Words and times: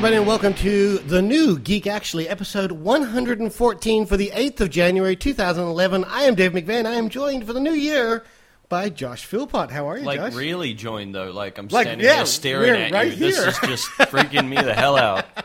everybody, 0.00 0.16
and 0.16 0.26
welcome 0.26 0.54
to 0.54 0.96
the 0.98 1.20
new 1.20 1.58
Geek 1.58 1.86
Actually, 1.86 2.26
episode 2.26 2.72
114 2.72 4.06
for 4.06 4.16
the 4.16 4.30
8th 4.30 4.62
of 4.62 4.70
January 4.70 5.14
2011. 5.14 6.04
I 6.04 6.22
am 6.22 6.34
Dave 6.34 6.52
McVeigh. 6.52 6.86
I 6.86 6.94
am 6.94 7.10
joined 7.10 7.46
for 7.46 7.52
the 7.52 7.60
new 7.60 7.72
year 7.74 8.24
by 8.70 8.88
Josh 8.88 9.26
Philpott. 9.26 9.70
How 9.70 9.90
are 9.90 9.98
you, 9.98 10.04
Like 10.06 10.18
Josh? 10.18 10.32
really 10.34 10.72
joined 10.72 11.14
though. 11.14 11.30
Like 11.32 11.58
I'm 11.58 11.68
Like, 11.68 11.84
standing 11.86 12.06
yeah, 12.06 12.16
here 12.16 12.24
staring 12.26 12.70
we're 12.72 12.76
at 12.76 12.92
right 12.92 13.08
you. 13.12 13.16
This 13.16 13.36
here. 13.38 13.48
is 13.48 13.58
just 13.58 13.88
freaking 13.90 14.48
me 14.48 14.56
the 14.56 14.72
hell 14.74 14.96
out. 14.96 15.26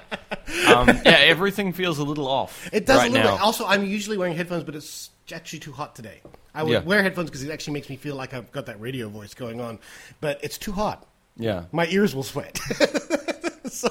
Um, 0.67 0.87
yeah, 0.87 1.17
everything 1.19 1.73
feels 1.73 1.97
a 1.99 2.03
little 2.03 2.27
off. 2.27 2.69
It 2.71 2.85
does 2.85 2.99
right 2.99 3.09
a 3.09 3.13
little 3.13 3.27
now. 3.31 3.35
bit. 3.37 3.41
Also, 3.43 3.65
I'm 3.65 3.83
usually 3.83 4.17
wearing 4.17 4.35
headphones, 4.37 4.63
but 4.63 4.75
it's 4.75 5.09
actually 5.33 5.59
too 5.59 5.71
hot 5.71 5.95
today. 5.95 6.21
I 6.53 6.63
would 6.63 6.71
Yeah. 6.71 6.79
wear 6.79 7.01
headphones 7.03 7.29
because 7.29 7.43
it 7.43 7.51
actually 7.51 7.73
makes 7.73 7.89
me 7.89 7.97
feel 7.97 8.15
like 8.15 8.33
I've 8.33 8.51
got 8.51 8.67
that 8.67 8.79
radio 8.79 9.09
voice 9.09 9.33
going 9.33 9.59
on, 9.59 9.79
but 10.21 10.39
it's 10.43 10.57
too 10.57 10.71
hot. 10.71 11.05
Yeah. 11.35 11.65
My 11.71 11.87
ears 11.87 12.15
will 12.15 12.23
sweat. 12.23 12.59
so, 13.69 13.89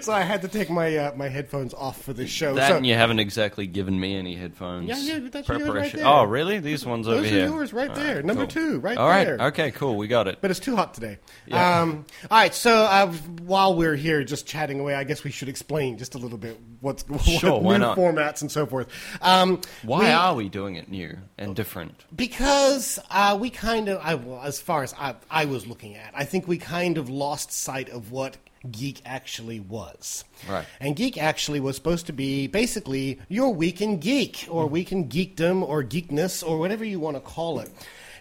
so 0.00 0.12
I 0.12 0.22
had 0.22 0.42
to 0.42 0.48
take 0.48 0.70
my 0.70 0.96
uh, 0.96 1.14
my 1.16 1.28
headphones 1.28 1.74
off 1.74 2.02
for 2.02 2.12
this 2.12 2.30
show. 2.30 2.54
That 2.54 2.68
so, 2.68 2.76
and 2.76 2.86
you 2.86 2.94
haven't 2.94 3.18
exactly 3.18 3.66
given 3.66 3.98
me 3.98 4.16
any 4.16 4.34
headphones. 4.34 4.88
Yeah, 4.88 4.98
yeah, 5.18 5.28
that's 5.30 5.48
yours 5.48 5.62
right 5.68 5.92
there. 5.92 6.06
Oh, 6.06 6.24
really? 6.24 6.58
These 6.60 6.84
ones 6.86 7.06
Those 7.06 7.26
over 7.26 7.36
are 7.36 7.46
yours 7.48 7.72
right 7.72 7.88
All 7.90 7.96
there. 7.96 8.22
Number 8.22 8.42
cool. 8.46 8.50
two, 8.50 8.80
right 8.80 8.96
All 8.98 9.08
right. 9.08 9.24
there. 9.24 9.38
Okay. 9.48 9.70
Cool. 9.70 9.96
We 9.96 10.08
got 10.08 10.28
it. 10.28 10.38
But 10.40 10.50
it's 10.50 10.60
too 10.60 10.76
hot 10.76 10.94
today. 10.94 11.18
Yeah. 11.46 11.80
Um, 11.80 12.06
all 12.30 12.38
right, 12.38 12.54
so 12.54 12.74
uh, 12.74 13.12
while 13.42 13.74
we're 13.74 13.96
here 13.96 14.24
just 14.24 14.46
chatting 14.46 14.80
away, 14.80 14.94
I 14.94 15.04
guess 15.04 15.24
we 15.24 15.30
should 15.30 15.48
explain 15.48 15.98
just 15.98 16.14
a 16.14 16.18
little 16.18 16.38
bit 16.38 16.58
what's 16.80 17.04
Sure, 17.24 17.60
what 17.60 17.72
new 17.74 17.78
not? 17.78 17.96
formats 17.96 18.42
and 18.42 18.50
so 18.50 18.66
forth. 18.66 18.88
Um, 19.22 19.60
Why 19.82 20.00
we- 20.00 20.06
are 20.10 20.34
we 20.34 20.48
doing 20.48 20.76
it 20.76 20.88
new 20.88 21.16
and 21.38 21.54
different? 21.56 22.04
because 22.14 22.98
uh, 23.10 23.36
we 23.40 23.50
kind 23.50 23.88
of, 23.88 24.00
I, 24.02 24.14
well, 24.14 24.40
as 24.42 24.60
far 24.60 24.82
as 24.82 24.92
I, 24.94 25.14
I 25.30 25.44
was 25.46 25.66
looking 25.66 25.94
at, 25.94 26.12
I 26.14 26.24
think 26.24 26.46
we 26.48 26.58
kind 26.58 26.98
of 26.98 27.08
lost 27.08 27.52
sight 27.52 27.88
of 27.88 28.10
what 28.10 28.36
Geek 28.70 29.02
actually 29.04 29.60
was. 29.60 30.24
Right. 30.48 30.66
And 30.80 30.96
Geek 30.96 31.18
actually 31.18 31.60
was 31.60 31.76
supposed 31.76 32.06
to 32.06 32.12
be 32.12 32.46
basically 32.46 33.20
your 33.28 33.52
week 33.52 33.80
in 33.80 33.98
geek, 33.98 34.46
or 34.50 34.64
mm-hmm. 34.64 34.72
week 34.72 34.92
in 34.92 35.08
geekdom, 35.08 35.62
or 35.62 35.82
geekness, 35.82 36.46
or 36.46 36.58
whatever 36.58 36.84
you 36.84 37.00
want 37.00 37.16
to 37.16 37.20
call 37.20 37.60
it. 37.60 37.70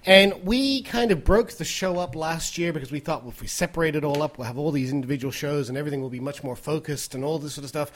And 0.05 0.33
we 0.43 0.81
kind 0.83 1.11
of 1.11 1.23
broke 1.23 1.53
the 1.53 1.63
show 1.63 1.97
up 1.97 2.13
last 2.13 2.57
year 2.57 2.73
because 2.73 2.91
we 2.91 2.99
thought, 2.99 3.23
well, 3.23 3.31
if 3.31 3.41
we 3.41 3.47
separate 3.47 3.95
it 3.95 4.03
all 4.03 4.21
up, 4.21 4.37
we'll 4.37 4.47
have 4.47 4.57
all 4.57 4.71
these 4.71 4.91
individual 4.91 5.31
shows 5.31 5.69
and 5.69 5.77
everything 5.77 6.01
will 6.01 6.09
be 6.09 6.19
much 6.19 6.43
more 6.43 6.57
focused 6.57 7.15
and 7.15 7.23
all 7.23 7.39
this 7.39 7.53
sort 7.53 7.63
of 7.63 7.69
stuff. 7.69 7.91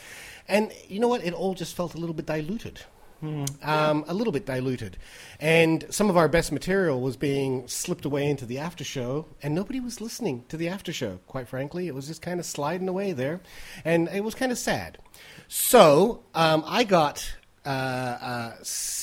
And 0.48 0.72
you 0.88 1.02
know 1.02 1.10
what? 1.10 1.26
It 1.26 1.34
all 1.34 1.54
just 1.54 1.76
felt 1.76 1.96
a 1.96 1.98
little 1.98 2.16
bit 2.16 2.26
diluted 2.26 2.80
um, 3.22 4.06
a 4.08 4.14
little 4.14 4.34
bit 4.34 4.46
diluted. 4.46 4.98
And 5.40 5.86
some 5.90 6.10
of 6.10 6.18
our 6.18 6.28
best 6.28 6.52
material 6.52 7.02
was 7.02 7.18
being 7.18 7.68
slipped 7.68 8.06
away 8.06 8.30
into 8.30 8.46
the 8.46 8.60
after 8.60 8.84
show, 8.84 9.26
and 9.42 9.54
nobody 9.54 9.80
was 9.80 10.02
listening 10.02 10.46
to 10.50 10.58
the 10.58 10.68
after 10.68 10.94
show, 10.94 11.20
quite 11.28 11.48
frankly. 11.48 11.88
It 11.88 11.96
was 11.96 12.08
just 12.08 12.22
kind 12.22 12.40
of 12.40 12.46
sliding 12.46 12.88
away 12.88 13.14
there, 13.14 13.42
and 13.84 14.08
it 14.10 14.24
was 14.24 14.36
kind 14.36 14.52
of 14.52 14.58
sad. 14.58 14.98
So 15.48 16.24
um, 16.36 16.64
I 16.66 16.84
got. 16.84 17.36
Uh, 17.68 18.54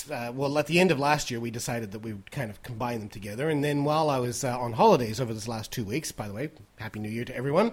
uh, 0.08 0.14
uh, 0.14 0.32
well, 0.34 0.56
at 0.58 0.66
the 0.68 0.80
end 0.80 0.90
of 0.90 0.98
last 0.98 1.30
year, 1.30 1.38
we 1.38 1.50
decided 1.50 1.92
that 1.92 1.98
we 1.98 2.14
would 2.14 2.30
kind 2.30 2.50
of 2.50 2.62
combine 2.62 2.98
them 2.98 3.10
together. 3.10 3.50
And 3.50 3.62
then 3.62 3.84
while 3.84 4.08
I 4.08 4.18
was 4.18 4.42
uh, 4.42 4.58
on 4.58 4.72
holidays 4.72 5.20
over 5.20 5.34
this 5.34 5.46
last 5.46 5.70
two 5.70 5.84
weeks, 5.84 6.12
by 6.12 6.28
the 6.28 6.32
way, 6.32 6.50
Happy 6.78 6.98
New 6.98 7.10
Year 7.10 7.26
to 7.26 7.36
everyone, 7.36 7.72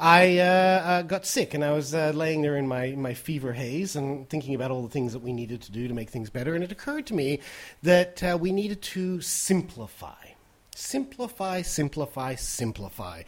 I 0.00 0.38
uh, 0.38 1.02
got 1.02 1.26
sick 1.26 1.54
and 1.54 1.64
I 1.64 1.70
was 1.70 1.94
laying 1.94 2.42
there 2.42 2.56
in 2.56 2.66
my, 2.66 2.90
my 2.96 3.14
fever 3.14 3.52
haze 3.52 3.94
and 3.94 4.28
thinking 4.28 4.56
about 4.56 4.72
all 4.72 4.82
the 4.82 4.88
things 4.88 5.12
that 5.12 5.20
we 5.20 5.32
needed 5.32 5.62
to 5.62 5.70
do 5.70 5.86
to 5.86 5.94
make 5.94 6.10
things 6.10 6.28
better. 6.28 6.56
And 6.56 6.64
it 6.64 6.72
occurred 6.72 7.06
to 7.06 7.14
me 7.14 7.38
that 7.84 8.20
we 8.40 8.50
needed 8.50 8.82
to 8.82 9.20
simplify. 9.20 10.26
Simplify, 10.74 11.62
simplify, 11.62 12.34
simplify. 12.34 13.22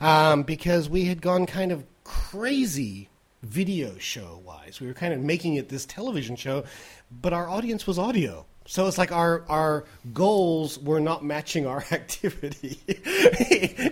Um, 0.00 0.44
because 0.44 0.88
we 0.88 1.06
had 1.06 1.20
gone 1.20 1.46
kind 1.46 1.72
of 1.72 1.84
crazy 2.04 3.09
video 3.42 3.96
show 3.98 4.40
wise. 4.44 4.80
We 4.80 4.86
were 4.86 4.94
kind 4.94 5.14
of 5.14 5.20
making 5.20 5.54
it 5.54 5.68
this 5.68 5.86
television 5.86 6.36
show, 6.36 6.64
but 7.10 7.32
our 7.32 7.48
audience 7.48 7.86
was 7.86 7.98
audio. 7.98 8.46
So 8.66 8.86
it's 8.86 8.98
like 8.98 9.10
our 9.10 9.44
our 9.48 9.84
goals 10.12 10.78
were 10.78 11.00
not 11.00 11.24
matching 11.24 11.66
our 11.66 11.84
activity 11.90 12.78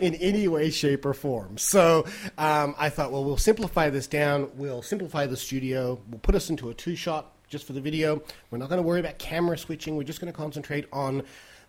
in 0.00 0.14
any 0.14 0.46
way, 0.46 0.70
shape, 0.70 1.04
or 1.04 1.14
form. 1.14 1.58
So 1.58 2.06
um, 2.36 2.74
I 2.78 2.88
thought, 2.90 3.10
well, 3.10 3.24
we'll 3.24 3.38
simplify 3.38 3.90
this 3.90 4.06
down. 4.06 4.50
We'll 4.54 4.82
simplify 4.82 5.26
the 5.26 5.36
studio. 5.36 6.00
We'll 6.08 6.20
put 6.20 6.34
us 6.34 6.50
into 6.50 6.68
a 6.68 6.74
two 6.74 6.94
shot 6.94 7.32
just 7.48 7.66
for 7.66 7.72
the 7.72 7.80
video. 7.80 8.22
We're 8.50 8.58
not 8.58 8.68
going 8.68 8.80
to 8.80 8.86
worry 8.86 9.00
about 9.00 9.18
camera 9.18 9.56
switching. 9.58 9.96
We're 9.96 10.04
just 10.04 10.20
going 10.20 10.32
to 10.32 10.36
concentrate 10.36 10.86
on 10.92 11.22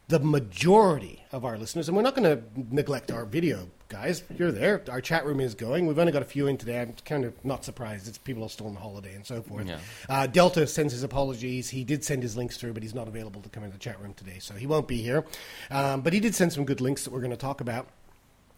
the 0.09 0.19
majority 0.19 1.23
of 1.31 1.45
our 1.45 1.57
listeners, 1.57 1.87
and 1.87 1.95
we're 1.95 2.03
not 2.03 2.15
going 2.15 2.37
to 2.37 2.43
neglect 2.75 3.11
our 3.11 3.25
video 3.25 3.69
guys. 3.89 4.23
You're 4.37 4.51
there. 4.51 4.81
Our 4.89 5.01
chat 5.01 5.23
room 5.23 5.39
is 5.39 5.53
going. 5.53 5.85
We've 5.85 5.99
only 5.99 6.11
got 6.11 6.23
a 6.23 6.25
few 6.25 6.47
in 6.47 6.57
today. 6.57 6.81
I'm 6.81 6.93
kind 7.05 7.25
of 7.25 7.33
not 7.45 7.63
surprised. 7.63 8.07
It's 8.07 8.17
people 8.17 8.43
are 8.43 8.49
still 8.49 8.67
on 8.67 8.75
holiday 8.75 9.13
and 9.13 9.25
so 9.25 9.43
forth. 9.43 9.67
Yeah. 9.67 9.77
Uh, 10.09 10.25
Delta 10.25 10.65
sends 10.65 10.93
his 10.93 11.03
apologies. 11.03 11.69
He 11.69 11.83
did 11.83 12.03
send 12.03 12.23
his 12.23 12.35
links 12.35 12.57
through, 12.57 12.73
but 12.73 12.81
he's 12.81 12.95
not 12.95 13.07
available 13.07 13.39
to 13.41 13.49
come 13.49 13.63
in 13.63 13.69
the 13.69 13.77
chat 13.77 14.01
room 14.01 14.15
today, 14.15 14.39
so 14.39 14.55
he 14.55 14.65
won't 14.65 14.87
be 14.87 15.01
here. 15.01 15.25
Um, 15.69 16.01
but 16.01 16.11
he 16.11 16.19
did 16.19 16.33
send 16.33 16.53
some 16.53 16.65
good 16.65 16.81
links 16.81 17.03
that 17.03 17.13
we're 17.13 17.19
going 17.19 17.29
to 17.29 17.37
talk 17.37 17.61
about. 17.61 17.87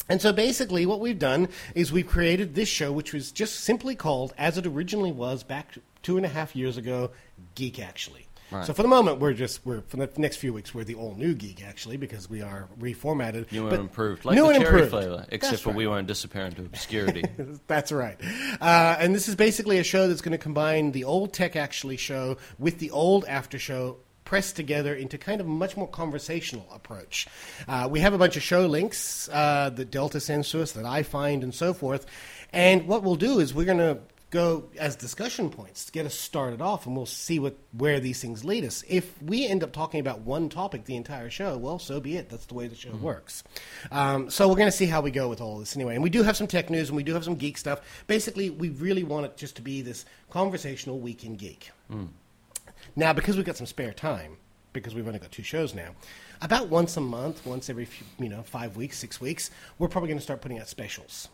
And 0.08 0.22
so 0.22 0.32
basically, 0.32 0.86
what 0.86 1.02
we've 1.02 1.20
done 1.20 1.50
is 1.76 1.92
we've 1.92 2.08
created 2.08 2.56
this 2.56 2.70
show, 2.70 2.94
which 2.94 3.14
was 3.14 3.30
just 3.30 3.60
simply 3.60 3.96
called, 3.96 4.34
as 4.38 4.58
it 4.58 4.66
originally 4.66 5.12
was 5.12 5.44
back 5.44 5.76
two 6.02 6.16
and 6.16 6.26
a 6.26 6.30
half 6.30 6.56
years 6.56 6.78
ago, 6.78 7.12
Geek 7.56 7.80
Actually. 7.80 8.26
Right. 8.52 8.66
So 8.66 8.74
for 8.74 8.82
the 8.82 8.90
moment, 8.90 9.20
we're 9.20 9.34
just 9.34 9.66
we're 9.66 9.82
for 9.82 9.98
the 9.98 10.10
next 10.18 10.38
few 10.38 10.54
weeks 10.54 10.74
we're 10.74 10.84
the 10.84 10.96
all 10.96 11.16
new 11.16 11.34
Geek 11.34 11.64
Actually 11.64 11.98
because 11.98 12.30
we 12.30 12.42
are 12.42 12.68
reformatted, 12.80 13.52
New 13.52 13.68
and 13.68 13.78
improved, 13.78 14.26
like 14.26 14.36
new 14.36 14.44
the 14.44 14.50
and 14.50 14.64
cherry 14.64 14.84
improved. 14.84 14.92
flavor, 14.92 15.26
except 15.30 15.52
That's 15.52 15.62
for 15.64 15.70
right. 15.70 15.78
we 15.78 15.88
won't 15.88 16.08
disappear 16.08 16.46
into 16.46 16.62
obscurity. 16.64 17.24
That's 17.68 17.92
right. 17.92 18.20
Uh, 18.60 18.98
and 19.00 19.16
this 19.16 19.28
is 19.28 19.36
basically 19.36 19.78
a 19.80 19.84
show 19.84 20.08
that's 20.08 20.22
going 20.22 20.34
to 20.34 20.38
combine 20.38 20.92
the 20.92 21.06
old 21.06 21.34
Tech 21.34 21.56
Actually 21.56 21.98
show 21.98 22.38
with 22.60 22.80
the 22.80 22.92
old 22.92 23.26
After 23.26 23.58
Show 23.58 23.98
pressed 24.26 24.56
together 24.56 24.94
into 24.96 25.18
kind 25.18 25.42
of 25.42 25.48
a 25.48 25.50
much 25.50 25.76
more 25.76 25.88
conversational 25.88 26.66
approach. 26.74 27.28
Uh, 27.68 27.88
we 27.92 28.00
have 28.00 28.14
a 28.14 28.18
bunch 28.18 28.38
of 28.38 28.44
show 28.44 28.66
links 28.66 29.28
uh, 29.30 29.70
that 29.72 29.92
Delta 29.92 30.20
sends 30.20 30.50
to 30.52 30.62
us, 30.62 30.72
that 30.74 30.86
I 30.86 31.04
find, 31.04 31.44
and 31.44 31.54
so 31.54 31.74
forth. 31.74 32.06
And 32.54 32.88
what 32.88 33.04
we'll 33.04 33.16
do 33.16 33.40
is 33.40 33.54
we're 33.54 33.66
going 33.66 33.78
to 33.80 33.98
go 34.32 34.70
as 34.80 34.96
discussion 34.96 35.50
points 35.50 35.86
to 35.86 35.92
get 35.92 36.06
us 36.06 36.16
started 36.16 36.62
off, 36.62 36.88
and 36.88 36.96
we'll 36.96 37.06
see 37.06 37.38
what 37.38 37.58
where 37.74 38.00
these 38.00 38.20
things 38.22 38.44
lead 38.44 38.64
us. 38.64 38.84
If 38.88 39.22
we 39.22 39.46
end 39.46 39.64
up 39.64 39.74
talking 39.74 40.00
about 40.00 40.22
one 40.22 40.50
topic 40.50 40.86
the 40.86 40.96
entire 40.96 41.30
show, 41.30 41.58
well, 41.58 41.78
so 41.78 42.00
be 42.00 42.18
it. 42.18 42.30
That's 42.30 42.46
the 42.46 42.56
way 42.56 42.68
the 42.68 42.76
show 42.76 42.92
works. 42.92 43.44
Um, 43.92 44.30
so 44.30 44.48
we're 44.48 44.56
going 44.56 44.72
to 44.72 44.76
see 44.76 44.88
how 44.88 45.02
we 45.02 45.12
go 45.12 45.30
with 45.30 45.42
all 45.42 45.60
this 45.60 45.76
anyway. 45.76 45.96
And 45.96 46.04
we 46.04 46.10
do 46.10 46.24
have 46.24 46.38
some 46.38 46.48
tech 46.48 46.70
news, 46.70 46.90
and 46.90 46.96
we 46.96 47.04
do 47.04 47.14
have 47.14 47.26
some 47.26 47.36
geek 47.36 47.58
stuff. 47.58 47.82
Basically, 48.08 48.50
we 48.50 48.70
really 48.70 49.04
want 49.04 49.26
it 49.26 49.38
just 49.38 49.58
to 49.58 49.62
be 49.62 49.82
this 49.82 50.06
conversational 50.30 51.00
week 51.00 51.24
in 51.24 51.36
geek. 51.36 51.70
Now, 52.96 53.14
because 53.14 53.36
we've 53.36 53.46
got 53.46 53.58
some 53.58 53.68
spare 53.68 53.94
time, 53.94 54.38
because 54.74 54.96
we've 54.96 55.06
only 55.06 55.20
got 55.20 55.32
two 55.32 55.44
shows 55.44 55.76
now, 55.76 55.92
about 56.42 56.70
once 56.70 56.96
a 56.98 57.02
month, 57.02 57.46
once 57.46 57.70
every 57.70 57.86
few, 57.86 58.08
you 58.18 58.30
know 58.30 58.42
five 58.44 58.78
weeks, 58.78 58.98
six 58.98 59.20
weeks, 59.22 59.52
we're 59.78 59.90
probably 59.90 60.08
going 60.08 60.18
to 60.18 60.24
start 60.24 60.42
putting 60.42 60.58
out 60.58 60.68
specials. 60.70 61.28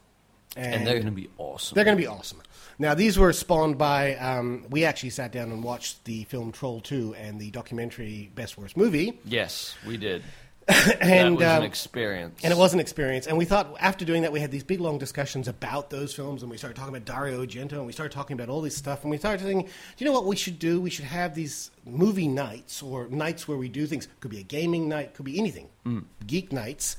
And 0.58 0.86
they're 0.88 0.96
going 0.96 1.06
to 1.06 1.12
be 1.12 1.30
awesome. 1.38 1.76
They're 1.76 1.86
going 1.86 1.98
to 1.98 2.02
be 2.02 2.08
awesome. 2.08 2.42
Now, 2.80 2.94
these 2.94 3.18
were 3.18 3.34
spawned 3.34 3.78
by. 3.78 4.16
Um, 4.16 4.66
we 4.70 4.86
actually 4.86 5.10
sat 5.10 5.32
down 5.32 5.52
and 5.52 5.64
watched 5.64 6.06
the 6.06 6.26
film 6.26 6.52
Troll 6.52 6.82
2 6.82 7.16
and 7.16 7.40
the 7.40 7.50
documentary 7.52 8.32
Best 8.36 8.58
Worst 8.58 8.78
Movie. 8.78 9.20
yes, 9.26 9.76
we 9.86 9.98
did. 9.98 10.24
and 11.00 11.00
that 11.00 11.32
was 11.32 11.44
um, 11.44 11.58
an 11.60 11.64
experience. 11.64 12.42
and 12.44 12.52
it 12.52 12.58
was 12.58 12.74
an 12.74 12.82
experience. 12.82 13.26
And 13.26 13.38
we 13.38 13.46
thought 13.46 13.74
after 13.80 14.04
doing 14.04 14.24
that, 14.24 14.34
we 14.34 14.42
had 14.42 14.52
these 14.52 14.66
big 14.66 14.82
long 14.82 14.98
discussions 14.98 15.48
about 15.48 15.90
those 15.90 16.14
films, 16.14 16.42
and 16.42 16.52
we 16.52 16.58
started 16.58 16.76
talking 16.76 16.94
about 16.94 17.06
Dario 17.06 17.42
Argento, 17.46 17.74
and 17.74 17.86
we 17.86 17.94
started 17.94 18.12
talking 18.14 18.34
about 18.34 18.50
all 18.50 18.62
this 18.62 18.76
stuff, 18.76 19.04
and 19.04 19.10
we 19.10 19.18
started 19.18 19.42
thinking, 19.46 19.64
do 19.66 19.72
you 19.98 20.06
know 20.06 20.12
what 20.12 20.26
we 20.26 20.36
should 20.36 20.60
do? 20.60 20.82
We 20.82 20.90
should 20.90 21.06
have 21.06 21.36
these 21.36 21.72
movie 21.86 22.28
nights 22.28 22.84
or 22.84 23.08
nights 23.08 23.48
where 23.48 23.58
we 23.58 23.70
do 23.70 23.88
things. 23.88 24.10
Could 24.20 24.32
be 24.32 24.42
a 24.42 24.44
gaming 24.44 24.90
night, 24.90 25.14
could 25.14 25.24
be 25.26 25.40
anything, 25.40 25.70
geek 26.26 26.52
nights. 26.52 26.98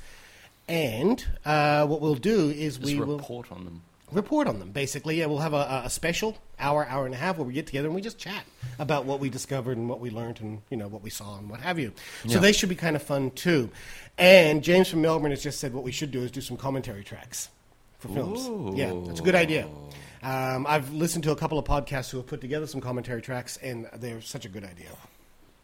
And 0.69 1.25
uh, 1.45 1.87
what 1.87 2.01
we'll 2.01 2.15
do 2.15 2.51
is 2.51 2.77
Just 2.77 2.85
we 2.93 2.99
will 3.01 3.17
report 3.17 3.51
on 3.51 3.65
them. 3.65 3.83
report 4.13 4.47
on 4.47 4.59
them. 4.59 4.71
Basically, 4.71 5.19
yeah, 5.19 5.27
we'll 5.27 5.39
have 5.39 5.55
a, 5.55 5.83
a 5.85 5.91
special 5.91 6.37
hour, 6.59 6.87
hour 6.87 7.07
and 7.07 7.15
a 7.15 7.19
half 7.19 7.39
where 7.39 7.47
we 7.47 7.55
get 7.55 7.67
together 7.67 7.87
and 7.89 7.95
we 7.95 8.01
just 8.03 8.19
chat 8.19 8.45
about 8.79 9.05
what 9.07 9.19
we 9.21 9.31
discovered 9.31 9.77
and 9.79 9.89
what 9.89 10.01
we 10.01 10.11
learned 10.11 10.41
and 10.41 10.61
you 10.71 10.77
know 10.77 10.89
what 10.89 11.03
we 11.03 11.09
saw 11.11 11.39
and 11.39 11.49
what 11.49 11.61
have 11.61 11.79
you. 11.79 11.93
So 12.27 12.33
Yeah. 12.35 12.39
they 12.41 12.53
should 12.53 12.69
be 12.69 12.75
kind 12.75 12.97
of 12.97 13.03
fun 13.03 13.31
too. 13.31 13.71
And 14.19 14.63
James 14.63 14.89
from 14.89 15.01
Melbourne 15.03 15.31
has 15.31 15.43
just 15.43 15.59
said 15.61 15.73
what 15.73 15.85
we 15.85 15.93
should 15.93 16.11
do 16.11 16.23
is 16.23 16.31
do 16.31 16.41
some 16.41 16.57
commentary 16.57 17.03
tracks 17.05 17.49
for 17.99 18.09
films. 18.09 18.77
Yeah, 18.79 18.93
that's 19.07 19.21
a 19.21 19.23
good 19.23 19.35
idea. 19.35 19.67
Um, 20.23 20.67
I've 20.69 20.93
listened 20.93 21.25
to 21.25 21.31
a 21.31 21.37
couple 21.37 21.59
of 21.59 21.65
podcasts 21.65 22.11
who 22.11 22.17
have 22.19 22.27
put 22.27 22.41
together 22.41 22.67
some 22.67 22.81
commentary 22.81 23.23
tracks, 23.23 23.57
and 23.59 23.89
they're 23.97 24.21
such 24.21 24.45
a 24.45 24.49
good 24.49 24.65
idea. 24.65 24.91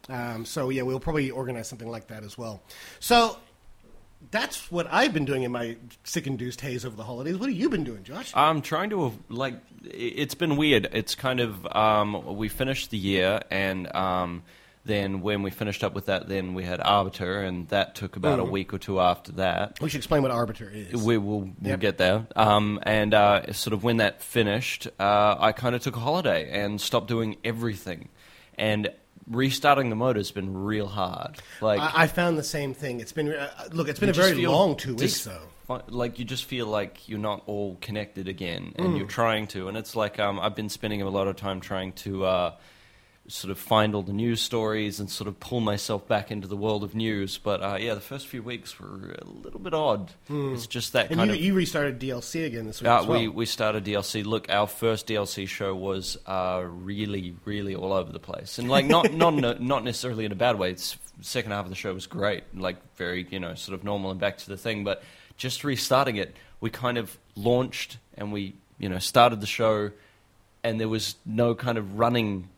Um, 0.09 0.45
so 0.45 0.69
yeah, 0.69 0.83
we'll 0.83 1.01
probably 1.01 1.31
organize 1.31 1.67
something 1.69 1.89
like 1.89 2.06
that 2.09 2.23
as 2.25 2.37
well. 2.39 2.62
So 3.01 3.37
that's 4.31 4.71
what 4.71 4.87
I've 4.93 5.12
been 5.12 5.25
doing 5.25 5.43
in 5.43 5.53
my 5.53 5.76
sick-induced 6.05 6.61
haze 6.61 6.85
over 6.85 6.97
the 6.97 7.05
holidays. 7.05 7.37
What 7.37 7.49
have 7.49 7.59
you 7.59 7.69
been 7.69 7.85
doing, 7.85 8.03
Josh? 8.05 8.32
I'm 8.35 8.62
trying 8.62 8.91
to 8.91 9.12
like. 9.29 9.55
It's 9.85 10.35
been 10.35 10.56
weird. 10.56 10.88
It's 10.93 11.15
kind 11.15 11.41
of 11.41 11.67
um, 11.75 12.37
we 12.37 12.49
finished 12.49 12.91
the 12.91 12.99
year 12.99 13.41
and 13.50 13.94
um, 13.94 14.43
Then 14.87 15.23
when 15.23 15.43
we 15.43 15.50
finished 15.50 15.82
up 15.82 15.94
with 15.94 16.06
that, 16.06 16.29
then 16.29 16.53
we 16.53 16.62
had 16.65 16.79
Arbiter, 16.81 17.41
and 17.41 17.67
that 17.69 17.94
took 17.94 18.17
about 18.17 18.38
Mm-hmm. 18.38 18.49
a 18.49 18.53
week 18.53 18.75
or 18.75 18.79
two 18.79 19.00
after 19.00 19.32
that. 19.32 19.79
We 19.81 19.88
should 19.88 19.99
explain 19.99 20.21
what 20.23 20.31
Arbiter 20.31 20.70
is. 20.70 20.93
We 21.03 21.17
will 21.17 21.41
we'll 21.41 21.50
Yep. 21.62 21.81
get 21.81 21.97
there. 21.99 22.27
Um, 22.37 22.79
and 22.82 23.15
uh, 23.15 23.50
sort 23.55 23.73
of 23.73 23.82
when 23.82 23.97
that 23.99 24.23
finished, 24.23 24.87
uh, 25.00 25.37
I 25.38 25.53
kind 25.53 25.75
of 25.75 25.82
took 25.82 25.97
a 25.97 26.00
holiday 26.00 26.50
and 26.50 26.79
stopped 26.81 27.09
doing 27.09 27.37
everything. 27.44 28.09
And 28.59 28.91
restarting 29.26 29.91
the 29.91 29.97
motor 29.97 30.19
has 30.21 30.31
been 30.31 30.55
real 30.65 30.87
hard. 30.87 31.38
Like 31.61 31.81
I, 31.81 32.03
I 32.03 32.06
found 32.06 32.38
the 32.38 32.43
same 32.44 32.75
thing. 32.75 33.00
It's 33.00 33.12
been 33.12 33.31
uh, 33.32 33.49
look. 33.73 33.88
It's 33.88 34.00
been 34.00 34.09
a 34.11 34.12
very 34.12 34.35
long 34.47 34.76
two 34.76 34.94
weeks 34.94 35.25
though. 35.25 35.81
Like 35.88 36.19
you 36.19 36.25
just 36.26 36.44
feel 36.44 36.67
like 36.67 37.09
you're 37.09 37.19
not 37.19 37.43
all 37.47 37.76
connected 37.81 38.29
again, 38.29 38.75
and 38.76 38.88
Mm. 38.88 38.99
you're 38.99 39.06
trying 39.06 39.47
to. 39.49 39.69
And 39.69 39.76
it's 39.79 39.97
like 39.97 40.19
um, 40.21 40.38
I've 40.38 40.55
been 40.55 40.69
spending 40.69 41.00
a 41.00 41.09
lot 41.09 41.26
of 41.26 41.37
time 41.37 41.61
trying 41.61 41.93
to 42.05 42.25
uh, 42.26 42.53
sort 43.26 43.50
of 43.50 43.59
find 43.59 43.94
all 43.94 44.03
the 44.03 44.12
news 44.12 44.43
stories 44.43 45.00
and 45.00 45.09
sort 45.11 45.29
of 45.29 45.41
pull 45.41 45.61
myself 45.61 46.06
back 46.06 46.31
into 46.31 46.47
the 46.47 46.56
world 46.56 46.85
of 46.85 46.94
news. 46.94 47.38
But 47.38 47.62
uh, 47.62 47.79
yeah, 47.81 47.94
the 47.94 48.00
first 48.00 48.26
few 48.26 48.43
weeks 48.43 48.79
were 48.79 49.17
a 49.19 49.25
little 49.25 49.61
bit 49.61 49.73
odd. 49.73 50.12
It's 50.29 50.67
just 50.67 50.93
that. 50.93 51.11
And 51.11 51.17
kind 51.17 51.31
you, 51.31 51.37
of. 51.37 51.43
you 51.43 51.55
restarted 51.55 51.99
DLC 51.99 52.44
again 52.44 52.67
this 52.67 52.82
week. 52.82 52.88
Uh, 52.88 53.05
well. 53.06 53.21
we 53.21 53.29
we 53.29 53.47
started 53.47 53.85
DLC. 53.85 54.25
Look, 54.25 54.50
our 54.50 54.67
first 54.67 55.06
DLC 55.06 55.49
show 55.49 55.75
was 55.75 56.19
uh, 56.26 56.62
really, 56.67 57.35
really 57.44 57.75
all 57.75 57.93
over 57.93 58.12
the 58.12 58.19
place, 58.19 58.59
and 58.59 58.69
like 58.69 58.85
not 58.85 59.12
not 59.12 59.32
a, 59.43 59.62
not 59.65 59.85
necessarily 59.85 60.25
in 60.25 60.32
a 60.32 60.37
bad 60.37 60.59
way. 60.59 60.70
It's 60.70 60.97
second 61.20 61.53
half 61.53 61.65
of 61.65 61.70
the 61.70 61.77
show 61.77 61.94
was 61.94 62.06
great, 62.06 62.44
like 62.55 62.77
very 62.97 63.27
you 63.31 63.41
know 63.41 63.55
sort 63.55 63.79
of 63.79 63.85
normal 63.85 64.11
and 64.11 64.20
back 64.20 64.38
to 64.38 64.49
the 64.49 64.56
thing. 64.56 64.85
But 64.85 65.03
just 65.37 65.65
restarting 65.65 66.17
it, 66.17 66.37
we 66.61 66.70
kind 66.70 66.99
of 66.99 67.17
launched 67.35 67.99
and 68.17 68.32
we 68.32 68.55
you 68.79 68.91
know 68.91 68.99
started 68.99 69.41
the 69.41 69.47
show, 69.47 69.93
and 70.62 70.79
there 70.79 70.88
was 70.88 71.17
no 71.25 71.55
kind 71.55 71.79
of 71.79 71.99
running 71.99 72.50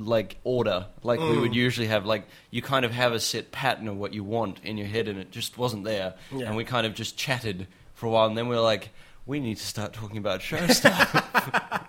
like 0.00 0.38
order 0.44 0.86
like 1.02 1.18
we 1.18 1.26
Mm. 1.26 1.40
would 1.40 1.54
usually 1.56 1.88
have 1.88 2.06
like 2.06 2.24
you 2.52 2.62
kind 2.62 2.84
of 2.84 2.92
have 2.92 3.12
a 3.12 3.18
set 3.18 3.50
pattern 3.50 3.88
of 3.88 3.96
what 3.96 4.14
you 4.14 4.22
want 4.22 4.60
in 4.62 4.78
your 4.78 4.86
head 4.86 5.08
and 5.08 5.18
it 5.18 5.32
just 5.32 5.58
wasn't 5.58 5.82
there 5.82 6.14
Yeah. 6.30 6.46
and 6.46 6.56
we 6.56 6.62
kind 6.64 6.86
of 6.86 6.94
just 6.94 7.16
chatted 7.16 7.66
for 7.94 8.06
a 8.06 8.10
while 8.10 8.26
and 8.26 8.38
then 8.38 8.46
we 8.48 8.54
were 8.54 8.62
like 8.62 8.90
we 9.26 9.40
need 9.40 9.56
to 9.56 9.66
start 9.66 9.92
talking 9.92 10.18
about 10.18 10.40
show 10.40 10.64
stuff 10.68 11.84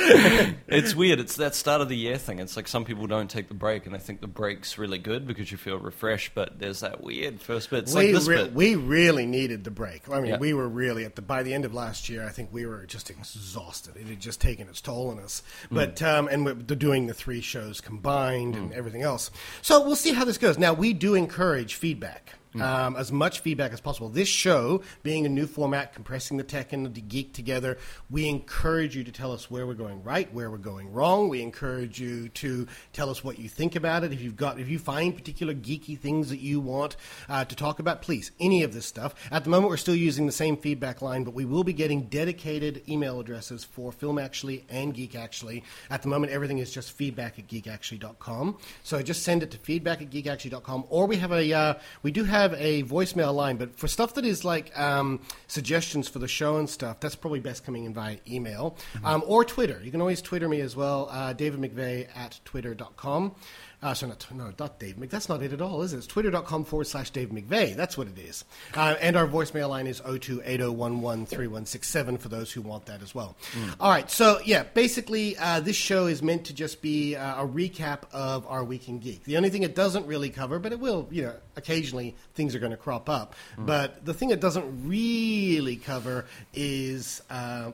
it's 0.68 0.94
weird 0.94 1.20
it's 1.20 1.36
that 1.36 1.54
start 1.54 1.80
of 1.80 1.88
the 1.88 1.96
year 1.96 2.18
thing 2.18 2.38
it's 2.38 2.56
like 2.56 2.68
some 2.68 2.84
people 2.84 3.06
don't 3.06 3.30
take 3.30 3.48
the 3.48 3.54
break 3.54 3.86
and 3.86 3.94
they 3.94 3.98
think 3.98 4.20
the 4.20 4.26
break's 4.26 4.78
really 4.78 4.98
good 4.98 5.26
because 5.26 5.50
you 5.50 5.58
feel 5.58 5.78
refreshed 5.78 6.32
but 6.34 6.58
there's 6.58 6.80
that 6.80 7.02
weird 7.02 7.40
first 7.40 7.70
bit 7.70 7.80
it's 7.84 7.94
we, 7.94 8.06
like 8.06 8.14
this 8.14 8.28
re- 8.28 8.36
bit 8.44 8.52
we 8.52 8.74
really 8.74 9.26
needed 9.26 9.64
the 9.64 9.70
break. 9.70 10.08
I 10.10 10.20
mean, 10.20 10.32
Yeah. 10.32 10.38
we 10.38 10.52
were 10.52 10.68
really 10.68 11.04
at 11.04 11.16
the 11.16 11.22
by 11.22 11.42
the 11.42 11.54
end 11.54 11.64
of 11.64 11.72
last 11.72 12.08
year. 12.08 12.26
I 12.26 12.30
think 12.30 12.52
we 12.52 12.66
were 12.66 12.84
just 12.86 13.10
exhausted. 13.10 13.96
It 13.96 14.06
had 14.06 14.20
just 14.20 14.40
taken 14.40 14.68
its 14.68 14.80
toll 14.80 15.10
on 15.10 15.18
us. 15.18 15.42
Hmm. 15.68 15.74
But 15.76 16.02
um, 16.02 16.28
and 16.28 16.66
doing 16.66 17.06
the 17.06 17.14
three 17.14 17.40
shows 17.40 17.80
combined 17.80 18.54
and 18.56 18.72
everything 18.72 19.02
else. 19.02 19.30
So 19.62 19.84
we'll 19.84 19.96
see 19.96 20.12
how 20.12 20.24
this 20.24 20.38
goes. 20.38 20.58
Now 20.58 20.72
we 20.72 20.92
do 20.92 21.14
encourage 21.14 21.74
feedback. 21.74 22.34
Hmm. 22.52 22.62
Um, 22.62 22.96
as 22.96 23.12
much 23.12 23.40
feedback 23.40 23.72
as 23.72 23.80
possible. 23.80 24.08
This 24.08 24.28
show, 24.28 24.82
being 25.04 25.24
a 25.24 25.28
new 25.28 25.46
format, 25.46 25.94
compressing 25.94 26.36
the 26.36 26.42
tech 26.42 26.72
and 26.72 26.92
the 26.92 27.00
geek 27.00 27.32
together, 27.32 27.78
we 28.10 28.28
encourage 28.28 28.96
you 28.96 29.04
to 29.04 29.12
tell 29.12 29.30
us 29.30 29.48
where 29.48 29.68
we're 29.68 29.74
going 29.74 30.02
right, 30.02 30.32
where 30.34 30.50
we're 30.50 30.58
going 30.58 30.92
wrong. 30.92 31.28
We 31.28 31.42
encourage 31.42 32.00
you 32.00 32.28
to 32.30 32.66
tell 32.92 33.08
us 33.08 33.22
what 33.22 33.38
you 33.38 33.48
think 33.48 33.76
about 33.76 34.02
it. 34.02 34.12
If 34.12 34.20
you've 34.20 34.34
got, 34.36 34.58
if 34.58 34.68
you 34.68 34.80
find 34.80 35.14
particular 35.14 35.54
geeky 35.54 35.96
things 35.96 36.28
that 36.30 36.40
you 36.40 36.58
want 36.58 36.96
uh, 37.28 37.44
to 37.44 37.54
talk 37.54 37.78
about, 37.78 38.02
please, 38.02 38.32
any 38.40 38.64
of 38.64 38.72
this 38.72 38.84
stuff. 38.84 39.14
At 39.30 39.44
the 39.44 39.50
moment, 39.50 39.70
we're 39.70 39.76
still 39.76 39.94
using 39.94 40.26
the 40.26 40.32
same 40.32 40.56
feedback 40.56 41.02
line, 41.02 41.22
but 41.22 41.34
we 41.34 41.44
will 41.44 41.62
be 41.62 41.72
getting 41.72 42.02
dedicated 42.06 42.82
email 42.88 43.20
addresses 43.20 43.62
for 43.62 43.92
Film 43.92 44.18
Actually 44.18 44.64
and 44.68 44.92
Geek 44.92 45.14
Actually. 45.14 45.62
At 45.88 46.02
the 46.02 46.08
moment, 46.08 46.32
everything 46.32 46.58
is 46.58 46.72
just 46.72 46.90
feedback 46.90 47.38
at 47.38 47.46
geekactually.com. 47.46 48.58
So 48.82 49.00
just 49.02 49.22
send 49.22 49.44
it 49.44 49.52
to 49.52 49.58
feedback 49.58 50.02
at 50.02 50.10
geekactually.com, 50.10 50.86
or 50.88 51.06
we 51.06 51.16
have 51.18 51.30
a, 51.30 51.52
uh, 51.52 51.74
we 52.02 52.10
do 52.10 52.24
have 52.24 52.39
a 52.54 52.82
voicemail 52.84 53.34
line, 53.34 53.56
but 53.56 53.76
for 53.76 53.88
stuff 53.88 54.14
that 54.14 54.24
is 54.24 54.44
like 54.44 54.76
um, 54.78 55.20
suggestions 55.46 56.08
for 56.08 56.18
the 56.18 56.28
show 56.28 56.56
and 56.56 56.68
stuff, 56.68 57.00
that's 57.00 57.14
probably 57.14 57.40
best 57.40 57.64
coming 57.64 57.84
in 57.84 57.94
via 57.94 58.16
email 58.28 58.76
um, 59.04 59.22
or 59.26 59.44
Twitter. 59.44 59.80
You 59.82 59.90
can 59.90 60.00
always 60.00 60.22
Twitter 60.22 60.48
me 60.48 60.60
as 60.60 60.76
well, 60.76 61.08
uh, 61.10 61.32
David 61.32 61.60
McVeigh 61.60 62.08
at 62.16 62.40
twitter.com. 62.44 63.34
Uh, 63.82 63.94
sorry, 63.94 64.10
not, 64.10 64.26
no, 64.34 64.52
not 64.58 64.78
Dave 64.78 64.98
Mc. 64.98 65.08
That's 65.08 65.30
not 65.30 65.42
it 65.42 65.54
at 65.54 65.62
all, 65.62 65.80
is 65.82 65.94
it? 65.94 65.98
It's 65.98 66.06
twitter.com 66.06 66.64
forward 66.64 66.86
slash 66.86 67.08
Dave 67.10 67.30
McVeigh. 67.30 67.74
That's 67.74 67.96
what 67.96 68.08
it 68.08 68.18
is. 68.18 68.44
Uh, 68.74 68.96
and 69.00 69.16
our 69.16 69.26
voicemail 69.26 69.70
line 69.70 69.86
is 69.86 70.02
0280113167 70.02 72.20
for 72.20 72.28
those 72.28 72.52
who 72.52 72.60
want 72.60 72.84
that 72.86 73.00
as 73.02 73.14
well. 73.14 73.36
All 73.80 73.90
right, 73.90 74.10
so 74.10 74.38
yeah, 74.44 74.64
basically, 74.74 75.36
uh, 75.38 75.60
this 75.60 75.76
show 75.76 76.04
is 76.06 76.22
meant 76.22 76.44
to 76.46 76.54
just 76.54 76.82
be 76.82 77.16
uh, 77.16 77.42
a 77.42 77.46
recap 77.48 78.02
of 78.12 78.46
our 78.46 78.62
Week 78.64 78.86
in 78.88 78.98
Geek. 78.98 79.24
The 79.24 79.38
only 79.38 79.48
thing 79.48 79.62
it 79.62 79.74
doesn't 79.74 80.06
really 80.06 80.28
cover, 80.28 80.58
but 80.58 80.72
it 80.72 80.80
will, 80.80 81.08
you 81.10 81.22
know, 81.22 81.32
occasionally 81.56 82.14
things 82.34 82.54
are 82.54 82.58
going 82.58 82.72
to 82.72 82.76
crop 82.76 83.08
up. 83.08 83.34
But 83.56 84.04
the 84.04 84.12
thing 84.12 84.28
it 84.30 84.40
doesn't 84.40 84.86
really 84.86 85.76
cover 85.76 86.26
is 86.52 87.22
uh, 87.30 87.70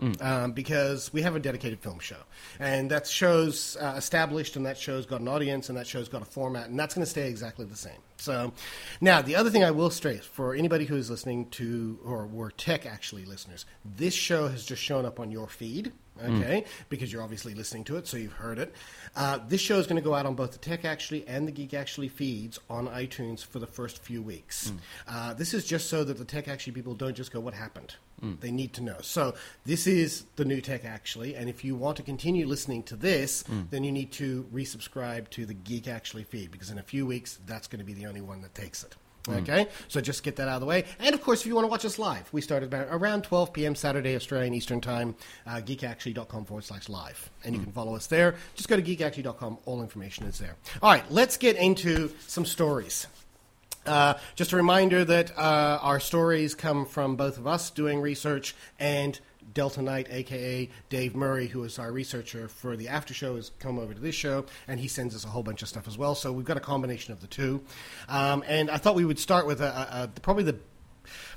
film 0.00 0.16
um, 0.20 0.52
because 0.52 1.12
we 1.12 1.22
have 1.22 1.36
a 1.36 1.40
dedicated 1.40 1.80
film 1.80 1.98
show, 1.98 2.16
and 2.58 2.90
that 2.90 3.06
show's 3.06 3.76
uh, 3.76 3.94
established, 3.96 4.56
and 4.56 4.66
that 4.66 4.78
show's 4.78 5.06
got 5.06 5.20
an 5.20 5.28
audience, 5.28 5.68
and 5.68 5.78
that 5.78 5.86
show's 5.86 6.08
got 6.08 6.22
a 6.22 6.26
format, 6.26 6.68
and 6.68 6.78
that's 6.78 6.94
going 6.94 7.04
to 7.04 7.10
stay 7.10 7.28
exactly 7.28 7.64
the 7.66 7.76
same. 7.76 7.98
So, 8.16 8.52
now 9.00 9.22
the 9.22 9.36
other 9.36 9.50
thing 9.50 9.64
I 9.64 9.70
will 9.70 9.90
stress 9.90 10.24
for 10.24 10.54
anybody 10.54 10.84
who 10.84 10.96
is 10.96 11.10
listening 11.10 11.48
to 11.50 11.98
or 12.04 12.26
were 12.26 12.50
tech 12.50 12.86
actually 12.86 13.24
listeners, 13.24 13.64
this 13.84 14.14
show 14.14 14.48
has 14.48 14.64
just 14.64 14.82
shown 14.82 15.04
up 15.04 15.20
on 15.20 15.30
your 15.30 15.48
feed. 15.48 15.92
Okay, 16.22 16.66
because 16.90 17.10
you're 17.10 17.22
obviously 17.22 17.54
listening 17.54 17.82
to 17.84 17.96
it, 17.96 18.06
so 18.06 18.18
you've 18.18 18.32
heard 18.34 18.58
it. 18.58 18.74
Uh, 19.16 19.38
this 19.48 19.58
show 19.58 19.78
is 19.78 19.86
going 19.86 19.96
to 19.96 20.02
go 20.02 20.14
out 20.14 20.26
on 20.26 20.34
both 20.34 20.52
the 20.52 20.58
Tech 20.58 20.84
Actually 20.84 21.26
and 21.26 21.48
the 21.48 21.52
Geek 21.52 21.72
Actually 21.72 22.08
feeds 22.08 22.58
on 22.68 22.88
iTunes 22.88 23.42
for 23.42 23.58
the 23.58 23.66
first 23.66 24.02
few 24.02 24.20
weeks. 24.20 24.70
Uh, 25.08 25.32
this 25.32 25.54
is 25.54 25.64
just 25.64 25.88
so 25.88 26.04
that 26.04 26.18
the 26.18 26.24
Tech 26.26 26.46
Actually 26.46 26.74
people 26.74 26.94
don't 26.94 27.16
just 27.16 27.32
go, 27.32 27.40
"What 27.40 27.54
happened?" 27.54 27.94
Mm. 28.22 28.40
They 28.40 28.50
need 28.50 28.72
to 28.74 28.82
know. 28.82 28.96
So 29.00 29.34
this 29.64 29.86
is 29.86 30.24
the 30.36 30.44
new 30.44 30.60
tech 30.60 30.84
actually, 30.84 31.34
and 31.34 31.48
if 31.48 31.64
you 31.64 31.74
want 31.74 31.96
to 31.98 32.02
continue 32.02 32.46
listening 32.46 32.82
to 32.84 32.96
this, 32.96 33.42
mm. 33.44 33.68
then 33.70 33.84
you 33.84 33.92
need 33.92 34.12
to 34.12 34.46
resubscribe 34.52 35.28
to 35.30 35.46
the 35.46 35.54
Geek 35.54 35.88
Actually 35.88 36.24
feed 36.24 36.50
because 36.50 36.70
in 36.70 36.78
a 36.78 36.82
few 36.82 37.06
weeks 37.06 37.38
that's 37.46 37.66
going 37.66 37.78
to 37.78 37.84
be 37.84 37.94
the 37.94 38.06
only 38.06 38.20
one 38.20 38.42
that 38.42 38.54
takes 38.54 38.84
it. 38.84 38.96
Mm. 39.24 39.42
Okay, 39.42 39.66
so 39.88 40.00
just 40.00 40.22
get 40.22 40.36
that 40.36 40.48
out 40.48 40.54
of 40.54 40.60
the 40.60 40.66
way. 40.66 40.84
And 40.98 41.14
of 41.14 41.22
course, 41.22 41.40
if 41.40 41.46
you 41.46 41.54
want 41.54 41.64
to 41.64 41.70
watch 41.70 41.84
us 41.84 41.98
live, 41.98 42.28
we 42.32 42.40
start 42.40 42.62
about 42.62 42.88
around 42.90 43.22
12 43.24 43.52
p.m. 43.52 43.74
Saturday, 43.74 44.16
Australian 44.16 44.54
Eastern 44.54 44.80
Time, 44.80 45.14
uh, 45.46 45.56
geekactually.com 45.56 46.46
forward 46.46 46.64
slash 46.64 46.88
live. 46.88 47.30
And 47.44 47.54
you 47.54 47.60
can 47.60 47.72
follow 47.72 47.94
us 47.94 48.06
there. 48.06 48.36
Just 48.54 48.68
go 48.68 48.76
to 48.76 48.82
geekactually.com. 48.82 49.58
All 49.66 49.82
information 49.82 50.24
is 50.24 50.38
there. 50.38 50.56
All 50.82 50.90
right, 50.90 51.04
let's 51.10 51.36
get 51.36 51.56
into 51.56 52.10
some 52.26 52.46
stories. 52.46 53.06
Uh, 53.86 54.14
just 54.34 54.52
a 54.52 54.56
reminder 54.56 55.04
that 55.04 55.36
uh, 55.38 55.78
our 55.80 56.00
stories 56.00 56.54
come 56.54 56.84
from 56.84 57.16
both 57.16 57.38
of 57.38 57.46
us 57.46 57.70
doing 57.70 58.00
research 58.00 58.54
and 58.78 59.18
Delta 59.54 59.82
Knight, 59.82 60.06
aka 60.10 60.68
Dave 60.88 61.16
Murray, 61.16 61.48
who 61.48 61.64
is 61.64 61.78
our 61.78 61.90
researcher 61.90 62.48
for 62.48 62.76
the 62.76 62.88
after 62.88 63.14
show, 63.14 63.36
has 63.36 63.50
come 63.58 63.78
over 63.78 63.94
to 63.94 64.00
this 64.00 64.14
show, 64.14 64.44
and 64.68 64.78
he 64.78 64.88
sends 64.88 65.14
us 65.14 65.24
a 65.24 65.28
whole 65.28 65.42
bunch 65.42 65.62
of 65.62 65.68
stuff 65.68 65.88
as 65.88 65.98
well. 65.98 66.14
So 66.14 66.32
we've 66.32 66.44
got 66.44 66.56
a 66.56 66.60
combination 66.60 67.12
of 67.12 67.20
the 67.20 67.26
two. 67.26 67.62
Um, 68.08 68.44
and 68.46 68.70
I 68.70 68.76
thought 68.76 68.94
we 68.94 69.04
would 69.04 69.18
start 69.18 69.46
with 69.46 69.60
a, 69.60 69.66
a, 69.66 70.02
a, 70.04 70.08
probably 70.20 70.44
the 70.44 70.56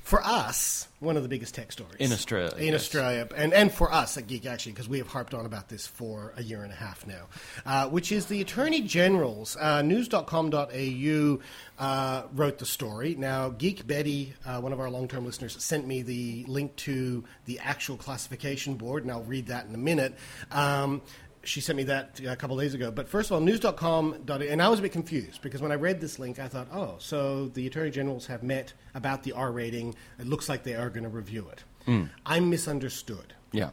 for 0.02 0.22
us, 0.24 0.88
one 1.00 1.16
of 1.16 1.22
the 1.22 1.28
biggest 1.28 1.54
tech 1.54 1.72
stories 1.72 1.96
In 1.98 2.12
Australia, 2.12 2.54
In 2.56 2.72
yes. 2.72 2.82
Australia, 2.82 3.28
and 3.36 3.52
and 3.52 3.72
for 3.72 3.92
us 3.92 4.16
at 4.16 4.26
Geek 4.26 4.46
Actually, 4.46 4.72
because 4.72 4.88
we 4.88 4.98
have 4.98 5.08
harped 5.08 5.34
on 5.34 5.46
about 5.46 5.68
this 5.68 5.86
for 5.86 6.32
a 6.36 6.42
year 6.42 6.62
and 6.62 6.72
a 6.72 6.76
half 6.76 7.06
now, 7.06 7.26
uh, 7.66 7.88
which 7.88 8.12
is 8.12 8.26
the 8.26 8.40
Attorney 8.40 8.80
General's 8.80 9.56
uh, 9.56 9.82
news.com.au 9.82 11.38
uh, 11.78 12.22
wrote 12.32 12.58
the 12.58 12.66
story. 12.66 13.14
Now, 13.16 13.50
Geek 13.50 13.86
Betty, 13.86 14.34
uh, 14.46 14.60
one 14.60 14.72
of 14.72 14.80
our 14.80 14.90
long-term 14.90 15.24
listeners, 15.24 15.62
sent 15.62 15.86
me 15.86 16.02
the 16.02 16.44
link 16.46 16.76
to 16.76 17.24
the 17.46 17.58
actual 17.58 17.96
classification 17.96 18.74
board, 18.74 19.02
and 19.02 19.10
I'll 19.12 19.24
read 19.24 19.46
that 19.48 19.66
in 19.66 19.74
a 19.74 19.78
minute. 19.78 20.14
Um, 20.50 21.02
she 21.44 21.60
sent 21.60 21.76
me 21.76 21.84
that 21.84 22.20
a 22.20 22.36
couple 22.36 22.56
days 22.56 22.74
ago. 22.74 22.90
But 22.90 23.08
first 23.08 23.30
of 23.30 23.34
all, 23.34 23.40
news.com, 23.40 24.24
and 24.28 24.62
I 24.62 24.68
was 24.68 24.78
a 24.78 24.82
bit 24.82 24.92
confused 24.92 25.42
because 25.42 25.60
when 25.62 25.72
I 25.72 25.76
read 25.76 26.00
this 26.00 26.18
link, 26.18 26.38
I 26.38 26.48
thought, 26.48 26.68
oh, 26.72 26.96
so 26.98 27.48
the 27.48 27.66
attorney 27.66 27.90
generals 27.90 28.26
have 28.26 28.42
met 28.42 28.72
about 28.94 29.22
the 29.22 29.32
R 29.32 29.52
rating. 29.52 29.94
It 30.18 30.26
looks 30.26 30.48
like 30.48 30.62
they 30.62 30.74
are 30.74 30.90
going 30.90 31.04
to 31.04 31.08
review 31.08 31.48
it. 31.50 31.64
I 32.24 32.40
misunderstood. 32.40 33.34
Yeah. 33.52 33.70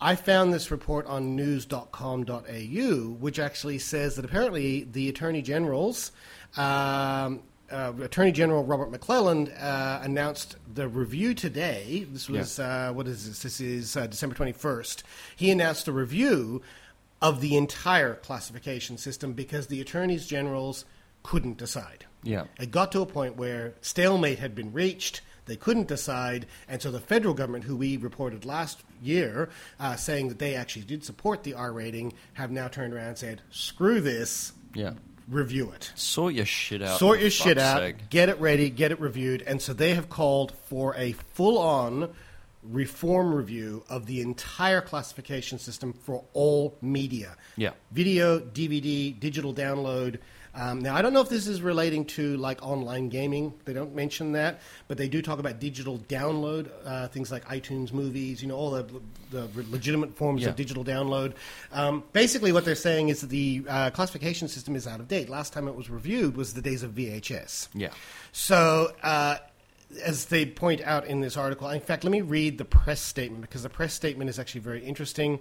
I 0.00 0.16
found 0.16 0.52
this 0.52 0.70
report 0.70 1.06
on 1.06 1.36
news.com.au, 1.36 3.16
which 3.20 3.38
actually 3.38 3.78
says 3.78 4.16
that 4.16 4.24
apparently 4.24 4.84
the 4.84 5.08
attorney 5.08 5.42
generals. 5.42 6.12
Um, 6.56 7.42
uh, 7.70 7.92
Attorney 8.02 8.32
General 8.32 8.64
Robert 8.64 8.92
McClelland 8.92 9.50
uh, 9.62 10.00
announced 10.02 10.56
the 10.74 10.88
review 10.88 11.34
today. 11.34 12.06
This 12.10 12.28
was 12.28 12.58
uh, 12.58 12.92
what 12.92 13.08
is 13.08 13.26
this? 13.26 13.42
This 13.42 13.60
is 13.60 13.96
uh, 13.96 14.06
December 14.06 14.34
twenty 14.34 14.52
first. 14.52 15.04
He 15.36 15.50
announced 15.50 15.88
a 15.88 15.92
review 15.92 16.60
of 17.22 17.40
the 17.40 17.56
entire 17.56 18.14
classification 18.16 18.98
system 18.98 19.32
because 19.32 19.68
the 19.68 19.80
attorneys 19.80 20.26
generals 20.26 20.84
couldn't 21.22 21.56
decide. 21.56 22.04
Yeah. 22.24 22.44
It 22.60 22.70
got 22.70 22.92
to 22.92 23.00
a 23.00 23.06
point 23.06 23.36
where 23.36 23.74
stalemate 23.80 24.38
had 24.40 24.54
been 24.54 24.72
reached. 24.72 25.20
They 25.46 25.56
couldn't 25.56 25.88
decide, 25.88 26.46
and 26.68 26.80
so 26.80 26.90
the 26.90 27.00
federal 27.00 27.34
government, 27.34 27.64
who 27.64 27.76
we 27.76 27.96
reported 27.96 28.44
last 28.44 28.82
year, 29.02 29.48
uh, 29.80 29.96
saying 29.96 30.28
that 30.28 30.38
they 30.38 30.54
actually 30.54 30.82
did 30.84 31.04
support 31.04 31.42
the 31.42 31.54
R 31.54 31.72
rating, 31.72 32.12
have 32.34 32.50
now 32.50 32.68
turned 32.68 32.92
around 32.94 33.08
and 33.08 33.18
said, 33.18 33.42
"Screw 33.50 34.00
this, 34.00 34.52
Yeah. 34.74 34.92
review 35.28 35.72
it." 35.72 35.90
Sort 35.96 36.34
your 36.34 36.46
shit 36.46 36.80
out. 36.80 36.98
sort 37.00 37.20
your 37.20 37.30
shit 37.30 37.58
out, 37.58 37.78
sake. 37.78 38.08
get 38.08 38.28
it 38.28 38.38
ready, 38.40 38.70
get 38.70 38.92
it 38.92 39.00
reviewed, 39.00 39.42
and 39.42 39.60
so 39.60 39.72
they 39.72 39.94
have 39.94 40.08
called 40.08 40.52
for 40.68 40.94
a 40.96 41.12
full-on 41.12 42.10
reform 42.62 43.34
review 43.34 43.84
of 43.88 44.06
the 44.06 44.20
entire 44.20 44.80
classification 44.80 45.58
system 45.58 45.92
for 45.92 46.24
all 46.32 46.76
media. 46.80 47.36
Yeah. 47.56 47.70
video, 47.90 48.38
DVD, 48.40 49.18
digital 49.18 49.52
download. 49.52 50.18
Um, 50.54 50.80
now, 50.80 50.94
I 50.94 51.00
don't 51.00 51.14
know 51.14 51.22
if 51.22 51.30
this 51.30 51.46
is 51.46 51.62
relating 51.62 52.04
to 52.06 52.36
like 52.36 52.62
online 52.62 53.08
gaming. 53.08 53.54
They 53.64 53.72
don't 53.72 53.94
mention 53.94 54.32
that, 54.32 54.60
but 54.86 54.98
they 54.98 55.08
do 55.08 55.22
talk 55.22 55.38
about 55.38 55.58
digital 55.60 55.98
download, 56.00 56.68
uh, 56.84 57.08
things 57.08 57.32
like 57.32 57.46
iTunes 57.46 57.90
movies, 57.90 58.42
you 58.42 58.48
know, 58.48 58.56
all 58.56 58.70
the, 58.70 58.86
the 59.30 59.48
legitimate 59.70 60.14
forms 60.14 60.42
Yeah. 60.42 60.50
of 60.50 60.56
digital 60.56 60.84
download. 60.84 61.32
Um, 61.72 62.04
basically, 62.12 62.52
what 62.52 62.66
they're 62.66 62.74
saying 62.74 63.08
is 63.08 63.22
that 63.22 63.30
the 63.30 63.64
uh, 63.66 63.90
classification 63.90 64.46
system 64.46 64.76
is 64.76 64.86
out 64.86 65.00
of 65.00 65.08
date. 65.08 65.30
Last 65.30 65.54
time 65.54 65.68
it 65.68 65.74
was 65.74 65.88
reviewed 65.88 66.36
was 66.36 66.52
the 66.52 66.60
days 66.62 66.82
of 66.82 66.90
VHS. 66.92 67.68
Yeah. 67.72 67.88
So, 68.32 68.92
uh, 69.02 69.36
as 70.04 70.26
they 70.26 70.46
point 70.46 70.80
out 70.82 71.06
in 71.06 71.20
this 71.20 71.36
article, 71.36 71.68
in 71.68 71.80
fact, 71.80 72.04
let 72.04 72.10
me 72.10 72.20
read 72.20 72.58
the 72.58 72.64
press 72.64 73.00
statement 73.00 73.42
because 73.42 73.62
the 73.62 73.68
press 73.68 73.94
statement 73.94 74.30
is 74.30 74.38
actually 74.38 74.60
very 74.60 74.84
interesting. 74.84 75.40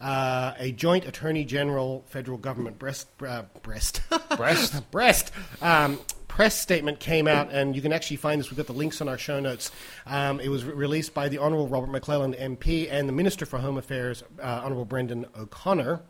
Uh, 0.00 0.54
a 0.58 0.72
joint 0.72 1.06
attorney 1.06 1.44
general, 1.44 2.04
federal 2.08 2.38
government 2.38 2.78
breast, 2.78 3.08
uh, 3.26 3.42
breast, 3.62 4.00
Breast? 4.36 4.90
breast. 4.90 5.32
Um, 5.60 6.00
press 6.26 6.58
statement 6.58 6.98
came 6.98 7.28
out, 7.28 7.52
and 7.52 7.76
you 7.76 7.82
can 7.82 7.92
actually 7.92 8.16
find 8.16 8.40
this. 8.40 8.50
We've 8.50 8.56
got 8.56 8.66
the 8.66 8.72
links 8.72 9.00
on 9.00 9.08
our 9.08 9.18
show 9.18 9.38
notes. 9.38 9.70
Um, 10.06 10.40
it 10.40 10.48
was 10.48 10.64
re- 10.64 10.74
released 10.74 11.14
by 11.14 11.28
the 11.28 11.38
Honourable 11.38 11.68
Robert 11.68 11.90
McClelland 11.90 12.40
MP 12.40 12.88
and 12.90 13.08
the 13.08 13.12
Minister 13.12 13.46
for 13.46 13.58
Home 13.58 13.76
Affairs, 13.78 14.24
uh, 14.40 14.42
Honourable 14.64 14.86
Brendan 14.86 15.26
O'Connor. 15.38 16.00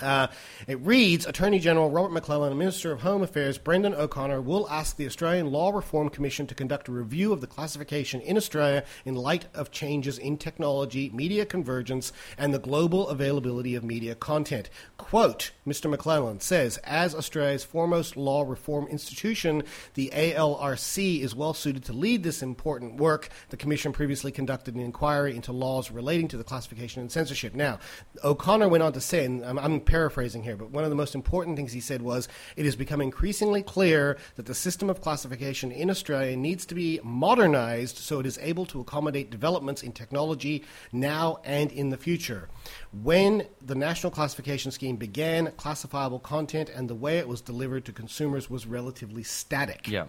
Uh, 0.00 0.26
it 0.66 0.78
reads 0.80 1.26
Attorney 1.26 1.58
General 1.58 1.90
Robert 1.90 2.12
McClelland 2.12 2.50
and 2.50 2.58
Minister 2.58 2.92
of 2.92 3.00
Home 3.00 3.22
Affairs 3.22 3.56
Brendan 3.56 3.94
O'Connor 3.94 4.42
will 4.42 4.68
ask 4.68 4.96
the 4.96 5.06
Australian 5.06 5.50
Law 5.50 5.70
Reform 5.70 6.10
Commission 6.10 6.46
to 6.46 6.54
conduct 6.54 6.88
a 6.88 6.92
review 6.92 7.32
of 7.32 7.40
the 7.40 7.46
classification 7.46 8.20
in 8.20 8.36
Australia 8.36 8.84
in 9.06 9.14
light 9.14 9.46
of 9.54 9.70
changes 9.70 10.18
in 10.18 10.36
technology, 10.36 11.10
media 11.14 11.46
convergence, 11.46 12.12
and 12.36 12.52
the 12.52 12.58
global 12.58 13.08
availability 13.08 13.74
of 13.74 13.84
media 13.84 14.14
content. 14.14 14.68
Quote 14.98 15.52
Mr. 15.66 15.92
McClelland 15.92 16.42
says, 16.42 16.76
As 16.84 17.14
Australia's 17.14 17.64
foremost 17.64 18.16
law 18.16 18.42
reform 18.42 18.86
institution, 18.88 19.62
the 19.94 20.10
ALRC 20.14 21.20
is 21.20 21.34
well 21.34 21.54
suited 21.54 21.84
to 21.84 21.92
lead 21.92 22.22
this 22.22 22.42
important 22.42 22.96
work. 22.96 23.30
The 23.48 23.56
Commission 23.56 23.92
previously 23.92 24.30
conducted 24.30 24.74
an 24.74 24.80
inquiry 24.80 25.34
into 25.34 25.52
laws 25.52 25.90
relating 25.90 26.28
to 26.28 26.36
the 26.36 26.44
classification 26.44 27.00
and 27.00 27.10
censorship. 27.10 27.54
Now, 27.54 27.78
O'Connor 28.22 28.68
went 28.68 28.82
on 28.82 28.92
to 28.92 29.00
say, 29.00 29.24
and 29.24 29.44
I'm, 29.44 29.58
I'm 29.58 29.80
paraphrasing 29.86 30.42
here, 30.42 30.56
but 30.56 30.70
one 30.70 30.84
of 30.84 30.90
the 30.90 30.96
most 30.96 31.14
important 31.14 31.56
things 31.56 31.72
he 31.72 31.80
said 31.80 32.02
was 32.02 32.28
it 32.56 32.64
has 32.64 32.76
become 32.76 33.00
increasingly 33.00 33.62
clear 33.62 34.18
that 34.34 34.46
the 34.46 34.54
system 34.54 34.90
of 34.90 35.00
classification 35.00 35.72
in 35.72 35.90
Australia 35.90 36.36
needs 36.36 36.66
to 36.66 36.74
be 36.74 37.00
modernized 37.02 37.96
so 37.96 38.20
it 38.20 38.26
is 38.26 38.38
able 38.42 38.66
to 38.66 38.80
accommodate 38.80 39.30
developments 39.30 39.82
in 39.82 39.92
technology 39.92 40.64
now 40.92 41.38
and 41.44 41.72
in 41.72 41.90
the 41.90 41.96
future. 41.96 42.48
When 42.92 43.46
the 43.64 43.74
national 43.74 44.10
classification 44.10 44.70
scheme 44.70 44.96
began, 44.96 45.52
classifiable 45.56 46.18
content 46.18 46.68
and 46.68 46.88
the 46.88 46.94
way 46.94 47.18
it 47.18 47.28
was 47.28 47.40
delivered 47.40 47.84
to 47.86 47.92
consumers 47.92 48.48
was 48.48 48.66
relatively 48.66 49.22
static. 49.22 49.88
Yeah. 49.88 50.06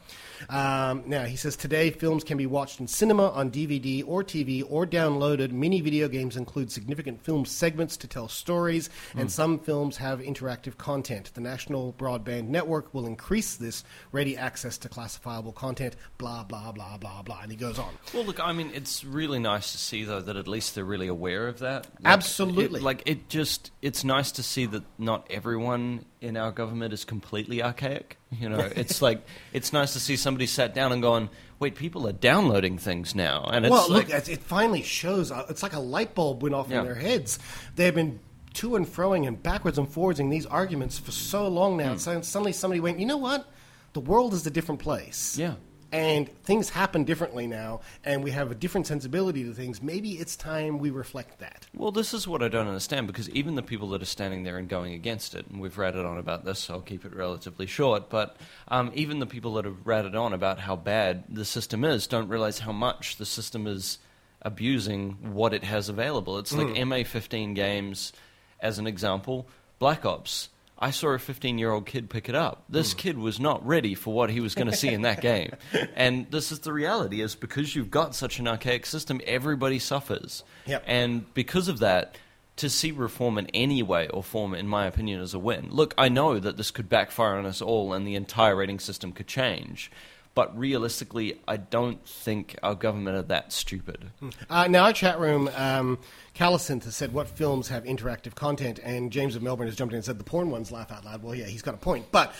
Um, 0.49 1.03
now, 1.05 1.25
he 1.25 1.35
says 1.35 1.55
today 1.55 1.91
films 1.91 2.23
can 2.23 2.37
be 2.37 2.45
watched 2.45 2.79
in 2.79 2.87
cinema, 2.87 3.29
on 3.29 3.51
DVD 3.51 4.03
or 4.05 4.23
TV, 4.23 4.63
or 4.67 4.85
downloaded. 4.85 5.51
Many 5.51 5.81
video 5.81 6.07
games 6.07 6.37
include 6.37 6.71
significant 6.71 7.23
film 7.23 7.45
segments 7.45 7.97
to 7.97 8.07
tell 8.07 8.27
stories, 8.27 8.89
and 9.15 9.31
some 9.31 9.59
films 9.67 9.97
have 9.97 10.21
interactive 10.21 10.77
content. 10.77 11.29
The 11.33 11.41
National 11.41 11.91
Broadband 11.91 12.47
Network 12.47 12.93
will 12.93 13.05
increase 13.05 13.57
this 13.57 13.83
ready 14.13 14.37
access 14.37 14.77
to 14.77 14.87
classifiable 14.87 15.51
content, 15.51 15.97
blah, 16.17 16.45
blah, 16.45 16.71
blah, 16.71 16.95
blah, 16.95 17.21
blah. 17.21 17.41
And 17.41 17.51
he 17.51 17.57
goes 17.57 17.77
on. 17.77 17.93
Well, 18.13 18.23
look, 18.23 18.39
I 18.39 18.53
mean, 18.53 18.71
it's 18.73 19.03
really 19.03 19.39
nice 19.39 19.73
to 19.73 19.77
see 19.77 20.05
though 20.05 20.21
that 20.21 20.37
at 20.37 20.47
least 20.47 20.73
they're 20.73 20.85
really 20.85 21.09
aware 21.09 21.49
of 21.49 21.59
that. 21.59 21.85
Like, 21.99 22.13
Absolutely. 22.13 22.79
it- 22.79 22.83
like 22.83 23.03
it 23.05 23.27
just, 23.27 23.71
it's 23.81 24.05
nice 24.05 24.31
to 24.31 24.41
see 24.43 24.67
that 24.67 24.83
not 24.97 25.27
everyone 25.29 26.05
in 26.21 26.37
our 26.37 26.51
government 26.53 26.93
is 26.93 27.03
completely 27.03 27.61
archaic. 27.61 28.17
You 28.31 28.47
know, 28.47 28.59
it's 28.75 29.01
like 29.01 29.25
it's 29.51 29.73
nice 29.73 29.91
to 29.93 29.99
see 29.99 30.15
somebody 30.15 30.47
sat 30.47 30.73
down 30.73 30.91
and 30.93 31.01
gone, 31.01 31.29
"Wait, 31.59 31.75
people 31.75 32.07
are 32.07 32.11
downloading 32.13 32.77
things 32.77 33.13
now," 33.15 33.43
and 33.53 33.65
it's 33.65 33.71
well, 33.71 33.87
like, 33.89 34.07
look, 34.09 34.17
it 34.17 34.27
it 34.29 34.39
finally 34.41 34.81
shows. 34.81 35.31
uh, 35.31 35.45
It's 35.49 35.61
like 35.63 35.73
a 35.73 35.79
light 35.79 36.15
bulb 36.15 36.41
went 36.41 36.55
off 36.55 36.69
Yeah. 36.69 36.79
in 36.79 36.85
their 36.85 36.95
heads. 36.95 37.37
They've 37.75 37.93
been 37.93 38.19
to 38.57 38.75
and 38.75 38.85
froing 38.87 39.27
and 39.27 39.41
backwards 39.41 39.77
and 39.77 39.87
forwards 39.89 40.19
in 40.19 40.29
these 40.29 40.45
arguments 40.45 40.97
for 40.99 41.11
so 41.11 41.47
long 41.47 41.73
Hmm. 41.73 41.77
now. 41.79 41.95
So 41.97 42.21
suddenly 42.21 42.51
somebody 42.53 42.79
went, 42.79 42.99
you 42.99 43.05
know 43.05 43.17
what? 43.17 43.47
The 43.93 43.99
world 44.01 44.33
is 44.33 44.45
a 44.45 44.51
different 44.51 44.81
place. 44.81 45.37
Yeah. 45.37 45.55
And 45.89 46.27
things 46.43 46.69
happen 46.69 47.05
differently 47.05 47.47
now, 47.47 47.79
and 48.03 48.21
we 48.21 48.31
have 48.31 48.51
a 48.51 48.55
different 48.55 48.87
sensibility 48.87 49.45
to 49.45 49.53
things. 49.53 49.81
Maybe 49.81 50.11
it's 50.19 50.35
time 50.35 50.79
we 50.79 50.89
reflect 50.89 51.39
that. 51.39 51.65
Well, 51.73 51.91
this 51.93 52.13
is 52.13 52.27
what 52.27 52.43
I 52.43 52.49
don't 52.49 52.67
understand 52.67 53.07
because 53.07 53.29
even 53.29 53.55
the 53.55 53.61
people 53.63 53.87
that 53.91 54.01
are 54.01 54.05
standing 54.05 54.43
there 54.43 54.57
and 54.57 54.67
going 54.67 54.93
against 54.93 55.33
it, 55.33 55.47
and 55.47 55.61
we've 55.61 55.77
ratted 55.77 56.03
on 56.03 56.17
about 56.17 56.43
this, 56.43 56.59
so 56.59 56.73
I'll 56.73 56.81
keep 56.81 57.05
it 57.05 57.15
relatively 57.15 57.67
short, 57.67 58.09
but 58.09 58.35
um, 58.67 58.91
even 58.95 59.19
the 59.19 59.25
people 59.25 59.53
that 59.53 59.63
have 59.63 59.77
ratted 59.87 60.13
on 60.13 60.33
about 60.33 60.59
how 60.59 60.75
bad 60.75 61.23
the 61.29 61.45
system 61.45 61.85
is 61.85 62.05
don't 62.05 62.27
realize 62.27 62.59
how 62.59 62.73
much 62.73 63.15
the 63.15 63.25
system 63.25 63.65
is 63.65 63.99
abusing 64.41 65.17
what 65.33 65.53
it 65.53 65.63
has 65.63 65.87
available. 65.87 66.37
It's 66.37 66.51
like 66.53 66.67
MA15 66.67 67.55
games, 67.55 68.11
as 68.59 68.79
an 68.79 68.87
example, 68.87 69.47
Black 69.79 70.05
Ops. 70.05 70.49
I 70.79 70.91
saw 70.91 71.09
a 71.09 71.19
15 71.19 71.57
year 71.57 71.71
old 71.71 71.85
kid 71.85 72.09
pick 72.09 72.29
it 72.29 72.35
up. 72.35 72.63
This 72.69 72.93
hmm. 72.93 72.99
kid 72.99 73.17
was 73.17 73.39
not 73.39 73.65
ready 73.65 73.95
for 73.95 74.13
what 74.13 74.29
he 74.29 74.39
was 74.39 74.53
going 74.53 74.69
to 74.69 74.75
see 74.75 74.89
in 74.89 75.01
that 75.03 75.21
game. 75.21 75.53
And 75.95 76.29
this 76.29 76.51
is 76.51 76.59
the 76.59 76.71
reality 76.71 77.21
is 77.21 77.33
because 77.33 77.75
you've 77.75 77.89
got 77.89 78.13
such 78.13 78.37
an 78.37 78.47
archaic 78.47 78.85
system, 78.85 79.19
everybody 79.25 79.79
suffers. 79.79 80.43
Yep. 80.67 80.83
And 80.85 81.33
because 81.33 81.67
of 81.67 81.79
that, 81.79 82.17
to 82.57 82.69
see 82.69 82.91
reform 82.91 83.37
in 83.37 83.47
any 83.47 83.81
way 83.81 84.07
or 84.09 84.23
form, 84.23 84.53
in 84.53 84.67
my 84.67 84.85
opinion, 84.85 85.21
is 85.21 85.33
a 85.33 85.39
win. 85.39 85.69
Look, 85.71 85.93
I 85.97 86.09
know 86.09 86.39
that 86.39 86.57
this 86.57 86.71
could 86.71 86.89
backfire 86.89 87.35
on 87.35 87.45
us 87.45 87.61
all 87.61 87.93
and 87.93 88.05
the 88.05 88.15
entire 88.15 88.55
rating 88.55 88.79
system 88.79 89.11
could 89.11 89.27
change. 89.27 89.91
But 90.37 90.55
realistically, 90.55 91.39
I 91.47 91.57
don't 91.57 92.07
think 92.07 92.59
our 92.61 92.75
government 92.75 93.17
are 93.17 93.23
that 93.23 93.51
stupid. 93.51 94.11
Uh, 94.47 94.67
now, 94.67 94.83
our 94.83 94.93
chat 94.93 95.19
room, 95.19 95.49
um, 95.55 95.97
Callison 96.35 96.83
has 96.83 96.95
said, 96.95 97.11
What 97.11 97.27
films 97.27 97.69
have 97.69 97.85
interactive 97.85 98.35
content? 98.35 98.79
And 98.83 99.11
James 99.11 99.35
of 99.35 99.41
Melbourne 99.41 99.65
has 99.65 99.75
jumped 99.75 99.93
in 99.93 99.95
and 99.95 100.05
said, 100.05 100.19
The 100.19 100.23
porn 100.23 100.51
ones 100.51 100.71
laugh 100.71 100.91
out 100.91 101.03
loud. 101.05 101.23
Well, 101.23 101.33
yeah, 101.33 101.45
he's 101.47 101.63
got 101.63 101.73
a 101.73 101.77
point. 101.77 102.11
But 102.11 102.35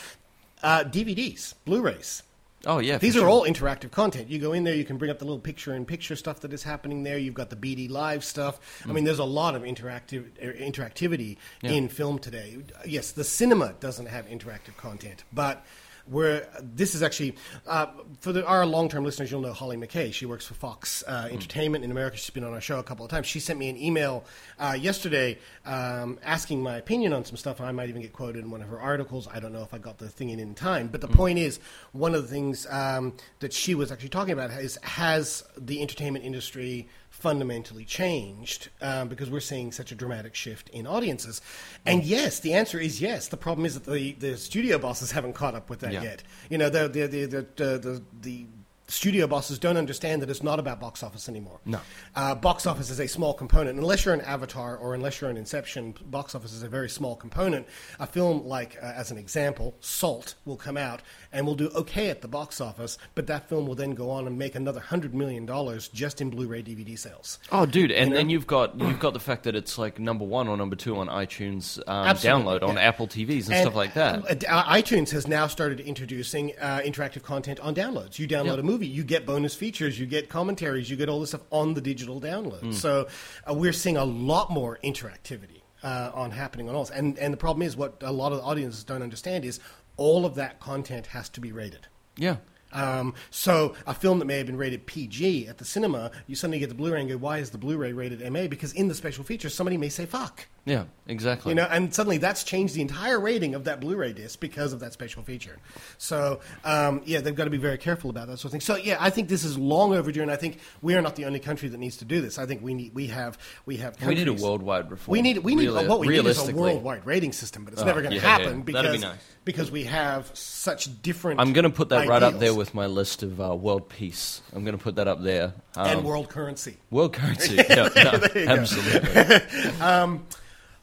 uh, 0.61 0.83
DVDs, 0.83 1.55
Blu 1.65 1.81
rays, 1.81 2.21
Oh, 2.67 2.77
yeah. 2.77 2.99
These 2.99 3.15
are 3.15 3.21
sure. 3.21 3.29
all 3.29 3.45
interactive 3.45 3.89
content. 3.89 4.29
You 4.29 4.37
go 4.37 4.53
in 4.53 4.63
there, 4.63 4.75
you 4.75 4.85
can 4.85 4.97
bring 4.97 5.09
up 5.09 5.17
the 5.17 5.25
little 5.25 5.39
picture-in-picture 5.39 6.15
stuff 6.17 6.41
that 6.41 6.53
is 6.53 6.61
happening 6.61 7.01
there. 7.01 7.17
You've 7.17 7.33
got 7.33 7.49
the 7.49 7.55
BD 7.55 7.89
Live 7.89 8.23
stuff. 8.23 8.83
I 8.87 8.91
mean, 8.93 9.05
there's 9.05 9.17
a 9.19 9.23
lot 9.23 9.55
of 9.55 9.63
interactive 9.63 10.25
er, 10.43 10.53
interactivity 10.53 11.37
Yeah. 11.63 11.71
in 11.71 11.87
film 11.87 12.19
today. 12.19 12.57
Yes, 12.85 13.11
the 13.11 13.23
cinema 13.23 13.73
doesn't 13.79 14.05
have 14.07 14.27
interactive 14.27 14.77
content, 14.77 15.23
but 15.33 15.65
where 16.09 16.47
this 16.61 16.95
is 16.95 17.03
actually 17.03 17.35
uh, 17.65 17.87
for 18.19 18.31
the, 18.31 18.45
our 18.45 18.65
long-term 18.65 19.03
listeners, 19.03 19.31
you'll 19.31 19.41
know 19.41 19.53
Holly 19.53 19.77
McKay. 19.77 20.13
She 20.13 20.25
works 20.25 20.45
for 20.45 20.53
Fox 20.53 21.03
uh, 21.07 21.27
Entertainment 21.31 21.83
in 21.83 21.91
America. 21.91 22.17
She's 22.17 22.29
been 22.29 22.43
on 22.43 22.53
our 22.53 22.61
show 22.61 22.79
a 22.79 22.83
couple 22.83 23.05
of 23.05 23.11
times. 23.11 23.27
She 23.27 23.39
sent 23.39 23.59
me 23.59 23.69
an 23.69 23.77
email 23.77 24.23
uh, 24.59 24.77
yesterday 24.79 25.37
um, 25.65 26.19
asking 26.23 26.61
my 26.61 26.77
opinion 26.77 27.13
on 27.13 27.25
some 27.25 27.37
stuff. 27.37 27.61
I 27.61 27.71
might 27.71 27.89
even 27.89 28.01
get 28.01 28.13
quoted 28.13 28.43
in 28.43 28.51
one 28.51 28.61
of 28.61 28.69
her 28.69 28.79
articles. 28.79 29.27
I 29.31 29.39
don't 29.39 29.53
know 29.53 29.63
if 29.63 29.73
I 29.73 29.77
got 29.77 29.97
the 29.97 30.09
thing 30.09 30.29
in 30.29 30.39
in 30.39 30.55
time, 30.55 30.87
but 30.87 31.01
the 31.01 31.07
point 31.07 31.39
is, 31.39 31.59
one 31.91 32.15
of 32.15 32.21
the 32.21 32.27
things 32.27 32.67
um, 32.69 33.13
that 33.39 33.53
she 33.53 33.75
was 33.75 33.91
actually 33.91 34.09
talking 34.09 34.33
about 34.33 34.51
is 34.51 34.77
has 34.83 35.43
the 35.57 35.81
entertainment 35.81 36.25
industry 36.25 36.87
fundamentally 37.17 37.83
changed 37.83 38.69
um, 38.79 39.07
because 39.07 39.29
we're 39.29 39.39
seeing 39.39 39.71
such 39.71 39.91
a 39.91 39.95
dramatic 39.95 40.35
shift 40.35 40.69
in 40.69 40.85
audiences. 40.85 41.41
And 41.85 42.03
yes, 42.03 42.39
the 42.39 42.53
answer 42.53 42.79
is 42.79 43.01
yes. 43.01 43.27
The 43.27 43.37
problem 43.37 43.65
is 43.65 43.73
that 43.73 43.91
the, 43.91 44.13
the 44.13 44.37
studio 44.37 44.77
bosses 44.77 45.11
haven't 45.11 45.33
caught 45.33 45.55
up 45.55 45.67
with 45.69 45.79
that 45.79 45.93
Yeah. 45.93 46.03
yet. 46.03 46.23
You 46.49 46.59
know, 46.59 46.69
the 46.69 46.87
the 46.87 47.07
the 47.07 47.25
the, 47.25 47.47
the, 47.55 47.77
the, 47.79 48.03
the 48.21 48.45
studio 48.87 49.27
bosses 49.27 49.59
don't 49.59 49.77
understand 49.77 50.21
that 50.21 50.29
it's 50.29 50.43
not 50.43 50.59
about 50.59 50.79
box 50.79 51.03
office 51.03 51.27
anymore. 51.27 51.59
No. 51.65 51.79
Uh, 52.15 52.33
box 52.35 52.65
office 52.65 52.89
is 52.89 52.99
a 52.99 53.07
small 53.07 53.33
component. 53.33 53.77
Unless 53.77 54.05
you're 54.05 54.13
an 54.13 54.21
Avatar 54.21 54.77
or 54.77 54.93
unless 54.93 55.19
you're 55.19 55.29
an 55.29 55.37
Inception, 55.37 55.93
box 56.05 56.35
office 56.35 56.53
is 56.53 56.63
a 56.63 56.69
very 56.69 56.89
small 56.89 57.15
component. 57.15 57.67
A 57.99 58.07
film 58.07 58.45
like, 58.45 58.77
uh, 58.81 58.85
as 58.95 59.11
an 59.11 59.17
example, 59.17 59.75
Salt 59.81 60.35
will 60.45 60.55
come 60.55 60.77
out 60.77 61.01
and 61.33 61.45
will 61.45 61.55
do 61.55 61.67
okay 61.75 62.09
at 62.09 62.21
the 62.21 62.27
box 62.27 62.61
office, 62.61 62.97
but 63.13 63.27
that 63.27 63.49
film 63.49 63.67
will 63.67 63.75
then 63.75 63.91
go 63.91 64.09
on 64.09 64.25
and 64.25 64.37
make 64.37 64.55
another 64.55 64.79
hundred 64.79 65.13
million 65.13 65.45
dollars 65.45 65.89
just 65.89 66.21
in 66.21 66.29
Blu-ray 66.29 66.63
DVD 66.63 66.97
sales. 66.97 67.39
Oh, 67.51 67.65
dude, 67.65 67.91
and 67.91 68.11
know? 68.11 68.15
then 68.15 68.29
you've 68.29 68.47
got 68.47 68.79
you've 68.79 68.99
got 68.99 69.13
the 69.13 69.19
fact 69.19 69.43
that 69.43 69.55
it's 69.55 69.77
like 69.77 69.99
number 69.99 70.23
one 70.23 70.47
or 70.47 70.55
number 70.55 70.75
two 70.75 70.95
on 70.97 71.07
iTunes 71.07 71.77
um, 71.87 72.15
download 72.17 72.63
on 72.63 72.75
yeah. 72.75 72.81
Apple 72.81 73.07
TVs 73.07 73.49
and, 73.49 73.57
stuff 73.61 73.75
like 73.75 73.93
that. 73.95 74.45
uh, 74.47 74.63
iTunes 74.63 75.09
has 75.09 75.27
now 75.27 75.47
started 75.47 75.79
introducing 75.81 76.53
uh, 76.61 76.79
interactive 76.85 77.23
content 77.23 77.59
on 77.59 77.75
downloads. 77.75 78.17
You 78.17 78.27
download 78.27 78.45
Yeah. 78.55 78.59
a 78.59 78.63
movie 78.63 78.76
movie, 78.77 78.87
you 78.87 79.03
get 79.03 79.25
bonus 79.25 79.55
features, 79.55 79.99
you 79.99 80.05
get 80.05 80.29
commentaries, 80.29 80.89
you 80.89 80.95
get 80.95 81.09
all 81.09 81.19
this 81.19 81.29
stuff 81.29 81.41
on 81.51 81.73
the 81.73 81.81
digital 81.81 82.21
download. 82.21 82.73
So 82.73 83.07
uh, 83.49 83.53
we're 83.53 83.73
seeing 83.73 83.97
a 83.97 84.05
lot 84.05 84.51
more 84.51 84.79
interactivity 84.83 85.61
uh, 85.83 86.11
on 86.13 86.31
happening 86.31 86.69
on 86.69 86.75
all. 86.75 86.83
this. 86.83 86.91
And 86.91 87.17
and 87.17 87.33
the 87.33 87.37
problem 87.37 87.63
is 87.65 87.75
what 87.75 87.97
a 88.01 88.11
lot 88.11 88.31
of 88.31 88.39
the 88.39 88.43
audiences 88.43 88.83
don't 88.83 89.01
understand 89.01 89.45
is 89.45 89.59
all 89.97 90.25
of 90.25 90.35
that 90.35 90.59
content 90.59 91.07
has 91.07 91.29
to 91.29 91.41
be 91.41 91.51
rated. 91.51 91.87
Yeah. 92.17 92.37
Um, 92.77 93.13
so 93.31 93.75
a 93.85 93.93
film 93.93 94.19
that 94.19 94.25
may 94.25 94.37
have 94.37 94.45
been 94.45 94.57
rated 94.57 94.85
PG 94.85 95.47
at 95.47 95.57
the 95.57 95.65
cinema, 95.65 96.11
you 96.27 96.35
suddenly 96.35 96.59
get 96.59 96.69
the 96.69 96.75
Blu-ray 96.75 96.99
and 97.01 97.09
go, 97.09 97.17
"Why 97.17 97.39
is 97.39 97.49
the 97.49 97.57
Blu-ray 97.57 97.93
rated 97.93 98.21
MA?" 98.31 98.47
Because 98.47 98.73
in 98.73 98.87
the 98.87 98.95
special 98.95 99.23
features, 99.23 99.53
somebody 99.53 99.77
may 99.77 99.89
say 99.89 100.05
"fuck," 100.05 100.47
Yeah. 100.65 100.83
Exactly. 101.07 101.51
you 101.51 101.55
know, 101.55 101.67
and 101.71 101.93
suddenly 101.93 102.17
that's 102.17 102.43
changed 102.43 102.73
the 102.75 102.81
entire 102.81 103.19
rating 103.19 103.55
of 103.55 103.63
that 103.63 103.79
Blu-ray 103.79 104.11
disc 104.13 104.39
because 104.39 104.73
of 104.73 104.79
that 104.81 104.91
special 104.93 105.23
feature. 105.23 105.57
So 105.97 106.39
um, 106.65 107.01
yeah, 107.05 107.21
they've 107.21 107.35
got 107.35 107.45
to 107.45 107.49
be 107.49 107.57
very 107.57 107.77
careful 107.77 108.09
about 108.09 108.27
that 108.27 108.37
sort 108.37 108.45
of 108.45 108.51
thing. 108.51 108.61
So 108.61 108.75
yeah, 108.75 108.97
I 108.99 109.09
think 109.09 109.29
this 109.29 109.43
is 109.43 109.57
long 109.57 109.93
overdue, 109.95 110.21
and 110.21 110.31
I 110.31 110.35
think 110.35 110.59
we 110.81 110.95
are 110.95 111.01
not 111.01 111.15
the 111.15 111.25
only 111.25 111.39
country 111.39 111.69
that 111.69 111.77
needs 111.77 111.97
to 111.97 112.05
do 112.05 112.21
this. 112.21 112.37
I 112.37 112.45
think 112.45 112.61
we 112.61 112.73
need 112.73 112.93
we 112.93 113.07
have 113.07 113.37
we 113.65 113.77
have 113.77 113.95
we 114.05 114.15
need 114.15 114.27
a 114.27 114.33
worldwide 114.33 114.91
reform. 114.91 115.13
we 115.13 115.21
need 115.21 115.39
we 115.39 115.55
need 115.55 115.69
what 115.71 115.99
we 115.99 116.07
need 116.09 116.25
is 116.25 116.47
a 116.47 116.53
worldwide 116.53 117.05
rating 117.05 117.31
system, 117.33 117.63
but 117.63 117.73
it's 117.73 117.81
Oh, 117.81 117.85
never 117.85 118.01
going 118.01 118.11
to 118.11 118.17
yeah, 118.17 118.21
happen 118.37 118.57
yeah. 118.57 118.63
because 118.63 118.83
That'd 118.83 119.01
be 119.01 119.07
nice. 119.07 119.17
Because 119.47 119.71
we 119.71 119.85
have 119.85 120.29
such 120.35 121.01
different. 121.01 121.39
I'm 121.39 121.53
going 121.53 121.63
to 121.63 121.71
put 121.71 121.89
that 121.89 122.07
right 122.07 122.21
up 122.21 122.37
there 122.37 122.53
with 122.53 122.75
my 122.75 122.85
list 122.85 123.23
of 123.23 123.41
uh, 123.41 123.55
world 123.55 123.89
peace. 123.89 124.41
I'm 124.53 124.63
going 124.63 124.77
to 124.77 124.83
put 124.83 124.97
that 124.97 125.07
up 125.07 125.23
there. 125.23 125.53
Um, 125.75 125.87
and 125.87 126.03
world 126.03 126.29
currency. 126.29 126.77
world 126.91 127.13
currency. 127.13 127.55
Yeah, 127.69 127.89
no, 127.95 128.17
There 128.17 128.37
you 128.39 128.45
go. 128.45 128.51
absolutely. 128.53 129.41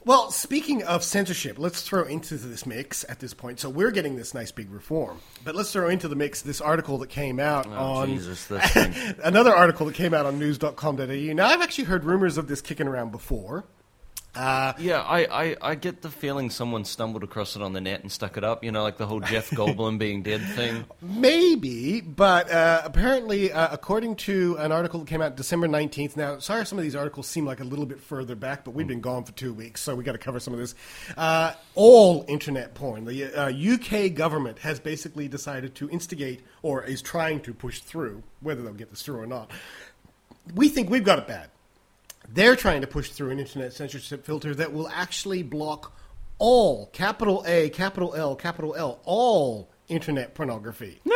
Well, 0.07 0.29
speaking 0.29 0.83
of 0.83 1.03
censorship, 1.03 1.57
let's 1.57 1.81
throw 1.81 2.03
into 2.03 2.35
this 2.35 2.67
mix 2.67 3.03
at 3.09 3.19
this 3.19 3.33
point. 3.33 3.59
So 3.59 3.71
we're 3.71 3.89
getting 3.89 4.15
this 4.17 4.35
nice 4.35 4.51
big 4.51 4.69
reform, 4.69 5.17
but 5.43 5.55
let's 5.55 5.71
throw 5.73 5.89
into 5.89 6.07
the 6.07 6.15
mix 6.15 6.43
this 6.43 6.61
article 6.61 6.99
that 6.99 7.09
came 7.09 7.39
out 7.39 7.65
Oh, 7.65 7.71
on 7.71 8.09
Jesus, 8.09 8.45
this 8.45 8.75
another 9.23 9.51
article 9.55 9.87
that 9.87 9.95
came 9.95 10.13
out 10.13 10.27
on 10.27 10.37
news.com.au. 10.37 11.33
Now, 11.33 11.47
I've 11.47 11.61
actually 11.63 11.85
heard 11.85 12.03
rumors 12.03 12.37
of 12.37 12.47
this 12.47 12.61
kicking 12.61 12.87
around 12.87 13.11
before. 13.13 13.63
Uh, 14.35 14.73
Yeah, 14.79 15.01
I, 15.01 15.43
I, 15.43 15.55
I 15.61 15.75
get 15.75 16.01
the 16.01 16.09
feeling 16.09 16.49
someone 16.49 16.85
stumbled 16.85 17.23
across 17.23 17.55
it 17.55 17.61
on 17.61 17.73
the 17.73 17.81
net 17.81 18.01
and 18.01 18.11
stuck 18.11 18.37
it 18.37 18.43
up. 18.43 18.63
You 18.63 18.71
know, 18.71 18.83
like 18.83 18.97
the 18.97 19.05
whole 19.05 19.19
Jeff 19.19 19.49
Goldblum 19.51 19.97
being 19.97 20.23
dead 20.23 20.41
thing. 20.55 20.85
Maybe, 21.01 22.01
but 22.01 22.51
uh, 22.51 22.81
apparently, 22.83 23.51
uh, 23.51 23.69
according 23.71 24.15
to 24.17 24.55
an 24.59 24.71
article 24.71 24.99
that 24.99 25.07
came 25.07 25.21
out 25.21 25.35
December 25.35 25.67
19th. 25.67 26.17
Now, 26.17 26.39
sorry, 26.39 26.65
some 26.65 26.77
of 26.77 26.83
these 26.83 26.95
articles 26.95 27.27
seem 27.27 27.45
like 27.45 27.59
a 27.59 27.63
little 27.63 27.85
bit 27.85 28.01
further 28.01 28.35
back, 28.35 28.63
but 28.65 28.71
we've 28.71 28.87
been 28.87 29.01
gone 29.01 29.23
for 29.23 29.31
two 29.31 29.53
weeks, 29.53 29.81
so 29.81 29.95
we 29.95 30.03
got 30.03 30.13
to 30.13 30.17
cover 30.17 30.39
some 30.39 30.53
of 30.53 30.59
this. 30.59 30.75
Uh, 31.15 31.53
all 31.75 32.25
internet 32.27 32.73
porn. 32.73 33.05
The 33.05 33.33
uh, 33.33 33.49
UK 33.49 34.13
government 34.13 34.59
has 34.59 34.79
basically 34.79 35.27
decided 35.27 35.75
to 35.75 35.89
instigate, 35.89 36.41
or 36.61 36.83
is 36.83 37.01
trying 37.01 37.41
to 37.41 37.53
push 37.53 37.79
through, 37.79 38.23
whether 38.41 38.61
they'll 38.61 38.73
get 38.73 38.89
this 38.89 39.01
through 39.01 39.19
or 39.21 39.27
not. 39.27 39.51
We 40.53 40.69
think 40.69 40.89
we've 40.89 41.03
got 41.03 41.19
it 41.19 41.27
bad. 41.27 41.49
They're 42.29 42.55
trying 42.55 42.81
to 42.81 42.87
push 42.87 43.09
through 43.11 43.31
an 43.31 43.39
internet 43.39 43.73
censorship 43.73 44.25
filter 44.25 44.53
that 44.55 44.73
will 44.73 44.87
actually 44.89 45.43
block 45.43 45.93
all 46.37 46.87
capital 46.87 47.43
A, 47.47 47.69
capital 47.69 48.13
L, 48.15 48.35
capital 48.35 48.75
L, 48.75 48.99
all 49.05 49.69
internet 49.87 50.35
pornography. 50.35 50.99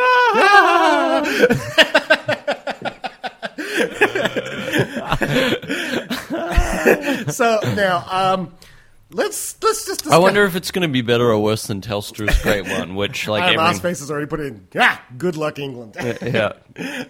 so 7.30 7.58
now, 7.74 8.04
um, 8.08 8.54
let's 9.10 9.56
let's 9.62 9.86
just. 9.86 10.00
Discuss. 10.00 10.12
I 10.12 10.18
wonder 10.18 10.44
if 10.44 10.56
it's 10.56 10.70
going 10.70 10.88
to 10.88 10.92
be 10.92 11.02
better 11.02 11.30
or 11.30 11.42
worse 11.42 11.66
than 11.66 11.80
Telstra's 11.80 12.40
Great 12.42 12.68
One, 12.68 12.94
which 12.94 13.28
like 13.32 13.42
Uh, 13.42 13.46
every 13.46 13.58
Last 13.58 13.82
Face 13.82 14.00
has 14.00 14.10
already 14.10 14.26
put 14.26 14.40
in. 14.40 14.66
Ah, 14.76 15.02
good 15.18 15.36
luck, 15.36 15.58
England. 15.58 15.96
yeah. 16.22 16.52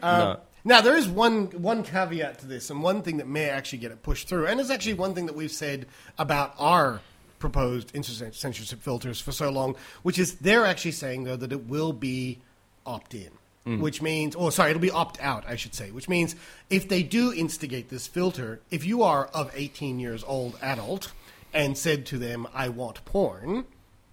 no. 0.03 0.40
Now 0.64 0.81
there 0.81 0.96
is 0.96 1.09
one 1.09 1.46
one 1.62 1.83
caveat 1.83 2.40
to 2.40 2.46
this, 2.46 2.70
and 2.70 2.83
one 2.83 3.03
thing 3.03 3.16
that 3.16 3.27
may 3.27 3.49
actually 3.49 3.79
get 3.79 3.92
it 3.92 4.03
pushed 4.03 4.29
through, 4.29 4.46
and 4.46 4.61
it's 4.61 4.70
actually 4.70 4.94
one 4.94 5.14
thing 5.14 5.27
that 5.27 5.35
we've 5.35 5.51
said 5.51 5.87
about 6.18 6.55
our 6.59 7.01
proposed 7.38 7.94
internet 7.94 8.35
censorship 8.35 8.83
filters 8.83 9.20
for 9.20 9.33
so 9.33 9.49
long, 9.49 9.75
which 10.03 10.18
is 10.18 10.35
they're 10.37 10.66
actually 10.66 10.92
saying 10.92 11.25
though 11.25 11.37
that 11.37 11.53
it 11.53 11.66
will 11.66 11.92
be 11.92 12.40
opt 12.85 13.14
in. 13.14 13.31
Hmm. 13.64 13.81
Which 13.81 14.01
means, 14.01 14.35
or 14.35 14.51
sorry, 14.51 14.70
it'll 14.70 14.81
be 14.81 14.90
opt 14.90 15.20
out, 15.20 15.44
I 15.46 15.57
should 15.57 15.75
say. 15.75 15.90
Which 15.90 16.09
means, 16.09 16.35
if 16.70 16.88
they 16.88 17.03
do 17.03 17.31
instigate 17.31 17.90
this 17.90 18.07
filter, 18.07 18.61
if 18.70 18.87
you 18.87 19.03
are 19.03 19.27
of 19.27 19.51
18 19.55 20.01
years 20.01 20.25
old 20.27 20.59
adult 20.62 21.12
and 21.53 21.77
said 21.77 22.07
to 22.07 22.18
them, 22.18 22.46
"I 22.55 22.70
want 22.70 23.05
porn," 23.05 23.66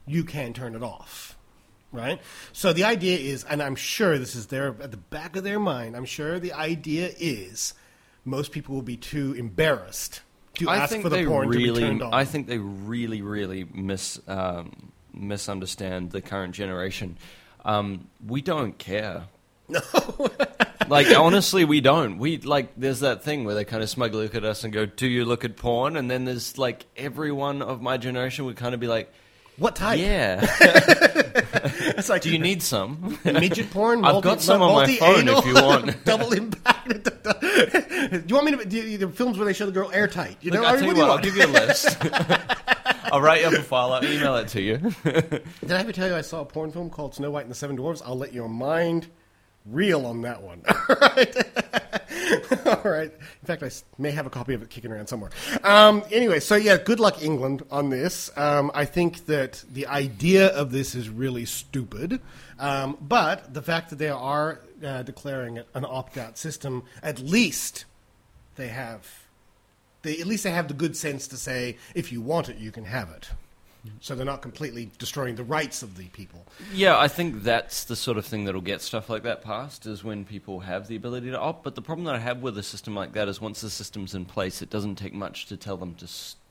you 0.05 0.23
can 0.23 0.53
turn 0.53 0.75
it 0.75 0.83
off 0.83 1.36
right? 1.91 2.21
So 2.53 2.73
the 2.73 2.83
idea 2.83 3.17
is, 3.17 3.43
and 3.43 3.61
I'm 3.61 3.75
sure 3.75 4.17
this 4.17 4.35
is 4.35 4.47
there 4.47 4.75
at 4.81 4.91
the 4.91 4.97
back 4.97 5.35
of 5.35 5.43
their 5.43 5.59
mind. 5.59 5.95
I'm 5.95 6.05
sure 6.05 6.39
the 6.39 6.53
idea 6.53 7.11
is 7.17 7.73
most 8.25 8.51
people 8.51 8.75
will 8.75 8.81
be 8.81 8.97
too 8.97 9.33
embarrassed 9.33 10.21
to 10.55 10.69
I 10.69 10.77
ask 10.77 10.91
think 10.91 11.03
for 11.03 11.09
the 11.09 11.17
they 11.17 11.25
porn 11.25 11.51
to 11.51 11.57
be 11.57 11.65
really, 11.65 11.81
turned 11.81 12.01
on. 12.01 12.13
I 12.13 12.25
think 12.25 12.47
they 12.47 12.57
really, 12.57 13.21
really 13.21 13.65
mis 13.73 14.19
um, 14.27 14.91
misunderstand 15.13 16.11
the 16.11 16.21
current 16.21 16.53
generation. 16.53 17.17
Um, 17.63 18.07
we 18.25 18.41
don't 18.41 18.77
care. 18.77 19.23
No. 19.67 19.81
like 20.87 21.07
honestly, 21.15 21.65
we 21.65 21.81
don't. 21.81 22.17
We 22.17 22.37
like 22.37 22.69
there's 22.77 23.01
that 23.01 23.23
thing 23.23 23.43
where 23.43 23.55
they 23.55 23.65
kind 23.65 23.83
of 23.83 23.89
smugly 23.89 24.23
look 24.23 24.35
at 24.35 24.43
us 24.43 24.63
and 24.63 24.73
go, 24.73 24.85
"Do 24.85 25.07
you 25.07 25.25
look 25.25 25.45
at 25.45 25.57
porn?" 25.57 25.95
And 25.95 26.09
then 26.09 26.25
there's 26.25 26.57
like 26.57 26.85
everyone 26.95 27.61
of 27.61 27.81
my 27.81 27.97
generation 27.97 28.45
would 28.45 28.55
kind 28.55 28.73
of 28.73 28.79
be 28.79 28.87
like, 28.87 29.11
what 29.57 29.75
type? 29.75 29.99
"Yeah, 29.99 30.41
It's 31.97 32.09
like 32.09 32.21
do 32.21 32.31
you 32.31 32.39
need 32.39 32.61
some?" 32.61 33.17
midget 33.25 33.71
porn? 33.71 34.05
I've 34.05 34.21
got 34.23 34.41
some 34.41 34.61
on 34.61 34.75
my 34.75 34.95
phone 34.97 35.27
if 35.27 35.45
you 35.45 35.53
want. 35.55 36.03
double 36.05 36.31
impact. 36.33 36.87
do 36.89 38.23
you 38.27 38.35
want 38.35 38.45
me 38.45 38.57
to? 38.57 38.65
Do 38.65 38.77
you, 38.77 38.97
the 38.97 39.09
films 39.09 39.37
where 39.37 39.45
they 39.45 39.53
show 39.53 39.65
the 39.65 39.71
girl 39.71 39.91
airtight? 39.91 40.37
You 40.41 40.51
Look, 40.51 40.61
know, 40.61 40.67
I'll 40.67 40.77
I 40.77 40.81
mean, 40.81 40.95
you 40.95 41.01
what 41.01 41.05
do 41.05 41.11
I'll 41.11 41.17
give 41.19 41.35
you 41.35 41.45
a 41.45 41.47
list. 41.47 41.97
I'll 43.11 43.21
write 43.21 43.41
you 43.41 43.47
up 43.47 43.53
a 43.53 43.63
file. 43.63 43.93
I'll 43.93 44.03
email 44.05 44.35
it 44.37 44.47
to 44.49 44.61
you. 44.61 44.77
Did 45.03 45.71
I 45.71 45.79
ever 45.79 45.91
tell 45.91 46.07
you 46.07 46.15
I 46.15 46.21
saw 46.21 46.41
a 46.41 46.45
porn 46.45 46.71
film 46.71 46.89
called 46.89 47.15
Snow 47.15 47.31
White 47.31 47.43
and 47.43 47.51
the 47.51 47.55
Seven 47.55 47.75
Dwarfs? 47.75 48.01
I'll 48.05 48.17
let 48.17 48.33
your 48.33 48.49
mind 48.49 49.07
reel 49.69 50.05
on 50.05 50.21
that 50.21 50.41
one. 50.41 50.61
All 50.89 50.95
right. 51.01 51.35
All 52.65 52.91
right. 52.91 53.11
In 53.11 53.45
fact, 53.45 53.63
I 53.63 53.69
may 53.97 54.11
have 54.11 54.25
a 54.25 54.29
copy 54.29 54.53
of 54.53 54.61
it 54.61 54.69
kicking 54.69 54.91
around 54.91 55.07
somewhere. 55.07 55.31
Um, 55.63 56.03
anyway, 56.11 56.39
so 56.39 56.55
yeah, 56.55 56.77
good 56.77 56.99
luck, 56.99 57.21
England, 57.21 57.63
on 57.71 57.89
this. 57.89 58.35
Um, 58.37 58.71
I 58.73 58.85
think 58.85 59.25
that 59.27 59.63
the 59.71 59.87
idea 59.87 60.47
of 60.47 60.71
this 60.71 60.95
is 60.95 61.09
really 61.09 61.45
stupid. 61.45 62.21
Um, 62.59 62.97
but 63.01 63.53
the 63.53 63.61
fact 63.61 63.89
that 63.91 63.97
they 63.97 64.09
are 64.09 64.59
uh, 64.83 65.03
declaring 65.03 65.59
an 65.73 65.85
opt 65.85 66.17
out 66.17 66.37
system, 66.37 66.83
at 67.03 67.19
least 67.19 67.85
they 68.55 68.69
have. 68.69 69.23
They, 70.03 70.19
at 70.19 70.27
least 70.27 70.43
they 70.43 70.51
have 70.51 70.67
the 70.67 70.73
good 70.73 70.95
sense 70.95 71.27
to 71.29 71.37
say, 71.37 71.77
if 71.95 72.11
you 72.11 72.21
want 72.21 72.49
it, 72.49 72.57
you 72.57 72.71
can 72.71 72.85
have 72.85 73.09
it. 73.09 73.29
So 73.99 74.15
they're 74.15 74.25
not 74.25 74.41
completely 74.41 74.91
destroying 74.97 75.35
the 75.35 75.43
rights 75.43 75.83
of 75.83 75.97
the 75.97 76.05
people. 76.07 76.45
Yeah, 76.73 76.97
I 76.97 77.07
think 77.07 77.43
that's 77.43 77.83
the 77.85 77.95
sort 77.95 78.17
of 78.17 78.25
thing 78.25 78.45
that'll 78.45 78.61
get 78.61 78.81
stuff 78.81 79.09
like 79.09 79.23
that 79.23 79.41
passed 79.41 79.85
is 79.85 80.03
when 80.03 80.25
people 80.25 80.61
have 80.61 80.87
the 80.87 80.95
ability 80.95 81.31
to 81.31 81.39
opt. 81.39 81.63
But 81.63 81.75
the 81.75 81.81
problem 81.81 82.05
that 82.05 82.15
I 82.15 82.19
have 82.19 82.41
with 82.41 82.57
a 82.57 82.63
system 82.63 82.95
like 82.95 83.13
that 83.13 83.27
is 83.27 83.41
once 83.41 83.61
the 83.61 83.69
system's 83.69 84.15
in 84.15 84.25
place, 84.25 84.61
it 84.61 84.69
doesn't 84.69 84.95
take 84.95 85.13
much 85.13 85.47
to 85.47 85.57
tell 85.57 85.77
them 85.77 85.95
to 85.95 86.07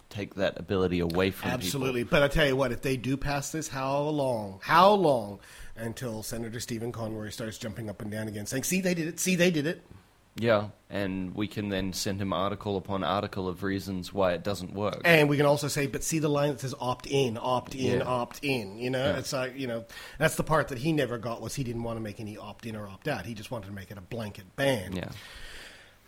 take 0.09 0.35
that 0.37 0.59
ability 0.59 1.01
away 1.01 1.31
from 1.31 1.51
people. 1.51 1.65
Absolutely. 1.65 2.05
But 2.05 2.23
I 2.23 2.29
tell 2.29 2.47
you 2.47 2.57
what, 2.57 2.73
if 2.73 2.83
they 2.83 2.97
do 2.97 3.17
pass 3.17 3.53
this, 3.53 3.69
how 3.69 4.01
long? 4.01 4.61
How 4.63 4.93
long 4.93 5.41
until 5.77 6.23
Senator 6.23 6.61
Stephen 6.61 6.93
Conroy 6.93 7.31
starts 7.31 7.59
jumping 7.59 7.91
up 7.91 8.01
and 8.01 8.11
down 8.11 8.29
again, 8.29 8.47
saying, 8.47 8.65
"See, 8.65 8.81
they 8.81 8.95
did 8.95 9.09
it. 9.09 9.21
See, 9.21 9.37
they 9.37 9.51
did 9.51 9.67
it." 9.67 9.83
Yeah, 10.39 10.69
and 10.91 11.35
we 11.35 11.49
can 11.49 11.71
then 11.71 11.93
send 11.95 12.21
him 12.21 12.33
article 12.33 12.77
upon 12.77 13.03
article 13.03 13.49
of 13.49 13.63
reasons 13.63 14.13
why 14.13 14.35
it 14.35 14.45
doesn't 14.45 14.75
work. 14.75 15.01
And 15.05 15.29
we 15.31 15.37
can 15.39 15.47
also 15.47 15.67
say, 15.69 15.87
but 15.87 16.05
see 16.05 16.19
the 16.19 16.29
line 16.29 16.51
that 16.51 16.61
says 16.61 16.75
opt 16.79 17.07
in, 17.07 17.39
opt 17.41 17.75
in, 17.75 18.01
Yeah. 18.01 18.05
opt 18.05 18.41
in. 18.43 18.79
You 18.79 18.91
know, 18.91 19.05
Yeah. 19.05 19.19
it's 19.19 19.33
like 19.33 19.57
you 19.57 19.67
know, 19.67 19.87
that's 20.19 20.37
the 20.37 20.45
part 20.45 20.69
that 20.69 20.79
he 20.79 20.93
never 20.93 21.17
got 21.17 21.41
was 21.41 21.55
he 21.55 21.65
didn't 21.65 21.83
want 21.85 21.97
to 21.97 22.03
make 22.03 22.21
any 22.21 22.37
opt 22.37 22.67
in 22.67 22.77
or 22.77 22.87
opt 22.87 23.09
out. 23.09 23.25
He 23.25 23.33
just 23.35 23.51
wanted 23.51 23.69
to 23.69 23.73
make 23.73 23.91
it 23.91 23.97
a 23.99 24.03
blanket 24.03 24.55
ban. 24.57 24.93
yeah. 24.95 25.09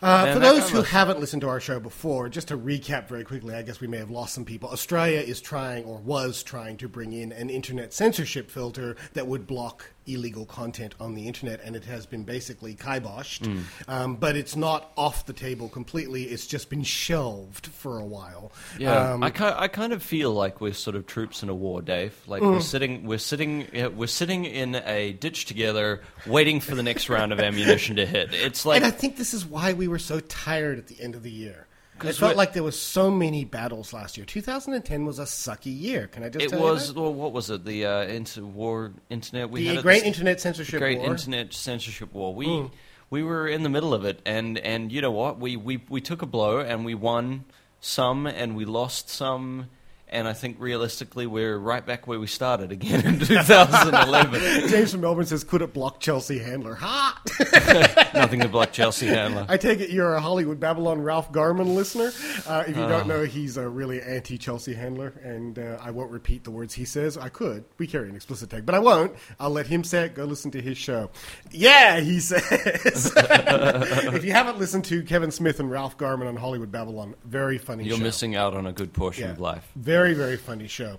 Uh, 0.00 0.32
for 0.32 0.38
those 0.38 0.70
who 0.70 0.82
haven't 0.82 1.18
listened 1.18 1.42
to 1.42 1.48
our 1.48 1.58
show 1.58 1.80
before, 1.80 2.28
just 2.28 2.46
to 2.48 2.56
recap 2.56 3.08
very 3.08 3.24
quickly, 3.24 3.52
I 3.52 3.62
guess 3.62 3.80
we 3.80 3.88
may 3.88 3.96
have 3.96 4.10
lost 4.10 4.32
some 4.32 4.44
people. 4.44 4.68
Australia 4.68 5.18
is 5.18 5.40
trying, 5.40 5.84
or 5.86 5.98
was 5.98 6.44
trying, 6.44 6.76
to 6.76 6.88
bring 6.88 7.12
in 7.12 7.32
an 7.32 7.50
internet 7.50 7.92
censorship 7.92 8.48
filter 8.48 8.94
that 9.14 9.26
would 9.26 9.48
block 9.48 9.90
illegal 10.12 10.46
content 10.46 10.94
on 10.98 11.14
the 11.14 11.26
internet, 11.26 11.60
and 11.64 11.76
it 11.76 11.84
has 11.84 12.06
been 12.06 12.24
basically 12.24 12.74
kiboshed. 12.74 13.46
Hmm. 13.46 13.60
Um, 13.88 14.16
but 14.16 14.36
it's 14.36 14.56
not 14.56 14.90
off 14.96 15.26
the 15.26 15.32
table 15.32 15.68
completely, 15.68 16.24
it's 16.24 16.46
just 16.46 16.70
been 16.70 16.82
shelved 16.82 17.66
for 17.66 17.98
a 17.98 18.04
while. 18.04 18.50
Yeah, 18.78 19.12
Um, 19.12 19.22
I, 19.22 19.32
I 19.36 19.68
kind 19.68 19.92
of 19.92 20.02
feel 20.02 20.32
like 20.32 20.60
we're 20.60 20.72
sort 20.72 20.96
of 20.96 21.06
troops 21.06 21.42
in 21.42 21.48
a 21.48 21.54
war, 21.54 21.82
Dave. 21.82 22.14
Like 22.26 22.42
Mm. 22.42 22.52
we're 22.52 22.60
sitting, 22.60 23.04
we're 23.06 23.18
sitting, 23.18 23.66
we're 23.96 24.06
sitting 24.08 24.44
in 24.44 24.74
a 24.74 25.12
ditch 25.12 25.44
together, 25.44 26.00
waiting 26.26 26.60
for 26.60 26.74
the 26.74 26.82
next 26.82 27.08
round 27.08 27.32
of 27.32 27.40
ammunition 27.40 27.96
to 27.96 28.06
hit. 28.06 28.32
It's 28.32 28.64
like 28.66 28.78
and 28.78 28.86
I 28.86 28.90
think 28.90 29.16
this 29.16 29.34
is 29.34 29.44
why 29.46 29.72
we 29.74 29.86
were 29.88 29.98
so 29.98 30.20
tired 30.20 30.78
at 30.78 30.86
the 30.88 31.00
end 31.00 31.14
of 31.14 31.22
the 31.22 31.30
year. 31.30 31.66
It 32.04 32.14
felt 32.14 32.36
like 32.36 32.52
there 32.52 32.62
was 32.62 32.78
so 32.80 33.10
many 33.10 33.44
battles 33.44 33.92
last 33.92 34.16
year. 34.16 34.24
2010 34.24 35.04
was 35.04 35.18
a 35.18 35.24
sucky 35.24 35.78
year. 35.78 36.06
Can 36.06 36.22
I 36.24 36.28
just 36.28 36.44
it 36.44 36.50
tell 36.50 36.60
was. 36.60 36.92
Well, 36.92 37.12
what 37.12 37.32
was 37.32 37.50
it? 37.50 37.64
The 37.64 37.86
uh, 37.86 38.42
war 38.42 38.92
internet 39.10 39.50
we 39.50 39.60
the 39.62 39.66
had. 39.68 39.76
at 39.78 39.82
great 39.82 40.04
internet 40.04 40.40
censorship 40.40 40.80
great 40.80 40.98
war. 40.98 41.10
internet 41.10 41.52
censorship 41.52 42.12
war. 42.12 42.34
We 42.34 42.70
we 43.10 43.22
were 43.22 43.48
in 43.48 43.62
the 43.62 43.68
middle 43.68 43.94
of 43.94 44.04
it, 44.04 44.20
and 44.26 44.58
and 44.58 44.92
you 44.92 45.00
know 45.00 45.10
what? 45.10 45.38
We 45.38 45.56
we 45.56 45.82
we 45.88 46.00
took 46.00 46.22
a 46.22 46.26
blow 46.26 46.58
and 46.58 46.84
we 46.84 46.94
won 46.94 47.44
some, 47.80 48.26
and 48.26 48.56
we 48.56 48.64
lost 48.64 49.08
some. 49.08 49.68
And 50.10 50.26
I 50.26 50.32
think 50.32 50.56
realistically, 50.58 51.26
we're 51.26 51.58
right 51.58 51.84
back 51.84 52.06
where 52.06 52.18
we 52.18 52.26
started 52.26 52.72
again 52.72 53.04
in 53.06 53.18
2011. 53.26 54.68
James 54.68 54.92
from 54.92 55.02
Melbourne 55.02 55.26
says, 55.26 55.44
"Could 55.44 55.60
it 55.62 55.74
block 55.74 56.00
Chelsea 56.00 56.38
Handler?" 56.38 56.74
Ha! 56.76 57.20
Nothing 58.14 58.40
to 58.40 58.48
block 58.48 58.72
Chelsea 58.72 59.06
Handler. 59.06 59.44
I 59.48 59.56
take 59.58 59.80
it 59.80 59.90
you're 59.90 60.14
a 60.14 60.20
Hollywood 60.20 60.58
Babylon 60.60 61.02
Ralph 61.02 61.30
Garman 61.32 61.74
listener. 61.74 62.10
Uh, 62.46 62.64
if 62.66 62.76
you 62.76 62.86
don't 62.88 63.06
know, 63.06 63.24
he's 63.24 63.56
a 63.58 63.68
really 63.68 64.00
anti-Chelsea 64.00 64.72
handler, 64.74 65.12
and 65.22 65.58
uh, 65.58 65.78
I 65.82 65.90
won't 65.90 66.10
repeat 66.10 66.44
the 66.44 66.50
words 66.50 66.72
he 66.74 66.84
says. 66.86 67.18
I 67.18 67.28
could. 67.28 67.64
We 67.76 67.86
carry 67.86 68.08
an 68.08 68.16
explicit 68.16 68.48
tag, 68.50 68.64
but 68.64 68.74
I 68.74 68.78
won't. 68.78 69.12
I'll 69.38 69.50
let 69.50 69.66
him 69.66 69.84
say 69.84 70.04
it. 70.06 70.14
Go 70.14 70.24
listen 70.24 70.50
to 70.52 70.62
his 70.62 70.78
show. 70.78 71.10
Yeah, 71.50 72.00
he 72.00 72.20
says. 72.20 73.12
if 73.16 74.24
you 74.24 74.32
haven't 74.32 74.58
listened 74.58 74.84
to 74.86 75.02
Kevin 75.02 75.30
Smith 75.30 75.60
and 75.60 75.70
Ralph 75.70 75.98
Garman 75.98 76.28
on 76.28 76.36
Hollywood 76.36 76.72
Babylon, 76.72 77.14
very 77.24 77.58
funny. 77.58 77.84
You're 77.84 77.98
show. 77.98 78.02
missing 78.02 78.36
out 78.36 78.54
on 78.54 78.66
a 78.66 78.72
good 78.72 78.92
portion 78.92 79.24
Yeah. 79.24 79.32
of 79.32 79.40
life. 79.40 79.68
Very, 79.76 79.97
very 79.98 80.14
very 80.14 80.36
funny 80.36 80.68
show. 80.68 80.96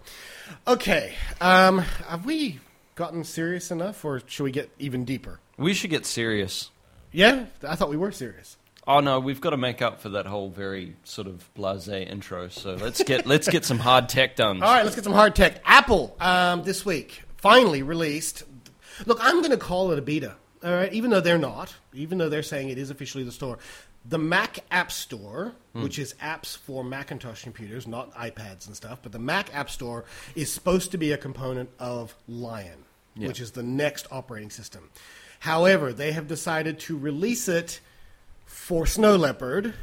Okay, 0.68 1.14
um, 1.40 1.78
have 2.10 2.26
we 2.26 2.60
gotten 2.96 3.24
serious 3.24 3.72
enough, 3.72 4.04
or 4.04 4.22
should 4.28 4.44
we 4.44 4.52
get 4.52 4.70
even 4.78 5.06
deeper? 5.06 5.40
We 5.58 5.74
should 5.74 5.90
get 5.90 6.06
serious. 6.06 6.70
Yeah, 7.14 7.46
I 7.66 7.78
thought 7.78 7.90
we 7.90 7.96
were 7.96 8.12
serious. 8.12 8.58
Oh 8.86 9.00
no, 9.00 9.22
we've 9.22 9.40
got 9.40 9.52
to 9.52 9.58
make 9.58 9.82
up 9.82 10.02
for 10.02 10.10
that 10.10 10.26
whole 10.26 10.50
very 10.50 10.98
sort 11.06 11.28
of 11.28 11.50
blasé 11.56 12.12
intro. 12.12 12.50
So 12.50 12.74
let's 12.74 13.02
get 13.02 13.26
let's 13.26 13.48
get 13.48 13.64
some 13.64 13.80
hard 13.80 14.10
tech 14.10 14.36
done. 14.36 14.62
All 14.64 14.70
right, 14.70 14.84
let's 14.84 14.96
get 14.96 15.06
some 15.06 15.14
hard 15.14 15.34
tech. 15.34 15.62
Apple 15.64 16.18
um, 16.20 16.64
this 16.64 16.86
week 16.86 17.24
finally 17.38 17.84
released. 17.84 18.44
Look, 19.06 19.20
I'm 19.22 19.38
going 19.38 19.52
to 19.52 19.58
call 19.58 19.94
it 19.94 20.00
a 20.00 20.02
beta. 20.02 20.36
All 20.62 20.74
right, 20.74 20.92
even 20.92 21.10
though 21.10 21.22
they're 21.22 21.38
not, 21.38 21.74
even 21.94 22.18
though 22.18 22.28
they're 22.28 22.44
saying 22.44 22.68
it 22.68 22.78
is 22.78 22.90
officially 22.90 23.24
the 23.24 23.32
store. 23.32 23.60
The 24.06 24.18
Mac 24.18 24.60
App 24.72 24.92
Store, 24.92 25.54
which 25.74 26.00
is 26.00 26.16
apps 26.16 26.58
for 26.58 26.84
Macintosh 26.84 27.44
computers, 27.44 27.86
not 27.86 28.14
iPads 28.16 28.66
and 28.68 28.76
stuff, 28.76 29.00
but 29.04 29.12
the 29.12 29.20
Mac 29.20 29.54
App 29.54 29.70
Store 29.70 30.06
is 30.36 30.52
supposed 30.52 30.92
to 30.92 30.98
be 30.98 31.12
a 31.12 31.18
component 31.18 31.70
of 31.80 32.16
Lion, 32.28 32.86
which 33.16 33.40
is 33.40 33.52
the 33.52 33.64
next 33.64 34.08
operating 34.12 34.50
system. 34.50 34.90
However, 35.40 35.94
they 35.94 36.12
have 36.12 36.28
decided 36.28 36.80
to 36.82 36.98
release 36.98 37.48
it 37.48 37.80
for 38.46 38.86
Snow 38.86 39.16
Leopard, 39.16 39.74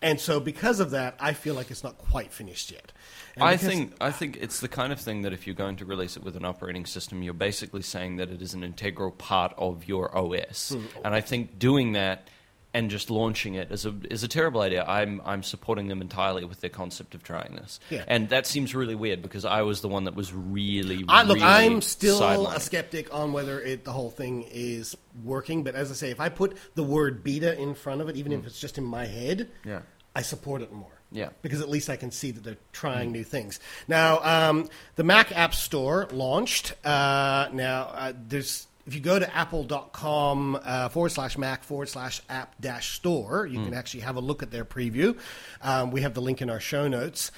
and 0.00 0.20
so 0.20 0.38
because 0.40 0.80
of 0.80 0.90
that, 0.92 1.16
I 1.18 1.32
feel 1.32 1.54
like 1.54 1.70
it's 1.70 1.82
not 1.82 1.98
quite 1.98 2.32
finished 2.32 2.70
yet. 2.70 2.92
And 3.34 3.44
I 3.44 3.56
think 3.56 3.94
I 4.00 4.10
think 4.10 4.36
it's 4.40 4.60
the 4.60 4.68
kind 4.68 4.92
of 4.92 5.00
thing 5.00 5.22
that 5.22 5.32
if 5.32 5.46
you're 5.46 5.56
going 5.56 5.76
to 5.76 5.84
release 5.84 6.16
it 6.16 6.22
with 6.22 6.36
an 6.36 6.44
operating 6.44 6.86
system, 6.86 7.22
you're 7.22 7.34
basically 7.34 7.82
saying 7.82 8.16
that 8.16 8.30
it 8.30 8.40
is 8.42 8.54
an 8.54 8.62
integral 8.62 9.10
part 9.10 9.54
of 9.56 9.86
your 9.86 10.16
OS. 10.16 10.70
Hmm. 10.70 10.84
And 11.04 11.14
I 11.14 11.20
think 11.20 11.58
doing 11.58 11.92
that 11.92 12.28
and 12.74 12.90
just 12.90 13.10
launching 13.10 13.54
it 13.54 13.70
is 13.70 13.86
a 13.86 13.94
is 14.10 14.22
a 14.22 14.28
terrible 14.28 14.60
idea. 14.60 14.84
I'm 14.86 15.20
I'm 15.24 15.42
supporting 15.42 15.88
them 15.88 16.00
entirely 16.00 16.44
with 16.44 16.60
their 16.60 16.70
concept 16.70 17.14
of 17.14 17.22
trying 17.22 17.54
this. 17.56 17.80
Yeah. 17.90 18.04
And 18.06 18.28
that 18.28 18.46
seems 18.46 18.74
really 18.74 18.94
weird 18.94 19.22
because 19.22 19.44
I 19.44 19.62
was 19.62 19.80
the 19.80 19.88
one 19.88 20.04
that 20.04 20.14
was 20.14 20.32
really 20.32 21.04
I, 21.08 21.22
look, 21.22 21.36
really 21.36 21.48
I'm 21.48 21.80
still 21.80 22.20
sidelined. 22.20 22.56
a 22.56 22.60
skeptic 22.60 23.12
on 23.12 23.32
whether 23.32 23.60
it, 23.60 23.84
the 23.84 23.92
whole 23.92 24.10
thing 24.10 24.44
is 24.50 24.96
working. 25.24 25.64
But 25.64 25.74
as 25.74 25.90
I 25.90 25.94
say, 25.94 26.10
if 26.10 26.20
I 26.20 26.28
put 26.28 26.56
the 26.74 26.82
word 26.82 27.24
beta 27.24 27.58
in 27.58 27.74
front 27.74 28.00
of 28.00 28.08
it, 28.08 28.16
even 28.16 28.32
if 28.32 28.46
it's 28.46 28.60
just 28.60 28.78
in 28.78 28.84
my 28.84 29.06
head. 29.06 29.48
Yeah. 29.64 29.80
I 30.16 30.22
support 30.22 30.62
it 30.62 30.72
more. 30.72 30.90
Yeah. 31.12 31.28
Because 31.42 31.60
at 31.60 31.68
least 31.68 31.88
I 31.88 31.96
can 31.96 32.10
see 32.10 32.32
that 32.32 32.42
they're 32.42 32.56
trying 32.72 33.12
new 33.12 33.22
things. 33.22 33.60
Now, 33.86 34.18
um, 34.22 34.68
the 34.96 35.04
Mac 35.04 35.30
App 35.30 35.54
Store 35.54 36.08
launched. 36.10 36.74
Uh, 36.84 37.48
now, 37.52 37.82
uh, 37.94 38.12
there's 38.26 38.66
if 38.88 38.94
you 38.94 39.00
go 39.00 39.18
to 39.18 39.36
apple.com 39.36 40.58
uh, 40.64 40.88
forward 40.88 41.10
slash 41.10 41.36
Mac 41.36 41.62
forward 41.62 41.90
slash 41.90 42.22
app 42.30 42.54
dash 42.58 42.96
store, 42.96 43.46
you 43.46 43.62
can 43.62 43.74
actually 43.74 44.00
have 44.00 44.16
a 44.16 44.20
look 44.20 44.42
at 44.42 44.50
their 44.50 44.64
preview. 44.64 45.14
Um, 45.60 45.90
we 45.90 46.00
have 46.00 46.14
the 46.14 46.22
link 46.22 46.40
in 46.40 46.48
our 46.48 46.58
show 46.58 46.88
notes. 46.88 47.30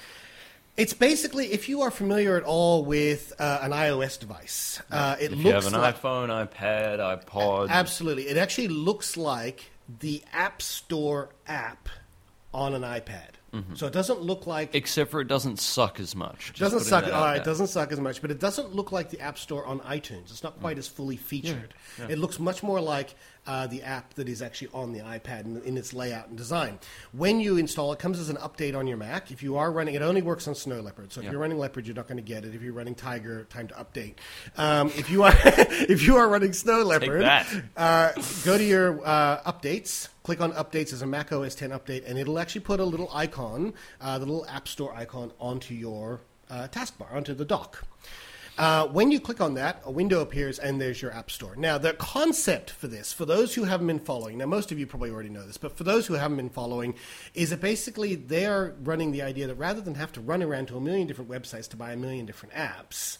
It's 0.77 0.93
basically 0.93 1.51
if 1.51 1.67
you 1.67 1.81
are 1.81 1.91
familiar 1.91 2.37
at 2.37 2.43
all 2.43 2.85
with 2.85 3.33
uh, 3.37 3.59
an 3.61 3.71
iOS 3.71 4.17
device, 4.17 4.81
uh, 4.89 5.17
it 5.19 5.25
if 5.25 5.31
looks 5.31 5.43
you 5.43 5.51
have 5.51 5.65
an 5.67 5.73
like 5.73 6.01
iPhone, 6.01 6.29
iPad, 6.29 6.99
iPod, 6.99 7.67
absolutely. 7.67 8.29
It 8.29 8.37
actually 8.37 8.69
looks 8.69 9.17
like 9.17 9.71
the 9.99 10.23
App 10.31 10.61
Store 10.61 11.31
app 11.47 11.89
on 12.53 12.73
an 12.73 12.83
iPad. 12.83 13.40
Mm-hmm. 13.53 13.75
So 13.75 13.85
it 13.85 13.93
doesn't 13.93 14.21
look 14.21 14.47
like 14.47 14.73
except 14.73 15.11
for 15.11 15.19
it 15.19 15.27
doesn't 15.27 15.59
suck 15.59 15.99
as 15.99 16.15
much. 16.15 16.53
Just 16.53 16.59
doesn't 16.59 16.81
suck. 16.81 17.05
All 17.05 17.11
right, 17.11 17.35
there. 17.35 17.45
doesn't 17.45 17.67
suck 17.67 17.91
as 17.91 17.99
much, 17.99 18.21
but 18.21 18.31
it 18.31 18.39
doesn't 18.39 18.73
look 18.73 18.93
like 18.93 19.09
the 19.09 19.19
App 19.19 19.37
Store 19.37 19.65
on 19.65 19.81
iTunes. 19.81 20.31
It's 20.31 20.43
not 20.43 20.59
quite 20.61 20.77
mm. 20.77 20.79
as 20.79 20.87
fully 20.87 21.17
featured. 21.17 21.73
It 22.07 22.17
looks 22.17 22.39
much 22.39 22.63
more 22.63 22.79
like 22.79 23.15
uh, 23.47 23.65
the 23.67 23.81
app 23.83 24.13
that 24.13 24.29
is 24.29 24.41
actually 24.41 24.69
on 24.73 24.93
the 24.93 24.99
iPad 24.99 25.45
in, 25.45 25.61
in 25.63 25.77
its 25.77 25.93
layout 25.93 26.27
and 26.27 26.37
design. 26.37 26.77
When 27.11 27.39
you 27.39 27.57
install 27.57 27.91
it, 27.91 27.99
comes 27.99 28.19
as 28.19 28.29
an 28.29 28.37
update 28.37 28.77
on 28.77 28.85
your 28.87 28.97
Mac. 28.97 29.31
If 29.31 29.41
you 29.41 29.57
are 29.57 29.71
running, 29.71 29.95
it 29.95 30.01
only 30.01 30.21
works 30.21 30.47
on 30.47 30.53
Snow 30.55 30.79
Leopard. 30.79 31.11
So 31.11 31.19
if 31.21 31.25
Yeah. 31.25 31.31
you're 31.31 31.39
running 31.41 31.57
Leopard, 31.57 31.87
you're 31.87 31.95
not 31.95 32.07
going 32.07 32.17
to 32.17 32.23
get 32.23 32.45
it. 32.45 32.53
If 32.53 32.61
you're 32.61 32.73
running 32.73 32.93
Tiger, 32.95 33.45
time 33.45 33.67
to 33.69 33.73
update. 33.73 34.15
Um, 34.57 34.87
if 34.95 35.09
you 35.09 35.23
are 35.23 35.33
if 35.45 36.03
you 36.03 36.17
are 36.17 36.27
running 36.29 36.53
Snow 36.53 36.83
Leopard, 36.83 37.21
uh, 37.77 38.11
go 38.45 38.57
to 38.57 38.63
your 38.63 39.05
uh, 39.05 39.41
updates. 39.51 40.07
Click 40.23 40.39
on 40.39 40.51
updates 40.53 40.93
as 40.93 41.01
a 41.01 41.07
Mac 41.07 41.31
OS 41.33 41.55
10 41.55 41.71
update, 41.71 42.07
and 42.07 42.19
it'll 42.19 42.37
actually 42.37 42.61
put 42.61 42.79
a 42.79 42.85
little 42.85 43.09
icon, 43.11 43.73
uh, 43.99 44.19
the 44.19 44.25
little 44.27 44.45
App 44.45 44.67
Store 44.67 44.93
icon, 44.93 45.31
onto 45.39 45.73
your 45.73 46.21
uh, 46.47 46.67
taskbar, 46.71 47.11
onto 47.11 47.33
the 47.33 47.43
dock. 47.43 47.83
Uh, 48.57 48.85
when 48.87 49.11
you 49.11 49.19
click 49.19 49.41
on 49.41 49.55
that, 49.55 49.81
a 49.85 49.91
window 49.91 50.19
appears 50.21 50.59
and 50.59 50.79
there's 50.79 51.01
your 51.01 51.11
App 51.13 51.31
Store. 51.31 51.55
Now, 51.55 51.77
the 51.77 51.93
concept 51.93 52.69
for 52.69 52.87
this, 52.87 53.11
for 53.11 53.25
those 53.25 53.55
who 53.55 53.63
haven't 53.63 53.87
been 53.87 53.99
following, 53.99 54.37
now 54.37 54.45
most 54.45 54.71
of 54.71 54.77
you 54.77 54.85
probably 54.85 55.09
already 55.09 55.29
know 55.29 55.45
this, 55.47 55.57
but 55.57 55.75
for 55.77 55.83
those 55.83 56.05
who 56.05 56.13
haven't 56.15 56.37
been 56.37 56.49
following, 56.49 56.93
is 57.33 57.49
that 57.49 57.61
basically 57.61 58.15
they're 58.15 58.75
running 58.83 59.11
the 59.11 59.21
idea 59.21 59.47
that 59.47 59.55
rather 59.55 59.81
than 59.81 59.95
have 59.95 60.11
to 60.13 60.21
run 60.21 60.43
around 60.43 60.67
to 60.67 60.77
a 60.77 60.81
million 60.81 61.07
different 61.07 61.29
websites 61.31 61.67
to 61.69 61.77
buy 61.77 61.93
a 61.93 61.97
million 61.97 62.25
different 62.25 62.53
apps, 62.53 63.17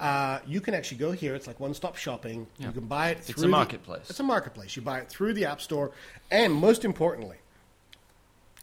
uh, 0.00 0.40
you 0.46 0.60
can 0.60 0.74
actually 0.74 0.98
go 0.98 1.12
here. 1.12 1.34
It's 1.36 1.46
like 1.46 1.60
one-stop 1.60 1.96
shopping. 1.96 2.46
You 2.58 2.72
can 2.72 2.86
buy 2.86 3.10
it 3.10 3.18
It's 3.18 3.30
a 3.30 3.32
through 3.34 3.42
the- 3.42 3.48
marketplace. 3.48 4.10
it's 4.10 4.20
a 4.20 4.24
marketplace. 4.24 4.74
You 4.76 4.82
buy 4.82 4.98
it 4.98 5.08
through 5.08 5.32
the 5.34 5.44
App 5.46 5.60
Store, 5.60 5.92
and 6.30 6.52
most 6.52 6.84
importantly, 6.84 7.36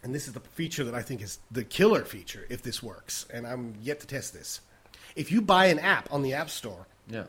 and 0.03 0.13
this 0.13 0.27
is 0.27 0.33
the 0.33 0.41
feature 0.41 0.83
that 0.83 0.93
I 0.93 1.01
think 1.01 1.21
is 1.21 1.39
the 1.49 1.63
killer 1.63 2.03
feature 2.03 2.45
if 2.49 2.61
this 2.61 2.83
works, 2.83 3.25
and 3.33 3.47
I'm 3.47 3.75
yet 3.81 3.99
to 4.01 4.07
test 4.07 4.33
this. 4.33 4.59
If 5.15 5.31
you 5.31 5.41
buy 5.41 5.65
an 5.67 5.79
app 5.79 6.11
on 6.11 6.21
the 6.21 6.33
App 6.33 6.49
Store, 6.49 6.87
Yeah. 7.09 7.25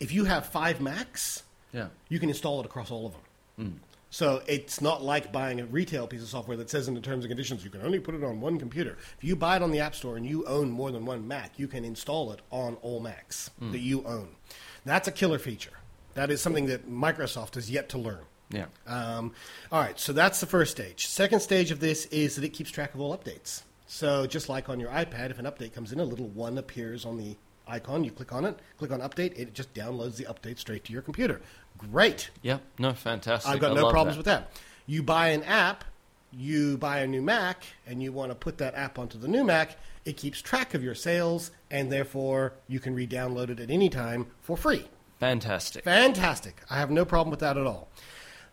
if 0.00 0.12
you 0.12 0.24
have 0.24 0.46
five 0.46 0.80
Macs, 0.80 1.42
Yeah. 1.72 1.88
you 2.08 2.18
can 2.18 2.28
install 2.28 2.60
it 2.60 2.66
across 2.66 2.90
all 2.90 3.06
of 3.06 3.12
them. 3.12 3.80
So 4.10 4.42
it's 4.46 4.80
not 4.82 5.02
like 5.02 5.32
buying 5.32 5.58
a 5.60 5.64
retail 5.64 6.06
piece 6.06 6.20
of 6.22 6.28
software 6.28 6.56
that 6.58 6.68
says 6.68 6.86
in 6.86 6.92
the 6.94 7.00
terms 7.00 7.24
and 7.24 7.30
conditions 7.30 7.64
you 7.64 7.70
can 7.70 7.80
only 7.80 7.98
put 7.98 8.14
it 8.14 8.22
on 8.22 8.42
one 8.42 8.58
computer. 8.58 8.98
If 9.16 9.24
you 9.24 9.34
buy 9.36 9.56
it 9.56 9.62
on 9.62 9.70
the 9.70 9.80
App 9.80 9.94
Store 9.94 10.16
and 10.18 10.26
you 10.26 10.44
own 10.46 10.70
more 10.70 10.90
than 10.90 11.06
one 11.06 11.26
Mac, 11.26 11.58
you 11.58 11.66
can 11.66 11.82
install 11.84 12.30
it 12.32 12.40
on 12.50 12.74
all 12.82 13.00
Macs 13.00 13.50
that 13.60 13.78
you 13.80 14.04
own. 14.04 14.36
That's 14.84 15.08
a 15.08 15.12
killer 15.12 15.38
feature. 15.38 15.78
That 16.14 16.30
is 16.30 16.42
something 16.42 16.66
that 16.66 16.90
Microsoft 16.90 17.54
has 17.54 17.70
yet 17.70 17.88
to 17.90 17.98
learn. 17.98 18.24
Yeah. 18.50 18.66
Um, 18.86 19.32
all 19.70 19.80
right, 19.80 19.98
so 19.98 20.12
that's 20.12 20.40
the 20.40 20.46
first 20.46 20.72
stage. 20.72 21.06
Second 21.06 21.40
stage 21.40 21.70
of 21.70 21.80
this 21.80 22.04
is 22.06 22.34
that 22.36 22.44
it 22.44 22.50
keeps 22.50 22.70
track 22.70 22.92
of 22.92 23.00
all 23.00 23.16
updates. 23.16 23.62
So 23.92 24.26
just 24.26 24.48
like 24.48 24.70
on 24.70 24.80
your 24.80 24.88
iPad, 24.88 25.30
if 25.30 25.38
an 25.38 25.44
update 25.44 25.74
comes 25.74 25.92
in, 25.92 26.00
a 26.00 26.04
little 26.04 26.28
one 26.28 26.56
appears 26.56 27.04
on 27.04 27.18
the 27.18 27.36
icon. 27.68 28.04
You 28.04 28.10
click 28.10 28.32
on 28.32 28.46
it, 28.46 28.58
click 28.78 28.90
on 28.90 29.00
update, 29.00 29.38
it 29.38 29.52
just 29.52 29.74
downloads 29.74 30.16
the 30.16 30.24
update 30.24 30.58
straight 30.58 30.82
to 30.84 30.94
your 30.94 31.02
computer. 31.02 31.42
Great. 31.76 32.30
Yeah. 32.40 32.60
No, 32.78 32.94
fantastic. 32.94 33.52
I've 33.52 33.60
got 33.60 33.72
I 33.72 33.74
no 33.74 33.90
problems 33.90 34.16
that. 34.16 34.18
with 34.18 34.24
that. 34.24 34.50
You 34.86 35.02
buy 35.02 35.28
an 35.28 35.42
app, 35.42 35.84
you 36.32 36.78
buy 36.78 37.00
a 37.00 37.06
new 37.06 37.20
Mac, 37.20 37.64
and 37.86 38.02
you 38.02 38.12
want 38.12 38.30
to 38.30 38.34
put 38.34 38.56
that 38.58 38.74
app 38.74 38.98
onto 38.98 39.18
the 39.18 39.28
new 39.28 39.44
Mac, 39.44 39.76
it 40.06 40.16
keeps 40.16 40.40
track 40.40 40.72
of 40.72 40.82
your 40.82 40.94
sales, 40.94 41.50
and 41.70 41.92
therefore 41.92 42.54
you 42.68 42.80
can 42.80 42.94
re 42.94 43.06
download 43.06 43.50
it 43.50 43.60
at 43.60 43.70
any 43.70 43.90
time 43.90 44.26
for 44.40 44.56
free. 44.56 44.86
Fantastic. 45.20 45.84
Fantastic. 45.84 46.62
I 46.70 46.78
have 46.78 46.90
no 46.90 47.04
problem 47.04 47.30
with 47.30 47.40
that 47.40 47.58
at 47.58 47.66
all. 47.66 47.90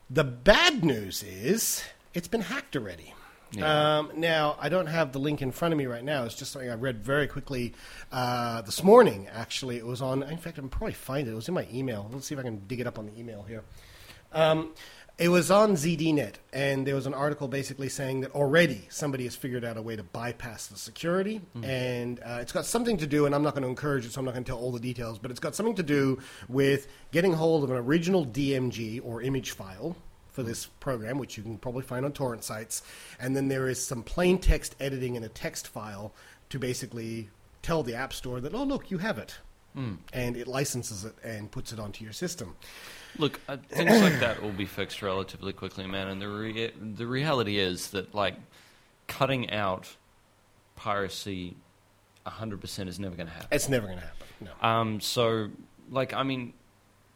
The 0.10 0.25
bad 0.25 0.84
news 0.84 1.23
is 1.23 1.82
it's 2.13 2.28
been 2.28 2.41
hacked 2.41 2.75
already. 2.75 3.13
Yeah. 3.51 3.99
Um, 3.99 4.12
now, 4.15 4.55
I 4.59 4.69
don't 4.69 4.88
have 4.88 5.12
the 5.12 5.19
link 5.19 5.41
in 5.41 5.51
front 5.51 5.73
of 5.73 5.77
me 5.77 5.85
right 5.85 6.03
now. 6.03 6.23
It's 6.23 6.35
just 6.35 6.51
something 6.51 6.69
I 6.69 6.75
read 6.75 7.03
very 7.03 7.27
quickly 7.27 7.73
uh, 8.12 8.62
this 8.62 8.83
morning, 8.83 9.27
actually. 9.33 9.77
It 9.77 9.85
was 9.85 10.01
on, 10.01 10.23
in 10.23 10.38
fact, 10.38 10.57
I 10.57 10.62
can 10.62 10.69
probably 10.69 10.93
find 10.93 11.27
it. 11.27 11.31
It 11.31 11.35
was 11.35 11.47
in 11.47 11.53
my 11.53 11.67
email. 11.73 12.09
Let's 12.12 12.27
see 12.27 12.35
if 12.35 12.39
I 12.39 12.43
can 12.43 12.62
dig 12.67 12.79
it 12.79 12.88
up 12.88 12.99
on 12.99 13.07
the 13.07 13.19
email 13.19 13.43
here. 13.43 13.63
Um, 14.31 14.73
it 15.17 15.27
was 15.27 15.51
on 15.51 15.73
ZDNet, 15.73 16.35
and 16.53 16.88
there 16.88 16.95
was 16.95 17.05
an 17.05 17.13
article 17.13 17.49
basically 17.49 17.89
saying 17.89 18.21
that 18.21 18.31
already 18.31 18.88
somebody 18.89 19.25
has 19.25 19.35
figured 19.35 19.65
out 19.65 19.75
a 19.75 19.81
way 19.81 19.97
to 19.97 20.03
bypass 20.03 20.67
the 20.67 20.77
security, 20.77 21.41
and 21.62 22.21
uh, 22.21 22.38
it's 22.39 22.53
got 22.53 22.65
something 22.65 22.95
to 22.97 23.05
do. 23.07 23.25
And 23.25 23.35
I'm 23.35 23.43
not 23.43 23.53
going 23.53 23.63
to 23.63 23.67
encourage 23.67 24.05
it, 24.05 24.13
so 24.13 24.19
I'm 24.19 24.25
not 24.25 24.33
going 24.33 24.45
to 24.45 24.49
tell 24.49 24.59
all 24.59 24.71
the 24.71 24.79
details. 24.79 25.19
But 25.19 25.31
it's 25.31 25.41
got 25.41 25.55
something 25.55 25.75
to 25.75 25.83
do 25.83 26.19
with 26.47 26.88
getting 27.12 27.33
hold 27.33 27.65
of 27.65 27.69
an 27.69 27.75
original 27.75 28.25
DMG 28.25 29.01
or 29.03 29.21
image 29.21 29.51
file 29.51 29.97
for 30.39 30.43
this 30.43 30.67
program, 30.80 31.17
which 31.17 31.36
you 31.36 31.43
can 31.43 31.58
probably 31.58 31.84
find 31.84 32.06
on 32.06 32.13
torrent 32.13 32.45
sites, 32.45 32.82
and 33.19 33.36
then 33.36 33.49
there 33.49 33.67
is 33.67 33.86
some 33.86 34.02
plain 34.04 34.38
text 34.38 34.73
editing 34.80 35.15
in 35.15 35.23
a 35.25 35.28
text 35.28 35.67
file 35.67 36.13
to 36.49 36.58
basically 36.58 37.30
tell 37.62 37.84
the 37.84 37.93
App 37.93 38.13
Store 38.13 38.39
that, 38.39 38.54
oh 38.54 38.63
look, 38.63 38.89
you 38.89 38.99
have 38.99 39.17
it. 39.17 39.38
and 40.13 40.36
it 40.36 40.47
licenses 40.47 41.06
it 41.06 41.13
and 41.23 41.52
puts 41.52 41.71
it 41.71 41.80
onto 41.80 42.04
your 42.04 42.12
system. 42.13 42.56
Look, 43.17 43.39
uh, 43.47 43.58
things 43.69 44.02
like 44.02 44.19
that 44.19 44.41
will 44.41 44.52
be 44.52 44.65
fixed 44.65 45.02
relatively 45.02 45.54
quickly, 45.54 45.86
man. 45.88 46.08
And 46.08 46.21
the 46.21 46.28
rea- 46.28 46.73
the 46.95 47.06
reality 47.08 47.60
is 47.60 47.91
that 47.91 48.13
like 48.15 48.36
cutting 49.08 49.52
out 49.52 49.95
piracy, 50.75 51.56
hundred 52.25 52.60
percent 52.62 52.89
is 52.89 52.99
never 52.99 53.15
going 53.15 53.28
to 53.28 53.34
happen. 53.34 53.47
It's 53.52 53.69
never 53.69 53.88
going 53.88 53.99
to 53.99 54.06
happen. 54.06 54.28
No. 54.41 54.67
Um, 54.67 54.99
so, 55.02 55.49
like, 55.89 56.13
I 56.13 56.23
mean, 56.23 56.54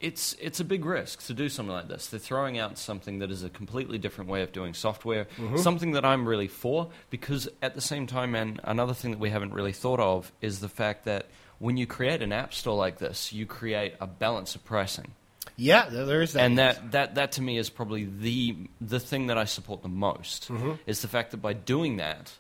it's 0.04 0.36
it's 0.40 0.60
a 0.60 0.64
big 0.64 0.86
risk 0.86 1.26
to 1.28 1.34
do 1.34 1.50
something 1.50 1.74
like 1.74 1.88
this. 1.88 2.08
They're 2.08 2.20
throwing 2.20 2.60
out 2.60 2.78
something 2.78 3.20
that 3.20 3.32
is 3.32 3.44
a 3.44 3.50
completely 3.50 3.98
different 3.98 4.30
way 4.30 4.44
of 4.44 4.52
doing 4.52 4.74
software, 4.74 5.26
something 5.56 5.92
that 5.94 6.06
I'm 6.06 6.28
really 6.28 6.48
for. 6.50 6.90
Because 7.10 7.48
at 7.62 7.74
the 7.74 7.82
same 7.82 8.06
time, 8.06 8.32
man, 8.32 8.60
another 8.64 8.94
thing 8.94 9.12
that 9.12 9.20
we 9.20 9.30
haven't 9.30 9.54
really 9.54 9.72
thought 9.74 10.00
of 10.00 10.32
is 10.42 10.60
the 10.60 10.70
fact 10.70 11.06
that 11.06 11.28
when 11.60 11.78
you 11.78 11.88
create 11.88 12.22
an 12.22 12.32
app 12.34 12.54
store 12.54 12.76
like 12.76 12.98
this, 13.00 13.32
you 13.34 13.46
create 13.46 13.94
a 14.02 14.06
balance 14.08 14.56
of 14.56 14.66
pricing. 14.66 15.14
Yeah, 15.56 15.88
there 15.90 16.06
there 16.06 16.22
is 16.22 16.34
that. 16.34 16.42
and 16.44 16.58
that, 16.58 16.92
that, 16.92 17.16
that 17.16 17.32
to 17.34 17.42
me 17.42 17.58
is 17.58 17.70
probably 17.70 18.04
the 18.06 18.56
the 18.82 19.00
thing 19.00 19.28
that 19.28 19.38
I 19.38 19.46
support 19.46 19.82
the 19.84 19.90
most 19.90 20.50
Mm-hmm. 20.50 20.74
is 20.86 21.02
the 21.02 21.08
fact 21.08 21.32
that 21.32 21.38
by 21.38 21.54
doing 21.54 21.98
that, 21.98 22.32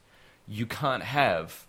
you 0.47 0.65
can't 0.65 1.04
have 1.04 1.65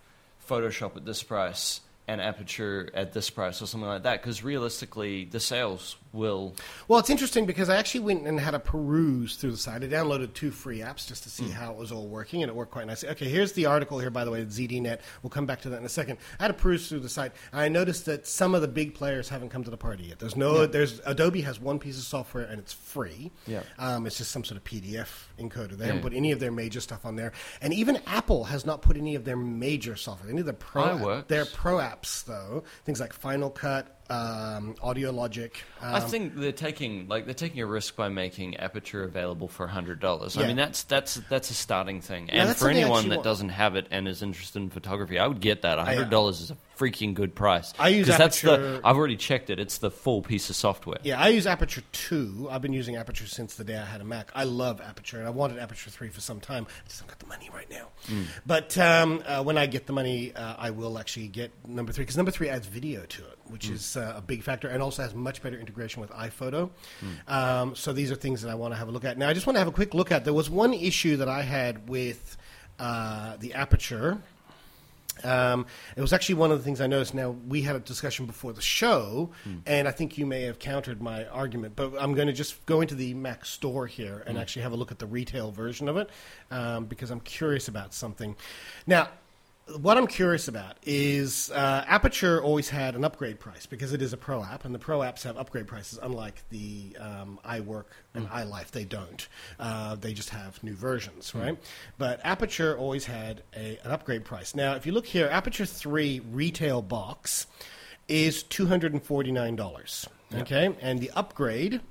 Photoshop 0.49 0.95
at 0.97 1.05
this 1.05 1.23
price 1.23 1.81
and 2.07 2.21
Aperture 2.21 2.89
at 2.93 3.13
this 3.13 3.29
price 3.29 3.61
or 3.61 3.67
something 3.67 3.89
like 3.89 4.03
that 4.03 4.21
because 4.21 4.43
realistically, 4.43 5.25
the 5.25 5.39
sales 5.39 5.95
will. 6.15 6.55
Well, 6.87 6.99
it's 6.99 7.09
interesting 7.09 7.45
because 7.45 7.69
I 7.69 7.75
actually 7.75 7.99
went 8.01 8.25
and 8.25 8.39
had 8.39 8.55
a 8.55 8.59
peruse 8.59 9.35
through 9.35 9.51
the 9.51 9.57
site. 9.57 9.83
I 9.83 9.87
downloaded 9.87 10.33
two 10.33 10.51
free 10.51 10.79
apps 10.79 11.07
just 11.07 11.23
to 11.23 11.29
see 11.29 11.49
how 11.49 11.71
it 11.71 11.77
was 11.77 11.91
all 11.91 12.07
working, 12.07 12.41
and 12.41 12.49
it 12.49 12.55
worked 12.55 12.71
quite 12.71 12.87
nicely. 12.87 13.09
Okay, 13.09 13.27
here's 13.29 13.51
the 13.53 13.65
article 13.65 13.99
here, 13.99 14.09
by 14.09 14.25
the 14.25 14.31
way, 14.31 14.41
at 14.41 14.47
ZDNet. 14.47 14.99
We'll 15.21 15.29
come 15.29 15.45
back 15.45 15.61
to 15.61 15.69
that 15.69 15.77
in 15.79 15.85
a 15.85 15.89
second. 15.89 16.17
I 16.39 16.43
had 16.43 16.51
a 16.51 16.55
peruse 16.55 16.89
through 16.89 17.01
the 17.01 17.09
site, 17.09 17.31
and 17.51 17.61
I 17.61 17.67
noticed 17.67 18.05
that 18.05 18.25
some 18.27 18.55
of 18.55 18.61
the 18.61 18.67
big 18.67 18.93
players 18.95 19.29
haven't 19.29 19.49
come 19.49 19.63
to 19.63 19.71
the 19.71 19.77
party 19.77 20.05
yet. 20.05 20.19
There's 20.19 20.35
no, 20.35 20.65
there's 20.65 21.01
Adobe 21.05 21.41
has 21.41 21.59
one 21.59 21.77
piece 21.79 21.97
of 21.97 22.03
software, 22.05 22.45
and 22.45 22.59
it's 22.59 22.73
free. 22.73 23.31
Yeah. 23.45 23.63
Um, 23.77 24.07
it's 24.07 24.17
just 24.17 24.31
some 24.31 24.43
sort 24.43 24.57
of 24.57 24.63
PDF 24.63 25.27
encoder. 25.37 25.71
They 25.71 25.85
Yeah. 25.85 25.93
haven't 25.93 26.01
put 26.03 26.13
any 26.13 26.31
of 26.31 26.39
their 26.39 26.51
major 26.51 26.79
stuff 26.81 27.05
on 27.05 27.15
there, 27.15 27.33
and 27.61 27.73
even 27.73 27.99
Apple 28.07 28.45
has 28.45 28.65
not 28.65 28.81
put 28.81 28.95
any 28.97 29.15
of 29.15 29.25
their 29.25 29.37
major 29.37 29.95
software. 29.95 30.29
Any 30.29 30.39
of 30.39 30.45
the 30.45 30.53
pro, 30.53 30.83
iWorks. 30.97 31.27
their 31.27 31.45
pro 31.45 31.77
apps 31.77 32.23
though, 32.25 32.63
things 32.85 32.99
like 32.99 33.11
Final 33.13 33.49
Cut, 33.49 33.94
um, 34.09 34.75
Audio 34.81 35.11
Logic. 35.11 35.51
Um, 35.81 35.95
I 35.95 35.99
think 35.99 36.35
they're 36.35 36.51
taking 36.51 37.07
like 37.07 37.25
they're 37.25 37.33
taking 37.33 37.61
a 37.61 37.65
risk 37.65 37.95
by 37.95 38.09
making 38.09 38.57
Aperture 38.57 39.03
available 39.03 39.47
for 39.47 39.67
hundred 39.67 39.99
dollars. 39.99 40.37
I 40.37 40.47
mean 40.47 40.55
that's 40.55 40.83
that's 40.83 41.15
that's 41.29 41.49
a 41.49 41.53
starting 41.53 42.01
thing, 42.01 42.29
and 42.29 42.55
for 42.55 42.69
anyone 42.69 43.09
that 43.09 43.17
want. 43.17 43.23
doesn't 43.23 43.49
have 43.49 43.75
it 43.75 43.87
and 43.91 44.07
is 44.07 44.21
interested 44.21 44.61
in 44.61 44.69
photography, 44.69 45.19
I 45.19 45.27
would 45.27 45.41
get 45.41 45.63
that. 45.63 45.77
yeah. 45.77 45.85
hundred 45.85 46.09
dollars 46.09 46.41
is 46.41 46.51
a 46.51 46.57
freaking 46.77 47.13
good 47.13 47.33
price. 47.35 47.73
I 47.79 47.89
use 47.89 48.07
'Cause 48.07 48.17
that's 48.17 48.41
the 48.41 48.53
Aperture- 48.53 48.81
I've 48.83 48.95
already 48.97 49.15
checked 49.17 49.49
it. 49.49 49.59
It's 49.59 49.77
the 49.77 49.89
full 49.91 50.21
piece 50.21 50.49
of 50.49 50.55
software. 50.55 50.97
Yeah, 51.03 51.19
I 51.21 51.29
use 51.29 51.47
Aperture 51.47 51.83
2. 51.91 52.47
I've 52.51 52.61
been 52.61 52.73
using 52.73 52.95
Aperture 52.95 53.27
since 53.27 53.55
the 53.55 53.63
day 53.63 53.77
I 53.77 53.85
had 53.85 54.01
a 54.01 54.03
Mac. 54.03 54.31
I 54.35 54.43
love 54.43 54.81
Aperture, 54.81 55.17
and 55.19 55.27
I 55.27 55.29
wanted 55.29 55.57
Aperture 55.59 55.89
3 55.89 56.09
for 56.09 56.21
some 56.21 56.39
time. 56.39 56.67
I 56.69 56.87
just 56.87 56.99
haven't 57.01 57.09
got 57.17 57.19
the 57.19 57.27
money 57.27 57.49
right 57.53 57.69
now. 57.71 57.87
But 58.45 58.77
um, 58.77 59.23
uh, 59.25 59.41
when 59.43 59.57
I 59.57 59.65
get 59.65 59.87
the 59.87 59.93
money, 59.93 60.33
uh, 60.35 60.55
I 60.57 60.69
will 60.71 60.99
actually 60.99 61.27
get 61.29 61.51
number 61.67 61.91
3, 61.91 62.03
because 62.03 62.17
number 62.17 62.31
3 62.31 62.49
adds 62.49 62.67
video 62.67 63.05
to 63.05 63.21
it, 63.23 63.37
which 63.45 63.69
is 63.69 63.95
uh, 63.97 64.13
a 64.17 64.21
big 64.21 64.43
factor, 64.43 64.67
and 64.67 64.81
also 64.83 65.01
has 65.01 65.13
much 65.15 65.41
better 65.41 65.59
integration 65.59 66.01
with 66.01 66.11
iPhoto. 66.11 66.69
Um, 67.27 67.75
so 67.75 67.93
these 67.93 68.11
are 68.11 68.15
things 68.15 68.41
that 68.41 68.49
I 68.49 68.55
want 68.55 68.73
to 68.73 68.77
have 68.77 68.87
a 68.87 68.91
look 68.91 69.05
at. 69.05 69.17
Now, 69.17 69.29
I 69.29 69.33
just 69.33 69.47
want 69.47 69.55
to 69.55 69.59
have 69.59 69.67
a 69.67 69.71
quick 69.71 69.93
look 69.93 70.11
at. 70.11 70.23
There 70.25 70.33
was 70.33 70.49
one 70.49 70.73
issue 70.73 71.17
that 71.17 71.29
I 71.29 71.41
had 71.41 71.87
with 71.89 72.37
uh, 72.79 73.37
the 73.37 73.53
Aperture. 73.53 74.19
Um, 75.23 75.65
it 75.95 76.01
was 76.01 76.13
actually 76.13 76.35
one 76.35 76.51
of 76.51 76.57
the 76.57 76.63
things 76.63 76.81
I 76.81 76.87
noticed. 76.87 77.13
Now 77.13 77.35
we 77.47 77.61
had 77.61 77.75
a 77.75 77.79
discussion 77.79 78.25
before 78.25 78.53
the 78.53 78.61
show, 78.61 79.31
and 79.65 79.87
I 79.87 79.91
think 79.91 80.17
you 80.17 80.25
may 80.25 80.43
have 80.43 80.59
countered 80.59 81.01
my 81.01 81.25
argument. 81.27 81.75
But 81.75 81.93
I'm 81.99 82.13
going 82.13 82.27
to 82.27 82.33
just 82.33 82.65
go 82.65 82.81
into 82.81 82.95
the 82.95 83.13
Mac 83.13 83.45
Store 83.45 83.87
here 83.87 84.23
and 84.27 84.37
actually 84.37 84.63
have 84.63 84.71
a 84.71 84.75
look 84.75 84.91
at 84.91 84.99
the 84.99 85.07
retail 85.07 85.51
version 85.51 85.87
of 85.87 85.97
it 85.97 86.09
um, 86.51 86.85
because 86.85 87.11
I'm 87.11 87.21
curious 87.21 87.67
about 87.67 87.93
something. 87.93 88.35
Now, 88.85 89.09
what 89.79 89.97
I'm 89.97 90.05
curious 90.05 90.47
about 90.47 90.77
is 90.83 91.49
uh, 91.51 91.83
Aperture 91.87 92.41
always 92.41 92.69
had 92.69 92.95
an 92.95 93.03
upgrade 93.03 93.39
price 93.39 93.65
because 93.65 93.93
it 93.93 94.01
is 94.01 94.13
a 94.13 94.17
pro 94.17 94.43
app, 94.43 94.63
and 94.63 94.75
the 94.75 94.79
pro 94.79 94.99
apps 94.99 95.23
have 95.23 95.37
upgrade 95.37 95.65
prices, 95.65 95.97
unlike 96.01 96.43
the 96.49 96.95
um, 96.99 97.39
iWork 97.43 97.85
and 98.13 98.29
iLife. 98.29 98.69
They 98.71 98.85
don't. 98.85 99.27
Uh, 99.59 99.95
they 99.95 100.13
just 100.13 100.29
have 100.29 100.61
new 100.63 100.75
versions, 100.75 101.33
right? 101.33 101.57
But 101.97 102.21
Aperture 102.23 102.77
always 102.77 103.05
had 103.05 103.41
a, 103.55 103.79
an 103.83 103.91
upgrade 103.91 104.23
price. 104.23 104.53
Now, 104.53 104.75
if 104.75 104.85
you 104.85 104.91
look 104.91 105.07
here, 105.07 105.27
Aperture 105.31 105.65
3 105.65 106.21
retail 106.31 106.81
box 106.83 107.47
is 108.07 108.43
$249. 108.43 110.07
Okay? 110.33 110.75
And 110.81 110.99
the 110.99 111.11
upgrade 111.11 111.81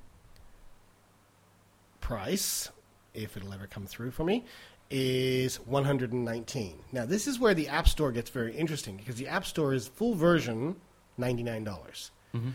price, 2.00 2.70
if 3.14 3.36
it'll 3.36 3.52
ever 3.52 3.66
come 3.66 3.86
through 3.86 4.12
for 4.12 4.22
me, 4.24 4.44
is 4.90 5.56
119. 5.60 6.78
Now, 6.92 7.06
this 7.06 7.26
is 7.26 7.38
where 7.38 7.54
the 7.54 7.68
App 7.68 7.88
Store 7.88 8.12
gets 8.12 8.30
very 8.30 8.54
interesting 8.54 8.96
because 8.96 9.16
the 9.16 9.28
App 9.28 9.44
Store 9.46 9.72
is 9.74 9.88
full 9.88 10.14
version 10.14 10.76
$99. 11.18 11.64
dollars 11.64 12.10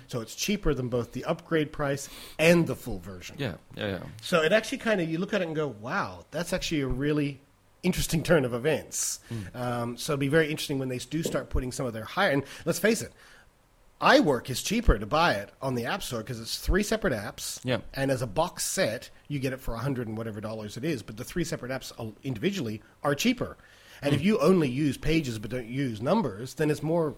So 0.08 0.20
it's 0.22 0.36
cheaper 0.36 0.74
than 0.74 0.90
both 0.90 1.14
the 1.14 1.24
upgrade 1.26 1.72
price 1.72 2.10
and 2.38 2.68
the 2.68 2.76
full 2.76 3.00
version. 3.00 3.38
Yeah, 3.40 3.56
yeah, 3.78 3.88
yeah. 3.88 4.00
So 4.22 4.42
it 4.42 4.52
actually 4.52 4.80
kind 4.80 5.00
of 5.00 5.10
you 5.10 5.18
look 5.18 5.34
at 5.34 5.42
it 5.42 5.48
and 5.48 5.56
go, 5.56 5.68
"Wow, 5.68 6.26
that's 6.32 6.52
actually 6.52 6.82
a 6.82 6.88
really 6.88 7.40
interesting 7.82 8.22
turn 8.22 8.44
of 8.44 8.54
events." 8.54 9.20
Um, 9.56 9.96
so 9.98 10.14
it'll 10.14 10.20
be 10.20 10.28
very 10.28 10.50
interesting 10.52 10.80
when 10.80 10.90
they 10.90 10.98
do 10.98 11.24
start 11.24 11.50
putting 11.50 11.72
some 11.72 11.86
of 11.86 11.94
their 11.94 12.04
higher. 12.04 12.32
And 12.32 12.44
let's 12.66 12.80
face 12.80 13.02
it, 13.02 13.14
iWork 14.02 14.50
is 14.50 14.62
cheaper 14.64 14.98
to 14.98 15.06
buy 15.06 15.34
it 15.34 15.52
on 15.62 15.76
the 15.76 15.86
App 15.86 16.02
Store 16.02 16.20
because 16.20 16.40
it's 16.40 16.58
three 16.58 16.84
separate 16.84 17.14
apps. 17.14 17.60
Yeah. 17.64 17.80
And 17.94 18.12
as 18.12 18.22
a 18.22 18.28
box 18.28 18.64
set, 18.64 19.10
you 19.28 19.40
get 19.40 19.52
it 19.52 19.60
for 19.60 19.74
a 19.74 19.80
hundred 19.80 20.08
and 20.08 20.18
whatever 20.18 20.40
dollars 20.40 20.78
it 20.78 20.86
is. 20.86 21.04
But 21.04 21.18
the 21.18 21.24
three 21.24 21.44
separate 21.44 21.72
apps 21.72 21.92
uh, 22.00 22.12
individually 22.24 22.82
are 23.04 23.14
cheaper. 23.14 23.58
And 24.02 24.14
if 24.16 24.24
you 24.24 24.40
only 24.40 24.70
use 24.70 24.98
pages 24.98 25.38
but 25.38 25.52
don't 25.52 25.68
use 25.68 26.02
numbers, 26.02 26.54
then 26.54 26.72
it's 26.72 26.82
more. 26.82 27.16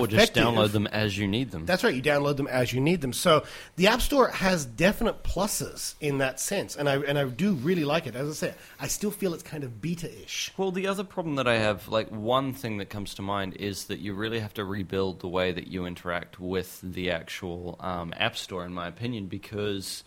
Or 0.00 0.06
just 0.06 0.34
download 0.34 0.72
them 0.72 0.86
as 0.86 1.16
you 1.16 1.26
need 1.26 1.50
them. 1.50 1.66
That's 1.66 1.84
right. 1.84 1.94
You 1.94 2.02
download 2.02 2.36
them 2.36 2.46
as 2.46 2.72
you 2.72 2.80
need 2.80 3.00
them. 3.00 3.12
So 3.12 3.44
the 3.76 3.88
App 3.88 4.00
Store 4.00 4.28
has 4.28 4.64
definite 4.64 5.22
pluses 5.22 5.94
in 6.00 6.18
that 6.18 6.40
sense, 6.40 6.76
and 6.76 6.88
I 6.88 6.96
and 6.98 7.18
I 7.18 7.24
do 7.24 7.52
really 7.54 7.84
like 7.84 8.06
it. 8.06 8.16
As 8.16 8.28
I 8.28 8.32
say, 8.32 8.54
I 8.80 8.88
still 8.88 9.10
feel 9.10 9.34
it's 9.34 9.42
kind 9.42 9.64
of 9.64 9.80
beta-ish. 9.80 10.52
Well, 10.56 10.70
the 10.70 10.86
other 10.86 11.04
problem 11.04 11.36
that 11.36 11.46
I 11.46 11.58
have, 11.58 11.88
like 11.88 12.08
one 12.10 12.52
thing 12.52 12.78
that 12.78 12.90
comes 12.90 13.14
to 13.14 13.22
mind, 13.22 13.56
is 13.56 13.84
that 13.84 13.98
you 13.98 14.14
really 14.14 14.40
have 14.40 14.54
to 14.54 14.64
rebuild 14.64 15.20
the 15.20 15.28
way 15.28 15.52
that 15.52 15.66
you 15.66 15.84
interact 15.86 16.40
with 16.40 16.80
the 16.82 17.10
actual 17.10 17.76
um, 17.80 18.14
App 18.16 18.36
Store, 18.36 18.64
in 18.64 18.72
my 18.72 18.88
opinion, 18.88 19.26
because 19.26 20.04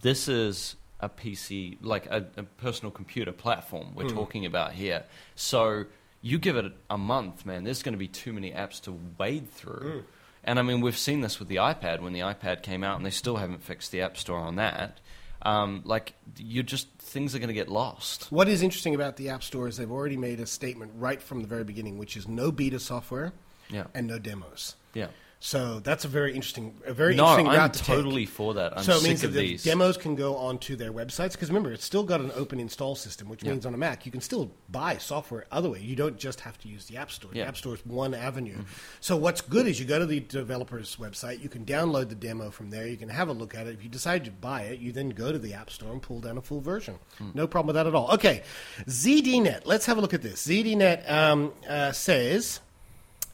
this 0.00 0.28
is 0.28 0.76
a 1.00 1.08
PC, 1.08 1.78
like 1.80 2.06
a, 2.06 2.26
a 2.36 2.42
personal 2.42 2.90
computer 2.90 3.32
platform 3.32 3.94
we're 3.94 4.08
talking 4.08 4.46
about 4.46 4.72
here. 4.72 5.04
So 5.36 5.84
you 6.20 6.38
give 6.38 6.56
it 6.56 6.72
a 6.90 6.98
month, 6.98 7.46
man, 7.46 7.64
there's 7.64 7.82
going 7.82 7.92
to 7.94 7.98
be 7.98 8.08
too 8.08 8.32
many 8.32 8.50
apps 8.52 8.80
to 8.82 8.98
wade 9.18 9.50
through. 9.52 10.04
And 10.44 10.58
I 10.58 10.62
mean, 10.62 10.80
we've 10.80 10.96
seen 10.96 11.20
this 11.20 11.38
with 11.38 11.48
the 11.48 11.56
iPad 11.56 12.00
when 12.00 12.12
the 12.12 12.20
iPad 12.20 12.62
came 12.62 12.82
out, 12.84 12.96
and 12.96 13.04
they 13.06 13.10
still 13.10 13.36
haven't 13.36 13.62
fixed 13.62 13.92
the 13.92 14.00
App 14.02 14.16
Store 14.16 14.38
on 14.38 14.56
that. 14.56 15.00
Um, 15.42 15.82
like, 15.84 16.14
you 16.36 16.62
just 16.64 16.88
things 16.98 17.34
are 17.34 17.38
going 17.38 17.48
to 17.48 17.54
get 17.54 17.68
lost. 17.68 18.30
What 18.32 18.48
is 18.48 18.62
interesting 18.62 18.94
about 18.94 19.16
the 19.16 19.28
App 19.28 19.42
Store 19.42 19.68
is 19.68 19.76
they've 19.76 19.90
already 19.90 20.16
made 20.16 20.40
a 20.40 20.46
statement 20.46 20.92
right 20.96 21.22
from 21.22 21.42
the 21.42 21.48
very 21.48 21.64
beginning, 21.64 21.98
which 21.98 22.16
is 22.16 22.26
no 22.26 22.50
beta 22.50 22.80
software 22.80 23.32
Yeah. 23.70 23.84
and 23.94 24.06
no 24.08 24.18
demos. 24.18 24.74
Yeah. 24.94 25.08
So 25.40 25.78
that's 25.78 26.04
a 26.04 26.08
very 26.08 26.34
interesting, 26.34 26.74
a 26.84 26.92
very 26.92 27.14
No, 27.14 27.22
interesting 27.24 27.46
I'm 27.48 27.56
route 27.58 27.74
to 27.74 27.78
take. 27.78 27.86
totally 27.86 28.26
for 28.26 28.54
that. 28.54 28.76
I'm 28.76 28.82
so 28.82 28.94
it 28.94 28.98
sick 29.00 29.08
means 29.08 29.20
that 29.22 29.28
the 29.28 29.38
these. 29.40 29.62
demos 29.62 29.96
can 29.96 30.16
go 30.16 30.36
onto 30.36 30.74
their 30.74 30.92
websites 30.92 31.32
because 31.32 31.48
remember, 31.48 31.70
it's 31.72 31.84
still 31.84 32.02
got 32.02 32.20
an 32.20 32.32
open 32.34 32.58
install 32.58 32.96
system, 32.96 33.28
which 33.28 33.44
Yeah. 33.44 33.52
means 33.52 33.64
on 33.64 33.72
a 33.72 33.76
Mac 33.76 34.04
you 34.04 34.10
can 34.10 34.20
still 34.20 34.50
buy 34.68 34.98
software 34.98 35.46
other 35.52 35.70
way. 35.70 35.78
You 35.80 35.94
don't 35.94 36.18
just 36.18 36.40
have 36.40 36.58
to 36.58 36.68
use 36.68 36.86
the 36.86 36.96
App 36.96 37.12
Store. 37.12 37.30
Yeah. 37.32 37.42
Mm-hmm. 37.42 37.44
The 37.44 37.48
App 37.50 37.56
Store 37.56 37.74
is 37.74 37.86
one 37.86 38.14
avenue. 38.14 38.56
So 39.00 39.16
what's 39.16 39.40
good 39.40 39.68
is 39.68 39.78
you 39.78 39.86
go 39.86 40.00
to 40.00 40.06
the 40.06 40.18
developer's 40.18 40.96
website, 40.96 41.40
you 41.40 41.48
can 41.48 41.64
download 41.64 42.08
the 42.08 42.16
demo 42.16 42.50
from 42.50 42.70
there, 42.70 42.88
you 42.88 42.96
can 42.96 43.08
have 43.08 43.28
a 43.28 43.32
look 43.32 43.54
at 43.54 43.68
it. 43.68 43.74
If 43.74 43.84
you 43.84 43.88
decide 43.88 44.24
to 44.24 44.32
buy 44.32 44.62
it, 44.62 44.80
you 44.80 44.90
then 44.90 45.10
go 45.10 45.30
to 45.30 45.38
the 45.38 45.54
App 45.54 45.70
Store 45.70 45.92
and 45.92 46.02
pull 46.02 46.20
down 46.20 46.36
a 46.36 46.42
full 46.42 46.60
version. 46.60 46.96
Hmm. 47.18 47.30
No 47.34 47.46
problem 47.46 47.68
with 47.68 47.76
that 47.76 47.86
at 47.86 47.94
all. 47.94 48.10
Okay, 48.14 48.42
ZDNet. 48.88 49.62
Let's 49.66 49.86
have 49.86 49.98
a 49.98 50.00
look 50.00 50.14
at 50.14 50.22
this. 50.22 50.44
ZDNet 50.46 51.08
um, 51.08 51.52
uh, 51.68 51.92
says 51.92 52.58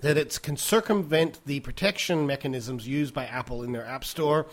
that 0.04 0.18
it 0.18 0.38
can 0.42 0.54
circumvent 0.54 1.40
the 1.46 1.60
protection 1.60 2.26
mechanisms 2.26 2.86
used 2.86 3.14
by 3.14 3.24
Apple 3.24 3.62
in 3.62 3.72
their 3.72 3.86
App 3.86 4.04
Store. 4.04 4.44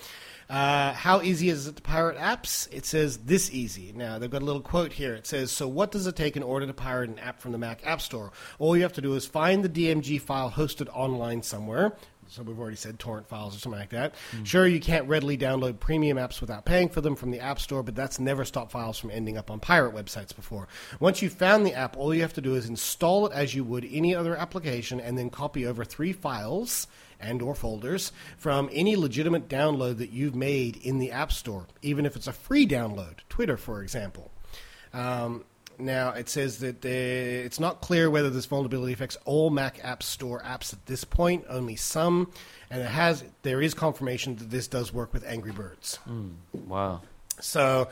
Uh, 0.50 0.94
how 0.94 1.22
easy 1.22 1.50
is 1.50 1.68
it 1.68 1.76
to 1.76 1.82
pirate 1.82 2.18
apps? 2.18 2.70
It 2.72 2.86
says 2.86 3.18
this 3.18 3.52
easy. 3.52 3.92
Now, 3.94 4.18
they've 4.18 4.32
got 4.32 4.44
a 4.44 4.46
little 4.46 4.62
quote 4.62 4.94
here. 4.94 5.14
It 5.14 5.28
says, 5.28 5.52
So, 5.52 5.68
what 5.68 5.92
does 5.92 6.08
it 6.08 6.16
take 6.16 6.38
in 6.38 6.44
order 6.44 6.66
to 6.66 6.74
pirate 6.74 7.10
an 7.10 7.20
app 7.20 7.42
from 7.42 7.52
the 7.52 7.58
Mac 7.58 7.86
App 7.86 8.00
Store? 8.00 8.32
All 8.60 8.78
you 8.78 8.84
have 8.84 8.94
to 8.94 9.02
do 9.02 9.14
is 9.14 9.26
find 9.26 9.62
the 9.62 9.68
DMG 9.68 10.22
file 10.22 10.52
hosted 10.52 10.88
online 10.94 11.44
somewhere. 11.44 11.98
So 12.32 12.44
we've 12.44 12.60
already 12.60 12.78
said 12.78 12.98
torrent 12.98 13.28
files 13.28 13.56
or 13.56 13.60
something 13.60 13.80
like 13.80 13.90
that. 13.90 14.16
Sure, 14.46 14.66
you 14.66 14.80
can't 14.80 15.06
readily 15.10 15.38
download 15.38 15.82
premium 15.82 16.18
apps 16.18 16.40
without 16.40 16.64
paying 16.64 16.88
for 16.88 17.02
them 17.02 17.18
from 17.18 17.30
the 17.30 17.42
App 17.42 17.60
Store, 17.60 17.84
but 17.84 17.94
that's 17.94 18.20
never 18.20 18.46
stopped 18.46 18.72
files 18.72 18.98
from 18.98 19.12
ending 19.12 19.38
up 19.38 19.52
on 19.52 19.60
pirate 19.60 19.94
websites 19.94 20.34
before. 20.34 20.70
Once 21.02 21.22
you've 21.22 21.34
found 21.34 21.66
the 21.66 21.74
app, 21.74 21.98
all 21.98 22.14
you 22.14 22.22
have 22.22 22.32
to 22.34 22.42
do 22.42 22.56
is 22.56 22.70
install 22.70 23.26
it 23.26 23.34
as 23.34 23.54
you 23.54 23.66
would 23.66 23.86
any 23.92 24.16
other 24.16 24.36
application 24.36 25.02
and 25.02 25.18
then 25.18 25.30
copy 25.30 25.66
over 25.66 25.84
three 25.84 26.14
files 26.14 26.88
and 27.20 27.42
or 27.42 27.54
folders 27.54 28.14
from 28.38 28.70
any 28.72 28.96
legitimate 28.96 29.50
download 29.50 29.98
that 29.98 30.12
you've 30.12 30.36
made 30.36 30.78
in 30.78 31.00
the 31.00 31.12
App 31.12 31.34
Store, 31.34 31.68
even 31.82 32.06
if 32.06 32.16
it's 32.16 32.28
a 32.28 32.34
free 32.34 32.66
download, 32.66 33.18
Twitter, 33.28 33.58
for 33.58 33.84
example. 33.84 34.32
Um, 34.94 35.44
now, 35.82 36.12
it 36.12 36.30
says 36.30 36.60
that 36.60 36.86
uh, 36.86 36.88
it's 36.90 37.60
not 37.60 37.82
clear 37.82 38.10
whether 38.10 38.30
this 38.30 38.46
vulnerability 38.46 38.94
affects 38.94 39.18
all 39.26 39.50
Mac 39.50 39.80
App 39.84 40.04
Store 40.04 40.42
apps 40.46 40.74
at 40.74 40.86
this 40.86 41.04
point, 41.04 41.46
only 41.50 41.76
some, 41.76 42.32
and 42.70 42.82
it 42.82 42.88
has 42.88 43.24
there 43.42 43.62
is 43.62 43.74
confirmation 43.74 44.36
that 44.38 44.50
this 44.50 44.68
does 44.68 44.94
work 44.94 45.14
with 45.14 45.26
Angry 45.26 45.52
Birds. 45.52 46.00
Wow. 46.54 47.02
So, 47.40 47.90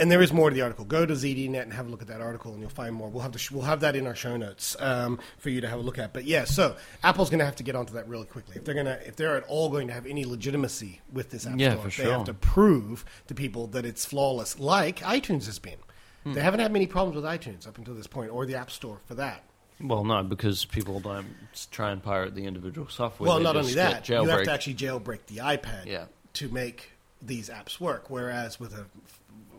and 0.00 0.12
there 0.12 0.22
is 0.22 0.32
more 0.32 0.50
to 0.50 0.54
the 0.54 0.62
article. 0.62 0.84
Go 0.84 1.04
to 1.06 1.14
ZDNet 1.14 1.62
and 1.62 1.72
have 1.72 1.88
a 1.88 1.90
look 1.90 2.02
at 2.02 2.08
that 2.08 2.20
article, 2.20 2.52
and 2.52 2.60
you'll 2.60 2.70
find 2.70 2.94
more. 2.94 3.08
We'll 3.08 3.22
have 3.22 3.32
the 3.32 3.38
sh- 3.38 3.50
we'll 3.50 3.62
have 3.64 3.80
that 3.80 3.96
in 3.96 4.06
our 4.06 4.14
show 4.14 4.36
notes 4.36 4.76
um, 4.78 5.18
for 5.38 5.50
you 5.50 5.60
to 5.62 5.68
have 5.68 5.78
a 5.80 5.82
look 5.82 5.98
at. 5.98 6.12
But 6.12 6.24
yeah, 6.24 6.44
so 6.44 6.76
Apple's 7.02 7.30
going 7.30 7.40
to 7.40 7.44
have 7.44 7.56
to 7.56 7.62
get 7.64 7.74
onto 7.74 7.94
that 7.94 8.06
really 8.08 8.26
quickly 8.26 8.56
if 8.56 8.64
they're 8.64 8.74
going 8.74 8.86
to 8.86 9.06
if 9.08 9.16
they're 9.16 9.36
at 9.36 9.44
all 9.44 9.70
going 9.70 9.88
to 9.88 9.94
have 9.94 10.06
any 10.06 10.24
legitimacy 10.24 11.00
with 11.12 11.30
this 11.30 11.46
app 11.46 11.58
Yeah, 11.58 11.72
store. 11.78 11.90
for 11.90 12.02
They 12.02 12.10
have 12.10 12.24
to 12.24 12.34
prove 12.34 13.04
to 13.26 13.34
people 13.34 13.66
that 13.68 13.84
it's 13.84 14.04
flawless, 14.04 14.58
like 14.60 15.00
iTunes 15.00 15.46
has 15.46 15.58
been. 15.58 15.78
Hmm. 16.24 16.32
They 16.32 16.40
haven't 16.40 16.60
had 16.60 16.72
many 16.72 16.86
problems 16.86 17.16
with 17.16 17.24
iTunes 17.24 17.66
up 17.66 17.78
until 17.78 17.94
this 17.94 18.06
point, 18.06 18.30
or 18.32 18.44
the 18.46 18.56
App 18.56 18.70
Store 18.70 18.98
for 19.06 19.14
that. 19.14 19.42
Well, 19.80 20.02
no, 20.04 20.22
because 20.24 20.64
people 20.64 20.98
don't 20.98 21.26
try 21.70 21.92
and 21.92 22.02
pirate 22.02 22.34
the 22.34 22.44
individual 22.46 22.88
software. 22.88 23.28
well, 23.28 23.38
they 23.38 23.44
not 23.44 23.56
only 23.56 23.74
that, 23.74 24.08
you 24.08 24.16
have 24.28 24.42
to 24.44 24.50
actually 24.52 24.74
jailbreak 24.74 25.26
the 25.26 25.36
iPad 25.36 25.86
Yeah. 25.86 26.06
to 26.34 26.48
make 26.48 26.92
these 27.22 27.48
apps 27.48 27.78
work. 27.78 28.10
Whereas 28.10 28.58
with 28.58 28.72
a, 28.74 28.86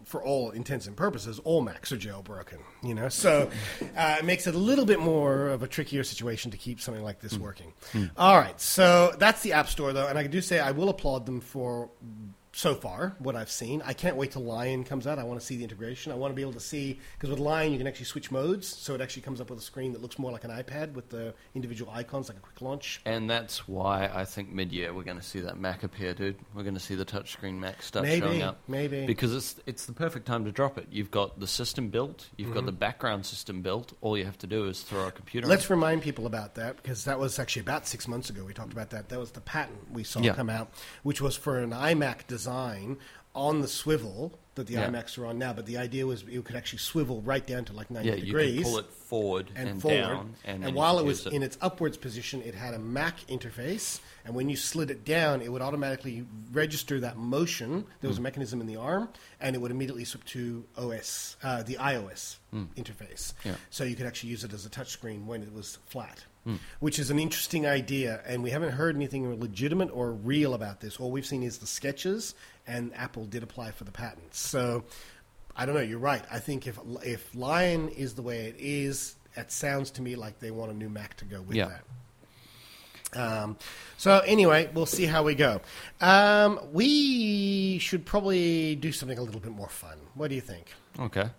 for 0.03 0.21
all 0.21 0.51
intents 0.51 0.87
and 0.87 0.97
purposes, 0.97 1.39
all 1.45 1.61
Macs 1.61 1.93
are 1.93 1.97
jailbroken. 1.97 2.57
You 2.83 2.95
know, 2.95 3.07
so 3.07 3.49
uh, 3.97 4.17
it 4.19 4.25
makes 4.25 4.45
it 4.45 4.55
a 4.55 4.57
little 4.57 4.85
bit 4.85 4.99
more 4.99 5.47
of 5.47 5.63
a 5.63 5.67
trickier 5.69 6.03
situation 6.03 6.51
to 6.51 6.57
keep 6.57 6.81
something 6.81 7.03
like 7.03 7.21
this 7.21 7.37
working. 7.37 7.71
All 8.17 8.37
right, 8.37 8.59
so 8.59 9.13
that's 9.19 9.41
the 9.41 9.53
App 9.53 9.69
Store, 9.69 9.93
though, 9.93 10.07
and 10.07 10.17
I 10.19 10.27
do 10.27 10.41
say 10.41 10.59
I 10.59 10.71
will 10.71 10.89
applaud 10.89 11.25
them 11.27 11.39
for. 11.39 11.91
So 12.59 12.75
far, 12.75 13.15
what 13.19 13.37
I've 13.37 13.49
seen, 13.49 13.81
I 13.85 13.93
can't 13.93 14.17
wait 14.17 14.31
till 14.33 14.41
Lion 14.43 14.83
comes 14.83 15.07
out. 15.07 15.17
I 15.17 15.23
want 15.23 15.39
to 15.39 15.45
see 15.45 15.55
the 15.55 15.63
integration. 15.63 16.11
I 16.11 16.15
want 16.15 16.31
to 16.31 16.35
be 16.35 16.41
able 16.41 16.51
to 16.51 16.59
see 16.59 16.99
because 17.13 17.29
with 17.29 17.39
Lion 17.39 17.71
you 17.71 17.77
can 17.77 17.87
actually 17.87 18.07
switch 18.07 18.31
modes, 18.31 18.67
so 18.67 18.93
it 18.93 18.99
actually 18.99 19.21
comes 19.21 19.39
up 19.39 19.49
with 19.49 19.59
a 19.59 19.61
screen 19.61 19.93
that 19.93 20.01
looks 20.01 20.19
more 20.19 20.29
like 20.29 20.43
an 20.43 20.51
iPad 20.51 20.91
with 20.91 21.07
the 21.07 21.33
individual 21.55 21.89
icons, 21.95 22.27
like 22.27 22.37
a 22.37 22.41
quick 22.41 22.59
launch. 22.61 22.99
And 23.05 23.29
that's 23.29 23.65
why 23.65 24.09
I 24.13 24.25
think 24.25 24.51
mid-year 24.51 24.93
we're 24.93 25.03
going 25.05 25.15
to 25.15 25.23
see 25.23 25.39
that 25.39 25.57
Mac 25.57 25.83
appear, 25.83 26.13
dude. 26.13 26.35
We're 26.53 26.63
going 26.63 26.73
to 26.73 26.81
see 26.81 26.95
the 26.95 27.05
touchscreen 27.05 27.59
Mac 27.59 27.81
start 27.81 28.03
Maybe, 28.03 28.19
showing 28.19 28.41
up. 28.41 28.59
maybe. 28.67 29.05
Because 29.05 29.33
it's 29.33 29.55
it's 29.65 29.85
the 29.85 29.93
perfect 29.93 30.25
time 30.25 30.43
to 30.43 30.51
drop 30.51 30.77
it. 30.77 30.87
You've 30.91 31.11
got 31.11 31.39
the 31.39 31.47
system 31.47 31.87
built. 31.87 32.27
You've 32.35 32.47
Mm-hmm. 32.49 32.55
got 32.55 32.65
the 32.65 32.73
background 32.73 33.25
system 33.25 33.61
built. 33.61 33.93
All 34.01 34.17
you 34.17 34.25
have 34.25 34.37
to 34.39 34.47
do 34.47 34.65
is 34.65 34.81
throw 34.81 35.07
a 35.07 35.11
computer. 35.13 35.47
Let's 35.47 35.69
remind 35.69 36.01
people 36.01 36.25
about 36.25 36.55
that 36.55 36.75
because 36.75 37.05
that 37.05 37.19
was 37.19 37.39
actually 37.39 37.61
about 37.61 37.87
six 37.87 38.05
months 38.05 38.29
ago. 38.29 38.43
We 38.43 38.53
talked 38.53 38.73
about 38.73 38.89
that. 38.89 39.07
That 39.07 39.19
was 39.19 39.31
the 39.31 39.39
patent 39.39 39.93
we 39.93 40.03
saw 40.03 40.19
Yeah. 40.19 40.33
come 40.33 40.49
out, 40.49 40.71
which 41.03 41.21
was 41.21 41.37
for 41.37 41.59
an 41.59 41.69
iMac 41.71 42.27
design 42.27 42.48
on 43.35 43.61
the 43.61 43.67
swivel 43.67 44.37
that 44.55 44.65
the 44.67 44.73
Yeah. 44.73 44.89
iMacs 44.89 45.17
are 45.17 45.25
on 45.27 45.37
now. 45.37 45.53
But 45.53 45.65
the 45.67 45.77
idea 45.77 46.05
was 46.05 46.23
it 46.23 46.43
could 46.43 46.55
actually 46.55 46.79
swivel 46.79 47.21
right 47.21 47.45
down 47.45 47.63
to 47.65 47.73
like 47.73 47.89
90 47.91 48.09
yeah, 48.09 48.15
you 48.15 48.25
degrees. 48.25 48.55
can 48.55 48.63
pull 48.63 48.77
it 48.79 48.89
forward 48.91 49.51
and, 49.55 49.69
and, 49.69 49.81
forward. 49.81 49.97
down, 50.01 50.35
and, 50.43 50.63
you 50.63 50.71
while 50.73 50.99
it 50.99 51.05
was 51.05 51.25
use 51.25 51.33
in 51.33 51.43
its 51.43 51.57
upwards 51.61 51.95
position, 51.95 52.41
it 52.41 52.55
had 52.55 52.73
a 52.73 52.79
Mac 52.79 53.19
interface. 53.27 53.99
And 54.25 54.35
when 54.35 54.49
you 54.49 54.55
slid 54.57 54.91
it 54.91 55.05
down, 55.05 55.41
it 55.41 55.51
would 55.51 55.61
automatically 55.61 56.25
register 56.51 56.99
that 56.99 57.17
motion. 57.17 57.85
There 58.01 58.09
was 58.09 58.17
Hmm. 58.17 58.23
a 58.23 58.27
mechanism 58.29 58.61
in 58.61 58.67
the 58.67 58.75
arm, 58.75 59.09
and 59.39 59.55
it 59.55 59.59
would 59.59 59.71
immediately 59.71 60.03
switch 60.05 60.25
to 60.33 60.65
OS, 60.75 61.37
uh, 61.41 61.63
the 61.63 61.75
iOS 61.77 62.37
interface. 62.75 63.33
Hmm. 63.43 63.49
Yeah. 63.49 63.55
So 63.69 63.83
you 63.85 63.95
could 63.95 64.05
actually 64.07 64.31
use 64.31 64.43
it 64.43 64.53
as 64.53 64.65
a 64.65 64.69
touchscreen 64.69 65.25
when 65.25 65.43
it 65.43 65.53
was 65.53 65.77
flat, 65.85 66.25
Hmm. 66.49 66.55
which 66.79 66.99
is 66.99 67.09
an 67.11 67.19
interesting 67.19 67.65
idea. 67.67 68.21
And 68.25 68.41
we 68.43 68.49
haven't 68.49 68.71
heard 68.71 68.95
anything 68.95 69.39
legitimate 69.39 69.89
or 69.93 70.11
real 70.13 70.53
about 70.53 70.79
this. 70.81 70.97
All 70.99 71.11
we've 71.11 71.25
seen 71.25 71.43
is 71.43 71.57
the 71.59 71.67
sketches, 71.67 72.33
and 72.65 72.93
Apple 72.95 73.25
did 73.25 73.43
apply 73.43 73.71
for 73.71 73.83
the 73.83 73.91
patent. 73.91 74.33
So 74.35 74.83
I 75.55 75.65
don't 75.65 75.75
know. 75.75 75.81
You're 75.81 75.99
right. 75.99 76.23
I 76.31 76.39
think 76.39 76.65
if 76.67 76.79
if 77.03 77.33
Lion 77.35 77.89
is 77.89 78.13
the 78.15 78.21
way 78.21 78.45
it 78.47 78.55
is, 78.57 79.15
it 79.35 79.51
sounds 79.51 79.91
to 79.91 80.01
me 80.01 80.15
like 80.15 80.39
they 80.39 80.51
want 80.51 80.71
a 80.71 80.73
new 80.73 80.89
Mac 80.89 81.15
to 81.17 81.25
go 81.25 81.41
with 81.41 81.55
Yeah. 81.57 81.67
that. 81.67 81.83
Um, 83.11 83.57
so 83.97 84.19
anyway, 84.19 84.69
we'll 84.73 84.85
see 84.85 85.05
how 85.05 85.23
we 85.23 85.33
go. 85.35 85.61
Um, 85.99 86.59
we 86.71 87.79
should 87.79 88.05
probably 88.05 88.75
do 88.75 88.91
something 88.91 89.17
a 89.17 89.21
little 89.23 89.41
bit 89.41 89.51
more 89.51 89.67
fun. 89.69 89.97
What 90.13 90.27
do 90.29 90.35
you 90.35 90.41
think? 90.41 90.67
Okay. 90.99 91.29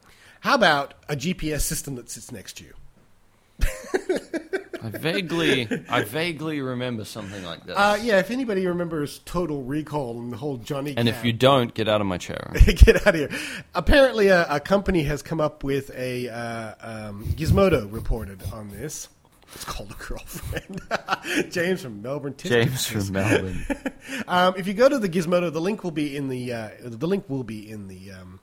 How 0.41 0.55
about 0.57 0.95
a 1.09 1.15
GPS 1.17 1.61
system 1.61 1.95
that 1.97 2.11
sits 2.11 2.33
next 2.33 2.57
to 2.59 2.65
you? 2.65 2.75
I 4.83 4.91
vaguely, 4.91 5.69
I 5.89 6.03
vaguely 6.03 6.61
remember 6.61 7.05
something 7.05 7.45
like 7.45 7.65
this. 7.65 7.77
Uh, 7.77 7.99
yeah, 8.03 8.19
if 8.19 8.31
anybody 8.31 8.67
remembers 8.67 9.21
Total 9.21 9.63
Recall 9.63 10.19
and 10.19 10.33
the 10.33 10.37
whole 10.37 10.57
Johnny 10.57 10.95
and 10.97 11.09
if 11.09 11.25
you 11.25 11.33
don't, 11.33 11.73
get 11.75 11.89
out 11.89 12.01
of 12.01 12.07
my 12.07 12.19
chair. 12.19 12.53
get 12.65 13.07
out 13.07 13.15
of 13.15 13.15
here. 13.15 13.31
Apparently, 13.75 14.29
a, 14.29 14.47
a 14.49 14.61
company 14.61 15.03
has 15.05 15.23
come 15.23 15.41
up 15.41 15.65
with 15.65 15.91
a 15.95 16.29
uh, 16.29 16.75
um, 16.81 17.25
Gizmodo 17.37 17.91
reported 17.93 18.43
on 18.53 18.69
this. 18.69 19.09
It's 19.55 19.65
called 19.65 19.91
a 19.91 19.95
girlfriend. 19.95 20.81
James 21.53 21.83
from 21.83 22.03
Melbourne. 22.03 22.35
James 22.37 22.87
from 22.87 23.13
Melbourne. 23.13 23.67
Um, 24.27 24.55
if 24.57 24.67
you 24.67 24.75
go 24.75 24.89
to 24.89 24.99
the 24.99 25.09
Gizmodo, 25.09 25.53
the 25.53 25.61
link 25.61 25.85
will 25.85 25.91
be 25.93 26.17
in 26.17 26.29
the 26.29 26.53
uh, 26.53 26.69
the 26.83 27.07
link 27.07 27.29
will 27.29 27.45
be 27.45 27.71
in 27.71 27.87
the 27.87 28.11
um, 28.13 28.41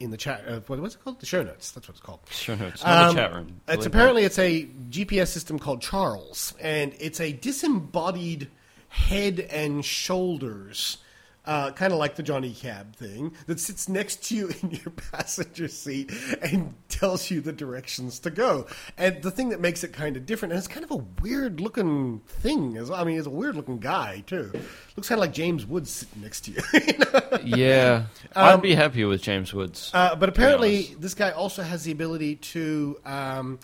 in 0.00 0.10
the 0.10 0.16
chat. 0.16 0.44
Uh, 0.46 0.60
what, 0.66 0.80
what's 0.80 0.94
it 0.94 1.02
called? 1.02 1.20
The 1.20 1.26
show 1.26 1.42
notes. 1.42 1.70
That's 1.70 1.88
what 1.88 1.96
it's 1.96 2.04
called. 2.04 2.20
Show 2.30 2.54
notes. 2.54 2.82
not 2.84 3.10
Um, 3.10 3.16
chat 3.16 3.32
room. 3.32 3.60
It's 3.68 3.76
Believe 3.76 3.86
apparently 3.86 4.24
it's 4.24 4.38
a 4.38 4.66
GPS 4.90 5.28
system 5.28 5.58
called 5.58 5.82
Charles, 5.82 6.54
and 6.60 6.94
it's 6.98 7.20
a 7.20 7.32
disembodied 7.32 8.48
head 8.88 9.40
and 9.40 9.84
shoulders, 9.84 10.98
uh, 11.46 11.70
kind 11.72 11.92
of 11.92 11.98
like 11.98 12.16
the 12.16 12.22
Johnny 12.22 12.52
Cab 12.52 12.96
thing, 12.96 13.32
that 13.46 13.60
sits 13.60 13.88
next 13.88 14.24
to 14.28 14.34
you 14.34 14.50
in 14.62 14.70
your 14.72 14.90
passenger 15.12 15.68
seat 15.68 16.12
and 16.42 16.74
tells 16.88 17.30
you 17.30 17.40
the 17.40 17.52
directions 17.52 18.18
to 18.20 18.30
go. 18.30 18.66
And 18.98 19.22
the 19.22 19.30
thing 19.30 19.50
that 19.50 19.60
makes 19.60 19.84
it 19.84 19.92
kind 19.92 20.16
of 20.16 20.26
different, 20.26 20.52
and 20.52 20.58
it's 20.58 20.68
kind 20.68 20.84
of 20.84 20.90
a 20.90 21.04
weird 21.22 21.60
looking 21.60 22.20
thing. 22.26 22.76
As 22.76 22.90
well. 22.90 23.00
I 23.00 23.04
mean, 23.04 23.18
it's 23.18 23.26
a 23.26 23.30
weird 23.30 23.56
looking 23.56 23.78
guy 23.78 24.22
too. 24.26 24.50
Looks 24.96 25.08
kind 25.08 25.18
of 25.18 25.20
like 25.20 25.32
James 25.32 25.64
Woods 25.66 25.90
sitting 25.90 26.22
next 26.22 26.42
to 26.46 26.50
you. 26.52 26.62
Yeah, 27.44 28.06
I'd 28.34 28.62
be 28.62 28.74
happier 28.74 29.06
with 29.06 29.22
James 29.22 29.54
Woods. 29.54 29.90
Um, 29.94 30.00
Uh, 30.00 30.16
but 30.16 30.28
apparently, 30.28 30.94
this 30.98 31.14
guy 31.14 31.30
also 31.30 31.62
has 31.62 31.84
the 31.84 31.92
ability 31.92 32.36
to 32.36 32.98
um, 33.04 33.58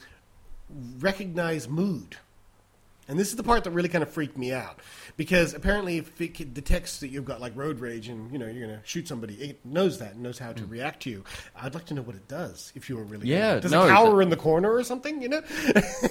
recognize 1.01 1.69
mood. 1.69 2.17
And 3.09 3.19
this 3.19 3.29
is 3.29 3.37
the 3.37 3.43
part 3.43 3.65
that 3.65 3.71
really 3.73 3.89
kind 3.89 4.03
of 4.03 4.11
freaked 4.11 4.39
me 4.39 4.53
out 4.53 4.79
because 5.17 5.55
apparently, 5.55 5.99
if 5.99 6.21
it 6.21 6.55
detects 6.55 7.01
that 7.01 7.09
you've 7.09 7.25
got 7.25 7.41
like 7.41 7.53
road 7.57 7.81
rage 7.81 8.09
and 8.09 8.31
you 8.33 8.39
know 8.39 8.47
you're 8.47 8.67
going 8.67 8.79
to 8.79 8.87
shoot 8.87 9.09
somebody, 9.09 9.35
it 9.35 9.65
knows 9.65 9.99
that 9.99 10.15
and 10.15 10.23
knows 10.23 10.39
how 10.39 10.53
to 10.53 10.65
react 10.67 11.03
to 11.03 11.11
you. 11.11 11.25
I'd 11.57 11.75
like 11.75 11.87
to 11.87 11.95
know 11.95 12.03
what 12.03 12.15
it 12.15 12.29
does 12.29 12.73
if 12.75 12.89
you 12.89 12.97
were 12.97 13.05
really. 13.05 13.29
Yeah, 13.29 13.59
does 13.59 13.73
no, 13.73 13.85
it 13.85 13.89
cower 13.89 14.23
in 14.23 14.31
the 14.31 14.37
corner 14.37 14.73
or 14.73 14.85
something? 14.85 15.21
You 15.21 15.29
know, 15.31 15.43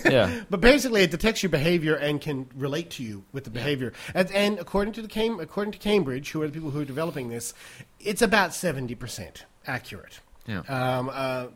yeah, 0.06 0.42
but 0.50 0.60
basically, 0.60 1.04
it 1.04 1.12
detects 1.12 1.42
your 1.42 1.50
behavior 1.50 1.96
and 1.96 2.20
can 2.20 2.50
relate 2.56 2.92
to 2.92 3.04
you 3.04 3.24
with 3.32 3.46
the 3.46 3.52
behavior. 3.52 3.94
And, 4.14 4.32
and 4.32 4.60
according 4.60 4.94
to 4.94 5.02
the 5.02 5.08
Cam- 5.08 5.40
according 5.40 5.72
to 5.74 5.80
Cambridge, 5.80 6.32
who 6.32 6.42
are 6.42 6.48
the 6.48 6.54
people 6.54 6.72
who 6.72 6.82
are 6.82 6.86
developing 6.86 7.30
this, 7.30 7.54
it's 8.00 8.22
about 8.22 8.54
seventy 8.54 8.96
percent 8.96 9.46
accurate. 9.66 10.20
Yeah. 10.46 10.60
Um, 10.68 11.10
uh, 11.14 11.48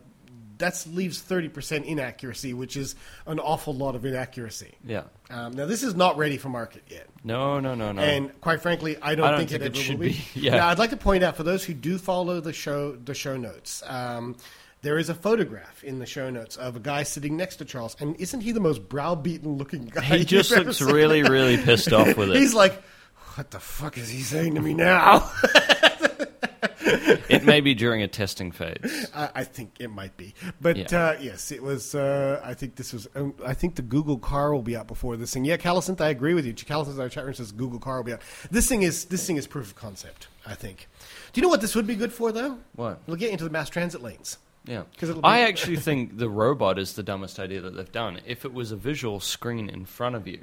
that 0.58 0.84
leaves 0.90 1.20
thirty 1.20 1.48
percent 1.48 1.84
inaccuracy, 1.86 2.54
which 2.54 2.76
is 2.76 2.94
an 3.26 3.38
awful 3.38 3.74
lot 3.74 3.94
of 3.94 4.04
inaccuracy. 4.04 4.74
yeah. 4.84 5.04
Um, 5.28 5.52
now, 5.54 5.66
this 5.66 5.82
is 5.82 5.94
not 5.96 6.16
ready 6.16 6.36
for 6.36 6.48
market 6.48 6.84
yet. 6.88 7.08
No, 7.24 7.58
no, 7.58 7.74
no, 7.74 7.90
no. 7.90 8.00
And 8.00 8.40
quite 8.40 8.62
frankly, 8.62 8.96
I 9.02 9.14
don't, 9.16 9.26
I 9.26 9.30
don't 9.30 9.38
think, 9.40 9.50
think 9.50 9.62
it, 9.62 9.64
it 9.66 9.74
ever 9.74 9.84
should 9.84 9.98
will 9.98 10.06
be. 10.06 10.12
be. 10.12 10.24
Yeah. 10.40 10.56
Now, 10.56 10.68
I'd 10.68 10.78
like 10.78 10.90
to 10.90 10.96
point 10.96 11.24
out 11.24 11.36
for 11.36 11.42
those 11.42 11.64
who 11.64 11.74
do 11.74 11.98
follow 11.98 12.40
the 12.40 12.52
show, 12.52 12.92
the 12.94 13.14
show 13.14 13.36
notes. 13.36 13.82
Um, 13.86 14.36
there 14.82 14.98
is 14.98 15.08
a 15.08 15.14
photograph 15.14 15.82
in 15.82 15.98
the 15.98 16.06
show 16.06 16.30
notes 16.30 16.54
of 16.56 16.76
a 16.76 16.78
guy 16.80 17.02
sitting 17.02 17.36
next 17.36 17.56
to 17.56 17.64
Charles, 17.64 17.96
and 17.98 18.14
isn't 18.20 18.42
he 18.42 18.52
the 18.52 18.60
most 18.60 18.88
browbeaten 18.88 19.56
looking 19.58 19.86
guy? 19.86 20.02
he 20.02 20.24
just 20.24 20.52
looks 20.52 20.76
seen? 20.78 20.88
really, 20.88 21.22
really 21.24 21.56
pissed 21.56 21.92
off 21.92 22.16
with 22.16 22.30
it. 22.30 22.36
He's 22.36 22.54
like, 22.54 22.80
"What 23.34 23.50
the 23.50 23.58
fuck 23.58 23.98
is 23.98 24.08
he 24.08 24.20
saying 24.20 24.54
to 24.54 24.60
me 24.60 24.74
now?" 24.74 25.28
It 27.50 27.50
may 27.50 27.60
be 27.60 27.74
during 27.74 28.02
a 28.02 28.08
testing 28.08 28.50
phase. 28.52 29.08
I, 29.14 29.30
I 29.36 29.44
think 29.44 29.76
it 29.78 29.90
might 29.90 30.16
be, 30.16 30.34
but 30.60 30.76
Yeah. 30.76 30.98
uh, 31.14 31.16
yes, 31.20 31.52
it 31.52 31.62
was. 31.62 31.94
Uh, 31.94 32.40
I 32.44 32.54
think 32.54 32.74
this 32.76 32.92
was. 32.92 33.06
Um, 33.14 33.34
I 33.44 33.54
think 33.54 33.76
the 33.76 33.82
Google 33.82 34.18
car 34.18 34.52
will 34.52 34.62
be 34.62 34.76
out 34.76 34.88
before 34.88 35.16
this 35.16 35.32
thing. 35.32 35.44
Yeah, 35.44 35.56
Callison, 35.56 36.00
I 36.00 36.08
agree 36.08 36.34
with 36.34 36.44
you. 36.44 36.54
Callison, 36.54 36.94
in 36.94 37.00
our 37.00 37.08
chat 37.08 37.24
room 37.24 37.34
says 37.34 37.52
Google 37.52 37.78
car 37.78 37.98
will 37.98 38.04
be 38.04 38.12
out. 38.14 38.20
This 38.50 38.68
thing 38.68 38.82
is. 38.82 39.04
This 39.06 39.26
thing 39.26 39.36
is 39.36 39.46
proof 39.46 39.66
of 39.68 39.76
concept. 39.76 40.28
I 40.46 40.54
think. 40.54 40.88
Do 41.32 41.40
you 41.40 41.42
know 41.42 41.48
what 41.50 41.60
this 41.60 41.74
would 41.74 41.86
be 41.86 41.94
good 41.96 42.12
for 42.12 42.32
though? 42.32 42.58
What? 42.74 43.00
It'll 43.06 43.16
get 43.16 43.30
into 43.30 43.44
the 43.44 43.50
mass 43.50 43.68
transit 43.70 44.02
lanes. 44.02 44.38
Yeah, 44.64 44.82
'Cause 44.98 45.08
it'll 45.10 45.22
be- 45.22 45.28
I 45.28 45.40
actually 45.42 45.76
think 45.76 46.18
the 46.18 46.28
robot 46.28 46.78
is 46.78 46.94
the 46.94 47.02
dumbest 47.04 47.38
idea 47.38 47.60
that 47.60 47.76
they've 47.76 47.92
done. 47.92 48.20
If 48.26 48.44
it 48.44 48.52
was 48.52 48.72
a 48.72 48.76
visual 48.76 49.20
screen 49.20 49.68
in 49.68 49.84
front 49.84 50.16
of 50.16 50.26
you, 50.26 50.40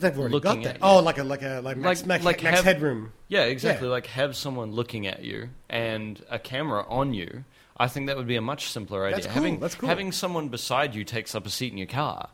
But 0.00 0.10
they've 0.10 0.18
already 0.18 0.32
looking 0.34 0.62
got 0.62 0.74
that. 0.74 0.78
Oh, 0.82 1.00
like 1.00 1.18
a 1.18 1.24
like 1.24 1.42
a 1.42 1.60
like 1.62 1.76
max, 1.76 2.00
Like- 2.02 2.06
max, 2.06 2.24
like 2.24 2.42
max 2.42 2.56
have- 2.56 2.64
headroom. 2.64 3.12
Yeah, 3.28 3.42
exactly. 3.44 3.88
Yeah. 3.88 3.92
Like 3.92 4.06
have 4.06 4.36
someone 4.36 4.72
looking 4.72 5.06
at 5.06 5.24
you 5.24 5.50
and 5.68 6.22
a 6.30 6.38
camera 6.38 6.84
on 6.88 7.14
you. 7.14 7.44
I 7.76 7.86
think 7.88 8.06
that 8.08 8.16
would 8.16 8.26
be 8.26 8.36
a 8.36 8.40
much 8.40 8.70
simpler 8.72 9.04
idea. 9.06 9.16
That's 9.16 9.26
cool, 9.26 9.34
Having 9.34 9.60
that's 9.60 9.74
cool. 9.74 9.88
having 9.88 10.12
someone 10.12 10.48
beside 10.48 10.94
you 10.94 11.04
takes 11.04 11.34
up 11.34 11.46
a 11.46 11.50
seat 11.50 11.72
in 11.72 11.78
your 11.78 11.86
car. 11.86 12.28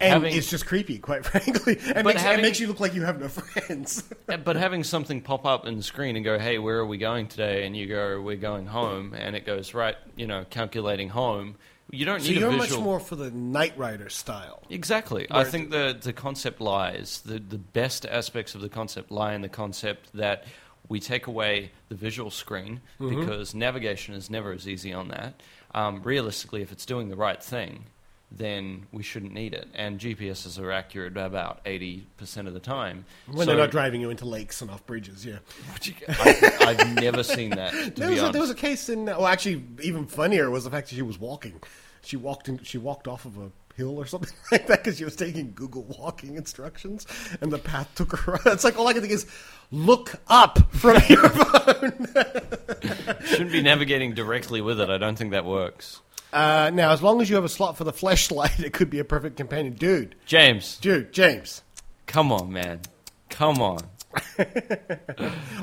And 0.00 0.12
having, 0.12 0.36
it's 0.36 0.50
just 0.50 0.66
creepy, 0.66 0.98
quite 0.98 1.24
frankly. 1.26 1.78
And 1.94 2.04
makes, 2.06 2.20
having- 2.20 2.40
it 2.40 2.42
makes 2.42 2.58
you 2.60 2.66
look 2.66 2.80
like 2.80 2.94
you 2.94 3.04
have 3.04 3.20
no 3.20 3.28
friends. 3.28 4.02
but 4.26 4.56
having 4.56 4.82
something 4.84 5.20
pop 5.20 5.46
up 5.46 5.66
in 5.66 5.76
the 5.76 5.82
screen 5.84 6.16
and 6.16 6.24
go, 6.24 6.38
"Hey, 6.38 6.58
where 6.58 6.78
are 6.78 6.86
we 6.86 6.98
going 6.98 7.28
today?" 7.28 7.64
and 7.66 7.76
you 7.76 7.86
go, 7.86 8.20
"We're 8.20 8.36
going 8.36 8.66
home," 8.66 9.14
and 9.14 9.36
it 9.36 9.46
goes 9.46 9.72
right, 9.72 9.96
you 10.16 10.26
know, 10.26 10.44
calculating 10.50 11.08
home. 11.10 11.54
You 11.94 12.04
don't 12.04 12.20
so 12.20 12.28
need 12.30 12.40
you're 12.40 12.50
a 12.50 12.56
much 12.56 12.76
more 12.78 13.00
for 13.00 13.16
the 13.16 13.30
Knight 13.30 13.76
Rider 13.78 14.08
style. 14.08 14.62
Exactly. 14.70 15.26
I 15.30 15.44
think 15.44 15.70
the 15.70 15.96
the 16.00 16.12
concept 16.12 16.60
lies. 16.60 17.22
The 17.24 17.38
the 17.38 17.58
best 17.58 18.04
aspects 18.06 18.54
of 18.54 18.60
the 18.60 18.68
concept 18.68 19.10
lie 19.10 19.34
in 19.34 19.42
the 19.42 19.48
concept 19.48 20.12
that 20.14 20.44
we 20.88 21.00
take 21.00 21.26
away 21.26 21.70
the 21.88 21.94
visual 21.94 22.30
screen 22.30 22.80
Mm-hmm. 23.00 23.20
because 23.20 23.54
navigation 23.54 24.14
is 24.14 24.28
never 24.28 24.52
as 24.52 24.68
easy 24.68 24.92
on 24.92 25.08
that. 25.08 25.42
Um, 25.74 26.02
realistically, 26.02 26.60
if 26.62 26.70
it's 26.72 26.84
doing 26.86 27.08
the 27.08 27.16
right 27.16 27.42
thing, 27.42 27.86
then 28.30 28.86
we 28.92 29.02
shouldn't 29.02 29.32
need 29.32 29.54
it. 29.54 29.68
And 29.74 29.98
GPSs 29.98 30.58
are 30.60 30.70
accurate 30.72 31.16
about 31.16 31.60
eighty 31.64 32.06
percent 32.16 32.48
of 32.48 32.54
the 32.54 32.60
time. 32.60 33.04
When 33.26 33.38
So- 33.38 33.44
they're 33.46 33.56
not 33.56 33.70
driving 33.70 34.00
you 34.00 34.10
into 34.10 34.24
lakes 34.24 34.60
and 34.60 34.70
off 34.70 34.84
bridges, 34.86 35.24
yeah. 35.24 35.38
I, 36.08 36.52
I've 36.60 36.94
never 36.94 37.22
seen 37.22 37.50
that. 37.50 37.72
There 37.96 38.10
was, 38.10 38.22
a, 38.22 38.28
there 38.32 38.40
was 38.40 38.50
a 38.50 38.54
case 38.54 38.88
in. 38.88 39.04
Well, 39.06 39.26
actually, 39.26 39.64
even 39.82 40.06
funnier 40.06 40.50
was 40.50 40.64
the 40.64 40.70
fact 40.70 40.88
that 40.90 40.96
she 40.96 41.02
was 41.02 41.18
walking. 41.18 41.60
She 42.04 42.16
walked 42.16 42.48
in. 42.48 42.62
She 42.62 42.78
walked 42.78 43.08
off 43.08 43.24
of 43.24 43.38
a 43.38 43.50
hill 43.76 43.98
or 43.98 44.06
something 44.06 44.32
like 44.52 44.66
that 44.68 44.84
because 44.84 44.98
she 44.98 45.04
was 45.04 45.16
taking 45.16 45.52
Google 45.52 45.82
walking 45.82 46.36
instructions, 46.36 47.06
and 47.40 47.50
the 47.52 47.58
path 47.58 47.90
took 47.94 48.16
her. 48.16 48.38
It's 48.46 48.64
like 48.64 48.78
all 48.78 48.86
I 48.88 48.92
can 48.92 49.02
think 49.02 49.12
is 49.14 49.26
look 49.70 50.14
up 50.28 50.58
from 50.74 51.00
your 51.08 51.28
phone. 51.28 52.08
Shouldn't 53.26 53.52
be 53.52 53.62
navigating 53.62 54.14
directly 54.14 54.60
with 54.60 54.80
it. 54.80 54.90
I 54.90 54.98
don't 54.98 55.16
think 55.16 55.32
that 55.32 55.44
works. 55.44 56.00
Uh, 56.32 56.70
now, 56.74 56.90
as 56.90 57.00
long 57.02 57.20
as 57.20 57.30
you 57.30 57.36
have 57.36 57.44
a 57.44 57.48
slot 57.48 57.76
for 57.76 57.84
the 57.84 57.92
flashlight, 57.92 58.58
it 58.60 58.72
could 58.72 58.90
be 58.90 58.98
a 58.98 59.04
perfect 59.04 59.36
companion, 59.36 59.72
dude. 59.74 60.16
James, 60.26 60.78
Dude, 60.78 61.12
James. 61.12 61.62
come 62.06 62.32
on, 62.32 62.52
man. 62.52 62.80
Come 63.30 63.62
on. 63.62 63.80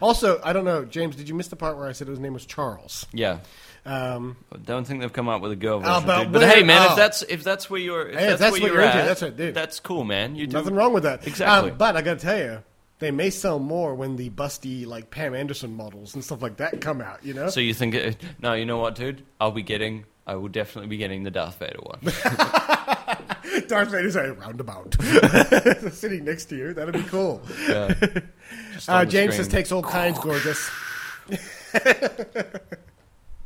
Also, 0.01 0.39
I 0.43 0.53
don't 0.53 0.65
know, 0.65 0.83
James. 0.85 1.15
Did 1.15 1.27
you 1.29 1.35
miss 1.35 1.47
the 1.49 1.55
part 1.55 1.77
where 1.77 1.87
I 1.87 1.91
said 1.91 2.07
his 2.07 2.19
name 2.19 2.33
was 2.33 2.45
Charles? 2.45 3.05
Yeah. 3.13 3.39
Um, 3.83 4.37
I 4.53 4.57
don't 4.57 4.85
think 4.85 5.01
they've 5.01 5.11
come 5.11 5.27
up 5.27 5.41
with 5.41 5.51
a 5.51 5.55
girl 5.55 5.79
version. 5.79 6.05
but 6.05 6.23
dude. 6.23 6.33
But 6.33 6.43
hey, 6.43 6.61
man, 6.63 6.87
oh. 6.87 6.91
if 6.91 6.95
that's 6.95 7.21
if 7.23 7.43
that's 7.43 7.69
where 7.69 7.79
you're, 7.79 8.09
if 8.09 8.19
Hey, 8.19 8.27
that's, 8.27 8.39
that's 8.39 8.51
where 8.53 8.61
you're 8.61 8.73
you're 8.75 8.83
into, 8.83 8.97
at, 8.97 9.05
that's 9.05 9.21
right, 9.23 9.35
dude. 9.35 9.55
That's 9.55 9.79
cool, 9.79 10.03
man. 10.03 10.35
You 10.35 10.45
do 10.47 10.57
Nothing 10.57 10.75
wrong 10.75 10.93
with 10.93 11.03
that. 11.03 11.25
Exactly. 11.25 11.71
Um, 11.71 11.77
but 11.77 11.95
I 11.95 12.01
got 12.01 12.19
to 12.19 12.25
tell 12.25 12.37
you, 12.37 12.63
they 12.99 13.09
may 13.09 13.31
sell 13.31 13.57
more 13.57 13.95
when 13.95 14.15
the 14.17 14.29
busty 14.29 14.85
like 14.85 15.09
Pam 15.09 15.33
Anderson 15.33 15.75
models 15.75 16.13
and 16.13 16.23
stuff 16.23 16.43
like 16.43 16.57
that 16.57 16.79
come 16.79 17.01
out. 17.01 17.25
You 17.25 17.33
know. 17.33 17.49
So 17.49 17.59
you 17.59 17.73
think? 17.73 17.95
It, 17.95 18.21
no, 18.39 18.53
you 18.53 18.65
know 18.65 18.77
what, 18.77 18.95
dude? 18.95 19.23
I'll 19.39 19.51
be 19.51 19.63
getting. 19.63 20.05
I 20.27 20.35
will 20.35 20.49
definitely 20.49 20.87
be 20.87 20.97
getting 20.97 21.23
the 21.23 21.31
Darth 21.31 21.57
Vader 21.57 21.79
one. 21.81 21.99
Darth 23.67 23.89
Vader's 23.89 24.15
a 24.15 24.33
roundabout 24.33 24.95
sitting 25.91 26.25
next 26.25 26.45
to 26.45 26.55
you. 26.55 26.73
That'd 26.73 26.93
be 26.93 27.03
cool. 27.03 27.41
Yeah. 27.67 27.93
Just 28.73 28.89
Uh, 28.89 29.05
James 29.05 29.35
says 29.35 29.47
takes 29.47 29.71
all 29.71 29.81
kinds, 29.81 30.19
gorgeous. 30.19 30.69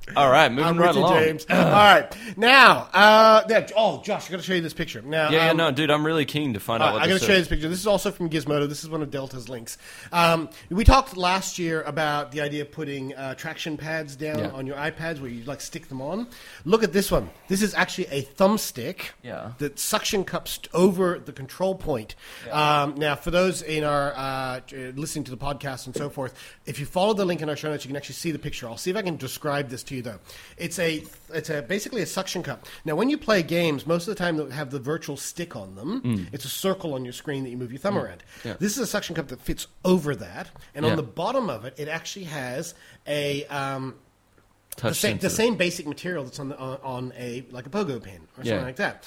All 0.16 0.30
right, 0.30 0.50
moving 0.52 0.66
I'm 0.66 0.78
right 0.78 0.96
along. 0.96 1.14
James. 1.16 1.46
all 1.50 1.56
right, 1.58 2.16
now, 2.38 2.88
uh, 2.94 3.44
yeah, 3.50 3.68
oh, 3.76 4.02
Josh, 4.04 4.28
I 4.28 4.32
got 4.32 4.38
to 4.38 4.44
show 4.44 4.54
you 4.54 4.62
this 4.62 4.74
picture. 4.74 5.02
Now, 5.02 5.30
Yeah, 5.32 5.46
yeah, 5.46 5.52
um, 5.52 5.58
no, 5.58 5.72
dude, 5.72 5.90
I'm 5.90 6.06
really 6.06 6.26
keen 6.26 6.54
to 6.54 6.60
find 6.60 6.84
out 6.84 6.94
what 6.94 7.00
going 7.00 7.10
this 7.12 7.22
to 7.22 7.26
show 7.28 7.34
you 7.34 7.40
is. 7.40 7.48
this 7.48 7.56
picture. 7.58 7.70
This 7.70 7.80
is 7.80 7.88
also 7.88 8.12
from 8.12 8.30
Gizmodo. 8.30 8.70
This 8.70 8.84
is 8.84 8.90
one 8.90 9.02
of 9.02 9.10
Delta's 9.10 9.50
links. 9.50 9.78
Um, 10.12 10.50
we 10.70 10.84
talked 10.84 11.18
last 11.18 11.58
year 11.58 11.82
about 11.84 12.32
the 12.32 12.42
idea 12.42 12.62
of 12.62 12.72
putting 12.72 13.16
uh, 13.16 13.34
traction 13.36 13.78
pads 13.78 14.16
down 14.16 14.40
Yeah. 14.40 14.50
on 14.52 14.68
your 14.68 14.76
iPads 14.76 15.20
where 15.22 15.30
you 15.32 15.44
like 15.46 15.60
stick 15.60 15.88
them 15.90 16.02
on. 16.02 16.28
Look 16.66 16.84
at 16.84 16.94
this 16.94 17.10
one. 17.12 17.30
This 17.48 17.62
is 17.64 17.74
actually 17.74 18.08
a 18.08 18.22
thumbstick 18.22 18.98
Yeah. 19.24 19.54
that 19.58 19.80
suction 19.80 20.24
cups 20.24 20.60
over 20.74 21.18
the 21.18 21.32
control 21.34 21.74
point. 21.74 22.14
Um, 22.52 22.94
now, 22.96 23.16
for 23.16 23.32
those 23.32 23.64
in 23.64 23.84
our 23.84 24.14
uh, 24.16 24.60
listening 24.96 25.24
to 25.26 25.32
the 25.32 25.38
podcast 25.38 25.88
and 25.88 25.96
so 25.96 26.10
forth, 26.10 26.34
if 26.68 26.80
you 26.80 26.86
follow 26.86 27.14
the 27.14 27.26
link 27.26 27.42
in 27.42 27.50
our 27.50 27.56
show 27.56 27.70
notes, 27.72 27.86
you 27.86 27.90
can 27.90 27.98
actually 27.98 28.16
see 28.16 28.32
the 28.32 28.40
picture. 28.40 28.68
I'll 28.68 28.78
see 28.78 28.92
if 28.92 28.98
I 28.98 29.02
can 29.02 29.18
describe 29.18 29.70
this 29.70 29.82
to 29.84 29.95
you 29.95 29.95
though. 30.02 30.20
It's 30.58 30.78
a 30.80 31.04
it's 31.34 31.50
a 31.50 31.62
basically 31.62 32.02
a 32.02 32.06
suction 32.06 32.44
cup. 32.44 32.66
Now, 32.86 32.96
when 32.96 33.10
you 33.10 33.18
play 33.18 33.44
games, 33.44 33.86
most 33.86 34.08
of 34.08 34.16
the 34.16 34.24
time 34.24 34.38
they 34.38 34.54
have 34.56 34.72
the 34.72 34.80
virtual 34.80 35.18
stick 35.18 35.56
on 35.56 35.76
them. 35.76 36.28
It's 36.32 36.46
a 36.46 36.50
circle 36.50 36.94
on 36.94 37.04
your 37.06 37.14
screen 37.14 37.44
that 37.44 37.50
you 37.50 37.58
move 37.58 37.72
your 37.72 37.80
thumb 37.80 37.98
around. 37.98 38.24
Mm. 38.42 38.46
Yeah. 38.46 38.54
This 38.60 38.74
is 38.74 38.80
a 38.80 38.88
suction 38.88 39.16
cup 39.16 39.28
that 39.30 39.42
fits 39.42 39.68
over 39.84 40.16
that, 40.16 40.50
and 40.74 40.86
Yeah. 40.86 40.92
on 40.92 40.98
the 40.98 41.04
bottom 41.04 41.50
of 41.50 41.66
it, 41.66 41.74
it 41.78 41.88
actually 41.88 42.26
has 42.26 42.74
a 43.08 43.46
um, 43.46 43.96
the, 44.78 44.94
same, 44.94 45.18
the 45.20 45.30
same 45.30 45.56
basic 45.56 45.88
material 45.88 46.24
that's 46.26 46.40
on 46.40 46.50
the, 46.50 46.58
on, 46.58 46.78
on 46.84 47.14
a 47.18 47.46
like 47.52 47.66
a 47.66 47.70
pogo 47.70 48.02
pin 48.02 48.16
or 48.38 48.44
something 48.44 48.54
Yeah. 48.54 48.62
like 48.62 48.76
that. 48.78 49.06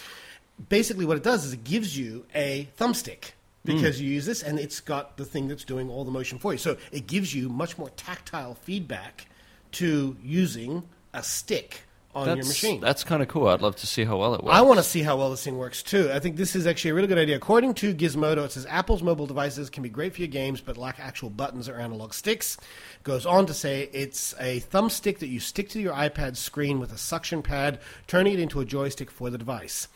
Basically, 0.68 1.04
what 1.04 1.16
it 1.16 1.22
does 1.22 1.44
is 1.44 1.52
it 1.52 1.62
gives 1.64 1.96
you 1.96 2.24
a 2.34 2.68
thumbstick 2.78 3.32
Hmm. 3.66 3.74
because 3.76 4.00
you 4.00 4.08
use 4.08 4.24
this, 4.24 4.42
and 4.42 4.58
it's 4.58 4.80
got 4.80 5.16
the 5.16 5.24
thing 5.24 5.48
that's 5.48 5.64
doing 5.64 5.90
all 5.90 6.04
the 6.04 6.10
motion 6.12 6.38
for 6.38 6.52
you. 6.52 6.58
So 6.58 6.76
it 6.92 7.06
gives 7.06 7.34
you 7.34 7.48
much 7.48 7.76
more 7.76 7.90
tactile 7.90 8.54
feedback 8.54 9.26
to 9.72 10.16
using 10.22 10.84
a 11.12 11.22
stick 11.22 11.82
on 12.14 12.26
That's, 12.26 12.36
your 12.38 12.46
machine. 12.46 12.80
That's 12.80 13.04
kind 13.04 13.22
of 13.22 13.28
cool. 13.28 13.48
I'd 13.48 13.60
love 13.60 13.76
to 13.76 13.86
see 13.86 14.04
how 14.04 14.16
well 14.16 14.34
it 14.34 14.42
works. 14.42 14.56
I 14.56 14.62
want 14.62 14.78
to 14.78 14.84
see 14.84 15.02
how 15.02 15.16
well 15.16 15.30
this 15.30 15.44
thing 15.44 15.58
works 15.58 15.82
too. 15.82 16.10
I 16.12 16.18
think 16.18 16.36
this 16.36 16.56
is 16.56 16.66
actually 16.66 16.92
a 16.92 16.94
really 16.94 17.06
good 17.06 17.18
idea. 17.18 17.36
According 17.36 17.74
to 17.74 17.94
Gizmodo, 17.94 18.44
it 18.44 18.52
says 18.52 18.66
Apple's 18.66 19.02
mobile 19.02 19.26
devices 19.26 19.70
can 19.70 19.82
be 19.82 19.88
great 19.88 20.14
for 20.14 20.20
your 20.20 20.28
games, 20.28 20.60
but 20.60 20.76
lack 20.76 20.98
actual 20.98 21.30
buttons 21.30 21.68
or 21.68 21.76
analog 21.76 22.14
sticks. 22.14 22.56
Goes 23.04 23.26
on 23.26 23.46
to 23.46 23.54
say 23.54 23.88
it's 23.92 24.34
a 24.40 24.60
thumbstick 24.60 25.18
that 25.18 25.28
you 25.28 25.38
stick 25.38 25.68
to 25.70 25.80
your 25.80 25.94
iPad 25.94 26.36
screen 26.36 26.80
with 26.80 26.92
a 26.92 26.98
suction 26.98 27.42
pad, 27.42 27.78
turning 28.06 28.34
it 28.34 28.40
into 28.40 28.60
a 28.60 28.64
joystick 28.64 29.10
for 29.10 29.30
the 29.30 29.38
device. 29.38 29.88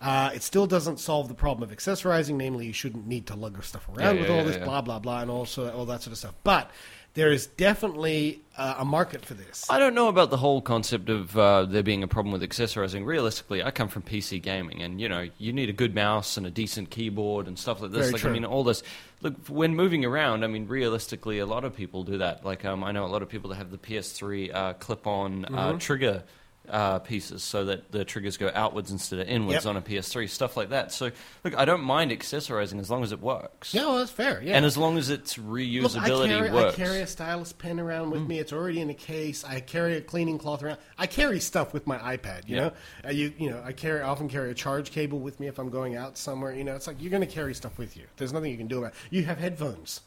Uh, 0.00 0.30
it 0.34 0.42
still 0.42 0.66
doesn't 0.66 0.98
solve 0.98 1.28
the 1.28 1.34
problem 1.34 1.68
of 1.68 1.76
accessorizing, 1.76 2.34
namely, 2.36 2.66
you 2.66 2.72
shouldn't 2.72 3.06
need 3.06 3.26
to 3.26 3.34
lug 3.34 3.62
stuff 3.62 3.86
around 3.88 4.16
Yeah, 4.16 4.20
with 4.22 4.30
yeah, 4.30 4.36
all 4.36 4.44
yeah, 4.44 4.50
this 4.50 4.56
blah 4.56 4.80
blah 4.80 4.98
blah 4.98 5.20
and 5.20 5.30
also 5.30 5.70
all 5.70 5.84
that 5.86 6.02
sort 6.02 6.12
of 6.12 6.18
stuff. 6.18 6.34
But 6.42 6.70
there 7.14 7.32
is 7.32 7.46
definitely 7.46 8.40
uh, 8.56 8.76
a 8.78 8.84
market 8.84 9.24
for 9.24 9.34
this. 9.34 9.66
I 9.68 9.78
don't 9.78 9.94
know 9.94 10.08
about 10.08 10.30
the 10.30 10.36
whole 10.36 10.60
concept 10.60 11.08
of 11.08 11.36
uh, 11.36 11.64
there 11.64 11.82
being 11.82 12.02
a 12.02 12.08
problem 12.08 12.32
with 12.32 12.42
accessorizing. 12.42 13.04
Realistically, 13.04 13.62
I 13.62 13.70
come 13.70 13.88
from 13.88 14.02
PC 14.02 14.40
gaming, 14.42 14.82
and 14.82 15.00
you 15.00 15.08
know 15.08 15.28
you 15.38 15.52
need 15.52 15.68
a 15.68 15.72
good 15.72 15.94
mouse 15.94 16.36
and 16.36 16.46
a 16.46 16.50
decent 16.50 16.90
keyboard 16.90 17.46
and 17.48 17.58
stuff 17.58 17.80
like 17.80 17.90
this. 17.90 18.00
Very 18.02 18.12
like 18.12 18.20
true. 18.22 18.30
I 18.30 18.32
mean, 18.32 18.44
all 18.44 18.64
this. 18.64 18.82
Look, 19.22 19.34
when 19.48 19.74
moving 19.76 20.04
around, 20.04 20.44
I 20.44 20.46
mean, 20.46 20.66
realistically, 20.66 21.40
a 21.40 21.46
lot 21.46 21.64
of 21.64 21.74
people 21.76 22.04
do 22.04 22.18
that. 22.18 22.44
Like 22.44 22.64
um, 22.64 22.82
I 22.84 22.92
know 22.92 23.04
a 23.04 23.08
lot 23.08 23.22
of 23.22 23.28
people 23.28 23.50
that 23.50 23.56
have 23.56 23.70
the 23.70 23.78
PS3 23.78 24.54
uh, 24.54 24.72
clip-on 24.74 25.42
Mm-hmm. 25.42 25.54
uh, 25.58 25.72
trigger. 25.78 26.22
Uh, 26.70 26.98
pieces 27.00 27.42
so 27.42 27.64
that 27.64 27.90
the 27.90 28.04
triggers 28.04 28.36
go 28.36 28.50
outwards 28.54 28.90
instead 28.92 29.18
of 29.18 29.28
inwards 29.28 29.64
Yep. 29.64 29.66
on 29.66 29.76
a 29.76 29.82
PS3, 29.82 30.28
stuff 30.28 30.56
like 30.56 30.68
that. 30.70 30.92
So, 30.92 31.10
look, 31.44 31.56
I 31.58 31.64
don't 31.64 31.80
mind 31.82 32.12
accessorizing 32.12 32.78
as 32.78 32.88
long 32.90 33.02
as 33.02 33.10
it 33.10 33.20
works, 33.20 33.74
Yeah, 33.74 33.86
well, 33.86 33.98
that's 33.98 34.10
fair. 34.12 34.40
Yeah. 34.42 34.56
and 34.56 34.64
as 34.64 34.76
long 34.78 34.96
as 34.96 35.10
its 35.10 35.36
Look, 35.36 35.46
reusability 35.46 36.24
I 36.26 36.28
carry, 36.28 36.50
works. 36.52 36.74
I 36.74 36.76
carry 36.76 37.00
a 37.00 37.06
stylus 37.06 37.52
pen 37.52 37.80
around 37.80 38.10
with 38.10 38.22
me. 38.22 38.38
It's 38.38 38.52
already 38.52 38.80
in 38.80 38.88
a 38.88 38.94
case. 38.94 39.44
I 39.44 39.58
carry 39.60 39.96
a 39.96 40.00
cleaning 40.00 40.38
cloth 40.38 40.62
around. 40.62 40.78
I 40.96 41.06
carry 41.06 41.40
stuff 41.40 41.72
with 41.74 41.86
my 41.86 41.98
iPad. 41.98 42.48
You 42.48 42.56
know, 42.56 42.72
uh, 43.04 43.10
you 43.10 43.32
you 43.36 43.50
know, 43.50 43.60
I 43.64 43.72
carry 43.72 44.00
I 44.00 44.08
often 44.08 44.28
carry 44.28 44.50
a 44.50 44.54
charge 44.54 44.90
cable 44.92 45.18
with 45.18 45.40
me 45.40 45.48
if 45.48 45.58
I'm 45.58 45.70
going 45.70 45.96
out 45.96 46.16
somewhere. 46.16 46.54
You 46.54 46.62
know, 46.64 46.76
it's 46.76 46.86
like 46.86 47.00
you're 47.00 47.10
going 47.10 47.26
to 47.26 47.34
carry 47.34 47.54
stuff 47.54 47.78
with 47.78 47.96
you. 47.96 48.04
There's 48.16 48.32
nothing 48.32 48.50
you 48.52 48.56
can 48.58 48.68
do 48.68 48.78
about. 48.78 48.92
it. 48.92 48.96
You 49.10 49.24
have 49.24 49.38
headphones. 49.38 50.02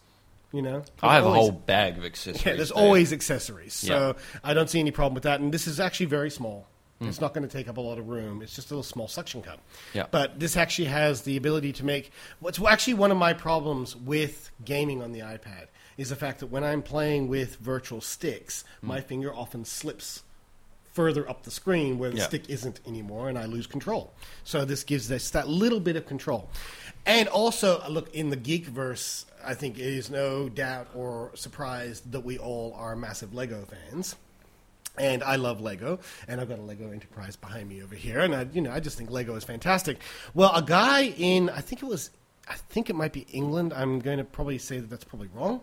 You 0.53 0.61
know, 0.61 0.83
I 1.01 1.15
have 1.15 1.25
a 1.25 1.33
whole 1.33 1.51
bag 1.51 1.97
of 1.97 2.05
accessories. 2.05 2.45
yeah, 2.45 2.53
there's 2.55 2.69
there. 2.69 2.77
always 2.83 3.11
accessories. 3.11 3.73
So 3.73 4.15
Yeah. 4.15 4.39
I 4.43 4.53
don't 4.53 4.69
see 4.69 4.79
any 4.79 4.91
problem 4.91 5.15
with 5.15 5.23
that. 5.23 5.39
And 5.41 5.51
this 5.53 5.65
is 5.67 5.79
actually 5.79 6.05
very 6.05 6.29
small. 6.29 6.67
Hmm. 6.99 7.07
It's 7.09 7.19
not 7.19 7.33
going 7.33 7.45
to 7.47 7.51
take 7.51 7.67
up 7.67 7.77
a 7.77 7.81
lot 7.81 7.97
of 7.97 8.07
room. 8.07 8.41
It's 8.43 8.55
just 8.55 8.69
a 8.69 8.73
little 8.75 8.83
small 8.83 9.07
suction 9.07 9.41
cup. 9.41 9.59
Yeah. 9.95 10.05
But 10.11 10.39
this 10.39 10.55
actually 10.55 10.89
has 10.89 11.23
the 11.23 11.37
ability 11.37 11.73
to 11.73 11.85
make 11.85 12.11
what's 12.39 12.61
actually 12.61 12.93
one 12.93 13.09
of 13.11 13.17
my 13.17 13.33
problems 13.33 13.95
with 13.95 14.51
gaming 14.63 15.01
on 15.01 15.11
the 15.11 15.21
iPad 15.21 15.67
is 15.97 16.09
the 16.09 16.15
fact 16.15 16.39
that 16.39 16.47
when 16.47 16.63
I'm 16.63 16.83
playing 16.83 17.27
with 17.29 17.55
virtual 17.57 17.99
sticks, 17.99 18.63
Hmm. 18.81 18.87
my 18.87 19.01
finger 19.01 19.33
often 19.33 19.65
slips 19.65 20.21
further 20.93 21.27
up 21.29 21.43
the 21.43 21.51
screen 21.51 21.97
where 21.99 22.09
the 22.11 22.17
Yeah. 22.17 22.27
stick 22.27 22.49
isn't 22.49 22.79
anymore 22.87 23.29
and 23.29 23.37
I 23.37 23.45
lose 23.45 23.67
control. 23.67 24.13
So 24.43 24.63
this 24.65 24.83
gives 24.83 25.11
us 25.11 25.29
that 25.31 25.47
little 25.47 25.79
bit 25.79 25.95
of 25.95 26.05
control. 26.05 26.49
And 27.05 27.27
also, 27.27 27.81
uh, 27.81 27.89
look, 27.89 28.13
in 28.15 28.29
the 28.29 28.37
Geekverse, 28.37 29.25
I 29.43 29.55
think 29.55 29.77
it 29.77 29.85
is 29.85 30.09
no 30.09 30.47
doubt 30.49 30.87
or 30.95 31.31
surprise 31.35 32.01
that 32.11 32.21
we 32.21 32.37
all 32.37 32.73
are 32.77 32.95
massive 32.95 33.33
Lego 33.33 33.65
fans. 33.65 34.15
And 34.95 35.23
I 35.23 35.37
love 35.37 35.59
Lego, 35.59 35.99
and 36.27 36.39
I've 36.39 36.47
got 36.47 36.59
a 36.59 36.61
Lego 36.61 36.91
Enterprise 36.91 37.35
behind 37.35 37.67
me 37.67 37.81
over 37.81 37.95
here, 37.95 38.19
and 38.19 38.35
I, 38.35 38.45
you 38.53 38.61
know, 38.61 38.71
I 38.71 38.79
just 38.79 38.95
think 38.95 39.09
Lego 39.09 39.33
is 39.35 39.43
fantastic. 39.43 39.97
Well, 40.35 40.53
a 40.53 40.61
guy 40.61 41.05
in, 41.17 41.49
I 41.49 41.61
think 41.61 41.81
it 41.81 41.87
was, 41.87 42.11
I 42.47 42.55
think 42.55 42.89
it 42.89 42.95
might 42.95 43.13
be 43.13 43.21
England. 43.31 43.73
I'm 43.73 43.99
going 43.99 44.17
to 44.17 44.23
probably 44.23 44.57
say 44.57 44.79
that 44.79 44.89
that's 44.89 45.05
probably 45.05 45.29
wrong. 45.33 45.61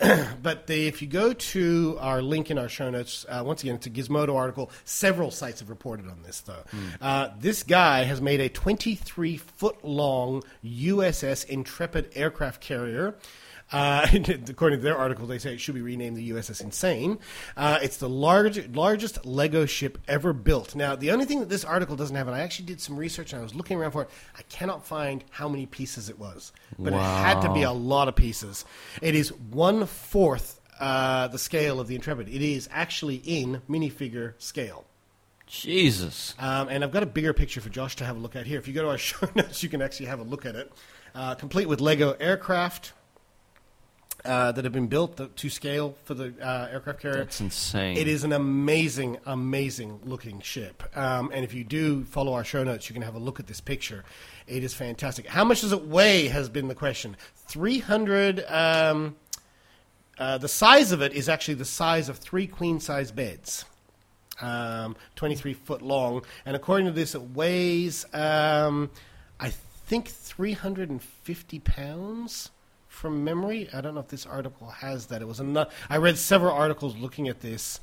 but 0.42 0.66
they, 0.66 0.86
if 0.86 1.02
you 1.02 1.08
go 1.08 1.32
to 1.32 1.98
our 2.00 2.22
link 2.22 2.50
in 2.50 2.58
our 2.58 2.68
show 2.68 2.88
notes, 2.88 3.26
uh, 3.28 3.42
once 3.44 3.62
again, 3.62 3.74
it's 3.74 3.86
a 3.86 3.90
Gizmodo 3.90 4.34
article. 4.34 4.70
Several 4.84 5.30
sites 5.30 5.60
have 5.60 5.68
reported 5.68 6.08
on 6.08 6.22
this, 6.22 6.40
though. 6.40 6.62
Uh, 7.00 7.28
this 7.38 7.62
guy 7.62 8.04
has 8.04 8.20
made 8.22 8.40
a 8.40 8.48
23 8.48 9.36
foot 9.36 9.84
long 9.84 10.42
USS 10.64 11.44
Intrepid 11.44 12.10
aircraft 12.14 12.62
carrier. 12.62 13.14
Uh, 13.72 14.06
according 14.48 14.78
to 14.78 14.82
their 14.82 14.96
article, 14.96 15.26
they 15.26 15.38
say 15.38 15.54
it 15.54 15.60
should 15.60 15.74
be 15.74 15.82
renamed 15.82 16.16
the 16.16 16.30
USS 16.30 16.60
Insane. 16.62 17.18
Uh, 17.56 17.78
it's 17.82 17.96
the 17.96 18.08
large, 18.08 18.68
largest 18.68 19.24
Lego 19.24 19.66
ship 19.66 19.98
ever 20.06 20.32
built. 20.32 20.74
Now, 20.74 20.94
the 20.94 21.10
only 21.10 21.24
thing 21.24 21.40
that 21.40 21.48
this 21.48 21.64
article 21.64 21.96
doesn't 21.96 22.14
have, 22.14 22.28
and 22.28 22.36
I 22.36 22.40
actually 22.40 22.66
did 22.66 22.80
some 22.80 22.96
research 22.96 23.32
and 23.32 23.40
I 23.40 23.42
was 23.42 23.54
looking 23.54 23.78
around 23.78 23.92
for 23.92 24.02
it, 24.02 24.10
I 24.38 24.42
cannot 24.42 24.86
find 24.86 25.24
how 25.30 25.48
many 25.48 25.66
pieces 25.66 26.08
it 26.08 26.18
was. 26.18 26.52
But 26.78 26.92
it 26.92 26.96
had 26.96 27.40
to 27.40 27.52
be 27.52 27.62
a 27.62 27.72
lot 27.72 28.08
of 28.08 28.16
pieces. 28.16 28.64
It 29.00 29.14
is 29.14 29.32
one 29.32 29.86
fourth 29.86 30.60
uh, 30.80 31.28
the 31.28 31.38
scale 31.38 31.80
of 31.80 31.86
the 31.86 31.94
Intrepid. 31.94 32.28
It 32.28 32.42
is 32.42 32.68
actually 32.72 33.16
in 33.16 33.62
minifigure 33.70 34.34
scale. 34.38 34.84
Jesus. 35.46 36.34
Um, 36.38 36.68
and 36.68 36.82
I've 36.82 36.90
got 36.90 37.02
a 37.02 37.06
bigger 37.06 37.32
picture 37.32 37.60
for 37.60 37.68
Josh 37.68 37.96
to 37.96 38.04
have 38.04 38.16
a 38.16 38.18
look 38.18 38.34
at 38.36 38.46
here. 38.46 38.58
If 38.58 38.66
you 38.66 38.74
go 38.74 38.82
to 38.82 38.88
our 38.88 38.98
show 38.98 39.28
notes, 39.34 39.62
you 39.62 39.68
can 39.68 39.80
actually 39.80 40.06
have 40.06 40.18
a 40.18 40.24
look 40.24 40.44
at 40.44 40.56
it. 40.56 40.72
Uh, 41.14 41.34
complete 41.34 41.68
with 41.68 41.80
Lego 41.80 42.16
aircraft 42.18 42.94
uh, 44.24 44.52
that 44.52 44.64
have 44.64 44.72
been 44.72 44.86
built 44.86 45.16
to, 45.16 45.28
to 45.28 45.50
scale 45.50 45.96
for 46.04 46.14
the 46.14 46.34
uh, 46.40 46.68
aircraft 46.70 47.00
carrier. 47.00 47.18
That's 47.18 47.40
insane. 47.40 47.96
It 47.96 48.06
is 48.08 48.24
an 48.24 48.32
amazing, 48.32 49.18
amazing 49.26 50.00
looking 50.04 50.40
ship. 50.40 50.82
Um, 50.96 51.30
and 51.32 51.44
if 51.44 51.54
you 51.54 51.64
do 51.64 52.04
follow 52.04 52.32
our 52.34 52.44
show 52.44 52.62
notes, 52.62 52.88
you 52.88 52.94
can 52.94 53.02
have 53.02 53.14
a 53.14 53.18
look 53.18 53.40
at 53.40 53.46
this 53.46 53.60
picture. 53.60 54.04
It 54.46 54.64
is 54.64 54.74
fantastic. 54.74 55.26
How 55.26 55.44
much 55.44 55.62
does 55.62 55.72
it 55.72 55.86
weigh? 55.86 56.28
Has 56.28 56.48
been 56.48 56.68
the 56.68 56.74
question. 56.74 57.16
Three 57.34 57.78
hundred. 57.78 58.44
Um, 58.48 59.16
uh, 60.18 60.38
the 60.38 60.48
size 60.48 60.92
of 60.92 61.02
it 61.02 61.12
is 61.14 61.28
actually 61.28 61.54
the 61.54 61.64
size 61.64 62.08
of 62.08 62.18
three 62.18 62.46
queen 62.46 62.80
size 62.80 63.10
beds. 63.10 63.64
Um, 64.40 64.96
23 65.16 65.54
foot 65.54 65.82
long. 65.82 66.24
And 66.46 66.56
according 66.56 66.86
to 66.86 66.92
this, 66.92 67.14
it 67.14 67.22
weighs, 67.22 68.06
um, 68.12 68.90
I 69.38 69.50
think, 69.50 70.08
350 70.08 71.58
pounds 71.60 72.50
from 72.92 73.24
memory. 73.24 73.68
I 73.72 73.80
don't 73.80 73.94
know 73.94 74.00
if 74.00 74.08
this 74.08 74.26
article 74.26 74.68
has 74.68 75.06
that. 75.06 75.22
It 75.22 75.28
was 75.28 75.40
enough. 75.40 75.74
I 75.88 75.96
read 75.96 76.18
several 76.18 76.54
articles 76.54 76.96
looking 76.96 77.28
at 77.28 77.40
this. 77.40 77.80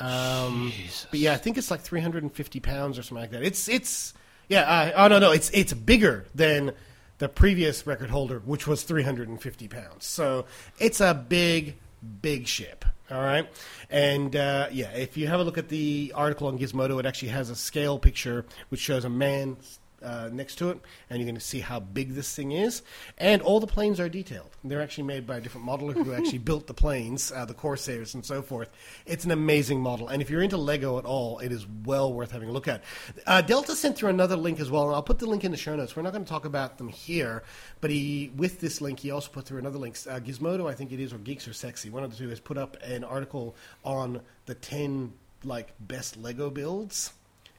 Um, 0.00 0.72
but 1.10 1.18
yeah, 1.20 1.32
I 1.32 1.36
think 1.36 1.58
it's 1.58 1.70
like 1.70 1.80
350 1.80 2.60
pounds 2.60 2.98
or 2.98 3.02
something 3.02 3.20
like 3.20 3.32
that. 3.32 3.42
It's, 3.42 3.68
it's, 3.68 4.14
yeah, 4.48 4.62
I, 4.62 4.92
oh 4.92 5.08
no, 5.08 5.18
no, 5.18 5.32
it's, 5.32 5.50
it's 5.50 5.74
bigger 5.74 6.26
than 6.34 6.72
the 7.18 7.28
previous 7.28 7.86
record 7.86 8.10
holder, 8.10 8.38
which 8.38 8.66
was 8.66 8.84
350 8.84 9.68
pounds. 9.68 10.06
So 10.06 10.46
it's 10.78 11.00
a 11.00 11.12
big, 11.12 11.76
big 12.22 12.46
ship. 12.46 12.84
All 13.10 13.20
right. 13.20 13.46
And 13.90 14.34
uh, 14.34 14.68
yeah, 14.72 14.92
if 14.92 15.16
you 15.16 15.26
have 15.26 15.40
a 15.40 15.44
look 15.44 15.58
at 15.58 15.68
the 15.68 16.12
article 16.14 16.46
on 16.46 16.58
Gizmodo, 16.58 16.98
it 16.98 17.04
actually 17.04 17.28
has 17.28 17.50
a 17.50 17.56
scale 17.56 17.98
picture 17.98 18.46
which 18.70 18.80
shows 18.80 19.04
a 19.04 19.10
man 19.10 19.58
uh, 20.02 20.30
next 20.32 20.56
to 20.56 20.70
it, 20.70 20.80
and 21.08 21.18
you're 21.18 21.26
going 21.26 21.34
to 21.34 21.40
see 21.40 21.60
how 21.60 21.80
big 21.80 22.14
this 22.14 22.34
thing 22.34 22.52
is. 22.52 22.82
And 23.18 23.42
all 23.42 23.60
the 23.60 23.66
planes 23.66 24.00
are 24.00 24.08
detailed. 24.08 24.50
They're 24.64 24.82
actually 24.82 25.04
made 25.04 25.26
by 25.26 25.38
a 25.38 25.40
different 25.40 25.66
modeler 25.66 25.94
who 25.94 26.12
actually 26.12 26.38
built 26.50 26.66
the 26.66 26.74
planes, 26.74 27.32
uh, 27.32 27.44
the 27.44 27.54
Corsairs, 27.54 28.14
and 28.14 28.24
so 28.24 28.42
forth. 28.42 28.70
It's 29.06 29.24
an 29.24 29.30
amazing 29.30 29.80
model. 29.80 30.08
And 30.08 30.22
if 30.22 30.30
you're 30.30 30.42
into 30.42 30.56
Lego 30.56 30.98
at 30.98 31.04
all, 31.04 31.38
it 31.38 31.52
is 31.52 31.66
well 31.84 32.12
worth 32.12 32.30
having 32.30 32.48
a 32.48 32.52
look 32.52 32.68
at. 32.68 32.82
Uh, 33.26 33.40
Delta 33.42 33.74
sent 33.74 33.96
through 33.96 34.10
another 34.10 34.36
link 34.36 34.60
as 34.60 34.70
well, 34.70 34.86
and 34.86 34.94
I'll 34.94 35.02
put 35.02 35.18
the 35.18 35.26
link 35.26 35.44
in 35.44 35.50
the 35.50 35.56
show 35.56 35.76
notes. 35.76 35.96
We're 35.96 36.02
not 36.02 36.12
going 36.12 36.24
to 36.24 36.30
talk 36.30 36.44
about 36.44 36.78
them 36.78 36.88
here, 36.88 37.42
but 37.80 37.90
he, 37.90 38.32
with 38.36 38.60
this 38.60 38.80
link, 38.80 39.00
he 39.00 39.10
also 39.10 39.30
put 39.30 39.44
through 39.44 39.58
another 39.58 39.78
link. 39.78 39.96
Uh, 40.08 40.20
Gizmodo, 40.20 40.70
I 40.70 40.74
think 40.74 40.92
it 40.92 41.00
is, 41.00 41.12
or 41.12 41.18
Geeks 41.18 41.46
Are 41.48 41.52
Sexy, 41.52 41.90
one 41.90 42.04
of 42.04 42.10
the 42.10 42.16
two, 42.16 42.28
has 42.28 42.40
put 42.40 42.58
up 42.58 42.76
an 42.82 43.04
article 43.04 43.54
on 43.84 44.20
the 44.46 44.54
10 44.54 45.12
like 45.44 45.72
best 45.80 46.16
Lego 46.16 46.50
builds 46.50 47.12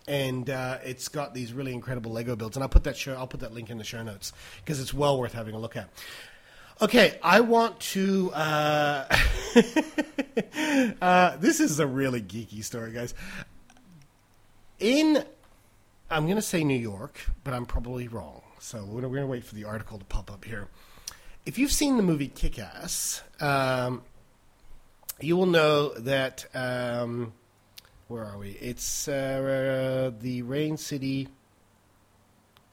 and 0.08 0.49
uh, 0.49 0.80
it's 0.84 1.08
got 1.08 1.34
these 1.34 1.54
really 1.54 1.74
incredible 1.74 2.12
Lego 2.12 2.36
builds. 2.36 2.58
And 2.58 2.64
I'll 2.64 2.70
put 2.70 2.84
that 2.84 2.97
show, 2.97 3.14
I'll 3.16 3.28
put 3.28 3.39
that 3.41 3.54
link 3.54 3.70
in 3.70 3.78
the 3.78 3.84
show 3.84 4.04
notes 4.04 4.34
because 4.64 4.80
it's 4.80 4.93
well 4.93 5.20
worth 5.20 5.34
having 5.34 5.56
a 5.56 5.60
look 5.60 5.78
at. 5.78 5.89
Okay, 6.82 7.18
I 7.24 7.41
want 7.41 7.80
to. 7.80 8.32
Uh, 8.34 9.06
uh, 11.01 11.38
this 11.38 11.60
is 11.60 11.80
a 11.80 11.88
really 11.88 12.22
geeky 12.22 12.64
story, 12.64 12.91
guys. 12.91 13.14
In, 14.80 15.24
I'm 16.10 16.26
going 16.26 16.36
to 16.36 16.41
say 16.41 16.64
New 16.64 16.78
York, 16.78 17.26
but 17.43 17.54
I'm 17.54 17.66
probably 17.66 18.08
wrong. 18.08 18.41
So 18.60 18.84
we're 18.84 19.01
going 19.01 19.16
to 19.16 19.28
wait 19.28 19.43
for 19.43 19.56
the 19.56 19.66
article 19.66 19.99
to 19.99 20.06
pop 20.06 20.32
up 20.32 20.43
here. 20.45 20.68
If 21.45 21.58
you've 21.58 21.72
seen 21.72 21.97
the 21.97 22.04
movie 22.04 22.28
Kick 22.28 22.58
Ass, 22.58 23.22
um, 23.39 24.01
you 25.22 25.38
will 25.38 25.45
know 25.45 25.93
that. 25.93 26.45
Um, 26.54 27.34
where 28.14 28.26
are 28.26 28.38
we? 28.38 28.51
It's 28.61 29.07
uh, 29.07 30.11
the 30.22 30.43
Rain 30.43 30.78
City. 30.78 31.30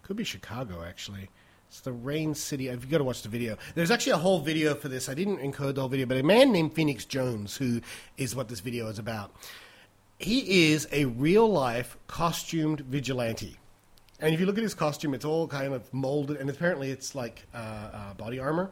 Could 0.03 0.17
be 0.17 0.25
Chicago, 0.25 0.85
actually. 0.87 1.31
It's 1.71 1.81
the 1.81 1.93
Rain 1.93 2.35
City. 2.35 2.71
I've 2.71 2.91
got 2.91 2.99
to 2.99 3.05
watch 3.05 3.23
the 3.23 3.31
video. 3.31 3.57
There's 3.75 3.91
actually 3.91 4.13
a 4.13 4.19
whole 4.19 4.41
video 4.41 4.75
for 4.75 4.89
this. 4.89 5.09
I 5.09 5.15
didn't 5.15 5.39
encode 5.39 5.77
the 5.77 5.81
whole 5.81 5.89
video, 5.89 6.05
but 6.05 6.19
a 6.19 6.23
man 6.23 6.53
named 6.53 6.75
Phoenix 6.75 7.07
Jones, 7.07 7.57
who 7.57 7.81
is 8.19 8.37
what 8.37 8.49
this 8.49 8.61
video 8.61 8.89
is 8.89 8.99
about, 8.99 9.35
he 10.19 10.73
is 10.73 10.87
a 10.93 11.07
real 11.07 11.51
life 11.51 11.97
costumed 12.07 12.81
vigilante. 12.81 13.57
And 14.21 14.35
if 14.35 14.41
you 14.41 14.47
look 14.47 14.59
at 14.59 14.63
his 14.63 14.75
costume, 14.75 15.15
it's 15.15 15.25
all 15.25 15.49
kind 15.49 15.73
of 15.73 15.93
molded, 15.95 16.37
and 16.37 16.51
apparently 16.51 16.91
it's 16.91 17.15
like 17.15 17.47
uh, 17.55 17.57
uh, 17.57 18.15
body 18.15 18.39
armor. 18.39 18.71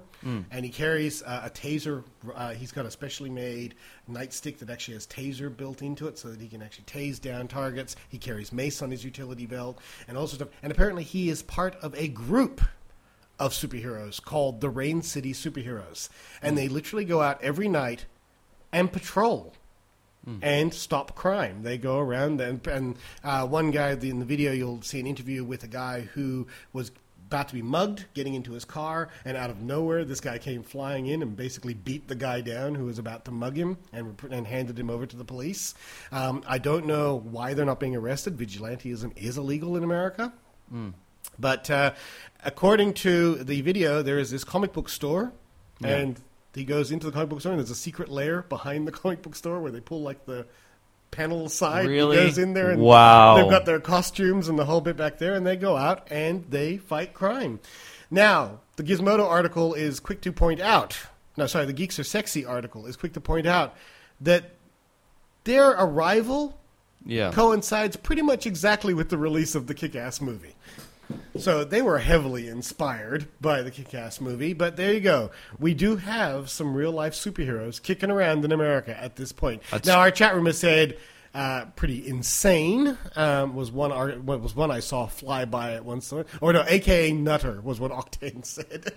And 0.51 0.65
he 0.65 0.71
carries 0.71 1.23
uh, 1.23 1.43
a 1.45 1.51
taser. 1.51 2.05
Uh, 2.35 2.51
he's 2.51 2.73
got 2.73 2.85
a 2.85 2.91
specially 2.91 3.31
made 3.31 3.75
nightstick 4.11 4.59
that 4.59 4.69
actually 4.69 4.95
has 4.95 5.07
taser 5.07 5.55
built 5.55 5.81
into 5.81 6.07
it, 6.09 6.19
so 6.19 6.29
that 6.29 6.41
he 6.41 6.49
can 6.49 6.61
actually 6.61 6.85
tase 6.85 7.21
down 7.21 7.49
targets. 7.49 7.97
He 8.09 8.19
carries 8.19 8.53
mace 8.53 8.83
on 8.83 8.91
his 8.91 9.05
utility 9.05 9.47
belt, 9.47 9.79
and 10.07 10.19
all 10.19 10.27
sorts 10.27 10.43
of. 10.43 10.51
And 10.63 10.71
apparently, 10.71 11.03
he 11.03 11.31
is 11.31 11.43
part 11.43 11.77
of 11.77 11.95
a 11.95 12.09
group 12.09 12.61
of 13.39 13.53
superheroes 13.53 14.23
called 14.23 14.61
the 14.61 14.69
Rain 14.69 15.01
City 15.03 15.33
Superheroes, 15.33 16.09
and 16.43 16.59
they 16.59 16.69
literally 16.69 17.05
go 17.05 17.23
out 17.23 17.41
every 17.41 17.69
night 17.69 18.07
and 18.73 18.93
patrol 18.93 19.55
and 20.43 20.73
stop 20.75 21.15
crime. 21.15 21.63
They 21.63 21.79
go 21.79 21.99
around 21.99 22.41
and, 22.41 22.67
and 22.67 22.97
uh, 23.25 23.47
one 23.47 23.71
guy 23.71 23.91
in 23.91 24.19
the 24.19 24.25
video 24.25 24.53
you'll 24.53 24.83
see 24.83 25.01
an 25.01 25.07
interview 25.07 25.45
with 25.45 25.65
a 25.65 25.69
guy 25.69 26.03
who 26.03 26.47
was 26.73 26.91
about 27.29 27.49
to 27.49 27.55
be 27.55 27.61
mugged, 27.61 28.07
getting 28.15 28.33
into 28.35 28.53
his 28.53 28.65
car, 28.65 29.11
and 29.27 29.37
out 29.37 29.51
of 29.51 29.61
nowhere 29.61 30.03
this 30.05 30.21
guy 30.21 30.39
came 30.39 30.63
flying 30.63 31.07
in 31.07 31.21
and 31.21 31.37
basically 31.37 31.75
beat 31.75 32.09
the 32.09 32.15
guy 32.15 32.41
down 32.41 32.75
who 32.75 32.87
was 32.87 32.99
about 32.99 33.27
to 33.27 33.31
mug 33.31 33.55
him 33.55 33.77
and, 33.93 34.17
and 34.31 34.47
handed 34.47 34.79
him 34.79 34.89
over 34.89 35.05
to 35.05 35.17
the 35.17 35.25
police. 35.25 35.75
Um, 36.11 36.43
I 36.47 36.57
don't 36.57 36.87
know 36.87 37.17
why 37.17 37.53
they're 37.53 37.67
not 37.67 37.81
being 37.81 37.95
arrested. 37.97 38.37
Vigilantism 38.39 39.13
is 39.17 39.37
illegal 39.37 39.77
in 39.77 39.85
America. 39.85 40.33
But 41.39 41.71
uh, 41.71 41.93
according 42.45 42.95
to 42.95 43.35
the 43.37 43.61
video, 43.61 44.03
there 44.03 44.19
is 44.19 44.31
this 44.31 44.43
comic 44.43 44.73
book 44.73 44.89
store, 44.89 45.33
and 45.85 46.19
he 46.55 46.65
goes 46.65 46.91
into 46.91 47.07
the 47.07 47.13
comic 47.13 47.29
book 47.29 47.41
store, 47.41 47.53
and 47.53 47.61
there's 47.61 47.71
a 47.71 47.75
secret 47.75 48.09
lair 48.09 48.43
behind 48.43 48.87
the 48.87 48.93
comic 49.01 49.23
book 49.23 49.35
store 49.35 49.61
where 49.61 49.71
they 49.73 49.81
pull 49.81 50.03
like 50.03 50.25
the 50.27 50.47
panel 51.11 51.47
aside. 51.47 51.87
Really? 51.87 52.17
He 52.19 52.25
goes 52.25 52.39
in 52.39 52.55
there, 52.55 52.71
and 52.71 52.83
Wow. 52.83 53.37
they've 53.37 53.51
got 53.51 53.65
their 53.67 53.81
costumes 53.81 54.49
and 54.49 54.59
the 54.59 54.65
whole 54.67 54.81
bit 54.81 54.97
back 54.97 55.19
there, 55.19 55.35
and 55.35 55.47
they 55.47 55.57
go 55.57 55.77
out 55.77 56.07
and 56.11 56.45
they 56.51 56.77
fight 56.79 57.15
crime. 57.15 57.61
Now, 58.11 58.61
the 58.77 58.83
Gizmodo 58.83 59.27
article 59.27 59.75
is 59.75 60.01
quick 60.01 60.21
to 60.23 60.33
point 60.33 60.61
out. 60.61 60.99
No, 61.37 61.47
sorry, 61.47 61.67
the 61.67 61.73
Geeks 61.73 61.99
Are 61.99 62.05
Sexy 62.05 62.45
article 62.45 62.87
is 62.87 62.97
quick 62.97 63.13
to 63.13 63.21
point 63.21 63.47
out 63.47 63.77
that 64.21 64.51
their 65.45 65.71
arrival 65.71 66.59
Yeah. 67.07 67.31
coincides 67.33 67.97
pretty 67.97 68.23
much 68.23 68.47
exactly 68.47 68.93
with 68.93 69.09
the 69.09 69.17
release 69.19 69.55
of 69.55 69.67
the 69.67 69.75
Kick 69.75 69.95
Ass 69.95 70.21
movie. 70.21 70.57
So 71.39 71.65
they 71.65 71.83
were 71.83 71.99
heavily 71.99 72.49
inspired 72.49 73.29
by 73.41 73.63
the 73.63 73.71
Kick 73.71 73.95
Ass 73.95 74.21
movie, 74.21 74.53
but 74.53 74.77
there 74.77 74.93
you 74.93 75.01
go. 75.01 75.31
We 75.59 75.73
do 75.75 75.97
have 75.97 76.51
some 76.51 76.75
real 76.75 76.93
life 76.93 77.15
superheroes 77.15 77.81
kicking 77.83 78.11
around 78.11 78.45
in 78.45 78.53
America 78.53 79.01
at 79.01 79.17
this 79.17 79.33
point. 79.33 79.63
That's- 79.71 79.87
now, 79.87 80.01
our 80.01 80.11
chat 80.11 80.35
room 80.35 80.47
has 80.47 80.59
said 80.59 80.97
uh, 81.39 81.67
pretty 81.77 82.05
insane 82.09 82.99
um, 83.15 83.55
was 83.55 83.71
one 83.71 83.93
art, 83.93 84.25
what 84.25 84.41
was 84.41 84.57
one 84.57 84.73
I 84.73 84.81
saw 84.81 85.07
fly 85.07 85.45
by 85.45 85.75
at 85.75 85.85
once. 85.85 86.13
Or 86.13 86.53
no, 86.53 86.65
AKA 86.67 87.13
Nutter 87.13 87.61
was 87.61 87.79
what 87.79 87.93
Octane 87.93 88.45
said. 88.45 88.93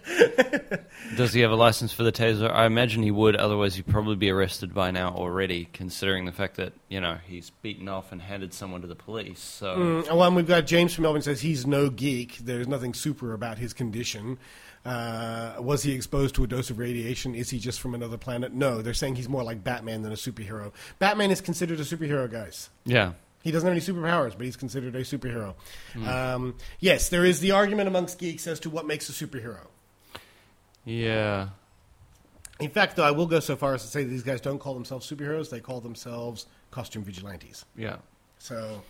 Does 1.16 1.34
he 1.34 1.42
have 1.42 1.52
a 1.52 1.56
license 1.56 1.94
for 1.94 2.02
the 2.02 2.12
taser? 2.12 2.52
I 2.52 2.66
imagine 2.66 3.04
he 3.04 3.12
would. 3.12 3.36
Otherwise, 3.36 3.76
he'd 3.76 3.86
probably 3.86 4.16
be 4.16 4.32
arrested 4.32 4.74
by 4.74 4.90
now 4.90 5.10
already, 5.10 5.70
considering 5.72 6.26
the 6.26 6.32
fact 6.32 6.58
that 6.58 6.74
you 6.90 7.00
know 7.00 7.20
he's 7.28 7.52
beaten 7.62 7.88
off 7.88 8.12
and 8.12 8.20
handed 8.20 8.56
someone 8.56 8.82
to 8.82 8.88
the 8.88 8.96
police. 8.96 9.40
So 9.40 9.76
Mm, 9.76 10.08
well, 10.08 10.24
and 10.24 10.36
we've 10.36 10.48
got 10.48 10.66
James 10.66 10.96
from 10.96 11.04
Melbourne 11.04 11.22
says 11.22 11.42
he's 11.42 11.68
no 11.68 11.92
geek. 11.92 12.40
There's 12.40 12.68
nothing 12.68 12.96
super 12.96 13.34
about 13.34 13.60
his 13.60 13.72
condition. 13.72 14.40
Uh, 14.84 15.56
was 15.60 15.84
he 15.84 15.92
exposed 15.94 16.34
to 16.36 16.44
a 16.44 16.48
dose 16.48 16.70
of 16.72 16.80
radiation? 16.80 17.36
Is 17.36 17.50
he 17.52 17.60
just 17.60 17.80
from 17.80 17.94
another 17.94 18.18
planet? 18.18 18.52
No, 18.54 18.82
they're 18.82 18.94
saying 18.96 19.16
he's 19.16 19.30
more 19.30 19.44
like 19.44 19.64
Batman 19.64 20.02
than 20.02 20.12
a 20.12 20.16
superhero. 20.16 20.72
Batman 21.00 21.30
is 21.32 21.40
considered 21.42 21.80
a 21.80 21.84
superhero, 21.84 22.30
guys. 22.32 22.70
yeah, 22.86 23.14
He 23.44 23.52
doesn't 23.52 23.68
have 23.68 23.76
any 23.76 23.82
superpowers, 23.86 24.32
but 24.36 24.42
he's 24.46 24.56
considered 24.58 24.96
a 24.96 25.02
superhero. 25.02 25.54
Um, 26.08 26.56
yes, 26.80 27.10
there 27.10 27.26
is 27.26 27.40
the 27.42 27.52
argument 27.52 27.90
amongst 27.90 28.18
geeks 28.18 28.48
as 28.48 28.60
to 28.62 28.70
what 28.72 28.88
makes 28.88 29.08
a 29.08 29.12
superhero. 29.14 29.68
Yeah. 30.84 31.50
In 32.60 32.70
fact, 32.70 32.96
though, 32.96 33.04
I 33.04 33.12
will 33.12 33.28
go 33.28 33.40
so 33.40 33.56
far 33.56 33.74
as 33.76 33.82
to 33.84 33.88
say 33.88 34.04
that 34.04 34.10
these 34.10 34.24
guys 34.24 34.42
don't 34.42 34.60
call 34.60 34.74
themselves 34.74 35.10
superheroes; 35.10 35.50
they 35.50 35.60
call 35.60 35.80
themselves 35.82 36.46
costume 36.70 37.04
vigilantes. 37.04 37.66
Yeah. 37.76 37.98
So, 38.40 38.82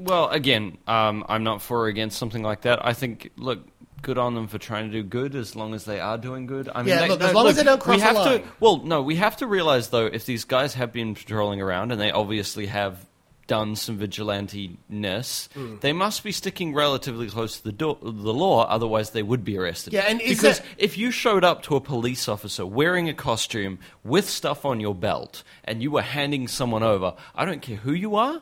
Well, 0.00 0.28
again, 0.30 0.78
um, 0.86 1.24
I'm 1.28 1.44
not 1.44 1.60
for 1.62 1.80
or 1.80 1.86
against 1.88 2.18
something 2.18 2.42
like 2.42 2.62
that. 2.62 2.84
I 2.84 2.92
think, 2.94 3.30
look, 3.36 3.60
good 4.02 4.16
on 4.16 4.34
them 4.34 4.48
for 4.48 4.56
trying 4.58 4.90
to 4.90 4.92
do 4.92 5.02
good 5.02 5.34
as 5.34 5.54
long 5.54 5.74
as 5.74 5.84
they 5.84 6.00
are 6.00 6.16
doing 6.16 6.46
good. 6.46 6.70
I 6.74 6.78
mean, 6.80 6.88
Yeah, 6.88 7.00
they- 7.02 7.08
look, 7.08 7.20
no, 7.20 7.26
as 7.26 7.34
long 7.34 7.46
as 7.48 7.56
they 7.56 7.64
don't 7.64 7.80
cross 7.80 7.96
we 7.96 8.00
the 8.00 8.06
have 8.06 8.16
line. 8.16 8.40
To, 8.40 8.48
well, 8.60 8.78
no, 8.78 9.02
we 9.02 9.16
have 9.16 9.36
to 9.38 9.46
realize 9.46 9.88
though, 9.88 10.06
if 10.06 10.24
these 10.24 10.44
guys 10.44 10.72
have 10.74 10.90
been 10.92 11.14
patrolling 11.14 11.60
around 11.60 11.92
and 11.92 12.00
they 12.00 12.10
obviously 12.10 12.66
have 12.66 13.04
done 13.46 13.74
some 13.76 13.98
vigilante-ness, 13.98 15.48
Hmm. 15.54 15.76
they 15.80 15.92
must 15.92 16.22
be 16.24 16.32
sticking 16.32 16.72
relatively 16.72 17.28
close 17.28 17.58
to 17.58 17.64
the, 17.64 17.72
do- 17.72 17.98
the 18.00 18.32
law. 18.32 18.64
Otherwise, 18.68 19.10
they 19.10 19.22
would 19.22 19.44
be 19.44 19.58
arrested. 19.58 19.92
Yeah, 19.92 20.04
and 20.08 20.20
is 20.20 20.38
because 20.38 20.60
that- 20.60 20.66
if 20.78 20.96
you 20.96 21.10
showed 21.10 21.44
up 21.44 21.62
to 21.64 21.76
a 21.76 21.80
police 21.80 22.28
officer 22.28 22.64
wearing 22.64 23.08
a 23.08 23.14
costume 23.14 23.78
with 24.04 24.28
stuff 24.30 24.64
on 24.64 24.80
your 24.80 24.94
belt 24.94 25.42
and 25.64 25.82
you 25.82 25.90
were 25.90 26.02
handing 26.02 26.48
someone 26.48 26.82
over, 26.82 27.14
I 27.34 27.44
don't 27.44 27.60
care 27.60 27.76
who 27.76 27.92
you 27.92 28.16
are. 28.16 28.40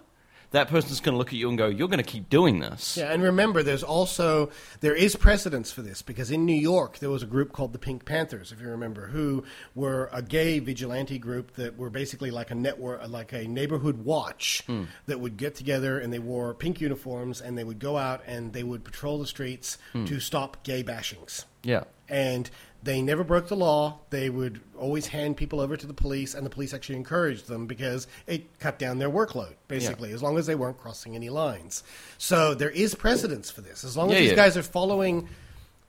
That 0.50 0.68
person's 0.68 1.00
going 1.00 1.12
to 1.12 1.18
look 1.18 1.28
at 1.28 1.34
you 1.34 1.48
and 1.48 1.58
go, 1.58 1.66
"You're 1.66 1.88
going 1.88 1.98
to 1.98 2.10
keep 2.10 2.30
doing 2.30 2.60
this." 2.60 2.96
yeah, 2.96 3.12
and 3.12 3.22
remember, 3.22 3.62
there's 3.62 3.82
also 3.82 4.50
there 4.80 4.94
is 4.94 5.14
precedence 5.14 5.70
for 5.70 5.82
this 5.82 6.00
because 6.00 6.30
in 6.30 6.46
New 6.46 6.54
York 6.54 6.98
there 6.98 7.10
was 7.10 7.22
a 7.22 7.26
group 7.26 7.52
called 7.52 7.72
the 7.72 7.78
Pink 7.78 8.04
Panthers, 8.04 8.50
if 8.52 8.60
you 8.60 8.68
remember, 8.68 9.08
who 9.08 9.44
were 9.74 10.08
a 10.12 10.22
gay 10.22 10.58
vigilante 10.58 11.18
group 11.18 11.54
that 11.56 11.76
were 11.76 11.90
basically 11.90 12.30
like 12.30 12.50
a 12.50 12.54
network, 12.54 13.06
like 13.08 13.32
a 13.32 13.46
neighborhood 13.46 14.04
watch 14.04 14.62
hmm. 14.66 14.84
that 15.06 15.20
would 15.20 15.36
get 15.36 15.54
together 15.54 15.98
and 15.98 16.12
they 16.12 16.18
wore 16.18 16.54
pink 16.54 16.80
uniforms 16.80 17.40
and 17.40 17.58
they 17.58 17.64
would 17.64 17.78
go 17.78 17.96
out 17.96 18.22
and 18.26 18.52
they 18.52 18.62
would 18.62 18.84
patrol 18.84 19.18
the 19.18 19.26
streets 19.26 19.78
hmm. 19.92 20.04
to 20.06 20.20
stop 20.20 20.62
gay 20.64 20.82
bashings. 20.82 21.44
Yeah. 21.64 21.84
and 22.08 22.48
they 22.88 23.02
never 23.02 23.22
broke 23.22 23.48
the 23.48 23.54
law. 23.56 23.98
They 24.08 24.30
would 24.30 24.62
always 24.78 25.08
hand 25.08 25.36
people 25.36 25.60
over 25.60 25.76
to 25.76 25.86
the 25.86 25.92
police, 25.92 26.32
and 26.34 26.46
the 26.46 26.48
police 26.48 26.72
actually 26.72 26.96
encouraged 26.96 27.46
them 27.46 27.66
because 27.66 28.06
it 28.26 28.58
cut 28.60 28.78
down 28.78 28.98
their 28.98 29.10
workload, 29.10 29.52
basically, 29.68 30.10
as 30.12 30.22
long 30.22 30.38
as 30.38 30.46
they 30.46 30.54
weren't 30.54 30.78
crossing 30.78 31.14
any 31.14 31.28
lines. 31.28 31.84
So 32.16 32.54
there 32.54 32.70
is 32.70 32.94
precedence 32.94 33.50
for 33.50 33.60
this. 33.60 33.84
As 33.84 33.94
long 33.94 34.08
as 34.08 34.14
Yeah, 34.14 34.20
these 34.20 34.30
yeah. 34.30 34.36
guys 34.36 34.56
are 34.56 34.62
following 34.62 35.28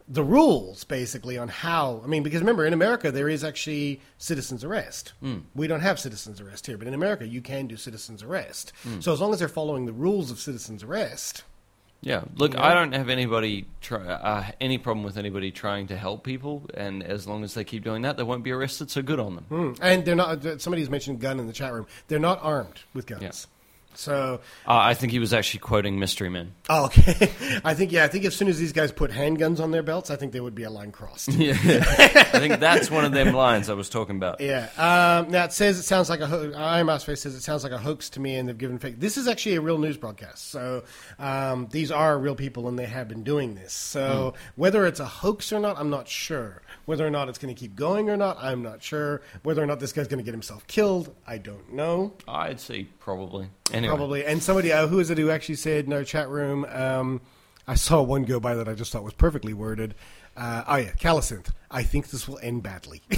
the 0.09 0.23
rules, 0.23 0.83
basically, 0.83 1.37
on 1.37 1.47
how. 1.47 2.01
I 2.03 2.07
mean, 2.07 2.21
because 2.21 2.41
remember, 2.41 2.65
in 2.65 2.73
America, 2.73 3.13
there 3.13 3.29
is 3.29 3.45
actually 3.45 4.01
citizen's 4.17 4.65
arrest. 4.65 5.13
Hmm. 5.21 5.37
We 5.55 5.67
don't 5.67 5.79
have 5.79 6.01
citizen's 6.01 6.41
arrest 6.41 6.67
here, 6.67 6.77
but 6.77 6.89
in 6.89 6.93
America, 6.93 7.25
you 7.25 7.39
can 7.39 7.67
do 7.67 7.77
citizen's 7.77 8.23
arrest. 8.23 8.73
Hmm. 8.83 8.99
So 8.99 9.13
as 9.13 9.21
long 9.21 9.31
as 9.31 9.39
they're 9.39 9.47
following 9.47 9.85
the 9.85 9.93
rules 9.93 10.31
of 10.31 10.39
citizen's 10.39 10.83
arrest. 10.83 11.43
Yeah, 12.01 12.23
look? 12.35 12.57
I 12.57 12.73
don't 12.73 12.93
have 12.93 13.09
anybody 13.09 13.65
try, 13.81 13.99
uh, 14.05 14.51
any 14.61 14.77
problem 14.77 15.03
with 15.03 15.17
anybody 15.17 15.51
trying 15.51 15.87
to 15.87 15.97
help 15.97 16.23
people, 16.23 16.65
and 16.73 17.03
as 17.03 17.27
long 17.27 17.43
as 17.43 17.53
they 17.53 17.65
keep 17.65 17.83
doing 17.83 18.03
that, 18.03 18.15
they 18.15 18.23
won't 18.23 18.43
be 18.43 18.51
arrested. 18.51 18.89
So 18.89 19.01
good 19.01 19.19
on 19.19 19.35
them. 19.35 19.45
Hmm. 19.49 19.83
And 19.83 20.05
they're 20.05 20.15
not. 20.15 20.61
Somebody's 20.61 20.89
mentioned 20.89 21.19
gun 21.19 21.39
in 21.39 21.47
the 21.47 21.53
chat 21.53 21.73
room. 21.73 21.87
They're 22.07 22.17
not 22.17 22.39
armed 22.41 22.79
with 22.93 23.05
guns. 23.05 23.21
Yeah. 23.21 23.58
So, 23.95 24.39
Uh, 24.67 24.77
I 24.77 24.93
think 24.93 25.11
he 25.11 25.19
was 25.19 25.33
actually 25.33 25.59
quoting 25.59 25.99
Mystery 25.99 26.29
Men. 26.29 26.53
oh, 26.69 26.85
okay. 26.85 27.31
I 27.65 27.73
think 27.73 27.91
yeah. 27.91 28.05
I 28.05 28.07
think 28.07 28.23
as 28.23 28.35
soon 28.35 28.47
as 28.47 28.57
these 28.57 28.71
guys 28.71 28.91
put 28.93 29.11
handguns 29.11 29.59
on 29.59 29.71
their 29.71 29.83
belts, 29.83 30.09
I 30.09 30.15
think 30.15 30.31
there 30.31 30.43
would 30.43 30.55
be 30.55 30.63
a 30.63 30.69
line 30.69 30.91
crossed. 30.91 31.29
Yeah, 31.39 31.51
I 31.53 32.39
think 32.39 32.59
that's 32.59 32.89
one 32.91 33.03
of 33.05 33.11
them 33.11 33.33
lines 33.33 33.69
I 33.69 33.73
was 33.73 33.89
talking 33.89 34.15
about. 34.15 34.39
Yeah. 34.41 34.69
Um, 34.77 35.31
now 35.31 35.45
it 35.45 35.53
says 35.53 35.77
it 35.79 35.83
sounds 35.83 36.09
like 36.09 36.19
a. 36.21 36.27
Ho- 36.27 36.53
I 36.55 36.83
Face 36.99 37.21
says 37.21 37.35
it 37.35 37.41
sounds 37.41 37.63
like 37.63 37.71
a 37.73 37.77
hoax 37.77 38.09
to 38.11 38.19
me, 38.19 38.35
and 38.35 38.47
they've 38.47 38.57
given 38.57 38.77
fake. 38.79 38.99
This 38.99 39.17
is 39.17 39.27
actually 39.27 39.55
a 39.55 39.61
real 39.61 39.77
news 39.77 39.97
broadcast. 39.97 40.49
So 40.49 40.83
um, 41.17 41.67
these 41.71 41.91
are 41.91 42.17
real 42.17 42.35
people, 42.35 42.67
and 42.67 42.77
they 42.79 42.85
have 42.85 43.07
been 43.07 43.23
doing 43.23 43.55
this. 43.55 43.73
So 43.73 44.33
whether 44.55 44.85
it's 44.85 44.99
a 44.99 45.05
hoax 45.05 45.51
or 45.51 45.59
not, 45.59 45.77
I'm 45.77 45.89
not 45.89 46.07
sure. 46.07 46.61
Whether 46.85 47.05
or 47.05 47.09
not 47.11 47.29
it's 47.29 47.37
going 47.37 47.53
to 47.53 47.59
keep 47.59 47.75
going 47.75 48.09
or 48.09 48.17
not, 48.17 48.37
I'm 48.41 48.63
not 48.63 48.81
sure. 48.81 49.21
Whether 49.43 49.61
or 49.61 49.65
not 49.67 49.79
this 49.79 49.91
guy's 49.93 50.07
going 50.07 50.19
to 50.19 50.23
get 50.23 50.33
himself 50.33 50.65
killed, 50.67 51.13
I 51.27 51.37
don't 51.37 51.73
know. 51.73 52.13
I'd 52.27 52.59
say 52.59 52.83
probably. 52.99 53.49
Anyway, 53.79 53.95
Probably. 53.95 54.25
And 54.25 54.43
somebody, 54.43 54.71
uh, 54.71 54.87
who 54.87 54.99
is 54.99 55.09
it 55.09 55.17
who 55.17 55.29
actually 55.29 55.55
said 55.55 55.85
in 55.85 55.93
our 55.93 56.03
chat 56.03 56.29
room, 56.29 56.65
um, 56.69 57.21
I 57.67 57.75
saw 57.75 58.01
one 58.01 58.23
go 58.23 58.39
by 58.39 58.55
that 58.55 58.67
I 58.67 58.73
just 58.73 58.91
thought 58.91 59.03
was 59.03 59.13
perfectly 59.13 59.53
worded. 59.53 59.95
Uh, 60.35 60.63
oh, 60.67 60.75
yeah, 60.75 60.91
Calicinth. 60.93 61.51
I 61.71 61.83
think 61.83 62.09
this 62.09 62.27
will 62.27 62.39
end 62.41 62.63
badly. 62.63 63.01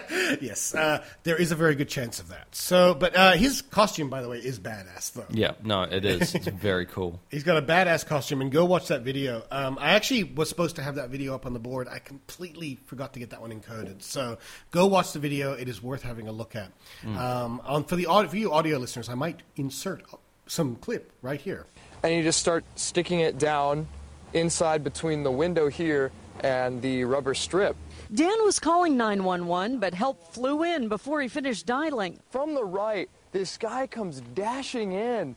yes, 0.40 0.74
uh, 0.74 1.04
there 1.22 1.36
is 1.36 1.52
a 1.52 1.54
very 1.54 1.74
good 1.74 1.88
chance 1.88 2.20
of 2.20 2.28
that. 2.28 2.46
So, 2.54 2.94
but 2.94 3.16
uh, 3.16 3.32
his 3.32 3.62
costume, 3.62 4.08
by 4.10 4.22
the 4.22 4.28
way, 4.28 4.38
is 4.38 4.58
badass, 4.58 5.12
though. 5.12 5.26
Yeah, 5.30 5.52
no, 5.62 5.82
it 5.82 6.04
is. 6.04 6.34
It's 6.34 6.46
very 6.48 6.86
cool. 6.86 7.20
He's 7.30 7.44
got 7.44 7.56
a 7.56 7.62
badass 7.62 8.06
costume, 8.06 8.40
and 8.40 8.50
go 8.50 8.64
watch 8.64 8.88
that 8.88 9.02
video. 9.02 9.42
Um, 9.50 9.78
I 9.80 9.90
actually 9.90 10.24
was 10.24 10.48
supposed 10.48 10.76
to 10.76 10.82
have 10.82 10.96
that 10.96 11.10
video 11.10 11.34
up 11.34 11.46
on 11.46 11.52
the 11.52 11.58
board. 11.58 11.88
I 11.90 11.98
completely 11.98 12.78
forgot 12.86 13.12
to 13.14 13.18
get 13.20 13.30
that 13.30 13.40
one 13.40 13.50
encoded. 13.52 14.02
So 14.02 14.38
go 14.70 14.86
watch 14.86 15.12
the 15.12 15.18
video. 15.18 15.52
It 15.52 15.68
is 15.68 15.82
worth 15.82 16.02
having 16.02 16.28
a 16.28 16.32
look 16.32 16.56
at. 16.56 16.70
Um, 17.06 17.60
on 17.64 17.84
for 17.84 17.96
the 17.96 18.06
audio, 18.06 18.30
for 18.30 18.36
you 18.36 18.52
audio 18.52 18.78
listeners, 18.78 19.08
I 19.08 19.14
might 19.14 19.40
insert 19.56 20.02
some 20.46 20.76
clip 20.76 21.10
right 21.22 21.40
here. 21.40 21.66
and 22.02 22.14
you 22.14 22.22
just 22.22 22.38
start 22.38 22.64
sticking 22.74 23.20
it 23.20 23.38
down 23.38 23.86
inside 24.32 24.82
between 24.84 25.22
the 25.22 25.30
window 25.30 25.68
here 25.68 26.10
and 26.40 26.82
the 26.82 27.04
rubber 27.04 27.34
strip. 27.34 27.76
Dan 28.14 28.44
was 28.44 28.60
calling 28.60 28.96
911, 28.96 29.80
but 29.80 29.92
help 29.92 30.32
flew 30.32 30.62
in 30.62 30.88
before 30.88 31.20
he 31.20 31.26
finished 31.26 31.66
dialing. 31.66 32.20
From 32.30 32.54
the 32.54 32.62
right, 32.62 33.10
this 33.32 33.56
guy 33.56 33.88
comes 33.88 34.20
dashing 34.34 34.92
in, 34.92 35.34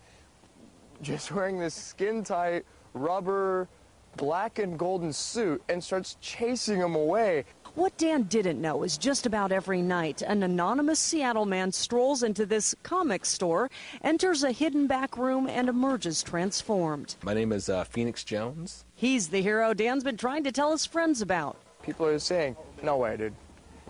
just 1.01 1.31
wearing 1.31 1.57
this 1.57 1.73
skin 1.73 2.23
tight 2.23 2.65
rubber 2.93 3.67
black 4.15 4.59
and 4.59 4.77
golden 4.77 5.11
suit 5.11 5.61
and 5.69 5.83
starts 5.83 6.17
chasing 6.21 6.79
him 6.79 6.93
away. 6.93 7.45
What 7.73 7.97
Dan 7.97 8.23
didn't 8.23 8.61
know 8.61 8.83
is 8.83 8.97
just 8.97 9.25
about 9.25 9.51
every 9.51 9.81
night, 9.81 10.21
an 10.21 10.43
anonymous 10.43 10.99
Seattle 10.99 11.45
man 11.45 11.71
strolls 11.71 12.21
into 12.21 12.45
this 12.45 12.75
comic 12.83 13.25
store, 13.25 13.71
enters 14.03 14.43
a 14.43 14.51
hidden 14.51 14.85
back 14.85 15.17
room, 15.17 15.47
and 15.47 15.67
emerges 15.67 16.21
transformed. 16.21 17.15
My 17.23 17.33
name 17.33 17.51
is 17.51 17.69
uh, 17.69 17.85
Phoenix 17.85 18.23
Jones. 18.23 18.85
He's 18.93 19.29
the 19.29 19.41
hero 19.41 19.73
Dan's 19.73 20.03
been 20.03 20.17
trying 20.17 20.43
to 20.43 20.51
tell 20.51 20.71
his 20.71 20.85
friends 20.85 21.21
about. 21.21 21.57
People 21.83 22.05
are 22.07 22.19
saying, 22.19 22.55
No 22.83 22.97
way, 22.97 23.17
dude. 23.17 23.33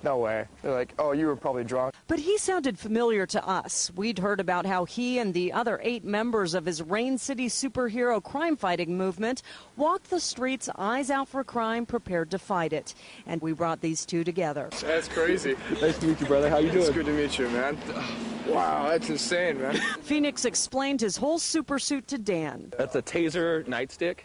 No 0.03 0.17
way. 0.19 0.45
They're 0.61 0.73
like, 0.73 0.93
Oh, 0.99 1.11
you 1.11 1.25
were 1.25 1.35
probably 1.35 1.63
drunk. 1.63 1.95
But 2.07 2.19
he 2.19 2.37
sounded 2.37 2.77
familiar 2.77 3.25
to 3.25 3.45
us. 3.45 3.91
We'd 3.95 4.19
heard 4.19 4.39
about 4.39 4.65
how 4.67 4.85
he 4.85 5.17
and 5.17 5.33
the 5.33 5.51
other 5.51 5.79
eight 5.83 6.05
members 6.05 6.53
of 6.53 6.65
his 6.65 6.83
Rain 6.83 7.17
City 7.17 7.47
superhero 7.47 8.23
crime 8.23 8.55
fighting 8.55 8.95
movement 8.95 9.41
walked 9.75 10.11
the 10.11 10.19
streets, 10.19 10.69
eyes 10.77 11.09
out 11.09 11.27
for 11.27 11.43
crime, 11.43 11.85
prepared 11.87 12.29
to 12.31 12.37
fight 12.37 12.73
it. 12.73 12.93
And 13.25 13.41
we 13.41 13.53
brought 13.53 13.81
these 13.81 14.05
two 14.05 14.23
together. 14.23 14.69
That's 14.81 15.07
crazy. 15.07 15.55
Nice 15.81 15.97
to 15.97 16.05
meet 16.07 16.21
you, 16.21 16.27
brother. 16.27 16.49
How 16.49 16.59
you 16.59 16.67
doing? 16.69 16.77
It's 16.85 16.93
doing? 16.93 17.05
good 17.05 17.11
to 17.11 17.17
meet 17.17 17.39
you, 17.39 17.49
man. 17.49 17.77
Wow, 18.47 18.89
that's 18.89 19.09
insane, 19.09 19.59
man. 19.59 19.75
Phoenix 20.03 20.45
explained 20.45 21.01
his 21.01 21.17
whole 21.17 21.39
supersuit 21.39 22.05
to 22.07 22.17
Dan, 22.19 22.71
That's 22.77 22.95
a 22.95 23.01
taser 23.01 23.65
nightstick. 23.65 24.19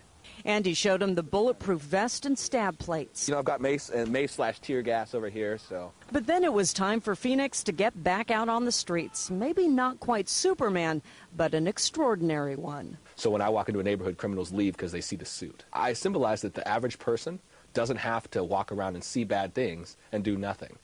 And 0.45 0.67
he 0.67 0.75
showed 0.75 1.03
him 1.03 1.15
the 1.15 1.23
bulletproof 1.23 1.81
vest 1.81 2.27
and 2.27 2.39
stab 2.39 2.79
plates. 2.79 3.29
You 3.29 3.33
know, 3.33 3.39
I've 3.39 3.45
got 3.45 3.61
mace 3.61 3.89
and 3.91 4.11
mace 4.13 4.33
slash 4.33 4.61
tear 4.61 4.83
gas 4.83 5.15
over 5.15 5.29
here, 5.29 5.59
so 5.59 5.93
But 6.11 6.27
then 6.27 6.45
it 6.45 6.53
was 6.53 6.73
time 6.73 7.01
for 7.01 7.15
Phoenix 7.15 7.63
to 7.65 7.73
get 7.73 8.03
back 8.03 8.31
out 8.31 8.49
on 8.49 8.65
the 8.65 8.73
streets. 8.73 9.31
Maybe 9.31 9.69
not 9.69 10.01
quite 10.01 10.29
Superman, 10.29 11.03
but 11.37 11.55
an 11.55 11.67
extraordinary 11.67 12.57
one. 12.57 12.99
so 13.17 13.31
when 13.31 13.43
I 13.43 13.49
walk 13.49 13.69
into 13.69 13.81
a 13.81 13.85
neighborhood, 13.85 14.17
criminals 14.19 14.53
leave 14.53 14.75
because 14.75 14.93
they 14.93 15.01
see 15.01 15.17
the 15.17 15.25
suit. 15.25 15.65
I 15.73 15.93
symbolize 15.93 16.43
that 16.43 16.55
the 16.55 16.67
average 16.67 16.99
person 16.99 17.41
doesn't 17.75 17.97
have 17.97 18.31
to 18.31 18.45
walk 18.45 18.71
around 18.71 18.95
and 18.95 19.03
see 19.05 19.25
bad 19.25 19.55
things 19.55 19.97
and 20.13 20.23
do 20.23 20.37
nothing. 20.37 20.77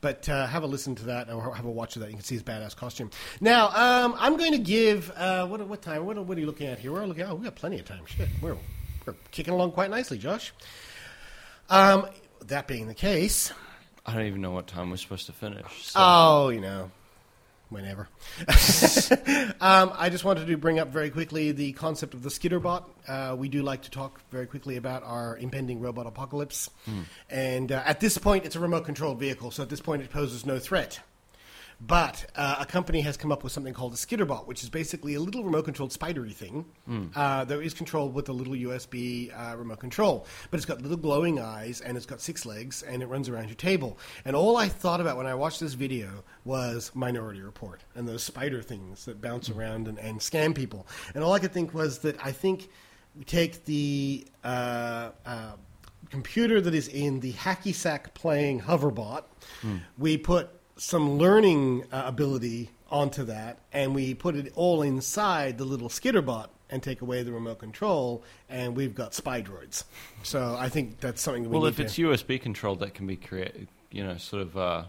But 0.00 0.28
uh, 0.28 0.46
have 0.46 0.62
a 0.62 0.66
listen 0.66 0.94
to 0.96 1.04
that 1.06 1.30
or 1.30 1.54
have 1.54 1.66
a 1.66 1.70
watch 1.70 1.96
of 1.96 2.00
that. 2.02 2.08
You 2.08 2.14
can 2.14 2.24
see 2.24 2.34
his 2.34 2.42
badass 2.42 2.74
costume. 2.74 3.10
Now, 3.40 3.68
um, 3.68 4.14
I'm 4.18 4.36
going 4.38 4.52
to 4.52 4.58
give. 4.58 5.10
Uh, 5.14 5.46
what, 5.46 5.66
what 5.68 5.82
time? 5.82 6.06
What, 6.06 6.16
what 6.24 6.36
are 6.36 6.40
you 6.40 6.46
looking 6.46 6.68
at 6.68 6.78
here? 6.78 6.92
We're 6.92 7.04
looking. 7.04 7.24
Oh, 7.24 7.34
we 7.34 7.44
got 7.44 7.54
plenty 7.54 7.78
of 7.78 7.84
time. 7.84 8.06
Shit, 8.06 8.28
we're, 8.40 8.56
we're 9.04 9.14
kicking 9.30 9.52
along 9.52 9.72
quite 9.72 9.90
nicely, 9.90 10.16
Josh. 10.16 10.54
Um, 11.68 12.06
that 12.46 12.66
being 12.66 12.88
the 12.88 12.94
case, 12.94 13.52
I 14.06 14.14
don't 14.14 14.26
even 14.26 14.40
know 14.40 14.52
what 14.52 14.66
time 14.66 14.90
we're 14.90 14.96
supposed 14.96 15.26
to 15.26 15.32
finish. 15.32 15.86
So. 15.86 16.00
oh, 16.02 16.48
you 16.48 16.60
know, 16.60 16.90
whenever. 17.70 18.08
um, 19.60 19.92
I 19.96 20.08
just 20.10 20.24
wanted 20.24 20.46
to 20.46 20.56
bring 20.56 20.78
up 20.78 20.88
very 20.88 21.10
quickly 21.10 21.52
the 21.52 21.72
concept 21.72 22.14
of 22.14 22.22
the 22.22 22.28
Skitterbot. 22.28 22.84
Uh, 23.08 23.36
we 23.36 23.48
do 23.48 23.62
like 23.62 23.82
to 23.82 23.90
talk 23.90 24.20
very 24.30 24.46
quickly 24.46 24.76
about 24.76 25.02
our 25.04 25.38
impending 25.38 25.80
robot 25.80 26.06
apocalypse. 26.06 26.68
And 27.30 27.72
uh, 27.72 27.82
at 27.86 28.00
this 28.00 28.18
point, 28.18 28.44
it's 28.44 28.56
a 28.56 28.60
remote 28.60 28.84
controlled 28.84 29.18
vehicle, 29.18 29.50
so 29.50 29.62
at 29.62 29.68
this 29.68 29.80
point, 29.80 30.02
it 30.02 30.10
poses 30.10 30.44
no 30.44 30.58
threat. 30.58 31.00
But 31.80 32.26
uh, 32.36 32.56
a 32.60 32.66
company 32.66 33.00
has 33.00 33.16
come 33.16 33.32
up 33.32 33.42
with 33.42 33.52
something 33.52 33.72
called 33.72 33.94
a 33.94 33.96
Skitterbot, 33.96 34.46
which 34.46 34.62
is 34.62 34.68
basically 34.68 35.14
a 35.14 35.20
little 35.20 35.42
remote 35.42 35.64
controlled 35.64 35.92
spidery 35.92 36.32
thing 36.32 36.66
uh, 37.16 37.44
that 37.44 37.58
is 37.60 37.72
controlled 37.72 38.12
with 38.12 38.28
a 38.28 38.32
little 38.32 38.52
USB 38.52 39.32
uh, 39.32 39.56
remote 39.56 39.80
control. 39.80 40.26
But 40.50 40.58
it's 40.58 40.66
got 40.66 40.82
little 40.82 40.98
glowing 40.98 41.40
eyes 41.40 41.80
and 41.80 41.96
it's 41.96 42.04
got 42.04 42.20
six 42.20 42.44
legs 42.44 42.82
and 42.82 43.02
it 43.02 43.06
runs 43.06 43.30
around 43.30 43.48
your 43.48 43.54
table. 43.54 43.98
And 44.26 44.36
all 44.36 44.58
I 44.58 44.68
thought 44.68 45.00
about 45.00 45.16
when 45.16 45.26
I 45.26 45.34
watched 45.34 45.60
this 45.60 45.72
video 45.72 46.22
was 46.44 46.90
Minority 46.94 47.40
Report 47.40 47.80
and 47.94 48.06
those 48.06 48.22
spider 48.22 48.60
things 48.60 49.06
that 49.06 49.22
bounce 49.22 49.48
around 49.48 49.88
and, 49.88 49.98
and 49.98 50.20
scam 50.20 50.54
people. 50.54 50.86
And 51.14 51.24
all 51.24 51.32
I 51.32 51.38
could 51.38 51.52
think 51.52 51.72
was 51.72 52.00
that 52.00 52.22
I 52.24 52.32
think 52.32 52.68
we 53.16 53.24
take 53.24 53.64
the. 53.64 54.26
Uh, 54.44 55.10
uh, 55.24 55.52
computer 56.10 56.60
that 56.60 56.74
is 56.74 56.88
in 56.88 57.20
the 57.20 57.32
hacky 57.34 57.72
sack 57.72 58.12
playing 58.14 58.60
hoverbot. 58.60 59.22
We 59.96 60.16
put 60.18 60.50
some 60.80 61.18
learning 61.18 61.84
uh, 61.92 62.04
ability 62.06 62.70
onto 62.90 63.24
that, 63.24 63.58
and 63.70 63.94
we 63.94 64.14
put 64.14 64.34
it 64.34 64.50
all 64.56 64.80
inside 64.80 65.58
the 65.58 65.64
little 65.64 65.90
skitterbot 65.90 66.48
and 66.70 66.82
take 66.82 67.02
away 67.02 67.22
the 67.22 67.30
remote 67.30 67.58
control, 67.58 68.24
and 68.48 68.74
we've 68.74 68.94
got 68.94 69.12
spy 69.12 69.42
droids. 69.42 69.84
So 70.22 70.56
I 70.58 70.70
think 70.70 70.98
that's 71.00 71.20
something 71.20 71.42
that 71.42 71.48
we 71.50 71.58
Well, 71.58 71.66
if 71.66 71.76
to- 71.76 71.82
it's 71.82 71.98
USB 71.98 72.40
controlled, 72.40 72.80
that 72.80 72.94
can 72.94 73.06
be 73.06 73.16
created, 73.16 73.68
you 73.90 74.02
know, 74.02 74.16
sort 74.16 74.40
of 74.42 74.56
uh, 74.56 74.84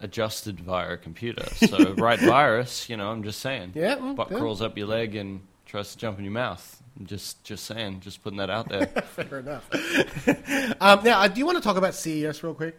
adjusted 0.00 0.58
via 0.58 0.94
a 0.94 0.96
computer. 0.96 1.46
So, 1.54 1.92
right 1.96 2.18
virus, 2.18 2.88
you 2.88 2.96
know, 2.96 3.10
I'm 3.10 3.22
just 3.22 3.38
saying. 3.38 3.72
Yeah, 3.76 3.94
Butt 4.16 4.32
yeah. 4.32 4.38
crawls 4.38 4.60
up 4.62 4.76
your 4.76 4.88
leg 4.88 5.14
and 5.14 5.42
tries 5.64 5.92
to 5.92 5.98
jump 5.98 6.18
in 6.18 6.24
your 6.24 6.32
mouth. 6.32 6.82
Just, 7.04 7.44
just 7.44 7.66
saying, 7.66 8.00
just 8.00 8.22
putting 8.22 8.38
that 8.38 8.50
out 8.50 8.68
there. 8.68 8.86
Fair 9.14 9.38
enough. 9.38 9.68
um, 10.80 11.04
now, 11.04 11.20
uh, 11.20 11.28
do 11.28 11.38
you 11.38 11.46
want 11.46 11.58
to 11.58 11.62
talk 11.62 11.76
about 11.76 11.94
CES 11.94 12.42
real 12.42 12.54
quick? 12.54 12.78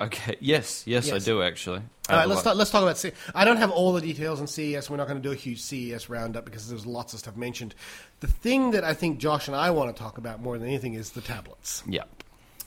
Okay. 0.00 0.36
Yes, 0.40 0.84
yes, 0.86 1.10
I 1.12 1.18
do 1.18 1.42
actually. 1.42 1.82
All 2.08 2.16
right, 2.16 2.28
let's 2.28 2.42
talk, 2.42 2.56
let's 2.56 2.70
talk 2.70 2.82
about. 2.82 2.98
C- 2.98 3.12
I 3.34 3.44
don't 3.44 3.56
have 3.56 3.70
all 3.70 3.92
the 3.92 4.00
details 4.00 4.40
on 4.40 4.46
CES. 4.46 4.90
We're 4.90 4.98
not 4.98 5.08
going 5.08 5.20
to 5.20 5.26
do 5.26 5.32
a 5.32 5.36
huge 5.36 5.60
CES 5.62 6.10
roundup 6.10 6.44
because 6.44 6.68
there's 6.68 6.84
lots 6.84 7.14
of 7.14 7.20
stuff 7.20 7.36
mentioned. 7.36 7.74
The 8.20 8.26
thing 8.26 8.72
that 8.72 8.84
I 8.84 8.92
think 8.92 9.18
Josh 9.18 9.48
and 9.48 9.56
I 9.56 9.70
want 9.70 9.94
to 9.94 10.02
talk 10.02 10.18
about 10.18 10.40
more 10.40 10.58
than 10.58 10.68
anything 10.68 10.94
is 10.94 11.10
the 11.12 11.22
tablets. 11.22 11.82
Yeah. 11.88 12.02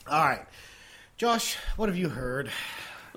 All 0.08 0.24
right, 0.24 0.44
Josh, 1.18 1.56
what 1.76 1.88
have 1.88 1.96
you 1.96 2.08
heard? 2.08 2.50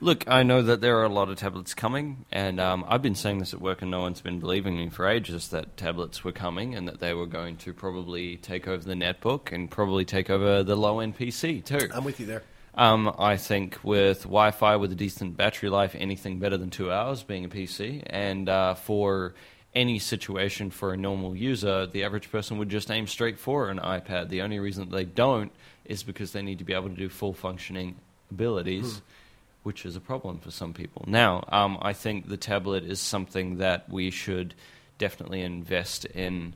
Look, 0.03 0.27
I 0.27 0.41
know 0.41 0.63
that 0.63 0.81
there 0.81 0.97
are 0.97 1.03
a 1.03 1.09
lot 1.09 1.29
of 1.29 1.37
tablets 1.37 1.75
coming, 1.75 2.25
and 2.31 2.59
um, 2.59 2.83
I've 2.87 3.03
been 3.03 3.13
saying 3.13 3.37
this 3.37 3.53
at 3.53 3.61
work, 3.61 3.83
and 3.83 3.91
no 3.91 3.99
one's 4.01 4.19
been 4.19 4.39
believing 4.39 4.75
me 4.75 4.89
for 4.89 5.07
ages 5.07 5.49
that 5.49 5.77
tablets 5.77 6.23
were 6.23 6.31
coming 6.31 6.73
and 6.73 6.87
that 6.87 6.99
they 6.99 7.13
were 7.13 7.27
going 7.27 7.55
to 7.57 7.73
probably 7.73 8.37
take 8.37 8.67
over 8.67 8.83
the 8.83 8.95
netbook 8.95 9.51
and 9.51 9.69
probably 9.69 10.03
take 10.03 10.31
over 10.31 10.63
the 10.63 10.75
low 10.75 11.01
end 11.01 11.17
PC 11.19 11.63
too. 11.63 11.87
I'm 11.93 12.03
with 12.03 12.19
you 12.19 12.25
there. 12.25 12.41
Um, 12.73 13.13
I 13.19 13.37
think 13.37 13.79
with 13.83 14.23
Wi-Fi, 14.23 14.77
with 14.77 14.91
a 14.91 14.95
decent 14.95 15.35
battery 15.35 15.69
life, 15.69 15.93
anything 15.97 16.39
better 16.39 16.57
than 16.57 16.69
two 16.69 16.91
hours 16.91 17.21
being 17.21 17.43
a 17.43 17.49
PC, 17.49 18.03
and 18.05 18.47
uh, 18.47 18.75
for 18.75 19.33
any 19.73 19.99
situation 19.99 20.69
for 20.69 20.93
a 20.93 20.97
normal 20.97 21.35
user, 21.35 21.85
the 21.85 22.03
average 22.03 22.31
person 22.31 22.57
would 22.57 22.69
just 22.69 22.91
aim 22.91 23.07
straight 23.07 23.39
for 23.39 23.69
an 23.69 23.79
iPad. 23.79 24.29
The 24.29 24.41
only 24.41 24.59
reason 24.59 24.89
that 24.89 24.95
they 24.95 25.05
don't 25.05 25.51
is 25.85 26.03
because 26.03 26.31
they 26.31 26.41
need 26.41 26.59
to 26.59 26.63
be 26.63 26.73
able 26.73 26.89
to 26.89 26.95
do 26.95 27.09
full 27.09 27.33
functioning 27.33 27.95
abilities, 28.29 29.01
which 29.63 29.85
is 29.85 29.95
a 29.95 30.01
problem 30.01 30.39
for 30.39 30.51
some 30.51 30.73
people. 30.73 31.03
Now, 31.07 31.43
um, 31.49 31.77
I 31.81 31.93
think 31.93 32.27
the 32.27 32.37
tablet 32.37 32.83
is 32.83 32.99
something 32.99 33.57
that 33.57 33.89
we 33.89 34.11
should 34.11 34.55
definitely 34.97 35.41
invest 35.41 36.05
in 36.05 36.53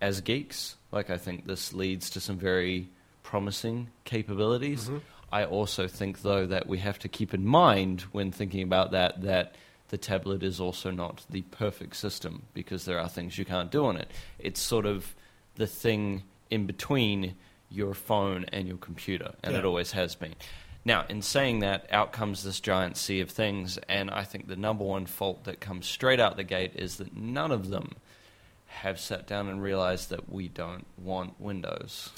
as 0.00 0.20
geeks. 0.20 0.76
Like, 0.92 1.10
I 1.10 1.18
think 1.18 1.46
this 1.46 1.72
leads 1.72 2.10
to 2.10 2.20
some 2.20 2.38
very 2.38 2.88
promising 3.22 3.88
capabilities. 4.04 4.90
I 5.32 5.44
also 5.44 5.86
think, 5.86 6.22
though, 6.22 6.46
that 6.46 6.66
we 6.66 6.78
have 6.78 6.98
to 7.00 7.08
keep 7.08 7.32
in 7.34 7.46
mind 7.46 8.02
when 8.12 8.32
thinking 8.32 8.62
about 8.62 8.90
that 8.92 9.22
that 9.22 9.54
the 9.88 9.98
tablet 9.98 10.42
is 10.42 10.60
also 10.60 10.90
not 10.90 11.24
the 11.30 11.42
perfect 11.42 11.96
system 11.96 12.42
because 12.54 12.84
there 12.84 12.98
are 12.98 13.08
things 13.08 13.38
you 13.38 13.44
can't 13.44 13.70
do 13.70 13.86
on 13.86 13.96
it. 13.96 14.10
It's 14.38 14.60
sort 14.60 14.86
of 14.86 15.14
the 15.56 15.66
thing 15.66 16.22
in 16.50 16.66
between 16.66 17.34
your 17.70 17.94
phone 17.94 18.44
and 18.52 18.66
your 18.66 18.78
computer, 18.78 19.32
and 19.42 19.54
it 19.54 19.64
always 19.64 19.92
has 19.92 20.14
been. 20.14 20.34
Now, 20.84 21.04
in 21.08 21.22
saying 21.22 21.60
that, 21.60 21.86
out 21.92 22.12
comes 22.12 22.42
this 22.42 22.58
giant 22.58 22.96
sea 22.96 23.20
of 23.20 23.30
things, 23.30 23.78
and 23.88 24.10
I 24.10 24.24
think 24.24 24.48
the 24.48 24.56
number 24.56 24.84
one 24.84 25.06
fault 25.06 25.44
that 25.44 25.60
comes 25.60 25.86
straight 25.86 26.18
out 26.18 26.36
the 26.36 26.44
gate 26.44 26.72
is 26.74 26.96
that 26.96 27.16
none 27.16 27.52
of 27.52 27.68
them 27.68 27.92
have 28.66 28.98
sat 28.98 29.26
down 29.26 29.48
and 29.48 29.62
realized 29.62 30.10
that 30.10 30.32
we 30.32 30.48
don't 30.48 30.86
want 30.96 31.40
Windows. 31.40 32.10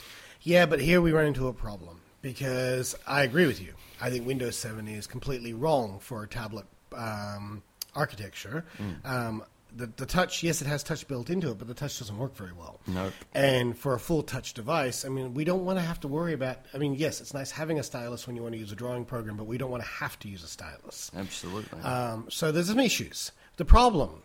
Yeah, 0.43 0.67
but 0.67 0.81
here 0.81 1.01
we 1.01 1.13
run 1.13 1.27
into 1.27 1.49
a 1.49 1.53
problem 1.53 2.01
because 2.23 2.97
I 3.07 3.23
agree 3.23 3.47
with 3.47 3.61
you. 3.61 3.75
I 4.01 4.11
think 4.11 4.27
Windows 4.27 4.57
7 4.57 4.89
is 4.89 5.07
completely 5.07 5.53
wrong 5.53 5.99
for 6.01 6.23
a 6.23 6.29
tablet 6.29 6.67
um, 6.97 7.63
architecture. 7.95 8.65
Um, 9.05 9.45
the, 9.75 9.87
the 9.97 10.07
touch, 10.07 10.43
yes, 10.43 10.61
it 10.61 10.67
has 10.67 10.83
touch 10.83 11.07
built 11.09 11.31
into 11.31 11.51
it, 11.51 11.59
but 11.59 11.67
the 11.67 11.75
touch 11.75 11.99
doesn't 11.99 12.19
work 12.19 12.37
very 12.37 12.53
well. 12.53 12.81
Nope. 12.87 13.13
And 13.35 13.77
for 13.77 13.95
a 13.95 14.01
full 14.01 14.23
touch 14.23 14.55
device, 14.55 15.05
I 15.05 15.09
mean, 15.09 15.35
we 15.35 15.45
don't 15.45 15.65
want 15.65 15.79
to 15.79 15.85
have 15.85 15.99
to 16.01 16.09
worry 16.09 16.35
about. 16.35 16.59
I 16.75 16.79
mean, 16.79 16.95
yes, 16.95 17.21
it's 17.21 17.33
nice 17.33 17.51
having 17.51 17.79
a 17.79 17.83
stylus 17.83 18.27
when 18.27 18.37
you 18.37 18.43
want 18.43 18.55
to 18.55 18.59
use 18.59 18.73
a 18.73 18.77
drawing 18.77 19.05
program, 19.05 19.37
but 19.37 19.47
we 19.47 19.57
don't 19.59 19.71
want 19.71 19.83
to 19.83 19.89
have 19.89 20.19
to 20.21 20.29
use 20.29 20.43
a 20.45 20.49
stylus. 20.49 21.11
Absolutely. 21.17 21.81
Um, 21.81 22.27
so 22.29 22.53
there's 22.53 22.69
some 22.69 22.81
issues. 22.81 23.33
The 23.57 23.65
problem 23.65 24.23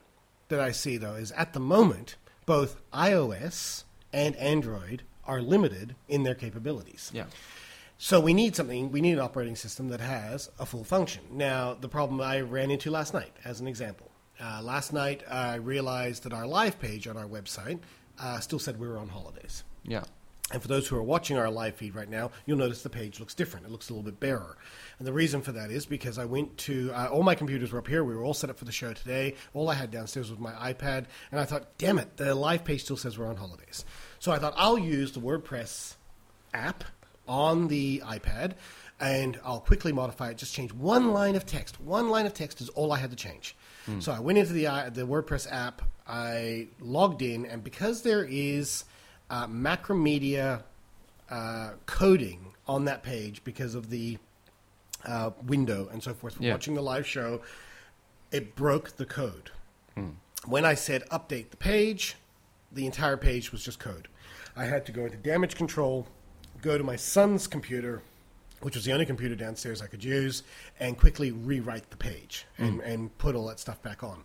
that 0.49 0.59
I 0.59 0.71
see, 0.71 0.97
though, 0.97 1.15
is 1.15 1.31
at 1.33 1.53
the 1.53 1.59
moment, 1.59 2.15
both 2.45 2.81
iOS 2.93 3.83
and 4.11 4.35
Android 4.37 5.03
are 5.25 5.41
limited 5.41 5.95
in 6.07 6.23
their 6.23 6.35
capabilities. 6.35 7.11
yeah. 7.13 7.25
So 7.99 8.19
we 8.19 8.33
need 8.33 8.55
something, 8.55 8.91
we 8.91 9.01
need 9.01 9.13
an 9.13 9.19
operating 9.19 9.55
system 9.55 9.87
that 9.89 9.99
has 9.99 10.51
a 10.59 10.67
full 10.67 10.83
function. 10.83 11.23
Now, 11.31 11.73
the 11.73 11.89
problem 11.89 12.21
I 12.21 12.41
ran 12.41 12.69
into 12.69 12.91
last 12.91 13.13
night, 13.13 13.35
as 13.43 13.59
an 13.59 13.67
example. 13.67 14.11
Uh, 14.39 14.61
last 14.61 14.93
night, 14.93 15.23
I 15.27 15.55
realized 15.55 16.21
that 16.23 16.33
our 16.33 16.45
live 16.45 16.79
page 16.79 17.07
on 17.07 17.17
our 17.17 17.25
website 17.25 17.79
uh, 18.19 18.39
still 18.39 18.59
said 18.59 18.79
we 18.79 18.87
were 18.87 18.99
on 18.99 19.09
holidays. 19.09 19.63
Yeah. 19.83 20.03
And 20.51 20.61
for 20.61 20.67
those 20.67 20.87
who 20.87 20.95
are 20.95 21.03
watching 21.03 21.37
our 21.37 21.49
live 21.49 21.75
feed 21.75 21.95
right 21.95 22.07
now, 22.07 22.29
you'll 22.45 22.59
notice 22.59 22.83
the 22.83 22.89
page 22.89 23.19
looks 23.19 23.33
different. 23.33 23.65
It 23.65 23.71
looks 23.71 23.89
a 23.89 23.93
little 23.93 24.03
bit 24.03 24.19
barer. 24.19 24.57
And 24.99 25.07
the 25.07 25.11
reason 25.11 25.41
for 25.41 25.51
that 25.53 25.71
is 25.71 25.87
because 25.87 26.19
I 26.19 26.25
went 26.25 26.55
to, 26.59 26.91
uh, 26.93 27.07
all 27.07 27.23
my 27.23 27.35
computers 27.35 27.73
were 27.73 27.79
up 27.79 27.87
here. 27.87 28.03
We 28.03 28.15
were 28.15 28.23
all 28.23 28.35
set 28.35 28.51
up 28.51 28.59
for 28.59 28.65
the 28.65 28.71
show 28.71 28.93
today. 28.93 29.33
All 29.55 29.69
I 29.69 29.73
had 29.73 29.89
downstairs 29.89 30.29
was 30.29 30.39
my 30.39 30.53
iPad. 30.53 31.05
And 31.31 31.41
I 31.41 31.45
thought, 31.45 31.77
damn 31.79 31.97
it, 31.97 32.15
the 32.15 32.35
live 32.35 32.63
page 32.63 32.83
still 32.83 32.95
says 32.95 33.17
we're 33.17 33.27
on 33.27 33.37
holidays. 33.37 33.83
So 34.19 34.31
I 34.31 34.37
thought 34.37 34.53
I'll 34.55 34.77
use 34.77 35.11
the 35.11 35.19
WordPress 35.19 35.95
app 36.53 36.83
on 37.27 37.67
the 37.67 38.01
iPad 38.05 38.53
and 38.99 39.39
I'll 39.45 39.59
quickly 39.59 39.91
modify 39.91 40.31
it. 40.31 40.37
Just 40.37 40.53
change 40.53 40.73
one 40.73 41.11
line 41.13 41.35
of 41.35 41.45
text. 41.45 41.79
One 41.79 42.09
line 42.09 42.25
of 42.25 42.33
text 42.33 42.61
is 42.61 42.69
all 42.69 42.91
I 42.91 42.97
had 42.97 43.11
to 43.11 43.15
change. 43.15 43.55
So 43.99 44.11
I 44.11 44.19
went 44.19 44.37
into 44.37 44.51
the 44.51 44.67
uh, 44.67 44.89
the 44.89 45.03
WordPress 45.03 45.47
app. 45.49 45.81
I 46.05 46.67
logged 46.81 47.21
in, 47.21 47.45
and 47.45 47.63
because 47.63 48.01
there 48.01 48.25
is 48.29 48.83
uh, 49.29 49.47
Macromedia 49.47 50.63
uh, 51.29 51.71
coding 51.85 52.53
on 52.67 52.83
that 52.85 53.01
page 53.01 53.45
because 53.45 53.75
of 53.75 53.89
the 53.89 54.17
uh, 55.05 55.29
window 55.45 55.87
and 55.89 56.03
so 56.03 56.13
forth 56.13 56.33
for 56.35 56.43
Yeah. 56.43 56.51
watching 56.51 56.73
the 56.73 56.81
live 56.81 57.07
show, 57.07 57.41
it 58.31 58.55
broke 58.57 58.97
the 58.97 59.05
code. 59.05 59.51
When 60.45 60.65
I 60.65 60.73
said 60.75 61.03
update 61.09 61.49
the 61.51 61.57
page, 61.57 62.15
the 62.71 62.85
entire 62.85 63.15
page 63.17 63.51
was 63.53 63.63
just 63.63 63.79
code. 63.79 64.07
I 64.55 64.65
had 64.65 64.85
to 64.87 64.91
go 64.91 65.05
into 65.05 65.17
damage 65.17 65.55
control, 65.55 66.07
go 66.61 66.77
to 66.77 66.83
my 66.83 66.95
son's 66.95 67.47
computer, 67.47 68.01
which 68.61 68.75
was 68.75 68.85
the 68.85 68.93
only 68.93 69.05
computer 69.05 69.35
downstairs 69.35 69.81
I 69.81 69.87
could 69.87 70.03
use, 70.03 70.43
and 70.79 70.97
quickly 70.97 71.31
rewrite 71.31 71.89
the 71.89 71.97
page 71.97 72.45
hmm. 72.57 72.63
and, 72.63 72.81
and 72.81 73.17
put 73.17 73.35
all 73.35 73.47
that 73.47 73.59
stuff 73.59 73.81
back 73.81 74.03
on. 74.03 74.23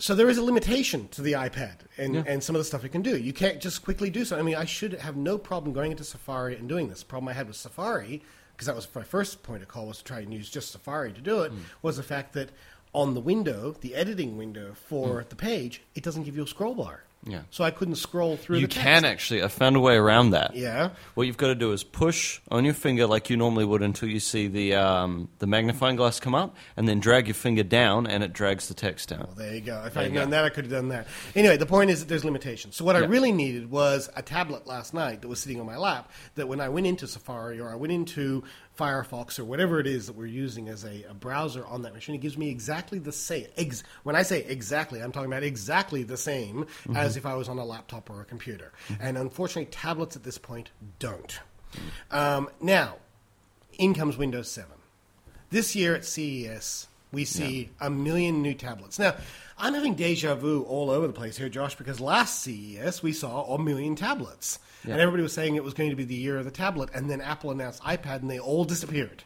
So 0.00 0.14
there 0.14 0.28
is 0.28 0.38
a 0.38 0.44
limitation 0.44 1.08
to 1.08 1.22
the 1.22 1.32
iPad 1.32 1.78
and, 1.96 2.14
and 2.14 2.42
some 2.42 2.54
of 2.54 2.60
the 2.60 2.64
stuff 2.64 2.84
it 2.84 2.90
can 2.90 3.02
do. 3.02 3.18
You 3.18 3.32
can't 3.32 3.60
just 3.60 3.82
quickly 3.82 4.10
do 4.10 4.24
so. 4.24 4.38
I 4.38 4.42
mean, 4.42 4.54
I 4.54 4.64
should 4.64 4.92
have 4.92 5.16
no 5.16 5.36
problem 5.36 5.72
going 5.72 5.90
into 5.90 6.04
Safari 6.04 6.56
and 6.56 6.68
doing 6.68 6.88
this. 6.88 7.00
The 7.00 7.06
problem 7.06 7.28
I 7.28 7.32
had 7.32 7.48
with 7.48 7.56
Safari, 7.56 8.22
because 8.52 8.66
that 8.66 8.76
was 8.76 8.86
my 8.94 9.02
first 9.02 9.42
point 9.42 9.60
of 9.60 9.68
call, 9.68 9.88
was 9.88 9.98
to 9.98 10.04
try 10.04 10.20
and 10.20 10.32
use 10.32 10.48
just 10.48 10.70
Safari 10.70 11.12
to 11.12 11.20
do 11.20 11.40
it, 11.40 11.50
hmm. 11.50 11.58
was 11.82 11.96
the 11.96 12.04
fact 12.04 12.32
that 12.34 12.50
on 12.92 13.14
the 13.14 13.20
window, 13.20 13.74
the 13.80 13.96
editing 13.96 14.38
window 14.38 14.72
for 14.72 15.22
hmm. 15.22 15.28
the 15.30 15.36
page, 15.36 15.82
it 15.96 16.04
doesn't 16.04 16.22
give 16.22 16.36
you 16.36 16.44
a 16.44 16.46
scroll 16.46 16.76
bar. 16.76 17.02
Yeah. 17.24 17.42
So 17.50 17.64
I 17.64 17.70
couldn't 17.72 17.96
scroll 17.96 18.36
through 18.36 18.58
You 18.58 18.66
the 18.68 18.74
text. 18.74 18.84
can 18.86 19.04
actually. 19.04 19.42
I 19.42 19.48
found 19.48 19.76
a 19.76 19.80
way 19.80 19.96
around 19.96 20.30
that. 20.30 20.54
Yeah. 20.54 20.90
What 21.14 21.26
you've 21.26 21.36
got 21.36 21.48
to 21.48 21.54
do 21.54 21.72
is 21.72 21.82
push 21.84 22.40
on 22.50 22.64
your 22.64 22.74
finger 22.74 23.06
like 23.06 23.28
you 23.28 23.36
normally 23.36 23.64
would 23.64 23.82
until 23.82 24.08
you 24.08 24.20
see 24.20 24.46
the 24.46 24.76
um, 24.76 25.28
the 25.38 25.46
magnifying 25.46 25.96
glass 25.96 26.20
come 26.20 26.34
up, 26.34 26.56
and 26.76 26.88
then 26.88 27.00
drag 27.00 27.26
your 27.26 27.34
finger 27.34 27.64
down, 27.64 28.06
and 28.06 28.22
it 28.22 28.32
drags 28.32 28.68
the 28.68 28.74
text 28.74 29.08
down. 29.08 29.24
Well, 29.26 29.34
there 29.36 29.54
you 29.54 29.60
go. 29.60 29.82
If 29.84 29.96
I 29.96 30.04
had 30.04 30.12
known 30.12 30.30
that, 30.30 30.44
I 30.44 30.48
could 30.48 30.64
have 30.64 30.72
done 30.72 30.88
that. 30.88 31.06
Anyway, 31.34 31.56
the 31.56 31.66
point 31.66 31.90
is 31.90 32.00
that 32.00 32.08
there's 32.08 32.24
limitations. 32.24 32.76
So 32.76 32.84
what 32.84 32.94
I 32.96 33.00
really 33.00 33.32
needed 33.32 33.70
was 33.70 34.08
a 34.16 34.22
tablet 34.22 34.66
last 34.66 34.94
night 34.94 35.20
that 35.22 35.28
was 35.28 35.40
sitting 35.40 35.60
on 35.60 35.66
my 35.66 35.76
lap. 35.76 36.10
That 36.36 36.46
when 36.48 36.60
I 36.60 36.68
went 36.68 36.86
into 36.86 37.06
Safari 37.08 37.60
or 37.60 37.68
I 37.68 37.74
went 37.74 37.92
into 37.92 38.44
Firefox 38.78 39.38
or 39.38 39.44
whatever 39.44 39.80
it 39.80 39.86
is 39.86 40.06
that 40.06 40.14
we're 40.14 40.26
using 40.26 40.68
as 40.68 40.84
a, 40.84 41.04
a 41.10 41.14
browser 41.14 41.66
on 41.66 41.82
that 41.82 41.92
machine, 41.94 42.14
it 42.14 42.20
gives 42.20 42.38
me 42.38 42.48
exactly 42.48 42.98
the 42.98 43.10
same. 43.12 43.46
Ex- 43.56 43.82
when 44.04 44.14
I 44.14 44.22
say 44.22 44.44
exactly, 44.44 45.00
I'm 45.02 45.10
talking 45.12 45.30
about 45.30 45.42
exactly 45.42 46.02
the 46.04 46.16
same 46.16 46.66
Mm-hmm. 46.68 46.96
as 46.96 47.16
if 47.16 47.26
I 47.26 47.34
was 47.34 47.48
on 47.48 47.58
a 47.58 47.64
laptop 47.64 48.08
or 48.10 48.20
a 48.20 48.24
computer. 48.24 48.72
And 49.00 49.18
unfortunately, 49.18 49.66
tablets 49.66 50.14
at 50.16 50.22
this 50.22 50.38
point 50.38 50.70
don't. 50.98 51.40
Um, 52.10 52.48
now, 52.60 52.96
in 53.78 53.94
comes 53.94 54.16
Windows 54.16 54.50
7. 54.50 54.70
This 55.50 55.74
year 55.74 55.94
at 55.94 56.04
CES, 56.04 56.86
we 57.12 57.24
see 57.24 57.70
a 57.80 57.90
million 57.90 58.42
new 58.42 58.54
tablets. 58.54 58.98
Now, 58.98 59.14
I'm 59.60 59.74
having 59.74 59.94
deja 59.94 60.36
vu 60.36 60.62
all 60.62 60.88
over 60.88 61.08
the 61.08 61.12
place 61.12 61.36
here, 61.36 61.48
Josh, 61.48 61.74
because 61.74 62.00
last 62.00 62.42
CES 62.42 63.02
we 63.02 63.12
saw 63.12 63.42
a 63.54 63.58
million 63.58 63.96
tablets. 63.96 64.60
And 64.84 65.00
everybody 65.00 65.22
was 65.24 65.32
saying 65.32 65.56
it 65.56 65.64
was 65.64 65.74
going 65.74 65.90
to 65.90 65.96
be 65.96 66.04
the 66.04 66.14
year 66.14 66.38
of 66.38 66.44
the 66.44 66.52
tablet, 66.52 66.90
and 66.94 67.10
then 67.10 67.20
Apple 67.20 67.50
announced 67.50 67.82
iPad 67.82 68.20
and 68.20 68.30
they 68.30 68.38
all 68.38 68.64
disappeared. 68.64 69.24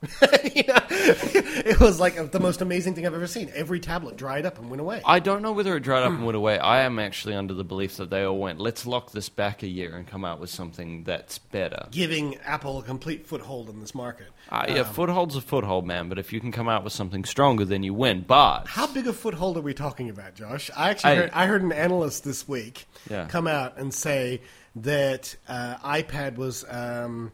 you 0.54 0.62
know, 0.68 0.78
it 0.90 1.80
was 1.80 1.98
like 1.98 2.30
the 2.30 2.38
most 2.38 2.60
amazing 2.60 2.94
thing 2.94 3.04
I've 3.06 3.14
ever 3.14 3.26
seen. 3.26 3.50
Every 3.54 3.80
tablet 3.80 4.16
dried 4.16 4.46
up 4.46 4.58
and 4.58 4.70
went 4.70 4.80
away. 4.80 5.02
I 5.04 5.18
don't 5.18 5.42
know 5.42 5.50
whether 5.52 5.76
it 5.76 5.80
dried 5.80 6.04
up 6.04 6.10
and 6.12 6.24
went 6.24 6.36
away. 6.36 6.56
I 6.58 6.82
am 6.82 6.98
actually 7.00 7.34
under 7.34 7.52
the 7.52 7.64
belief 7.64 7.96
that 7.96 8.08
they 8.08 8.22
all 8.22 8.38
went, 8.38 8.60
let's 8.60 8.86
lock 8.86 9.10
this 9.10 9.28
back 9.28 9.62
a 9.64 9.66
year 9.66 9.96
and 9.96 10.06
come 10.06 10.24
out 10.24 10.38
with 10.38 10.50
something 10.50 11.02
that's 11.02 11.38
better. 11.38 11.88
giving 11.90 12.36
Apple 12.44 12.78
a 12.78 12.82
complete 12.82 13.26
foothold 13.26 13.68
in 13.68 13.80
this 13.80 13.94
market. 13.94 14.28
Uh, 14.50 14.66
yeah, 14.68 14.84
foothold's 14.84 15.34
a 15.34 15.40
foothold, 15.40 15.84
man, 15.84 16.08
but 16.08 16.18
if 16.18 16.32
you 16.32 16.40
can 16.40 16.52
come 16.52 16.68
out 16.68 16.84
with 16.84 16.92
something 16.92 17.24
stronger, 17.24 17.64
then 17.64 17.82
you 17.82 17.92
win. 17.92 18.24
But 18.26 18.68
How 18.68 18.86
big 18.86 19.08
a 19.08 19.12
foothold 19.12 19.56
are 19.56 19.62
we 19.62 19.74
talking 19.74 20.10
about, 20.10 20.34
Josh? 20.36 20.70
I 20.76 20.90
actually 20.90 21.10
I- 21.10 21.16
heard, 21.16 21.30
I 21.34 21.46
heard 21.46 21.62
an 21.62 21.72
analyst 21.72 22.22
this 22.22 22.46
week 22.46 22.86
Yeah. 23.10 23.26
come 23.26 23.48
out 23.48 23.76
and 23.78 23.92
say 23.92 24.42
that 24.76 25.34
uh, 25.48 25.76
iPad 25.78 26.36
was 26.36 26.64
um, 26.68 27.32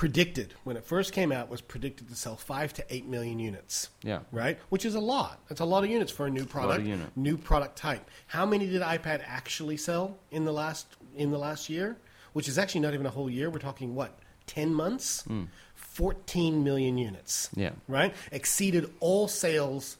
predicted 0.00 0.54
when 0.64 0.78
it 0.78 0.84
first 0.86 1.12
came 1.12 1.30
out 1.30 1.50
was 1.50 1.60
predicted 1.60 2.08
to 2.08 2.14
sell 2.16 2.34
five 2.34 2.72
to 2.72 2.82
eight 2.88 3.06
million 3.06 3.38
units. 3.38 3.90
Yeah. 4.02 4.20
right, 4.32 4.58
which 4.70 4.86
is 4.86 4.94
a 4.94 5.00
lot. 5.00 5.40
That's 5.46 5.60
a 5.60 5.66
lot 5.66 5.84
of 5.84 5.90
units 5.90 6.10
for 6.10 6.24
a 6.24 6.30
new 6.30 6.46
product, 6.46 6.86
unit. 6.86 7.14
new 7.16 7.36
product 7.36 7.76
type. 7.76 8.10
How 8.26 8.46
many 8.46 8.66
did 8.66 8.80
iPad 8.80 9.22
actually 9.26 9.76
sell 9.76 10.16
in 10.30 10.46
the 10.46 10.52
last 10.54 10.86
in 11.16 11.30
the 11.30 11.38
last 11.38 11.68
year? 11.68 11.98
Which 12.32 12.48
is 12.48 12.56
actually 12.56 12.80
not 12.80 12.94
even 12.94 13.04
a 13.04 13.10
whole 13.10 13.28
year. 13.28 13.50
We're 13.50 13.58
talking 13.58 13.94
what 13.94 14.18
ten 14.46 14.72
months. 14.72 15.20
Hmm. 15.24 15.44
Fourteen 15.74 16.64
million 16.64 16.96
units 16.96 17.50
Yeah. 17.54 17.72
right? 17.86 18.14
Exceeded 18.32 18.90
all 19.00 19.28
sales 19.28 19.98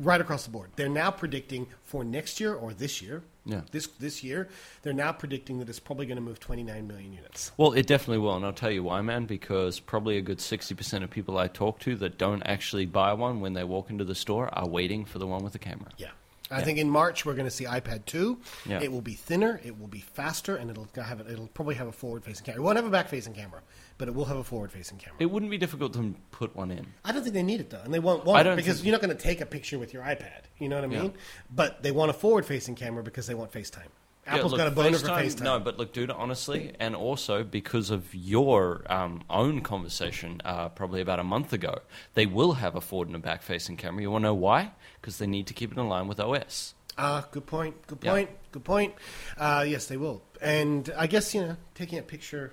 right 0.00 0.20
across 0.20 0.44
the 0.44 0.50
board. 0.50 0.70
They're 0.76 0.88
now 0.88 1.10
predicting 1.10 1.66
for 1.84 2.02
next 2.04 2.40
year 2.40 2.54
or 2.54 2.72
this 2.72 3.00
year, 3.02 3.22
Yeah. 3.44 3.60
this 3.70 3.86
this 3.98 4.24
year, 4.24 4.48
they're 4.82 4.92
now 4.92 5.12
predicting 5.12 5.58
that 5.58 5.68
it's 5.68 5.78
probably 5.78 6.06
going 6.06 6.16
to 6.16 6.22
move 6.22 6.40
29 6.40 6.86
million 6.86 7.12
units. 7.12 7.52
Well, 7.56 7.72
it 7.72 7.86
definitely 7.86 8.18
will, 8.18 8.34
and 8.36 8.44
I'll 8.44 8.52
tell 8.52 8.70
you 8.70 8.82
why, 8.82 9.00
man. 9.02 9.26
Because 9.26 9.78
probably 9.80 10.16
a 10.16 10.22
good 10.22 10.38
60% 10.38 11.04
of 11.04 11.10
people 11.10 11.38
I 11.38 11.48
talk 11.48 11.78
to 11.80 11.94
that 11.96 12.18
don't 12.18 12.42
actually 12.44 12.86
buy 12.86 13.12
one 13.12 13.40
when 13.40 13.52
they 13.52 13.64
walk 13.64 13.90
into 13.90 14.04
the 14.04 14.14
store 14.14 14.48
are 14.52 14.68
waiting 14.68 15.04
for 15.04 15.18
the 15.18 15.26
one 15.26 15.44
with 15.44 15.52
the 15.52 15.58
camera. 15.58 15.90
Yeah. 15.98 16.08
I 16.52 16.62
think 16.62 16.78
in 16.78 16.90
March 16.90 17.24
we're 17.24 17.34
going 17.34 17.46
to 17.46 17.50
see 17.50 17.64
iPad 17.64 18.06
2. 18.06 18.36
Yeah. 18.66 18.80
It 18.82 18.90
will 18.90 19.02
be 19.02 19.14
thinner, 19.14 19.60
it 19.64 19.78
will 19.78 19.86
be 19.86 20.00
faster, 20.00 20.56
and 20.56 20.68
it'll 20.68 20.88
have 20.96 21.20
it'll 21.30 21.46
probably 21.48 21.76
have 21.76 21.86
a 21.86 21.92
forward-facing 21.92 22.44
camera. 22.44 22.60
It 22.60 22.64
won't 22.64 22.76
have 22.76 22.86
a 22.86 22.90
back-facing 22.90 23.34
camera, 23.34 23.60
but 24.00 24.08
it 24.08 24.14
will 24.14 24.24
have 24.24 24.38
a 24.38 24.42
forward-facing 24.42 24.96
camera. 24.96 25.16
It 25.20 25.30
wouldn't 25.30 25.50
be 25.50 25.58
difficult 25.58 25.92
to 25.92 26.14
put 26.32 26.56
one 26.56 26.70
in. 26.70 26.86
I 27.04 27.12
don't 27.12 27.22
think 27.22 27.34
they 27.34 27.42
need 27.42 27.60
it 27.60 27.68
though, 27.68 27.82
and 27.84 27.92
they 27.92 27.98
won't 27.98 28.24
want 28.24 28.48
I 28.48 28.52
it 28.52 28.56
because 28.56 28.76
think- 28.76 28.86
you're 28.86 28.92
not 28.92 29.02
going 29.02 29.14
to 29.14 29.22
take 29.22 29.42
a 29.42 29.46
picture 29.46 29.78
with 29.78 29.92
your 29.92 30.02
iPad. 30.02 30.40
You 30.58 30.70
know 30.70 30.76
what 30.76 30.84
I 30.84 30.88
mean? 30.88 31.12
But 31.54 31.82
they 31.82 31.90
want 31.92 32.08
a 32.10 32.14
forward-facing 32.14 32.76
camera 32.76 33.02
because 33.02 33.26
they 33.26 33.34
want 33.34 33.52
FaceTime. 33.52 33.88
Apple's 34.26 34.54
got 34.54 34.68
a 34.68 34.70
boner 34.70 34.96
for 34.96 35.06
FaceTime- 35.08 35.24
FaceTime. 35.26 35.42
No, 35.42 35.60
but 35.60 35.76
look, 35.78 35.92
dude, 35.92 36.10
honestly, 36.10 36.72
and 36.80 36.96
also 36.96 37.44
because 37.44 37.90
of 37.90 38.14
your 38.14 38.84
um, 38.90 39.22
own 39.28 39.60
conversation 39.60 40.40
uh, 40.46 40.70
probably 40.70 41.02
about 41.02 41.18
a 41.18 41.24
month 41.24 41.52
ago, 41.52 41.80
they 42.14 42.24
will 42.24 42.52
have 42.54 42.74
a 42.76 42.80
forward 42.80 43.08
and 43.08 43.16
a 43.16 43.18
back 43.18 43.42
facing 43.42 43.76
camera. 43.76 44.00
You 44.00 44.10
want 44.10 44.22
to 44.22 44.28
know 44.28 44.34
why? 44.34 44.72
Because 45.00 45.18
they 45.18 45.26
need 45.26 45.46
to 45.48 45.54
keep 45.54 45.72
it 45.72 45.78
in 45.78 45.88
line 45.90 46.08
with 46.08 46.18
OS. 46.20 46.74
Ah, 46.96 47.26
good 47.32 47.44
point. 47.46 47.86
Good 47.86 47.98
Yeah. 48.02 48.12
point. 48.12 48.30
Good 48.52 48.64
point. 48.64 48.94
Uh, 49.36 49.64
yes, 49.68 49.86
they 49.86 49.96
will. 49.98 50.22
And 50.40 50.90
I 50.96 51.06
guess 51.06 51.34
you 51.34 51.42
know, 51.42 51.56
taking 51.74 51.98
a 51.98 52.02
picture. 52.02 52.52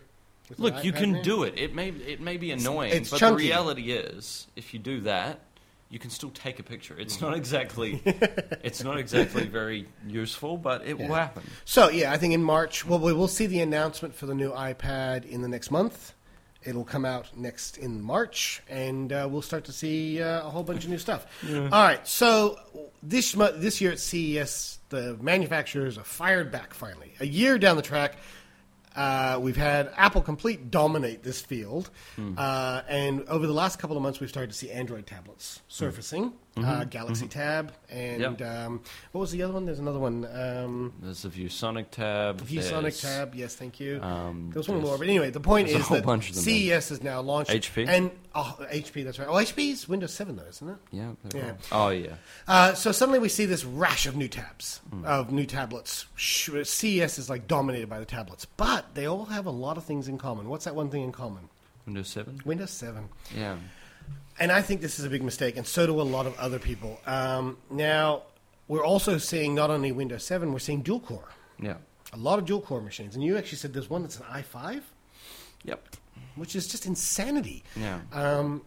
With 0.50 0.60
Look, 0.60 0.84
you 0.84 0.94
can 0.94 1.22
do 1.22 1.44
it. 1.44 1.56
It 1.58 1.76
may 1.76 1.90
it 1.90 2.22
may 2.22 2.38
be 2.38 2.52
annoying, 2.52 2.94
it's 2.94 3.10
but 3.10 3.20
chunky. 3.20 3.44
the 3.44 3.50
reality 3.50 3.92
is, 3.92 4.48
if 4.56 4.74
you 4.74 4.80
do 4.80 5.02
that, 5.02 5.42
you 5.90 6.00
can 6.00 6.10
still 6.10 6.30
take 6.30 6.60
a 6.60 6.64
picture. 6.64 6.98
It's 6.98 7.22
not 7.22 7.36
exactly 7.36 8.02
it's 8.06 8.84
not 8.84 8.98
exactly 8.98 9.46
very 9.46 9.88
useful, 10.08 10.58
but 10.58 10.86
it 10.86 10.98
will 10.98 11.14
happen. 11.14 11.44
So 11.66 11.90
yeah, 11.90 12.12
I 12.12 12.18
think 12.18 12.34
in 12.34 12.44
March. 12.44 12.86
Well, 12.86 13.00
we 13.00 13.14
will 13.14 13.28
see 13.28 13.48
the 13.48 13.60
announcement 13.60 14.16
for 14.16 14.26
the 14.26 14.36
new 14.36 14.52
iPad 14.52 15.26
in 15.26 15.42
the 15.42 15.48
next 15.48 15.72
month. 15.72 16.14
It'll 16.64 16.84
come 16.84 17.06
out 17.06 17.38
next 17.38 17.78
in 17.78 18.02
March, 18.02 18.62
and 18.68 19.14
uh, 19.14 19.28
we'll 19.30 19.42
start 19.42 19.66
to 19.66 19.72
see 19.72 20.22
uh, 20.22 20.46
a 20.46 20.50
whole 20.50 20.64
bunch 20.64 20.84
of 20.84 20.90
new 20.90 20.98
stuff. 20.98 21.26
All 21.50 21.70
right, 21.70 22.06
so 22.06 22.60
this 23.02 23.32
this 23.32 23.80
year 23.80 23.92
at 23.92 24.00
CES, 24.00 24.80
the 24.90 25.18
manufacturers 25.22 25.98
are 25.98 26.04
fired 26.04 26.52
back 26.52 26.74
finally. 26.74 27.14
A 27.22 27.26
year 27.26 27.58
down 27.58 27.78
the 27.78 27.82
track, 27.82 28.18
uh, 28.98 29.40
we've 29.40 29.56
had 29.56 29.92
Apple 29.96 30.22
complete 30.22 30.72
dominate 30.72 31.24
this 31.24 31.40
field, 31.40 31.90
uh, 32.38 32.82
and 32.90 33.24
over 33.30 33.46
the 33.48 33.54
last 33.54 33.78
couple 33.80 33.96
of 33.96 34.04
months, 34.04 34.20
we've 34.20 34.30
started 34.30 34.50
to 34.52 34.58
see 34.58 34.72
Android 34.72 35.06
tablets 35.06 35.62
surfacing, 35.68 36.34
uh, 36.66 36.84
Galaxy 36.86 37.28
Tab, 37.28 37.72
and 37.90 38.22
Yep. 38.40 38.42
um, 38.42 38.82
what 39.12 39.22
was 39.22 39.32
the 39.32 39.44
other 39.44 39.54
one? 39.54 39.66
There's 39.66 39.80
another 39.80 40.00
one. 40.00 40.26
Um, 40.26 40.94
There's 41.02 41.26
a 41.26 41.30
ViewSonic 41.30 41.92
tab. 41.92 42.42
ViewSonic 42.42 43.02
tab, 43.02 43.36
yes, 43.36 43.56
thank 43.56 43.80
you. 43.80 44.02
Um, 44.02 44.50
there 44.52 44.60
was 44.60 44.68
one 44.70 44.82
more, 44.82 44.98
but 44.98 45.08
anyway, 45.08 45.30
the 45.30 45.40
point 45.40 45.68
is 45.70 45.88
that 45.90 46.04
bunch 46.06 46.30
of 46.30 46.36
them 46.36 46.44
CES 46.44 46.90
has 46.90 47.04
now 47.04 47.22
launched 47.22 47.52
HP? 47.52 47.88
and 47.88 48.12
oh, 48.36 48.58
HP. 48.72 49.04
That's 49.04 49.20
right. 49.20 49.28
Oh, 49.28 49.34
HP's 49.34 49.88
Windows 49.88 50.14
7 50.14 50.36
though, 50.36 50.44
isn't 50.50 50.70
it? 50.70 50.78
Yeah. 50.92 51.12
Yeah. 51.34 51.54
all- 51.72 51.88
Oh 51.88 51.90
yeah. 51.90 52.16
Uh, 52.48 52.74
so 52.74 52.92
suddenly 52.92 53.20
we 53.20 53.30
see 53.30 53.46
this 53.46 53.64
rash 53.64 54.06
of 54.06 54.16
new 54.16 54.28
tabs, 54.28 54.82
Hmm. 54.90 55.06
of 55.06 55.32
new 55.32 55.46
tablets. 55.46 56.06
CES 56.18 57.20
is 57.20 57.30
like 57.30 57.48
dominated 57.48 57.90
by 57.90 58.00
the 58.00 58.06
tablets, 58.06 58.46
but 58.46 58.94
they 58.96 59.06
all 59.06 59.26
have 59.26 59.46
a 59.46 59.52
lot 59.52 59.78
of 59.78 59.84
things 59.84 60.08
in 60.08 60.18
common. 60.18 60.50
What's 60.50 60.66
that 60.66 60.76
one 60.76 60.90
thing 60.90 61.04
in 61.04 61.12
common? 61.12 61.50
Windows 61.86 62.10
Seven. 62.10 62.42
Windows 62.44 62.72
7. 62.72 63.08
Yeah. 63.36 63.56
And 64.40 64.52
I 64.52 64.62
think 64.62 64.82
this 64.82 65.00
is 65.00 65.06
a 65.06 65.10
big 65.10 65.24
mistake, 65.24 65.58
and 65.58 65.66
so 65.66 65.86
do 65.88 66.00
a 66.00 66.04
lot 66.04 66.26
of 66.28 66.38
other 66.38 66.60
people. 66.60 67.00
Um, 67.08 67.58
now, 67.72 68.24
we're 68.68 68.86
also 68.86 69.18
seeing 69.18 69.56
not 69.56 69.70
only 69.70 69.92
Windows 69.92 70.24
7, 70.26 70.52
we're 70.54 70.60
seeing 70.60 70.82
dual 70.82 71.00
core. 71.00 71.30
Yeah. 71.62 71.78
A 72.14 72.18
lot 72.18 72.38
of 72.40 72.46
dual 72.46 72.62
core 72.62 72.82
machines. 72.82 73.16
And 73.16 73.24
you 73.24 73.36
actually 73.38 73.58
said 73.58 73.74
there's 73.74 73.90
one 73.90 74.02
that's 74.04 74.18
an 74.18 74.26
i5, 74.32 74.82
Yep. 75.64 75.96
which 76.36 76.56
is 76.56 76.68
just 76.68 76.86
insanity. 76.86 77.64
Yeah. 77.76 78.00
Um, 78.12 78.62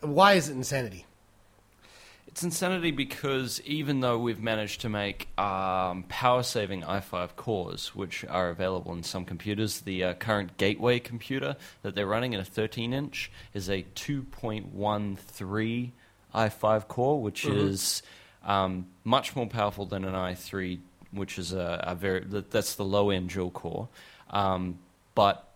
why 0.00 0.34
is 0.34 0.48
it 0.48 0.52
insanity? 0.54 1.04
It's 2.30 2.44
insanity 2.44 2.92
because 2.92 3.60
even 3.62 3.98
though 4.00 4.16
we've 4.16 4.40
managed 4.40 4.82
to 4.82 4.88
make 4.88 5.28
um, 5.36 6.04
power 6.08 6.44
saving 6.44 6.82
i5 6.82 7.34
cores, 7.34 7.88
which 7.96 8.24
are 8.24 8.50
available 8.50 8.92
in 8.92 9.02
some 9.02 9.24
computers, 9.24 9.80
the 9.80 10.04
uh, 10.04 10.14
current 10.14 10.56
gateway 10.56 11.00
computer 11.00 11.56
that 11.82 11.96
they're 11.96 12.06
running 12.06 12.32
in 12.32 12.38
a 12.38 12.44
13 12.44 12.92
inch 12.92 13.32
is 13.52 13.68
a 13.68 13.84
2.13 13.96 15.90
i5 16.32 16.88
core, 16.88 17.20
which 17.20 17.44
is 17.44 18.02
um, 18.44 18.86
much 19.02 19.34
more 19.34 19.48
powerful 19.48 19.84
than 19.84 20.04
an 20.04 20.14
i3, 20.14 20.78
which 21.10 21.36
is 21.36 21.52
a, 21.52 21.82
a 21.82 21.96
very 21.96 22.24
that's 22.24 22.76
the 22.76 22.84
low 22.84 23.10
end 23.10 23.30
dual 23.30 23.50
core. 23.50 23.88
Um, 24.30 24.78
but 25.16 25.49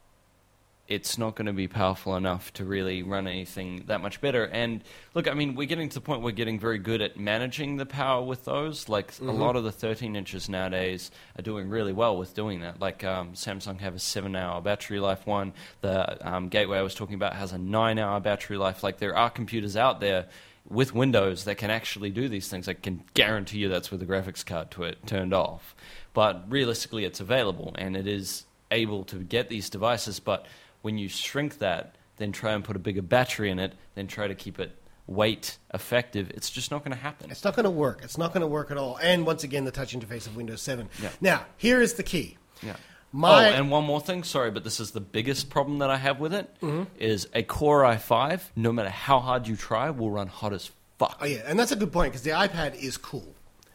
it's 0.86 1.16
not 1.16 1.34
going 1.34 1.46
to 1.46 1.52
be 1.52 1.66
powerful 1.66 2.14
enough 2.14 2.52
to 2.52 2.64
really 2.64 3.02
run 3.02 3.26
anything 3.26 3.84
that 3.86 4.02
much 4.02 4.20
better. 4.20 4.44
And 4.44 4.84
look, 5.14 5.26
I 5.26 5.32
mean, 5.32 5.54
we're 5.54 5.66
getting 5.66 5.88
to 5.88 5.94
the 5.94 6.00
point 6.02 6.20
where 6.20 6.26
we're 6.26 6.36
getting 6.36 6.60
very 6.60 6.78
good 6.78 7.00
at 7.00 7.18
managing 7.18 7.76
the 7.76 7.86
power 7.86 8.22
with 8.22 8.44
those. 8.44 8.88
Like 8.88 9.18
a 9.18 9.24
lot 9.24 9.56
of 9.56 9.64
the 9.64 9.72
13 9.72 10.14
inches 10.14 10.48
nowadays 10.48 11.10
are 11.38 11.42
doing 11.42 11.70
really 11.70 11.94
well 11.94 12.18
with 12.18 12.34
doing 12.34 12.60
that. 12.60 12.80
Like 12.80 13.02
um, 13.02 13.32
Samsung 13.32 13.80
have 13.80 13.94
a 13.94 13.98
seven-hour 13.98 14.60
battery 14.60 15.00
life 15.00 15.26
one. 15.26 15.54
The 15.80 16.28
um, 16.28 16.48
Gateway 16.48 16.78
I 16.78 16.82
was 16.82 16.94
talking 16.94 17.14
about 17.14 17.34
has 17.34 17.52
a 17.52 17.58
nine-hour 17.58 18.20
battery 18.20 18.58
life. 18.58 18.82
Like 18.82 18.98
there 18.98 19.16
are 19.16 19.30
computers 19.30 19.76
out 19.78 20.00
there 20.00 20.26
with 20.68 20.94
Windows 20.94 21.44
that 21.44 21.56
can 21.56 21.70
actually 21.70 22.10
do 22.10 22.28
these 22.28 22.48
things. 22.48 22.68
I 22.68 22.74
can 22.74 23.04
guarantee 23.14 23.58
you 23.58 23.68
that's 23.68 23.90
with 23.90 24.00
the 24.00 24.06
graphics 24.06 24.44
card 24.44 24.70
to 24.72 24.84
it 24.84 25.06
turned 25.06 25.32
off. 25.32 25.74
But 26.12 26.44
realistically, 26.48 27.04
it's 27.04 27.20
available 27.20 27.74
and 27.78 27.96
it 27.96 28.06
is 28.06 28.44
able 28.70 29.04
to 29.04 29.16
get 29.16 29.48
these 29.48 29.70
devices. 29.70 30.20
But 30.20 30.46
when 30.84 30.98
you 30.98 31.08
shrink 31.08 31.58
that, 31.58 31.96
then 32.16 32.30
try 32.30 32.52
and 32.52 32.62
put 32.62 32.76
a 32.76 32.78
bigger 32.78 33.02
battery 33.02 33.50
in 33.50 33.58
it, 33.58 33.72
then 33.94 34.06
try 34.06 34.28
to 34.28 34.34
keep 34.34 34.60
it 34.60 34.76
weight 35.06 35.58
effective, 35.72 36.30
it's 36.30 36.50
just 36.50 36.70
not 36.70 36.84
going 36.84 36.96
to 36.96 37.02
happen. 37.02 37.30
It's 37.30 37.44
not 37.44 37.54
going 37.56 37.64
to 37.64 37.70
work. 37.70 38.00
It's 38.02 38.18
not 38.18 38.32
going 38.32 38.42
to 38.42 38.46
work 38.46 38.70
at 38.70 38.76
all. 38.76 38.98
And 39.02 39.26
once 39.26 39.44
again, 39.44 39.64
the 39.64 39.70
touch 39.70 39.96
interface 39.96 40.26
of 40.26 40.36
Windows 40.36 40.62
7. 40.62 40.88
Yeah. 41.02 41.10
Now, 41.20 41.46
here 41.56 41.80
is 41.80 41.94
the 41.94 42.02
key. 42.02 42.36
Yeah. 42.62 42.76
My- 43.12 43.50
oh, 43.50 43.52
and 43.52 43.70
one 43.70 43.84
more 43.84 44.00
thing. 44.00 44.24
Sorry, 44.24 44.50
but 44.50 44.64
this 44.64 44.80
is 44.80 44.90
the 44.90 45.00
biggest 45.00 45.50
problem 45.50 45.78
that 45.78 45.90
I 45.90 45.96
have 45.96 46.20
with 46.20 46.34
it. 46.34 46.54
Mm-hmm. 46.60 46.84
Is 46.98 47.28
a 47.32 47.42
Core 47.42 47.82
i5, 47.82 48.40
no 48.56 48.72
matter 48.72 48.90
how 48.90 49.20
hard 49.20 49.46
you 49.46 49.56
try, 49.56 49.90
will 49.90 50.10
run 50.10 50.26
hot 50.26 50.52
as 50.52 50.70
fuck. 50.98 51.18
Oh, 51.20 51.26
yeah. 51.26 51.42
And 51.46 51.58
that's 51.58 51.72
a 51.72 51.76
good 51.76 51.92
point 51.92 52.12
because 52.12 52.22
the 52.24 52.30
iPad 52.30 52.74
is 52.74 52.96
cool. 52.96 53.34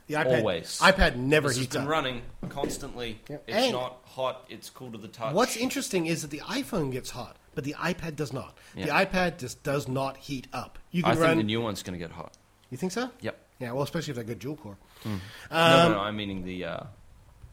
The 0.10 0.16
iPad, 0.16 0.39
Always. 0.39 0.80
iPad 0.82 1.16
never 1.18 1.47
This 1.49 1.57
has 1.57 1.62
heats 1.66 1.76
been 1.76 1.84
up. 1.84 1.89
running 1.89 2.22
constantly. 2.49 3.22
Yeah. 3.30 3.38
It's 3.47 3.57
And- 3.57 3.74
not 3.74 3.99
hot. 4.05 4.45
It's 4.49 4.70
cool 4.70 4.91
to 4.91 4.97
the 4.97 5.07
touch. 5.07 5.34
What's 5.36 5.55
interesting 5.55 6.07
is 6.07 6.24
that 6.24 6.32
the 6.32 6.39
iPhone 6.39 6.91
gets 6.91 7.12
hot, 7.12 7.38
but 7.53 7.64
the 7.64 7.76
iPad 7.76 8.16
does 8.16 8.34
not. 8.34 8.57
The 8.76 8.86
iPad 8.88 9.38
just 9.38 9.62
does 9.64 9.88
not 9.88 10.18
heat 10.18 10.47
up. 10.51 10.80
You 10.91 11.03
I 11.05 11.10
can 11.10 11.16
think 11.18 11.24
run. 11.28 11.38
the 11.38 11.43
new 11.43 11.62
one's 11.62 11.84
going 11.84 11.97
to 11.97 12.03
get 12.03 12.12
hot. 12.12 12.34
you 12.72 12.78
think 12.78 12.91
so? 12.91 13.12
Yep. 13.22 13.38
Yeah. 13.60 13.72
Well, 13.74 13.84
especially 13.84 14.12
if 14.12 14.18
they 14.18 14.24
go 14.24 14.34
dual 14.34 14.55
core. 14.55 14.78
no, 15.05 15.12
Um, 15.12 15.20
no, 15.51 15.89
no. 15.93 15.99
I'm 15.99 16.16
meaning 16.18 16.43
the 16.43 16.66
uh, 16.66 16.80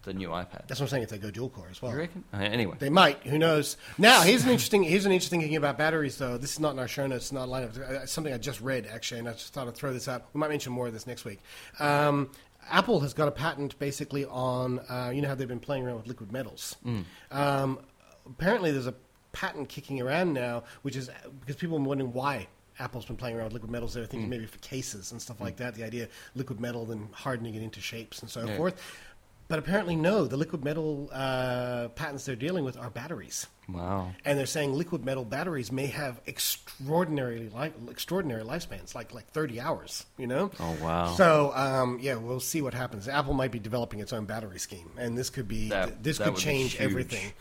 the 0.04 0.14
new 0.14 0.28
iPad. 0.28 0.68
That's 0.68 0.78
what 0.78 0.82
I'm 0.82 0.88
saying. 0.88 1.02
If 1.02 1.08
they 1.10 1.18
go 1.18 1.32
dual 1.32 1.48
core 1.50 1.66
as 1.68 1.82
well. 1.82 1.90
You 1.90 1.98
reckon? 1.98 2.22
Uh, 2.32 2.36
anyway. 2.36 2.76
They 2.78 2.90
might. 2.90 3.18
Who 3.26 3.38
knows? 3.38 3.76
Now, 3.98 4.20
here's 4.22 4.44
an 4.44 4.50
interesting. 4.50 4.84
Here's 4.84 5.04
an 5.04 5.10
interesting 5.10 5.40
thing 5.40 5.56
about 5.56 5.76
batteries, 5.78 6.16
though. 6.16 6.38
This 6.38 6.52
is 6.52 6.60
not 6.60 6.74
in 6.74 6.78
our 6.78 6.86
show 6.86 7.08
notes. 7.08 7.24
It's 7.24 7.32
not 7.32 7.48
lineup. 7.48 7.76
Uh, 7.76 8.02
It's 8.02 8.12
something 8.12 8.32
I 8.32 8.38
just 8.38 8.60
read 8.60 8.86
actually, 8.86 9.18
and 9.18 9.28
I 9.28 9.32
just 9.32 9.52
thought 9.52 9.66
I'd 9.66 9.74
throw 9.74 9.92
this 9.92 10.06
out. 10.06 10.26
We 10.32 10.38
might 10.38 10.50
mention 10.50 10.72
more 10.72 10.86
of 10.86 10.92
this 10.92 11.08
next 11.08 11.24
week. 11.24 11.40
Um, 11.80 12.30
Apple 12.70 13.00
has 13.00 13.14
got 13.14 13.28
a 13.28 13.32
patent 13.32 13.78
basically 13.78 14.24
on. 14.24 14.78
Uh, 14.88 15.10
you 15.14 15.22
know 15.22 15.28
how 15.28 15.34
they've 15.34 15.48
been 15.48 15.60
playing 15.60 15.84
around 15.86 15.96
with 15.96 16.06
liquid 16.06 16.32
metals. 16.32 16.76
Um, 17.30 17.78
apparently, 18.26 18.72
there's 18.72 18.86
a 18.86 18.94
patent 19.32 19.68
kicking 19.68 20.00
around 20.00 20.32
now, 20.32 20.64
which 20.82 20.96
is 20.96 21.10
because 21.40 21.56
people 21.56 21.76
are 21.76 21.80
wondering 21.80 22.12
why 22.12 22.46
Apple's 22.78 23.04
been 23.04 23.16
playing 23.16 23.36
around 23.36 23.44
with 23.46 23.54
liquid 23.54 23.70
metals. 23.70 23.94
They're 23.94 24.06
thinking 24.06 24.28
maybe 24.28 24.46
for 24.46 24.58
cases 24.58 25.12
and 25.12 25.20
stuff 25.20 25.40
like 25.40 25.56
that. 25.56 25.74
The 25.74 25.84
idea 25.84 26.08
liquid 26.34 26.60
metal 26.60 26.84
then 26.86 27.08
hardening 27.12 27.54
it 27.54 27.62
into 27.62 27.80
shapes 27.80 28.20
and 28.20 28.30
so 28.30 28.46
Yeah. 28.46 28.56
forth. 28.56 28.80
But 29.48 29.60
apparently, 29.60 29.94
no. 29.94 30.26
The 30.26 30.36
liquid 30.36 30.64
metal 30.64 31.08
uh, 31.12 31.88
patents 31.94 32.24
they're 32.24 32.34
dealing 32.34 32.64
with 32.64 32.76
are 32.76 32.90
batteries. 32.90 33.46
Wow. 33.68 34.12
And 34.24 34.36
they're 34.38 34.46
saying 34.46 34.72
liquid 34.74 35.04
metal 35.04 35.24
batteries 35.24 35.70
may 35.70 35.86
have 35.86 36.20
extraordinarily 36.26 37.48
li- 37.48 37.72
extraordinary 37.90 38.42
lifespans, 38.42 38.94
like 38.94 39.14
like 39.14 39.28
thirty 39.28 39.60
hours. 39.60 40.04
You 40.18 40.26
know. 40.26 40.50
Oh, 40.58 40.76
wow. 40.82 41.14
So 41.14 41.52
um, 41.54 41.98
yeah, 42.00 42.16
we'll 42.16 42.40
see 42.40 42.60
what 42.62 42.74
happens. 42.74 43.06
Apple 43.08 43.34
might 43.34 43.52
be 43.52 43.58
developing 43.58 44.00
its 44.00 44.12
own 44.12 44.24
battery 44.24 44.58
scheme, 44.58 44.90
and 44.98 45.16
this 45.16 45.30
could 45.30 45.46
be 45.48 45.68
That- 45.68 46.02
this 46.02 46.18
could 46.18 46.36
change 46.36 46.76
everything. 46.80 47.32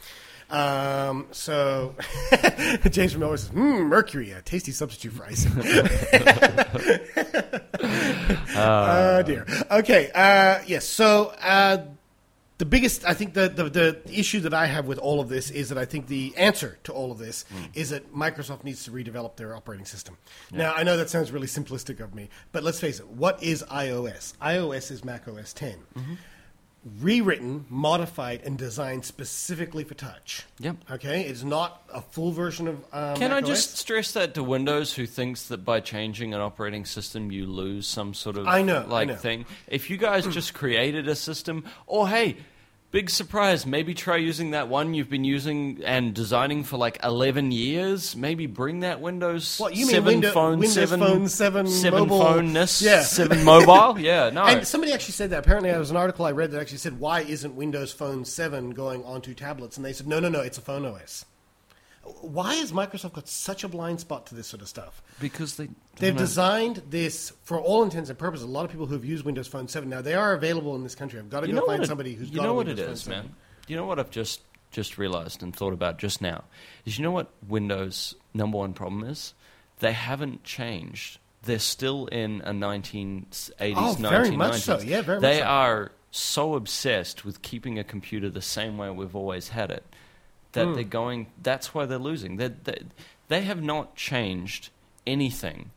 Um, 0.49 1.27
so 1.31 1.95
James 2.89 3.13
from 3.13 3.21
Nowhere 3.21 3.37
says, 3.37 3.49
mm, 3.49 3.87
"Mercury, 3.87 4.31
a 4.31 4.41
tasty 4.41 4.71
substitute 4.71 5.13
for 5.13 5.25
icing." 5.25 5.51
oh 8.55 9.23
dear. 9.23 9.45
Okay. 9.71 10.11
Uh, 10.13 10.61
yes. 10.67 10.85
So. 10.85 11.33
Uh, 11.41 11.85
the 12.57 12.65
biggest, 12.65 13.05
I 13.05 13.13
think, 13.13 13.33
the, 13.33 13.49
the 13.49 13.69
the 13.69 14.01
issue 14.07 14.39
that 14.41 14.53
I 14.53 14.67
have 14.67 14.87
with 14.87 14.97
all 14.97 15.19
of 15.19 15.27
this 15.27 15.49
is 15.49 15.67
that 15.69 15.77
I 15.77 15.83
think 15.83 16.07
the 16.07 16.33
answer 16.37 16.77
to 16.85 16.93
all 16.93 17.11
of 17.11 17.17
this 17.17 17.43
is 17.73 17.89
that 17.89 18.15
Microsoft 18.15 18.63
needs 18.63 18.85
to 18.85 18.91
redevelop 18.91 19.35
their 19.35 19.53
operating 19.53 19.85
system. 19.85 20.15
Now, 20.53 20.73
I 20.73 20.83
know 20.83 20.95
that 20.95 21.09
sounds 21.09 21.33
really 21.33 21.47
simplistic 21.47 21.99
of 21.99 22.15
me, 22.15 22.29
but 22.53 22.63
let's 22.63 22.79
face 22.79 23.01
it. 23.01 23.09
What 23.09 23.43
is 23.43 23.61
iOS? 23.63 24.37
iOS 24.37 24.89
is 24.89 25.03
Mac 25.03 25.27
OS 25.27 25.51
10, 25.51 25.75
rewritten, 26.99 27.65
modified, 27.69 28.41
and 28.43 28.57
designed 28.57 29.05
specifically 29.05 29.83
for 29.83 29.95
touch. 29.95 30.45
Yep. 30.59 30.77
Okay, 30.91 31.21
it's 31.23 31.43
not 31.43 31.81
a 31.91 32.01
full 32.01 32.31
version 32.31 32.67
of. 32.67 32.85
Um, 32.93 33.15
Can 33.15 33.31
I 33.31 33.41
just 33.41 33.77
stress 33.77 34.11
that 34.11 34.35
to 34.35 34.43
Windows, 34.43 34.93
who 34.93 35.05
thinks 35.05 35.47
that 35.47 35.65
by 35.65 35.79
changing 35.79 36.33
an 36.33 36.41
operating 36.41 36.85
system 36.85 37.31
you 37.31 37.47
lose 37.47 37.87
some 37.87 38.13
sort 38.13 38.37
of 38.37 38.47
I 38.47 38.61
know, 38.61 38.81
I 38.81 38.85
like 38.85 39.07
know. 39.07 39.15
thing? 39.15 39.45
If 39.67 39.89
you 39.89 39.97
guys 39.97 40.27
just 40.27 40.53
created 40.53 41.07
a 41.07 41.15
system, 41.15 41.65
or 41.87 42.07
hey, 42.07 42.37
big 42.95 43.09
surprise, 43.09 43.65
maybe 43.65 43.93
try 43.93 44.15
using 44.15 44.51
that 44.51 44.69
one 44.69 44.93
you've 44.93 45.09
been 45.09 45.25
using 45.25 45.81
and 45.83 46.13
designing 46.13 46.63
for 46.63 46.77
like 46.77 46.97
eleven 47.03 47.51
years. 47.51 48.15
Maybe 48.15 48.47
bring 48.47 48.79
that 48.79 49.01
Windows 49.01 49.57
What, 49.59 49.75
you 49.75 49.85
mean 49.85 49.95
seven 49.95 50.05
Window- 50.05 50.31
phone, 50.31 50.59
Windows 50.59 50.73
seven, 50.73 50.99
Phone 51.01 51.27
7 51.27 51.67
seven 51.67 51.99
mobile- 51.99 52.21
phone-ness, 52.23 52.81
Yeah. 52.81 53.01
seven 53.03 53.43
mobile. 53.43 53.99
Yeah, 54.05 54.29
no. 54.29 54.43
And 54.45 54.65
somebody 54.65 54.93
actually 54.93 55.11
said 55.11 55.31
that. 55.31 55.39
Apparently, 55.39 55.69
there 55.71 55.79
was 55.79 55.91
an 55.91 55.97
article 55.97 56.25
I 56.25 56.31
read 56.31 56.51
that 56.51 56.61
actually 56.61 56.77
said, 56.77 56.97
"Why 56.97 57.19
isn't 57.19 57.53
Windows 57.55 57.91
Phone 57.91 58.23
7 58.23 58.69
going 58.71 59.03
onto 59.03 59.33
tablets?" 59.33 59.75
And 59.75 59.85
they 59.85 59.91
said, 59.91 60.07
"No, 60.07 60.21
no, 60.21 60.29
no, 60.29 60.39
it's 60.39 60.57
a 60.57 60.61
phone 60.61 60.85
OS." 60.85 61.25
Why 62.21 62.55
has 62.55 62.71
Microsoft 62.71 63.13
got 63.13 63.27
such 63.27 63.63
a 63.63 63.67
blind 63.67 63.99
spot 63.99 64.27
to 64.27 64.35
this 64.35 64.47
sort 64.47 64.61
of 64.61 64.67
stuff? 64.67 65.01
because 65.19 65.55
they 65.55 65.69
They've 65.97 66.13
know. 66.13 66.19
designed 66.19 66.83
this 66.89 67.31
for 67.43 67.59
all 67.59 67.83
intents 67.83 68.09
and 68.09 68.19
purposes. 68.19 68.45
A 68.45 68.49
lot 68.49 68.65
of 68.65 68.71
people 68.71 68.85
who've 68.85 69.03
used 69.05 69.25
Windows 69.25 69.47
Phone 69.47 69.67
7 69.67 69.89
now 69.89 70.01
they 70.01 70.13
are 70.13 70.33
available 70.33 70.75
in 70.75 70.83
this 70.83 70.93
country. 70.95 71.19
I've 71.19 71.29
got 71.29 71.41
to 71.41 71.47
you 71.47 71.53
go 71.53 71.65
find 71.65 71.83
it- 71.83 71.87
somebody 71.87 72.13
who's 72.13 72.29
you 72.29 72.37
got 72.37 72.43
know 72.43 72.51
a 72.51 72.53
what 72.53 72.67
Windows 72.67 72.79
it 72.81 72.85
Phone 72.85 72.93
is, 72.93 73.01
7. 73.01 73.17
man. 73.25 73.35
You 73.67 73.75
know 73.75 73.85
what 73.85 73.99
I've 73.99 74.11
just 74.11 74.41
just 74.71 74.97
realized 74.97 75.41
and 75.41 75.55
thought 75.55 75.71
about 75.73 75.97
just 75.97 76.21
now 76.21 76.43
is 76.85 76.97
you 76.99 77.03
know 77.03 77.11
what 77.11 77.31
Windows 77.47 78.13
number 78.33 78.57
one 78.57 78.73
problem 78.73 79.03
is? 79.03 79.33
They 79.79 79.93
haven't 79.93 80.43
changed. 80.43 81.17
They're 81.43 81.59
still 81.59 82.07
in 82.07 82.41
a 82.43 82.51
1980s, 82.53 83.53
Oh, 83.77 83.93
very 83.93 84.29
1990s. 84.31 84.37
much 84.37 84.61
so. 84.61 84.79
Yeah, 84.79 85.01
very 85.01 85.17
much 85.19 85.21
They 85.21 85.39
so. 85.39 85.45
are 85.45 85.91
so 86.11 86.55
obsessed 86.55 87.23
with 87.25 87.41
keeping 87.41 87.79
a 87.79 87.83
computer 87.83 88.29
the 88.29 88.41
same 88.41 88.77
way 88.77 88.89
we've 88.89 89.15
always 89.15 89.49
had 89.49 89.69
it 89.71 89.83
that 90.55 90.65
Hmm. 90.67 90.73
they're 90.73 90.83
going. 90.83 91.27
That's 91.41 91.73
why 91.73 91.85
they're 91.85 91.97
losing. 91.99 92.35
They 92.37 92.49
they 92.49 92.81
they 93.29 93.41
have 93.43 93.61
not 93.63 93.95
changed 93.95 94.69
anything 95.07 95.71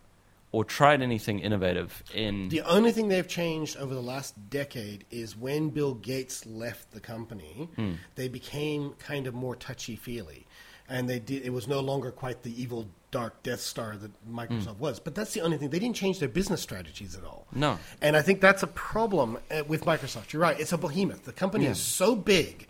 or 0.51 0.65
tried 0.65 1.03
anything 1.03 1.39
innovative 1.41 2.03
in 2.15 2.49
The 2.49 2.63
only 2.63 2.91
thing 2.91 3.09
they've 3.09 3.29
changed 3.29 3.77
over 3.77 3.95
the 3.95 4.01
last 4.03 4.49
decade 4.49 5.05
is 5.11 5.37
when 5.37 5.69
Bill 5.69 5.93
Gates 5.95 6.47
left 6.47 6.93
the 6.93 7.01
company, 7.01 7.69
Hmm. 7.77 7.93
they 8.15 8.29
became 8.29 8.95
kind 8.99 9.27
of 9.27 9.35
more 9.35 9.55
touchy 9.55 9.95
feely. 9.95 10.47
And 10.89 11.07
they 11.11 11.19
did, 11.19 11.45
it 11.45 11.51
was 11.53 11.69
no 11.69 11.81
longer 11.81 12.11
quite 12.11 12.45
the 12.45 12.63
evil, 12.63 12.89
dark 13.11 13.43
Death 13.43 13.61
Star 13.61 13.99
that 13.99 14.11
Microsoft 14.27 14.77
Hmm. 14.77 14.81
was. 14.81 14.99
But 15.01 15.15
that's 15.15 15.35
the 15.35 15.43
only 15.43 15.59
thing. 15.59 15.69
They 15.69 15.79
didn't 15.79 15.97
change 15.97 16.19
their 16.19 16.31
business 16.31 16.63
strategies 16.63 17.15
at 17.15 17.25
all. 17.25 17.47
No. 17.53 17.79
And 18.01 18.17
I 18.17 18.23
think 18.23 18.41
that's 18.41 18.63
a 18.63 18.67
problem 18.69 19.37
uh, 19.51 19.65
with 19.69 19.85
Microsoft. 19.85 20.33
You're 20.33 20.41
right. 20.41 20.59
It's 20.59 20.73
a 20.73 20.79
behemoth. 20.79 21.25
The 21.27 21.33
company 21.35 21.67
is 21.67 21.79
so 21.79 22.17
big 22.17 22.68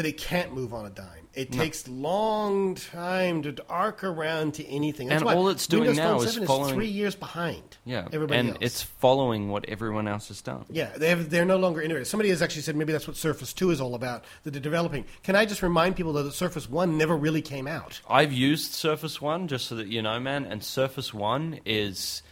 that 0.00 0.08
it 0.08 0.16
can't 0.16 0.54
move 0.54 0.72
on 0.72 0.86
a 0.86 0.90
dime. 0.90 1.28
It 1.34 1.52
takes 1.52 1.86
long 1.86 2.74
time 2.74 3.42
to 3.42 3.54
arc 3.68 4.02
around 4.02 4.54
to 4.54 4.66
anything. 4.66 5.08
That's 5.08 5.20
And 5.20 5.26
why 5.26 5.34
all 5.34 5.48
it's 5.50 5.66
doing 5.66 5.88
Windows 5.88 5.96
now 5.98 6.20
is 6.22 6.32
7 6.32 6.46
following- 6.46 6.74
three 6.74 6.86
years 6.88 7.14
behind. 7.14 7.76
yeah, 7.84 8.08
everybody 8.12 8.40
and 8.40 8.48
else. 8.50 8.58
it's 8.62 8.82
following 8.82 9.50
what 9.50 9.68
everyone 9.68 10.08
else 10.08 10.28
has 10.28 10.40
done. 10.40 10.64
Yeah, 10.70 10.88
they 10.96 11.10
have, 11.10 11.28
they're 11.30 11.44
no 11.44 11.58
longer 11.58 11.82
innovative. 11.82 12.08
Somebody 12.08 12.30
has 12.30 12.40
actually 12.42 12.62
said 12.62 12.74
maybe 12.76 12.92
that's 12.92 13.06
what 13.06 13.16
Surface 13.16 13.52
2 13.52 13.70
is 13.70 13.80
all 13.80 13.94
about, 13.94 14.24
that 14.44 14.52
they're 14.52 14.60
developing. 14.62 15.04
Can 15.22 15.36
I 15.36 15.44
just 15.44 15.62
remind 15.62 15.94
people 15.96 16.14
that 16.14 16.22
the 16.24 16.32
Surface 16.32 16.68
1 16.68 16.96
never 16.96 17.14
really 17.16 17.42
came 17.42 17.68
out? 17.68 18.00
I've 18.08 18.32
used 18.32 18.72
Surface 18.72 19.20
One 19.20 19.46
just 19.46 19.66
so 19.66 19.74
that 19.76 19.86
you 19.88 20.00
know, 20.02 20.18
man, 20.18 20.46
and 20.46 20.64
Surface 20.64 21.12
One 21.14 21.60
is 21.66 22.22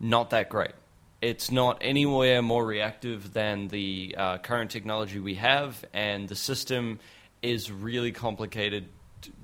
not 0.00 0.30
that 0.30 0.48
great. 0.48 0.72
It's 1.20 1.50
not 1.50 1.78
anywhere 1.80 2.42
more 2.42 2.64
reactive 2.64 3.32
than 3.32 3.68
the 3.68 4.14
uh, 4.18 4.38
current 4.38 4.70
technology 4.70 5.18
we 5.20 5.34
have, 5.34 5.84
and 5.92 6.28
the 6.28 6.36
system 6.36 7.00
is 7.42 7.70
really 7.70 8.12
complicated, 8.12 8.88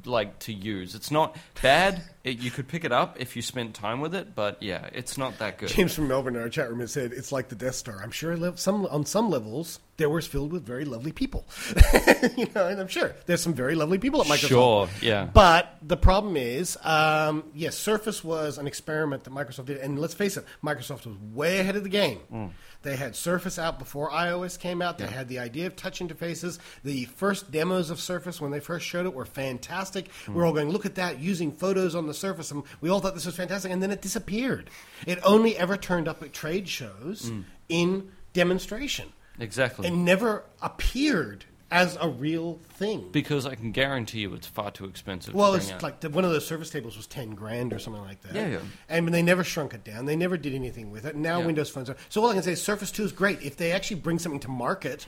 like 0.07 0.39
to 0.41 0.53
use. 0.53 0.95
It's 0.95 1.11
not 1.11 1.37
bad. 1.63 2.03
It, 2.23 2.39
you 2.39 2.51
could 2.51 2.69
pick 2.69 2.85
it 2.85 2.93
up 2.93 3.21
if 3.21 3.37
you 3.37 3.43
spent 3.43 3.75
time 3.75 4.01
with 4.01 4.15
it, 4.15 4.35
but 4.35 4.63
yeah, 4.63 4.89
it's 4.93 5.19
not 5.19 5.39
that 5.39 5.59
good. 5.59 5.69
James 5.69 5.95
from 5.95 6.09
Melbourne 6.09 6.37
in 6.37 6.43
our 6.43 6.49
chat 6.49 6.71
room 6.71 6.81
has 6.81 6.93
said 6.93 7.13
it's 7.13 7.33
like 7.33 7.49
the 7.49 7.55
Death 7.55 7.75
Star. 7.75 8.01
I'm 8.03 8.11
sure 8.11 8.57
some, 8.57 8.87
on 8.87 9.05
some 9.05 9.31
levels 9.31 9.81
they 9.97 10.07
were 10.07 10.21
filled 10.21 10.53
with 10.53 10.65
very 10.67 10.85
lovely 10.85 11.13
people. 11.13 11.47
you 12.37 12.49
know, 12.55 12.67
and 12.67 12.81
I'm 12.81 12.89
sure 12.89 13.15
there's 13.27 13.43
some 13.43 13.55
very 13.55 13.75
lovely 13.75 13.99
people 13.99 14.21
at 14.21 14.27
Microsoft. 14.27 14.49
Sure, 14.49 14.89
yeah. 15.01 15.29
But 15.33 15.77
the 15.83 15.97
problem 15.97 16.37
is, 16.37 16.77
um, 16.83 17.45
yes, 17.55 17.77
Surface 17.77 18.25
was 18.25 18.59
an 18.59 18.67
experiment 18.67 19.25
that 19.25 19.33
Microsoft 19.33 19.67
did, 19.67 19.79
and 19.79 19.99
let's 19.99 20.15
face 20.15 20.37
it, 20.37 20.45
Microsoft 20.65 21.07
was 21.07 21.17
way 21.33 21.61
ahead 21.61 21.77
of 21.77 21.85
the 21.85 21.89
game. 21.89 22.21
Mm. 22.33 22.51
They 22.83 22.97
had 22.97 23.17
Surface 23.17 23.59
out 23.59 23.79
before 23.79 24.11
iOS 24.11 24.59
came 24.59 24.83
out. 24.83 24.99
They 24.99 25.07
had 25.07 25.29
the 25.29 25.39
idea 25.39 25.67
of 25.67 25.75
touch 25.75 26.01
interfaces. 26.01 26.59
The 26.83 27.07
first 27.07 27.51
demos 27.51 27.89
of 27.89 27.99
Surface, 27.99 28.43
when 28.43 28.51
they 28.51 28.61
first 28.61 28.85
showed 28.85 29.07
it, 29.07 29.15
were 29.15 29.25
fantastic. 29.25 29.94
Mm. 30.03 30.35
We're 30.35 30.47
all 30.47 30.53
going, 30.53 30.71
look 30.71 30.87
at 30.87 30.95
that, 30.97 31.21
using 31.21 31.53
photos 31.53 31.95
on 31.95 32.07
the 32.07 32.15
Surface, 32.15 32.51
and 32.51 32.63
we 32.81 32.89
all 32.91 33.01
thought 33.01 33.15
this 33.15 33.27
was 33.27 33.37
fantastic. 33.37 33.71
And 33.73 33.83
then 33.83 33.91
it 33.91 34.03
disappeared. 34.03 34.71
It 35.07 35.19
only 35.25 35.57
ever 35.57 35.77
turned 35.77 36.09
up 36.09 36.23
at 36.23 36.33
trade 36.33 36.69
shows 36.69 37.31
Mm. 37.31 37.45
in 37.69 38.11
demonstration, 38.33 39.13
Exactly. 39.39 39.87
and 39.87 40.05
never 40.05 40.45
appeared 40.61 41.45
as 41.71 41.97
a 42.01 42.09
real 42.09 42.61
thing. 42.75 43.09
because 43.11 43.47
I 43.47 43.55
can 43.57 43.73
guarantee 43.73 44.21
you 44.21 44.35
it's 44.35 44.47
far 44.47 44.71
too 44.71 44.85
expensive 44.85 45.35
Well, 45.35 45.53
to 45.53 45.57
it's 45.59 45.73
out. 45.73 45.83
like 45.83 46.01
the, 46.01 46.11
one 46.11 46.25
of 46.25 46.31
those 46.31 46.47
Surface 46.47 46.71
tables 46.71 46.97
was 46.97 47.07
ten 47.09 47.31
grand 47.31 47.73
or 47.73 47.79
something 47.81 48.03
like 48.03 48.21
that. 48.23 48.35
Yeah, 48.35 48.47
yeah. 48.47 48.59
And 48.89 49.09
they 49.13 49.23
never 49.23 49.43
shrunk 49.43 49.75
it 49.75 49.83
down. 49.83 50.05
They 50.05 50.15
never 50.15 50.37
did 50.37 50.55
anything 50.55 50.91
with 50.93 51.05
it. 51.05 51.17
Now 51.17 51.41
Yeah. 51.41 51.47
Windows 51.47 51.71
phones 51.71 51.91
are. 51.91 51.97
So 52.11 52.23
all 52.23 52.31
I 52.31 52.35
can 52.35 52.43
say 52.45 52.53
is 52.53 52.63
Surface 52.63 52.93
Two 52.93 53.03
is 53.03 53.11
great. 53.13 53.43
If 53.43 53.57
they 53.57 53.73
actually 53.73 54.01
bring 54.01 54.19
something 54.21 54.41
to 54.41 54.49
market, 54.49 55.07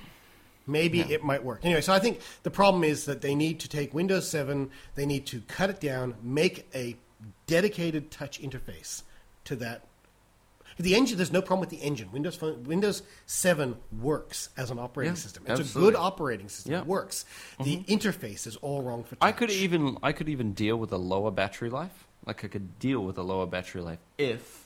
maybe 0.67 1.01
it 1.01 1.23
might 1.25 1.45
work. 1.45 1.61
Anyway, 1.65 1.81
so 1.81 1.93
I 1.93 1.99
think 1.99 2.21
the 2.43 2.51
problem 2.51 2.85
is 2.85 3.05
that 3.07 3.21
they 3.21 3.35
need 3.35 3.61
to 3.61 3.69
take 3.69 3.95
Windows 3.95 4.29
Seven. 4.29 4.71
They 4.95 5.07
need 5.07 5.27
to 5.27 5.41
cut 5.49 5.71
it 5.71 5.81
down, 5.81 6.15
make 6.23 6.69
a 6.75 6.97
dedicated 7.47 8.11
touch 8.11 8.41
interface 8.41 9.03
to 9.45 9.57
that. 9.57 9.83
The 10.79 10.95
engine, 10.95 11.17
there's 11.17 11.33
no 11.33 11.41
problem 11.41 11.61
with 11.61 11.71
the 11.71 11.85
engine. 11.85 12.13
Windows 12.13 12.37
Phone, 12.37 12.65
Windows 12.65 13.03
7 13.25 13.77
works 13.99 14.51
as 14.59 14.71
an 14.71 14.79
operating 14.79 15.15
Yeah, 15.15 15.21
system. 15.21 15.45
It's 15.47 15.75
a 15.75 15.79
good 15.79 15.95
operating 15.95 16.51
system. 16.51 16.73
Yeah. 16.73 16.79
Mm-hmm. 16.81 16.87
It 16.87 16.91
works. 16.91 17.25
The 17.63 17.79
interface 17.85 18.47
is 18.47 18.57
all 18.57 18.83
wrong 18.83 19.03
for 19.03 19.17
touch. 19.17 19.27
I 19.27 19.33
could 19.33 19.51
even 19.51 19.97
I 20.03 20.13
could 20.13 20.29
even 20.29 20.53
deal 20.53 20.77
with 20.77 20.93
a 20.93 20.99
lower 20.99 21.31
battery 21.31 21.71
life. 21.71 22.07
Like 22.27 22.45
I 22.45 22.49
could 22.49 22.79
deal 22.79 23.01
with 23.01 23.17
a 23.17 23.23
lower 23.23 23.47
battery 23.47 23.81
life 23.81 24.01
if 24.19 24.66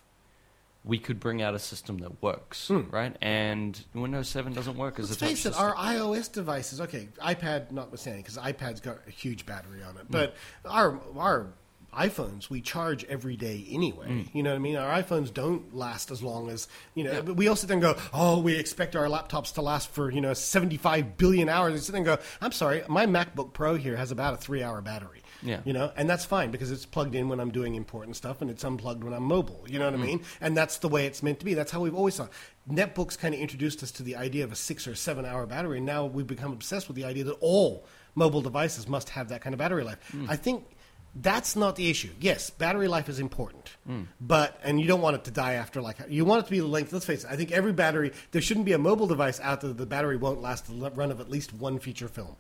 we 0.85 0.99
could 0.99 1.21
bring 1.21 1.43
out 1.43 1.55
a 1.55 1.59
system 1.59 1.99
that 1.99 2.23
works, 2.23 2.71
right? 2.71 3.15
And 3.21 3.79
Windows 3.95 4.29
7 4.29 4.53
doesn't 4.55 4.77
work 4.77 4.99
as 4.99 5.07
Hmm. 5.07 5.11
Let's 5.11 5.17
a 5.17 5.21
touch 5.21 5.29
face 5.31 5.39
it, 5.41 5.43
system. 5.51 5.65
our 5.67 5.75
iOS 5.75 6.33
devices, 6.33 6.81
okay, 6.81 7.09
iPad 7.23 7.71
notwithstanding, 7.71 8.23
because 8.23 8.39
iPad's 8.39 8.81
got 8.81 8.99
a 9.07 9.11
huge 9.11 9.45
battery 9.47 9.83
on 9.83 9.97
it, 9.99 10.07
but 10.09 10.35
our 10.65 10.99
our 11.19 11.49
iPhones 11.93 12.49
we 12.49 12.61
charge 12.61 13.03
every 13.07 13.37
day 13.37 13.67
anyway. 13.69 14.25
You 14.33 14.45
know 14.45 14.51
what 14.51 14.57
I 14.57 14.61
mean? 14.61 14.77
Our 14.77 15.03
iPhones 15.03 15.35
don't 15.35 15.75
last 15.75 16.13
as 16.13 16.23
long 16.23 16.49
as 16.49 16.69
you 16.95 17.03
know. 17.03 17.21
But 17.21 17.35
we 17.35 17.49
also 17.49 17.67
then 17.67 17.81
go, 17.81 17.97
"Oh, 18.15 18.39
we 18.41 18.55
expect 18.55 18.95
our 18.95 19.07
laptops 19.07 19.53
to 19.55 19.61
last 19.63 19.91
for 19.91 20.09
you 20.09 20.21
know 20.21 20.33
seventy 20.33 20.77
five 20.77 21.17
billion 21.17 21.49
hours." 21.49 21.85
Sit 21.85 21.91
there 21.93 21.97
and 21.99 22.07
go, 22.07 22.19
"I'm 22.41 22.53
sorry, 22.53 22.83
my 22.89 23.07
MacBook 23.07 23.53
Pro 23.53 23.75
here 23.75 23.97
has 23.97 24.13
about 24.13 24.35
a 24.35 24.37
three 24.37 24.63
hour 24.63 24.81
battery." 24.81 25.20
Yeah. 25.43 25.61
You 25.65 25.73
know, 25.73 25.93
and 25.97 26.09
that's 26.09 26.25
fine 26.25 26.51
because 26.51 26.71
it's 26.71 26.85
plugged 26.87 27.15
in 27.15 27.29
when 27.29 27.41
I'm 27.41 27.51
doing 27.51 27.75
important 27.75 28.17
stuff 28.17 28.41
and 28.43 28.51
it's 28.51 28.65
unplugged 28.65 29.03
when 29.05 29.13
I'm 29.15 29.23
mobile. 29.25 29.65
You 29.69 29.79
know 29.79 29.87
what 29.87 29.95
I 29.95 29.99
mean? 30.03 30.23
And 30.41 30.57
that's 30.57 30.79
the 30.79 30.89
way 30.89 31.07
it's 31.07 31.23
meant 31.23 31.39
to 31.41 31.45
be. 31.45 31.55
That's 31.55 31.71
how 31.73 31.81
we've 31.81 31.95
always 31.95 32.17
thought. 32.17 32.31
Netbooks 32.71 33.19
kind 33.19 33.35
of 33.35 33.41
introduced 33.41 33.83
us 33.83 33.91
to 33.93 34.03
the 34.03 34.17
idea 34.17 34.45
of 34.45 34.53
a 34.53 34.57
six 34.57 34.87
or 34.87 34.95
seven 34.95 35.25
hour 35.25 35.47
battery, 35.47 35.79
and 35.79 35.87
now 35.87 36.05
we've 36.07 36.27
become 36.27 36.53
obsessed 36.53 36.89
with 36.89 36.97
the 36.97 37.05
idea 37.05 37.25
that 37.25 37.37
all 37.41 37.87
mobile 38.15 38.43
devices 38.43 38.87
must 38.89 39.09
have 39.11 39.29
that 39.31 39.41
kind 39.41 39.55
of 39.55 39.59
battery 39.59 39.85
life. 39.85 39.99
I 40.29 40.37
think 40.37 40.65
That's 41.13 41.57
not 41.57 41.75
the 41.75 41.91
issue. 41.91 42.11
Yes, 42.21 42.51
battery 42.51 42.87
life 42.87 43.09
is 43.09 43.19
important, 43.19 43.71
Hmm. 43.85 44.03
but 44.21 44.61
and 44.63 44.81
you 44.81 44.87
don't 44.87 45.01
want 45.01 45.17
it 45.17 45.25
to 45.25 45.33
die 45.33 45.55
after 45.55 45.81
like 45.83 45.97
you 46.09 46.25
want 46.25 46.43
it 46.43 46.45
to 46.47 46.51
be 46.53 46.61
the 46.61 46.67
length. 46.69 46.93
Let's 46.93 47.05
face 47.05 47.25
it. 47.25 47.31
I 47.33 47.35
think 47.35 47.51
every 47.51 47.73
battery 47.73 48.13
there 48.31 48.41
shouldn't 48.41 48.65
be 48.67 48.75
a 48.75 48.79
mobile 48.79 49.09
device 49.09 49.41
out 49.41 49.61
there 49.61 49.69
that 49.71 49.79
the 49.79 49.87
battery 49.87 50.17
won't 50.17 50.41
last 50.41 50.67
the 50.69 50.91
run 50.93 51.11
of 51.11 51.19
at 51.21 51.29
least 51.29 51.53
one 51.53 51.81
feature 51.81 52.07
film. 52.07 52.37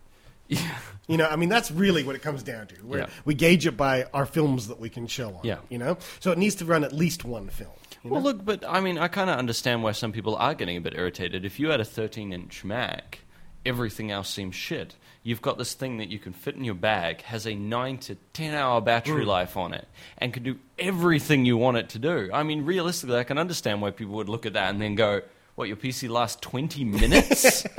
Yeah. 0.50 0.76
You 1.08 1.16
know, 1.16 1.26
I 1.26 1.36
mean, 1.36 1.48
that's 1.48 1.70
really 1.72 2.04
what 2.04 2.14
it 2.14 2.22
comes 2.22 2.42
down 2.42 2.68
to. 2.68 2.74
Where 2.76 3.00
Yeah. 3.00 3.06
We 3.24 3.34
gauge 3.34 3.66
it 3.66 3.76
by 3.76 4.04
our 4.14 4.26
films 4.26 4.68
that 4.68 4.78
we 4.78 4.88
can 4.88 5.06
show 5.06 5.28
on. 5.28 5.40
Yeah. 5.42 5.58
You 5.68 5.78
know, 5.78 5.96
so 6.20 6.30
it 6.30 6.38
needs 6.38 6.54
to 6.56 6.64
run 6.64 6.84
at 6.84 6.92
least 6.92 7.24
one 7.24 7.48
film. 7.48 7.70
you 8.04 8.10
Well, 8.10 8.22
look, 8.22 8.44
but 8.44 8.64
I 8.68 8.80
mean, 8.80 8.98
I 8.98 9.08
kind 9.08 9.30
of 9.30 9.38
understand 9.38 9.82
why 9.82 9.92
some 9.92 10.12
people 10.12 10.36
are 10.36 10.54
getting 10.54 10.76
a 10.76 10.80
bit 10.80 10.94
irritated. 10.94 11.44
If 11.44 11.58
you 11.58 11.70
had 11.70 11.80
a 11.80 11.84
13 11.84 12.32
inch 12.32 12.64
Mac, 12.64 13.20
everything 13.66 14.10
else 14.10 14.28
seems 14.28 14.54
shit. 14.54 14.96
You've 15.22 15.42
got 15.42 15.58
this 15.58 15.74
thing 15.74 15.98
that 15.98 16.08
you 16.08 16.18
can 16.18 16.32
fit 16.32 16.54
in 16.54 16.64
your 16.64 16.74
bag, 16.74 17.22
has 17.22 17.46
a 17.46 17.54
9 17.54 17.98
to 17.98 18.14
10 18.32 18.54
hour 18.54 18.80
battery 18.80 19.24
mm. 19.24 19.28
life 19.28 19.56
on 19.56 19.74
it, 19.74 19.86
and 20.16 20.32
can 20.32 20.42
do 20.42 20.58
everything 20.78 21.44
you 21.44 21.56
want 21.56 21.76
it 21.76 21.90
to 21.90 21.98
do. 21.98 22.30
I 22.32 22.42
mean, 22.42 22.64
realistically, 22.64 23.18
I 23.18 23.24
can 23.24 23.36
understand 23.36 23.82
why 23.82 23.90
people 23.90 24.14
would 24.14 24.28
look 24.28 24.46
at 24.46 24.54
that 24.54 24.70
and 24.70 24.80
then 24.80 24.94
go, 24.94 25.22
what, 25.60 25.68
your 25.68 25.76
PC 25.76 26.08
lasts 26.08 26.38
20 26.40 26.84
minutes? 26.84 27.64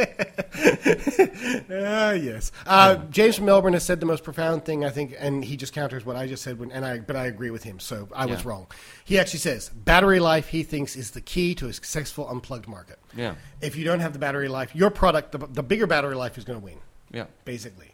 Ah, 1.74 2.12
yes. 2.12 2.52
Uh, 2.68 2.98
James 3.10 3.38
from 3.38 3.46
Melbourne 3.46 3.74
has 3.74 3.84
said 3.84 4.00
the 4.00 4.06
most 4.06 4.24
profound 4.24 4.66
thing, 4.66 4.84
I 4.86 4.90
think, 4.90 5.16
and 5.18 5.44
he 5.44 5.56
just 5.58 5.74
counters 5.74 6.06
what 6.06 6.16
I 6.16 6.28
just 6.28 6.44
said, 6.44 6.60
when, 6.60 6.72
and 6.72 6.86
I, 6.86 7.00
but 7.00 7.16
I 7.16 7.26
agree 7.26 7.50
with 7.50 7.64
him, 7.64 7.80
so 7.80 8.08
I 8.14 8.26
was 8.26 8.42
Yeah. 8.44 8.50
wrong. 8.50 8.68
He 9.06 9.18
actually 9.18 9.40
says 9.40 9.70
battery 9.70 10.20
life, 10.20 10.50
he 10.50 10.64
thinks, 10.64 10.96
is 10.96 11.12
the 11.12 11.22
key 11.22 11.56
to 11.56 11.68
a 11.68 11.74
successful 11.74 12.28
unplugged 12.30 12.68
market. 12.68 13.00
Yeah. 13.16 13.36
If 13.62 13.76
you 13.76 13.86
don't 13.86 14.02
have 14.02 14.14
the 14.14 14.20
battery 14.20 14.48
life, 14.50 14.76
your 14.76 14.90
product, 14.90 15.32
the, 15.32 15.40
the 15.40 15.64
bigger 15.64 15.88
battery 15.88 16.16
life 16.16 16.38
is 16.38 16.44
going 16.44 16.60
to 16.60 16.64
win, 16.66 16.78
yeah. 17.12 17.26
basically. 17.46 17.94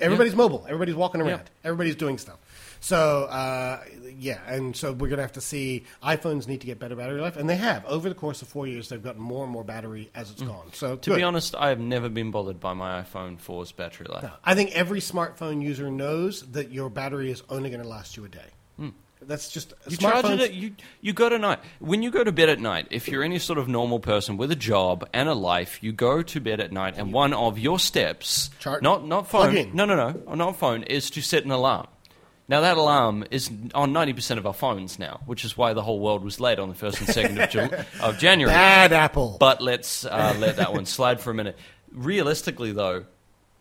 Everybody's 0.00 0.34
mobile. 0.34 0.64
Everybody's 0.66 0.96
walking 0.96 1.20
around. 1.22 1.42
Everybody's 1.64 1.96
doing 1.96 2.18
stuff. 2.18 2.38
So 2.84 3.24
uh, 3.24 3.80
yeah, 4.18 4.40
and 4.48 4.74
so 4.76 4.92
we're 4.92 5.08
gonna 5.08 5.22
have 5.22 5.32
to 5.32 5.40
see 5.40 5.84
iPhones 6.02 6.48
need 6.48 6.60
to 6.62 6.66
get 6.66 6.80
better 6.80 6.96
battery 6.96 7.20
life, 7.20 7.36
and 7.36 7.48
they 7.48 7.54
have 7.56 7.84
over 7.86 8.08
the 8.08 8.14
course 8.14 8.42
of 8.42 8.48
four 8.48 8.66
years. 8.66 8.88
They've 8.88 9.02
gotten 9.02 9.22
more 9.22 9.44
and 9.44 9.52
more 9.52 9.62
battery 9.62 10.10
as 10.16 10.32
it's 10.32 10.42
gone. 10.42 10.70
So 10.72 10.96
Mm. 10.96 11.00
To 11.02 11.10
good. 11.10 11.16
be 11.16 11.22
honest, 11.22 11.54
I 11.54 11.68
have 11.68 11.78
never 11.78 12.08
been 12.08 12.32
bothered 12.32 12.58
by 12.58 12.74
my 12.74 13.00
iPhone 13.00 13.38
4's 13.40 13.70
battery 13.70 14.08
life. 14.10 14.28
I 14.44 14.54
think 14.56 14.72
every 14.72 14.98
smartphone 15.00 15.62
user 15.62 15.90
knows 15.92 16.42
that 16.52 16.72
your 16.72 16.90
battery 16.90 17.30
is 17.30 17.42
only 17.48 17.70
going 17.70 17.82
to 17.82 17.88
last 17.88 18.16
you 18.16 18.24
a 18.24 18.28
day. 18.28 18.50
That's 19.24 19.48
just. 19.52 19.72
You 19.88 19.96
charge 19.96 20.24
smartphones- 20.24 20.34
it. 20.40 20.50
At, 20.50 20.54
you 20.54 20.74
you 21.00 21.12
go 21.12 21.28
to 21.28 21.38
night 21.38 21.60
when 21.78 22.02
you 22.02 22.10
go 22.10 22.24
to 22.24 22.32
bed 22.32 22.48
at 22.48 22.58
night. 22.58 22.88
If 22.90 23.06
you're 23.06 23.22
any 23.22 23.38
sort 23.38 23.56
of 23.60 23.68
normal 23.68 24.00
person 24.00 24.36
with 24.36 24.50
a 24.50 24.56
job 24.56 25.08
and 25.12 25.28
a 25.28 25.34
life, 25.34 25.80
you 25.80 25.92
go 25.92 26.22
to 26.24 26.40
bed 26.40 26.58
at 26.58 26.72
night, 26.72 26.94
and 26.96 27.12
one 27.12 27.32
of 27.32 27.56
your 27.56 27.78
steps, 27.78 28.50
Char- 28.58 28.80
not 28.82 29.06
not 29.06 29.28
phone, 29.30 29.70
no 29.74 29.84
no 29.84 29.94
no, 29.94 30.34
not 30.34 30.56
phone, 30.56 30.82
is 30.82 31.08
to 31.10 31.22
set 31.22 31.44
an 31.44 31.52
alarm. 31.52 31.86
Now 32.52 32.60
that 32.60 32.76
alarm 32.76 33.24
is 33.30 33.50
on 33.74 33.94
ninety 33.94 34.12
percent 34.12 34.36
of 34.36 34.46
our 34.46 34.52
phones 34.52 34.98
now, 34.98 35.22
which 35.24 35.42
is 35.42 35.56
why 35.56 35.72
the 35.72 35.80
whole 35.80 35.98
world 35.98 36.22
was 36.22 36.38
late 36.38 36.58
on 36.58 36.68
the 36.68 36.74
first 36.74 37.00
and 37.00 37.08
second 37.08 37.38
of, 37.40 37.48
Ju- 37.48 37.70
of 38.02 38.18
January. 38.18 38.52
Bad 38.52 38.92
Apple. 38.92 39.38
But 39.40 39.62
let's 39.62 40.04
uh, 40.04 40.36
let 40.38 40.56
that 40.56 40.74
one 40.74 40.84
slide 40.84 41.18
for 41.18 41.30
a 41.30 41.34
minute. 41.34 41.56
Realistically, 41.90 42.72
though, 42.72 43.06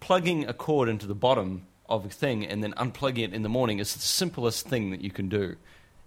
plugging 0.01 0.45
a 0.49 0.53
cord 0.53 0.89
into 0.89 1.07
the 1.07 1.15
bottom 1.15 1.67
of 1.87 2.05
a 2.05 2.09
thing 2.09 2.45
and 2.45 2.61
then 2.61 2.73
unplugging 2.73 3.23
it 3.23 3.33
in 3.33 3.43
the 3.43 3.49
morning 3.49 3.79
is 3.79 3.93
the 3.93 4.01
simplest 4.01 4.67
thing 4.67 4.91
that 4.91 4.99
you 4.99 5.09
can 5.09 5.29
do. 5.29 5.55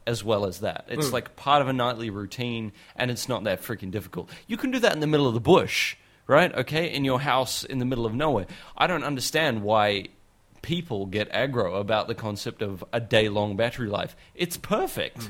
As 0.07 0.22
well 0.22 0.45
as 0.45 0.61
that, 0.61 0.85
it's 0.89 1.11
like 1.11 1.37
part 1.37 1.62
of 1.62 1.68
a 1.68 1.72
nightly 1.72 2.11
routine, 2.11 2.72
and 2.97 3.11
it's 3.11 3.30
not 3.30 3.45
that 3.45 3.62
freaking 3.62 3.91
difficult. 3.91 4.28
You 4.47 4.59
can 4.59 4.70
do 4.70 4.78
that 4.80 4.93
in 4.93 5.01
the 5.01 5.07
middle 5.07 5.26
of 5.26 5.32
the 5.32 5.41
bush, 5.41 5.97
right? 6.26 6.55
Okay, 6.55 6.93
in 6.93 7.07
your 7.07 7.18
house 7.18 7.64
in 7.64 7.78
the 7.78 7.87
middle 7.87 8.05
of 8.05 8.14
nowhere. 8.14 8.45
I 8.76 8.87
don't 8.87 9.05
understand 9.05 9.62
why 9.62 10.09
people 10.65 11.05
get 11.05 11.31
aggro 11.31 11.79
about 11.79 12.09
the 12.09 12.15
concept 12.15 12.62
of 12.62 12.83
a 12.91 12.99
day 12.99 13.29
long 13.29 13.55
battery 13.55 13.89
life. 13.89 14.17
It's 14.35 14.57
perfect. 14.57 15.29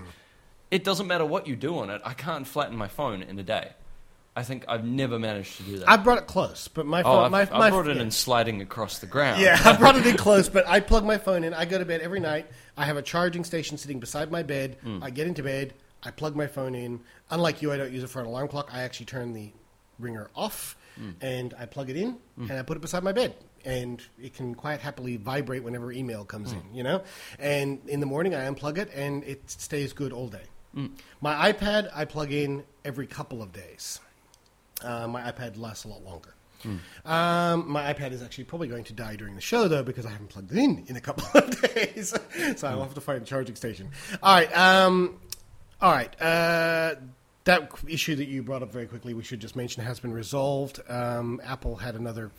It 0.71 0.85
doesn't 0.85 1.09
matter 1.09 1.25
what 1.25 1.49
you 1.49 1.57
do 1.57 1.77
on 1.79 1.91
it. 1.91 2.01
I 2.05 2.15
can't 2.15 2.47
flatten 2.47 2.77
my 2.77 2.87
phone 2.87 3.21
in 3.21 3.37
a 3.39 3.43
day. 3.43 3.73
I 4.37 4.45
think 4.45 4.65
I've 4.69 4.85
never 4.85 5.19
managed 5.19 5.57
to 5.57 5.63
do 5.65 5.79
that. 5.79 5.89
I 5.91 5.97
brought 5.97 6.19
it 6.19 6.27
close, 6.27 6.69
but 6.69 6.87
my 6.87 7.01
oh, 7.01 7.05
phone, 7.05 7.25
I've, 7.35 7.51
my, 7.51 7.57
I 7.57 7.59
my 7.59 7.71
brought 7.71 7.89
it 7.89 7.97
yeah. 7.97 8.03
in 8.03 8.11
sliding 8.11 8.63
across 8.63 8.99
the 8.99 9.07
ground. 9.07 9.41
Yeah, 9.41 9.61
I 9.65 9.77
brought 9.77 9.97
it 9.97 10.07
in 10.07 10.17
close, 10.27 10.49
but 10.49 10.67
I 10.69 10.81
plug 10.81 11.05
my 11.05 11.19
phone 11.19 11.45
in. 11.45 11.53
I 11.53 11.65
go 11.65 11.79
to 11.79 11.85
bed 11.85 12.01
every 12.01 12.21
night. 12.21 12.47
I 12.77 12.85
have 12.85 12.97
a 12.97 13.03
charging 13.03 13.45
station 13.45 13.77
sitting 13.77 14.01
beside 14.01 14.31
my 14.31 14.43
bed. 14.43 14.77
Hmm. 14.83 15.03
I 15.03 15.11
get 15.11 15.27
into 15.27 15.43
bed. 15.43 15.75
I 16.03 16.11
plug 16.11 16.35
my 16.37 16.47
phone 16.47 16.75
in. 16.75 17.01
Unlike 17.31 17.63
you, 17.63 17.73
I 17.73 17.77
don't 17.77 17.93
use 17.93 18.03
it 18.03 18.11
for 18.11 18.21
an 18.21 18.27
alarm 18.27 18.49
clock. 18.49 18.71
I 18.73 18.83
actually 18.83 19.07
turn 19.07 19.33
the 19.33 19.53
ringer 19.99 20.31
off, 20.35 20.77
Hmm. 20.97 21.11
and 21.21 21.55
I 21.59 21.67
plug 21.67 21.91
it 21.91 21.97
in, 21.97 22.19
and 22.37 22.53
I 22.53 22.63
put 22.63 22.77
it 22.77 22.81
beside 22.81 23.03
my 23.03 23.13
bed. 23.13 23.35
And 23.65 24.03
it 24.23 24.35
can 24.35 24.55
quite 24.55 24.81
happily 24.81 25.17
vibrate 25.17 25.63
whenever 25.65 25.91
email 25.93 26.25
comes 26.25 26.53
Hmm. 26.53 26.59
in, 26.71 26.75
you 26.75 26.83
know? 26.83 27.03
And 27.39 27.81
in 27.89 28.01
the 28.01 28.07
morning, 28.07 28.35
I 28.35 28.41
unplug 28.49 28.77
it, 28.79 28.91
and 28.95 29.25
it 29.25 29.51
stays 29.51 29.93
good 29.93 30.13
all 30.13 30.29
day. 30.29 30.45
Hmm. 30.75 30.87
My 31.21 31.53
iPad, 31.53 31.89
I 31.95 32.05
plug 32.05 32.33
in 32.33 32.65
every 32.85 33.07
couple 33.07 33.43
of 33.43 33.53
days. 33.53 34.01
Uh, 34.83 35.07
my 35.09 35.23
iPad 35.31 35.59
lasts 35.59 35.85
a 35.85 35.89
lot 35.89 36.05
longer. 36.05 36.35
Um, 37.05 37.71
my 37.71 37.93
iPad 37.93 38.13
is 38.13 38.23
actually 38.23 38.45
probably 38.45 38.69
going 38.69 38.85
to 38.85 38.95
die 38.95 39.17
during 39.17 39.35
the 39.35 39.41
show, 39.43 39.69
though, 39.69 39.83
because 39.83 40.07
I 40.07 40.11
haven't 40.11 40.29
plugged 40.29 40.51
it 40.51 40.57
in 40.59 40.85
in 40.89 40.97
a 40.97 41.01
couple 41.01 41.27
of 41.41 41.61
days. 41.75 42.15
so 42.57 42.69
I'll 42.69 42.83
have 42.83 42.95
to 42.95 43.01
find 43.03 43.21
a 43.21 43.25
charging 43.25 43.55
station. 43.55 43.91
All 44.23 44.35
right. 44.35 44.57
Um, 44.57 45.21
all 45.83 45.93
right. 45.93 46.19
Uh, 46.21 46.95
that 47.45 47.71
issue 47.87 48.17
that 48.17 48.29
you 48.29 48.43
brought 48.43 48.63
up 48.63 48.73
very 48.73 48.87
quickly, 48.87 49.13
we 49.13 49.23
should 49.23 49.41
just 49.41 49.57
mention, 49.57 49.85
has 49.85 50.01
been 50.01 50.13
resolved. 50.15 50.81
Um, 50.89 51.39
Apple 51.45 51.77
had 51.77 51.95
another 51.97 52.31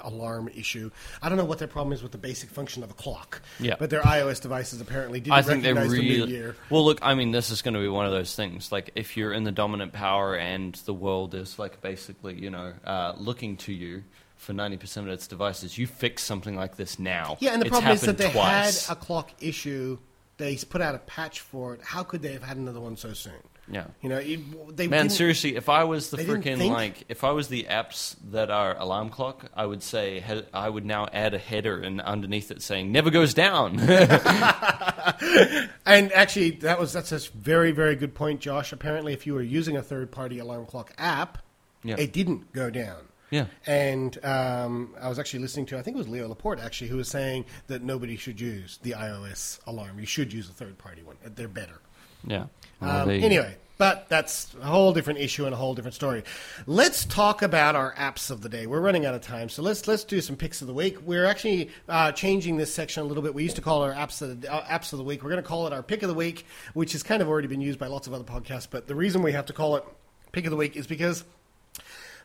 alarm 0.00 0.48
issue. 0.54 0.90
I 1.22 1.28
don't 1.28 1.38
know 1.38 1.44
what 1.44 1.58
their 1.58 1.68
problem 1.68 1.92
is 1.92 2.02
with 2.02 2.12
the 2.12 2.18
basic 2.18 2.50
function 2.50 2.82
of 2.82 2.90
a 2.90 2.94
clock. 2.94 3.42
Yeah. 3.60 3.76
But 3.78 3.90
their 3.90 4.02
iOS 4.02 4.40
devices 4.40 4.80
apparently 4.80 5.20
didn't 5.20 5.36
I 5.36 5.42
think 5.42 5.62
they 5.62 5.72
recognize 5.72 5.96
the 5.96 6.02
new 6.02 6.20
really. 6.20 6.32
year. 6.32 6.56
Well, 6.70 6.84
look, 6.84 6.98
I 7.02 7.14
mean, 7.14 7.30
this 7.30 7.50
is 7.50 7.62
going 7.62 7.74
to 7.74 7.80
be 7.80 7.88
one 7.88 8.06
of 8.06 8.12
those 8.12 8.34
things. 8.34 8.72
Like, 8.72 8.90
if 8.94 9.16
you're 9.16 9.32
in 9.32 9.44
the 9.44 9.52
dominant 9.52 9.92
power 9.92 10.36
and 10.36 10.74
the 10.86 10.94
world 10.94 11.34
is, 11.34 11.58
like, 11.58 11.80
basically, 11.80 12.34
you 12.34 12.50
know, 12.50 12.72
uh, 12.84 13.14
looking 13.16 13.56
to 13.58 13.72
you 13.72 14.04
for 14.36 14.52
90% 14.52 14.96
of 14.98 15.08
its 15.08 15.26
devices, 15.26 15.78
you 15.78 15.86
fix 15.86 16.22
something 16.22 16.56
like 16.56 16.76
this 16.76 16.98
now. 16.98 17.36
Yeah, 17.40 17.52
and 17.52 17.62
the 17.62 17.66
It's 17.66 17.70
problem 17.72 17.92
is 17.92 18.00
that 18.02 18.18
they 18.18 18.30
twice. 18.30 18.86
had 18.86 18.96
a 18.96 19.00
clock 19.00 19.30
issue. 19.40 19.98
They 20.36 20.56
put 20.56 20.80
out 20.80 20.94
a 20.94 20.98
patch 20.98 21.40
for 21.40 21.74
it. 21.74 21.80
How 21.82 22.02
could 22.02 22.20
they 22.22 22.32
have 22.32 22.42
had 22.42 22.56
another 22.56 22.80
one 22.80 22.96
so 22.96 23.12
soon? 23.12 23.32
Yeah. 23.70 23.86
You 24.02 24.10
know, 24.10 24.18
it, 24.18 24.76
they 24.76 24.88
Man, 24.88 25.08
seriously, 25.08 25.56
if 25.56 25.68
I 25.68 25.84
was 25.84 26.10
the 26.10 26.18
freaking 26.18 26.70
like, 26.70 27.04
if 27.08 27.24
I 27.24 27.30
was 27.30 27.48
the 27.48 27.64
apps 27.64 28.14
that 28.30 28.50
are 28.50 28.76
alarm 28.78 29.08
clock, 29.10 29.46
I 29.54 29.64
would 29.64 29.82
say 29.82 30.22
I 30.52 30.68
would 30.68 30.84
now 30.84 31.08
add 31.12 31.32
a 31.34 31.38
header 31.38 31.80
and 31.80 32.00
underneath 32.00 32.50
it 32.50 32.60
saying 32.62 32.92
"never 32.92 33.10
goes 33.10 33.32
down." 33.34 33.78
And 35.86 36.12
actually, 36.12 36.50
that 36.50 36.78
was 36.78 36.92
that's 36.92 37.12
a 37.12 37.18
very 37.32 37.70
very 37.70 37.94
good 37.96 38.14
point, 38.14 38.40
Josh. 38.40 38.72
Apparently, 38.72 39.12
if 39.12 39.26
you 39.26 39.34
were 39.34 39.42
using 39.42 39.76
a 39.76 39.82
third 39.82 40.10
party 40.10 40.38
alarm 40.38 40.66
clock 40.66 40.92
app, 40.98 41.38
Yeah. 41.82 41.96
it 41.98 42.12
didn't 42.12 42.52
go 42.52 42.70
down. 42.70 43.02
Yeah. 43.30 43.46
And 43.66 44.22
um, 44.24 44.94
I 45.00 45.08
was 45.08 45.18
actually 45.18 45.40
listening 45.40 45.66
to 45.66 45.78
I 45.78 45.82
think 45.82 45.96
it 45.96 45.98
was 45.98 46.08
Leo 46.08 46.28
Laporte 46.28 46.60
actually 46.60 46.88
who 46.88 46.96
was 46.96 47.08
saying 47.08 47.44
that 47.66 47.82
nobody 47.82 48.16
should 48.16 48.40
use 48.40 48.78
the 48.82 48.92
iOS 48.92 49.58
alarm. 49.66 49.98
You 49.98 50.06
should 50.06 50.32
use 50.32 50.48
a 50.48 50.52
third 50.52 50.78
party 50.78 51.02
one. 51.02 51.16
They're 51.34 51.48
better. 51.48 51.80
Yeah. 52.26 52.46
Well, 52.80 53.02
Um, 53.02 53.10
anyway, 53.10 53.56
but 53.78 54.08
that's 54.08 54.54
a 54.60 54.66
whole 54.66 54.92
different 54.92 55.18
issue 55.18 55.44
and 55.46 55.54
a 55.54 55.56
whole 55.56 55.74
different 55.74 55.94
story. 55.94 56.22
Let's 56.66 57.04
talk 57.04 57.42
about 57.42 57.74
our 57.74 57.94
apps 57.94 58.30
of 58.30 58.40
the 58.40 58.48
day. 58.48 58.66
We're 58.66 58.80
running 58.80 59.04
out 59.04 59.14
of 59.14 59.22
time, 59.22 59.48
so 59.48 59.62
let's 59.62 59.86
let's 59.88 60.04
do 60.04 60.20
some 60.20 60.36
picks 60.36 60.60
of 60.60 60.68
the 60.68 60.74
week. 60.74 60.98
We're 61.02 61.26
actually 61.26 61.70
uh, 61.88 62.12
changing 62.12 62.56
this 62.56 62.72
section 62.72 63.02
a 63.02 63.06
little 63.06 63.22
bit. 63.22 63.34
We 63.34 63.42
used 63.42 63.56
to 63.56 63.62
call 63.62 63.84
it 63.84 63.88
our 63.88 63.94
apps 63.94 64.22
of 64.22 64.40
the, 64.42 64.52
uh, 64.52 64.64
apps 64.66 64.92
of 64.92 64.98
the 64.98 65.04
week. 65.04 65.22
We're 65.22 65.30
going 65.30 65.42
to 65.42 65.48
call 65.48 65.66
it 65.66 65.72
our 65.72 65.82
pick 65.82 66.02
of 66.02 66.08
the 66.08 66.14
week, 66.14 66.46
which 66.74 66.92
has 66.92 67.02
kind 67.02 67.20
of 67.22 67.28
already 67.28 67.48
been 67.48 67.60
used 67.60 67.78
by 67.78 67.86
lots 67.88 68.06
of 68.06 68.14
other 68.14 68.24
podcasts. 68.24 68.68
But 68.70 68.86
the 68.86 68.94
reason 68.94 69.22
we 69.22 69.32
have 69.32 69.46
to 69.46 69.52
call 69.52 69.76
it 69.76 69.84
pick 70.32 70.44
of 70.44 70.50
the 70.50 70.56
week 70.56 70.76
is 70.76 70.86
because 70.86 71.24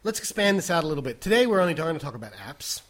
let's 0.03 0.19
expand 0.19 0.57
this 0.57 0.69
out 0.69 0.83
a 0.83 0.87
little 0.87 1.03
bit. 1.03 1.21
Today, 1.21 1.47
we're 1.47 1.61
only 1.61 1.73
going 1.73 1.95
to 1.95 2.03
talk 2.03 2.15
about 2.15 2.33
apps. 2.33 2.81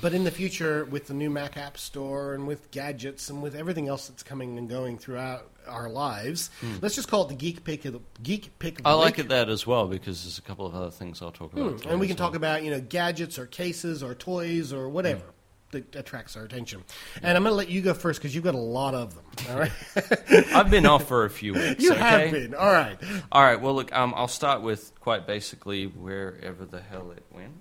But 0.00 0.14
in 0.14 0.22
the 0.22 0.30
future, 0.30 0.84
with 0.84 1.08
the 1.08 1.14
new 1.14 1.28
Mac 1.28 1.56
App 1.56 1.76
Store 1.76 2.32
and 2.32 2.46
with 2.46 2.70
gadgets 2.70 3.30
and 3.30 3.42
with 3.42 3.56
everything 3.56 3.88
else 3.88 4.06
that's 4.06 4.22
coming 4.22 4.56
and 4.56 4.68
going 4.68 4.96
throughout 4.96 5.50
our 5.68 5.88
lives, 5.88 6.50
let's 6.80 6.94
just 6.94 7.08
call 7.08 7.22
it 7.24 7.28
the 7.28 7.34
Geek 7.34 7.64
Pick 7.64 7.84
of 7.84 7.92
the 7.94 8.00
Geek 8.22 8.58
Pick 8.58 8.78
of 8.78 8.84
the 8.84 8.90
Hmm. 8.90 8.96
I 8.96 8.98
like 8.98 9.18
it 9.18 9.28
that 9.28 9.48
as 9.48 9.66
well 9.66 9.86
because 9.86 10.24
there's 10.24 10.38
a 10.38 10.42
couple 10.42 10.66
of 10.66 10.74
other 10.74 10.90
things 10.90 11.22
I'll 11.22 11.30
talk 11.30 11.52
about. 11.52 11.82
Hmm, 11.82 11.88
And 11.90 12.00
we 12.00 12.06
can 12.08 12.16
talk 12.16 12.34
about 12.34 12.62
you 12.64 12.70
know 12.70 12.80
gadgets 12.80 13.38
or 13.38 13.46
cases 13.46 14.02
or 14.02 14.14
toys 14.14 14.72
or 14.72 14.88
whatever 14.88 15.20
Hmm. 15.20 15.30
that 15.72 15.94
attracts 15.96 16.36
our 16.36 16.44
attention. 16.44 16.82
And 17.22 17.36
I'm 17.36 17.42
going 17.42 17.52
to 17.52 17.56
let 17.56 17.68
you 17.68 17.82
go 17.82 17.92
first 17.92 18.20
because 18.20 18.34
you've 18.34 18.44
got 18.44 18.54
a 18.54 18.58
lot 18.58 18.94
of 18.94 19.14
them. 19.14 19.24
All 19.50 19.58
right, 19.58 19.72
I've 20.54 20.70
been 20.70 20.86
off 20.86 21.06
for 21.06 21.24
a 21.26 21.30
few 21.30 21.52
weeks. 21.54 21.82
you 21.82 21.92
okay? 21.92 22.00
have 22.00 22.30
been. 22.32 22.54
All 22.54 22.72
right. 22.72 22.96
All 23.30 23.42
right. 23.42 23.60
Well, 23.60 23.74
look, 23.74 23.94
um, 23.94 24.14
I'll 24.16 24.28
start 24.28 24.62
with 24.62 24.92
quite 25.00 25.26
basically 25.26 25.86
wherever 25.86 26.64
the 26.64 26.80
hell 26.80 27.10
it 27.12 27.22
went. 27.30 27.52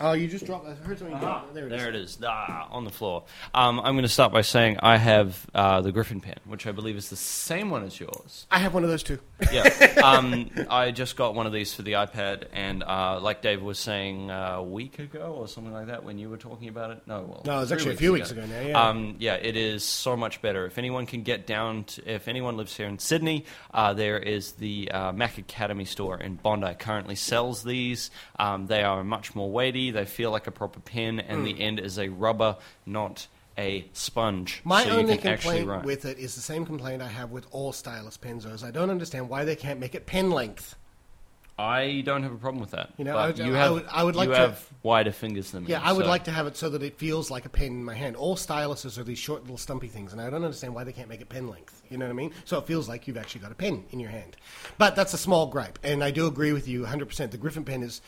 Oh, 0.00 0.12
you 0.12 0.26
just 0.26 0.46
dropped. 0.46 0.66
I 0.66 0.74
heard 0.74 0.98
something. 0.98 1.16
Ah, 1.22 1.44
There 1.54 1.66
it 1.66 1.72
is. 1.72 1.78
there 1.80 1.88
it 1.90 1.94
is, 1.94 2.18
ah, 2.26 2.66
on 2.70 2.84
the 2.84 2.90
floor. 2.90 3.22
Um, 3.54 3.78
I'm 3.78 3.94
going 3.94 4.02
to 4.02 4.08
start 4.08 4.32
by 4.32 4.40
saying 4.40 4.78
I 4.82 4.96
have 4.96 5.46
uh, 5.54 5.80
the 5.80 5.92
Griffin 5.92 6.20
pen, 6.20 6.36
which 6.44 6.66
I 6.66 6.72
believe 6.72 6.96
is 6.96 7.08
the 7.08 7.16
same 7.16 7.70
one 7.70 7.84
as 7.84 7.98
yours. 8.00 8.46
I 8.50 8.58
have 8.58 8.74
one 8.74 8.82
of 8.82 8.90
those 8.90 9.02
too. 9.04 9.18
Yeah, 9.52 9.62
um, 10.04 10.50
I 10.68 10.90
just 10.90 11.16
got 11.16 11.34
one 11.34 11.46
of 11.46 11.52
these 11.52 11.72
for 11.72 11.82
the 11.82 11.92
iPad, 11.92 12.46
and 12.52 12.82
uh, 12.82 13.20
like 13.20 13.42
Dave 13.42 13.62
was 13.62 13.78
saying 13.78 14.30
uh, 14.30 14.54
a 14.56 14.62
week 14.62 14.98
ago 14.98 15.34
or 15.38 15.46
something 15.46 15.72
like 15.72 15.86
that 15.86 16.02
when 16.04 16.18
you 16.18 16.28
were 16.28 16.36
talking 16.36 16.68
about 16.68 16.90
it. 16.90 17.02
No, 17.06 17.20
well, 17.22 17.42
No, 17.44 17.58
it 17.58 17.60
was 17.60 17.72
actually 17.72 17.94
a 17.94 17.98
few 17.98 18.12
weeks 18.12 18.30
ago 18.32 18.44
now, 18.46 18.60
yeah. 18.60 18.88
Um, 18.88 19.16
yeah, 19.18 19.34
it 19.34 19.56
is 19.56 19.84
so 19.84 20.16
much 20.16 20.42
better. 20.42 20.66
If 20.66 20.78
anyone 20.78 21.06
can 21.06 21.22
get 21.22 21.46
down, 21.46 21.84
to, 21.84 22.12
if 22.14 22.26
anyone 22.26 22.56
lives 22.56 22.76
here 22.76 22.88
in 22.88 22.98
Sydney, 22.98 23.44
uh, 23.72 23.94
there 23.94 24.18
is 24.18 24.52
the 24.52 24.90
uh, 24.90 25.12
Mac 25.12 25.38
Academy 25.38 25.84
store 25.84 26.18
in 26.18 26.34
Bondi. 26.34 26.74
Currently 26.74 27.14
sells 27.14 27.62
these. 27.62 28.10
Um, 28.38 28.66
they 28.66 28.82
are 28.82 29.04
much 29.04 29.34
more 29.34 29.50
weighty. 29.60 29.90
They 29.90 30.06
feel 30.06 30.30
like 30.30 30.46
a 30.46 30.50
proper 30.50 30.80
pen, 30.80 31.20
and 31.20 31.46
the 31.46 31.60
end 31.60 31.80
is 31.80 31.98
a 31.98 32.08
rubber, 32.08 32.56
not 32.86 33.26
a 33.58 33.84
sponge. 33.92 34.60
Hmm. 34.62 34.68
My 34.70 34.84
so 34.84 34.90
only 34.98 35.18
complaint 35.18 35.84
with 35.84 36.06
it 36.06 36.18
is 36.18 36.34
the 36.34 36.40
same 36.40 36.64
complaint 36.64 37.02
I 37.02 37.08
have 37.08 37.30
with 37.30 37.46
all 37.50 37.72
stylus 37.72 38.16
pens. 38.16 38.46
Is 38.46 38.64
I 38.64 38.70
don't 38.70 38.88
understand 38.88 39.28
why 39.28 39.44
they 39.44 39.56
can't 39.56 39.78
make 39.78 39.94
it 39.94 40.06
pen 40.06 40.30
length. 40.30 40.76
I 41.58 42.02
don't 42.06 42.22
have 42.22 42.32
a 42.32 42.38
problem 42.38 42.62
with 42.62 42.70
that. 42.70 42.88
You 42.96 43.04
know, 43.04 43.18
I 43.18 43.26
would- 43.26 43.38
you 43.38 43.54
I 43.54 43.68
would- 43.68 43.86
I 43.92 44.02
would 44.02 44.16
like 44.16 44.30
to- 44.30 44.36
have 44.36 44.66
wider 44.82 45.12
fingers 45.12 45.50
than 45.50 45.64
me. 45.64 45.70
Yeah, 45.72 45.82
I 45.84 45.92
would 45.92 46.06
so- 46.06 46.08
like 46.08 46.24
to 46.24 46.30
have 46.30 46.46
it 46.46 46.56
so 46.56 46.70
that 46.70 46.82
it 46.82 46.96
feels 46.96 47.30
like 47.30 47.44
a 47.44 47.50
pen 47.50 47.66
in 47.66 47.84
my 47.84 47.92
hand. 47.94 48.16
All 48.16 48.34
styluses 48.34 48.96
are 48.96 49.04
these 49.04 49.18
short 49.18 49.42
little 49.42 49.58
stumpy 49.58 49.88
things, 49.88 50.12
and 50.12 50.22
I 50.22 50.30
don't 50.30 50.42
understand 50.42 50.74
why 50.74 50.84
they 50.84 50.92
can't 50.94 51.10
make 51.10 51.20
it 51.20 51.28
pen 51.28 51.48
length. 51.50 51.82
You 51.90 51.98
know 51.98 52.06
what 52.06 52.12
I 52.12 52.14
mean? 52.14 52.32
So 52.46 52.56
it 52.56 52.64
feels 52.66 52.88
like 52.88 53.06
you've 53.06 53.18
actually 53.18 53.42
got 53.42 53.52
a 53.52 53.56
pen 53.56 53.84
in 53.90 54.00
your 54.00 54.08
hand. 54.08 54.38
But 54.78 54.96
that's 54.96 55.12
a 55.12 55.18
small 55.18 55.48
gripe, 55.48 55.78
and 55.82 56.02
I 56.02 56.10
do 56.10 56.26
agree 56.26 56.54
with 56.54 56.66
you 56.66 56.86
100%. 56.86 57.30
The 57.30 57.36
Griffin 57.36 57.64
pen 57.64 57.82
is. 57.82 58.00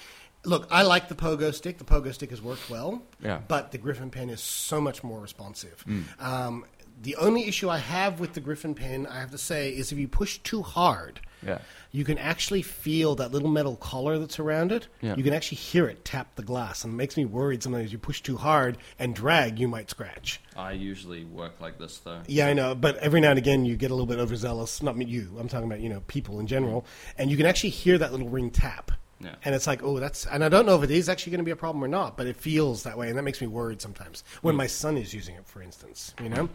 Look, 0.44 0.66
I 0.70 0.82
like 0.82 1.08
the 1.08 1.14
pogo 1.14 1.54
stick. 1.54 1.78
The 1.78 1.84
pogo 1.84 2.12
stick 2.12 2.30
has 2.30 2.42
worked 2.42 2.68
well, 2.68 3.02
Yeah. 3.22 3.40
but 3.46 3.70
the 3.70 3.78
Griffin 3.78 4.10
pen 4.10 4.28
is 4.28 4.40
so 4.40 4.80
much 4.80 5.04
more 5.04 5.20
responsive. 5.20 5.84
Um, 6.18 6.64
the 7.00 7.16
only 7.16 7.46
issue 7.48 7.68
I 7.68 7.78
have 7.78 8.20
with 8.20 8.34
the 8.34 8.40
Griffin 8.40 8.74
pen, 8.74 9.06
I 9.06 9.20
have 9.20 9.30
to 9.32 9.38
say, 9.38 9.70
is 9.70 9.92
if 9.92 9.98
you 9.98 10.08
push 10.08 10.38
too 10.38 10.62
hard, 10.62 11.20
Yeah. 11.44 11.58
you 11.90 12.04
can 12.04 12.18
actually 12.18 12.62
feel 12.62 13.14
that 13.16 13.32
little 13.32 13.48
metal 13.50 13.74
collar 13.76 14.18
that's 14.18 14.38
around 14.38 14.70
it. 14.72 14.86
Yeah. 15.00 15.14
You 15.16 15.22
can 15.24 15.32
actually 15.32 15.56
hear 15.58 15.86
it 15.86 16.04
tap 16.04 16.34
the 16.36 16.42
glass, 16.42 16.84
and 16.84 16.92
it 16.92 16.96
makes 16.96 17.16
me 17.16 17.24
worried 17.24 17.62
sometimes 17.62 17.92
you 17.92 17.98
push 17.98 18.20
too 18.20 18.36
hard 18.36 18.78
and 18.98 19.14
drag, 19.14 19.58
you 19.60 19.66
might 19.68 19.90
scratch. 19.90 20.40
I 20.56 20.72
usually 20.72 21.24
work 21.24 21.60
like 21.60 21.78
this 21.78 21.98
though. 21.98 22.20
Yeah, 22.26 22.46
I 22.48 22.52
know, 22.52 22.74
but 22.74 22.96
every 22.98 23.20
now 23.20 23.30
and 23.30 23.38
again 23.38 23.64
you 23.64 23.76
get 23.76 23.90
a 23.90 23.94
little 23.94 24.06
bit 24.06 24.18
overzealous. 24.20 24.82
Not 24.82 24.96
me, 24.96 25.04
you. 25.04 25.36
I'm 25.38 25.48
talking 25.48 25.66
about 25.66 25.80
you 25.80 25.88
know 25.88 26.02
people 26.08 26.38
in 26.40 26.46
general, 26.46 26.84
and 27.18 27.30
you 27.30 27.36
can 27.36 27.46
actually 27.46 27.70
hear 27.70 27.96
that 27.98 28.10
little 28.12 28.28
ring 28.28 28.50
tap. 28.50 28.92
Yeah. 29.22 29.34
And 29.44 29.54
it's 29.54 29.66
like, 29.66 29.82
oh, 29.82 29.98
that's, 30.00 30.26
and 30.26 30.44
I 30.44 30.48
don't 30.48 30.66
know 30.66 30.76
if 30.76 30.82
it 30.82 30.90
is 30.90 31.08
actually 31.08 31.30
going 31.32 31.38
to 31.40 31.44
be 31.44 31.50
a 31.52 31.56
problem 31.56 31.82
or 31.84 31.88
not, 31.88 32.16
but 32.16 32.26
it 32.26 32.36
feels 32.36 32.82
that 32.82 32.98
way, 32.98 33.08
and 33.08 33.16
that 33.16 33.22
makes 33.22 33.40
me 33.40 33.46
worried 33.46 33.80
sometimes 33.80 34.24
when 34.42 34.56
my 34.56 34.66
son 34.66 34.96
is 34.96 35.14
using 35.14 35.34
it, 35.36 35.46
for 35.46 35.62
instance, 35.62 36.14
you 36.22 36.28
know. 36.28 36.48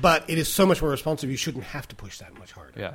But 0.00 0.28
it 0.28 0.38
is 0.38 0.48
so 0.48 0.64
much 0.66 0.80
more 0.80 0.90
responsive; 0.90 1.30
you 1.30 1.36
shouldn't 1.36 1.64
have 1.64 1.86
to 1.88 1.96
push 1.96 2.18
that 2.18 2.38
much 2.38 2.52
harder. 2.52 2.80
Yeah. 2.80 2.94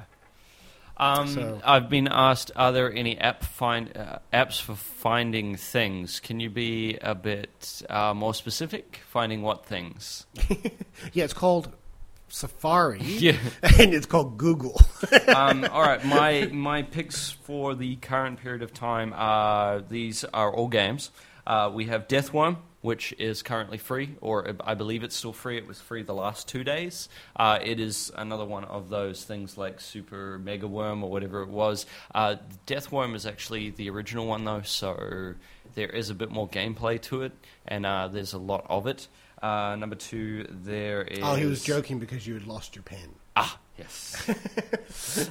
Um, 0.98 1.28
So- 1.34 1.62
I've 1.64 1.90
been 1.90 2.10
asked, 2.12 2.52
are 2.58 2.72
there 2.74 2.92
any 2.94 3.18
app 3.18 3.44
find 3.44 3.96
uh, 3.96 4.20
apps 4.34 4.60
for 4.62 4.76
finding 4.76 5.56
things? 5.56 6.20
Can 6.20 6.42
you 6.42 6.50
be 6.50 6.98
a 7.02 7.16
bit 7.16 7.82
uh, 7.90 8.14
more 8.14 8.34
specific? 8.34 9.00
Finding 9.08 9.42
what 9.42 9.66
things? 9.66 10.26
Yeah, 11.14 11.24
it's 11.24 11.34
called 11.34 11.72
Safari. 12.30 13.02
Yeah. 13.04 13.38
and 13.80 13.94
it's 13.94 14.06
called 14.06 14.38
Google. 14.38 14.80
um, 15.28 15.66
all 15.66 15.82
right, 15.82 16.04
my 16.06 16.50
my 16.52 16.84
picks 16.84 17.32
for 17.32 17.76
the 17.76 17.96
current 17.98 18.40
period 18.40 18.62
of 18.62 18.74
time 18.74 19.14
are 19.16 19.82
these 19.82 20.24
are 20.26 20.54
all 20.54 20.68
games. 20.68 21.12
Uh, 21.46 21.70
we 21.74 21.86
have 21.86 22.08
Deathworm, 22.08 22.58
which 22.82 23.14
is 23.18 23.42
currently 23.42 23.78
free, 23.78 24.16
or 24.22 24.56
I 24.64 24.76
believe 24.76 25.04
it's 25.04 25.16
still 25.16 25.34
free. 25.34 25.58
It 25.58 25.68
was 25.68 25.82
free 25.82 26.04
the 26.04 26.14
last 26.14 26.48
two 26.48 26.64
days. 26.64 27.10
Uh, 27.36 27.60
it 27.62 27.80
is 27.80 28.12
another 28.16 28.46
one 28.46 28.64
of 28.66 28.90
those 28.90 29.24
things 29.24 29.58
like 29.58 29.82
Super 29.82 30.38
Mega 30.40 30.68
Worm 30.68 31.04
or 31.04 31.10
whatever 31.10 31.42
it 31.42 31.50
was. 31.50 31.86
Uh, 32.14 32.36
Deathworm 32.68 33.16
is 33.16 33.26
actually 33.26 33.72
the 33.72 33.90
original 33.90 34.28
one 34.28 34.46
though, 34.46 34.62
so 34.62 35.34
there 35.76 35.90
is 35.90 36.10
a 36.10 36.16
bit 36.16 36.30
more 36.32 36.48
gameplay 36.48 37.02
to 37.04 37.24
it, 37.24 37.32
and 37.68 37.86
uh, 37.86 38.08
there's 38.08 38.34
a 38.34 38.38
lot 38.38 38.66
of 38.70 38.88
it. 38.88 39.08
Uh, 39.42 39.76
number 39.78 39.96
two, 39.96 40.46
there 40.50 41.02
is. 41.04 41.20
oh, 41.22 41.36
he 41.36 41.46
was 41.46 41.64
joking 41.64 42.00
because 42.00 42.28
you 42.28 42.34
had 42.34 42.46
lost 42.46 42.76
your 42.76 42.84
pen. 42.84 43.16
Ah, 43.36 43.58
yes. 43.78 44.30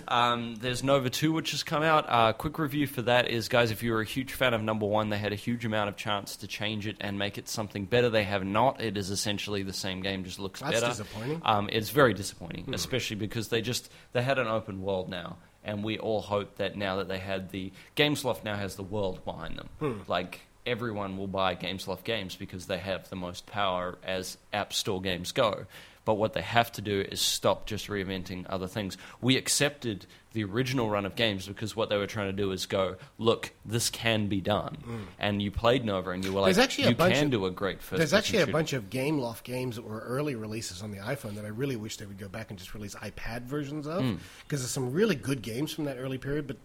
um, 0.08 0.54
there's 0.60 0.82
Nova 0.82 1.10
2, 1.10 1.30
which 1.30 1.50
has 1.50 1.62
come 1.62 1.82
out. 1.82 2.06
Uh, 2.08 2.32
quick 2.32 2.58
review 2.58 2.86
for 2.86 3.02
that 3.02 3.28
is, 3.28 3.48
guys, 3.48 3.70
if 3.70 3.82
you 3.82 3.92
were 3.92 4.00
a 4.00 4.06
huge 4.06 4.32
fan 4.32 4.54
of 4.54 4.62
number 4.62 4.86
one, 4.86 5.10
they 5.10 5.18
had 5.18 5.32
a 5.32 5.36
huge 5.36 5.66
amount 5.66 5.90
of 5.90 5.96
chance 5.96 6.36
to 6.36 6.46
change 6.46 6.86
it 6.86 6.96
and 7.00 7.18
make 7.18 7.36
it 7.36 7.48
something 7.50 7.84
better. 7.84 8.08
They 8.08 8.24
have 8.24 8.44
not. 8.44 8.80
It 8.80 8.96
is 8.96 9.10
essentially 9.10 9.62
the 9.62 9.74
same 9.74 10.00
game, 10.00 10.24
just 10.24 10.38
looks 10.38 10.60
That's 10.60 10.74
better. 10.80 10.86
disappointing. 10.86 11.42
Um, 11.44 11.68
it's 11.70 11.90
very 11.90 12.14
disappointing, 12.14 12.72
especially 12.72 13.16
because 13.16 13.48
they 13.48 13.60
just 13.60 13.90
they 14.12 14.22
had 14.22 14.38
an 14.38 14.46
open 14.46 14.80
world 14.80 15.10
now, 15.10 15.36
and 15.62 15.84
we 15.84 15.98
all 15.98 16.22
hope 16.22 16.56
that 16.56 16.76
now 16.76 16.96
that 16.96 17.08
they 17.08 17.18
had 17.18 17.50
the 17.50 17.72
Gameloft 17.94 18.42
now 18.42 18.56
has 18.56 18.76
the 18.76 18.82
world 18.84 19.22
behind 19.26 19.58
them, 19.58 20.04
like. 20.08 20.40
Everyone 20.68 21.16
will 21.16 21.26
buy 21.26 21.54
Gameloft 21.54 22.04
games 22.04 22.36
because 22.36 22.66
they 22.66 22.78
have 22.78 23.08
the 23.08 23.16
most 23.16 23.46
power 23.46 23.96
as 24.04 24.36
App 24.52 24.72
Store 24.74 25.00
games 25.00 25.32
go. 25.32 25.64
But 26.04 26.14
what 26.14 26.32
they 26.32 26.42
have 26.42 26.72
to 26.72 26.80
do 26.80 27.00
is 27.00 27.20
stop 27.20 27.66
just 27.66 27.88
reinventing 27.88 28.46
other 28.48 28.66
things. 28.66 28.96
We 29.20 29.36
accepted 29.36 30.06
the 30.32 30.44
original 30.44 30.88
run 30.88 31.04
of 31.04 31.16
games 31.16 31.46
because 31.46 31.74
what 31.74 31.88
they 31.88 31.96
were 31.96 32.06
trying 32.06 32.28
to 32.28 32.32
do 32.32 32.50
is 32.50 32.66
go, 32.66 32.96
look, 33.18 33.52
this 33.64 33.90
can 33.90 34.28
be 34.28 34.40
done. 34.40 34.78
Mm. 34.86 35.00
And 35.18 35.42
you 35.42 35.50
played 35.50 35.84
Nova 35.84 36.10
and 36.10 36.24
you 36.24 36.32
were 36.32 36.40
like, 36.40 36.54
There's 36.54 36.64
actually 36.64 36.84
a 36.84 36.88
you 36.90 36.94
bunch 36.94 37.14
can 37.14 37.24
of- 37.26 37.30
do 37.30 37.44
a 37.46 37.50
great 37.50 37.82
first 37.82 37.98
There's 37.98 38.14
actually 38.14 38.38
a 38.38 38.42
shooter. 38.42 38.52
bunch 38.52 38.72
of 38.72 38.88
Gameloft 38.88 39.42
games 39.42 39.76
that 39.76 39.84
were 39.84 40.00
early 40.00 40.34
releases 40.34 40.82
on 40.82 40.92
the 40.92 40.98
iPhone 40.98 41.34
that 41.34 41.44
I 41.44 41.48
really 41.48 41.76
wish 41.76 41.96
they 41.96 42.06
would 42.06 42.18
go 42.18 42.28
back 42.28 42.50
and 42.50 42.58
just 42.58 42.72
release 42.72 42.94
iPad 42.94 43.42
versions 43.42 43.86
of 43.86 44.02
mm. 44.02 44.18
because 44.44 44.60
there's 44.60 44.70
some 44.70 44.92
really 44.92 45.14
good 45.14 45.42
games 45.42 45.72
from 45.72 45.84
that 45.84 45.96
early 45.98 46.18
period, 46.18 46.46
but 46.46 46.56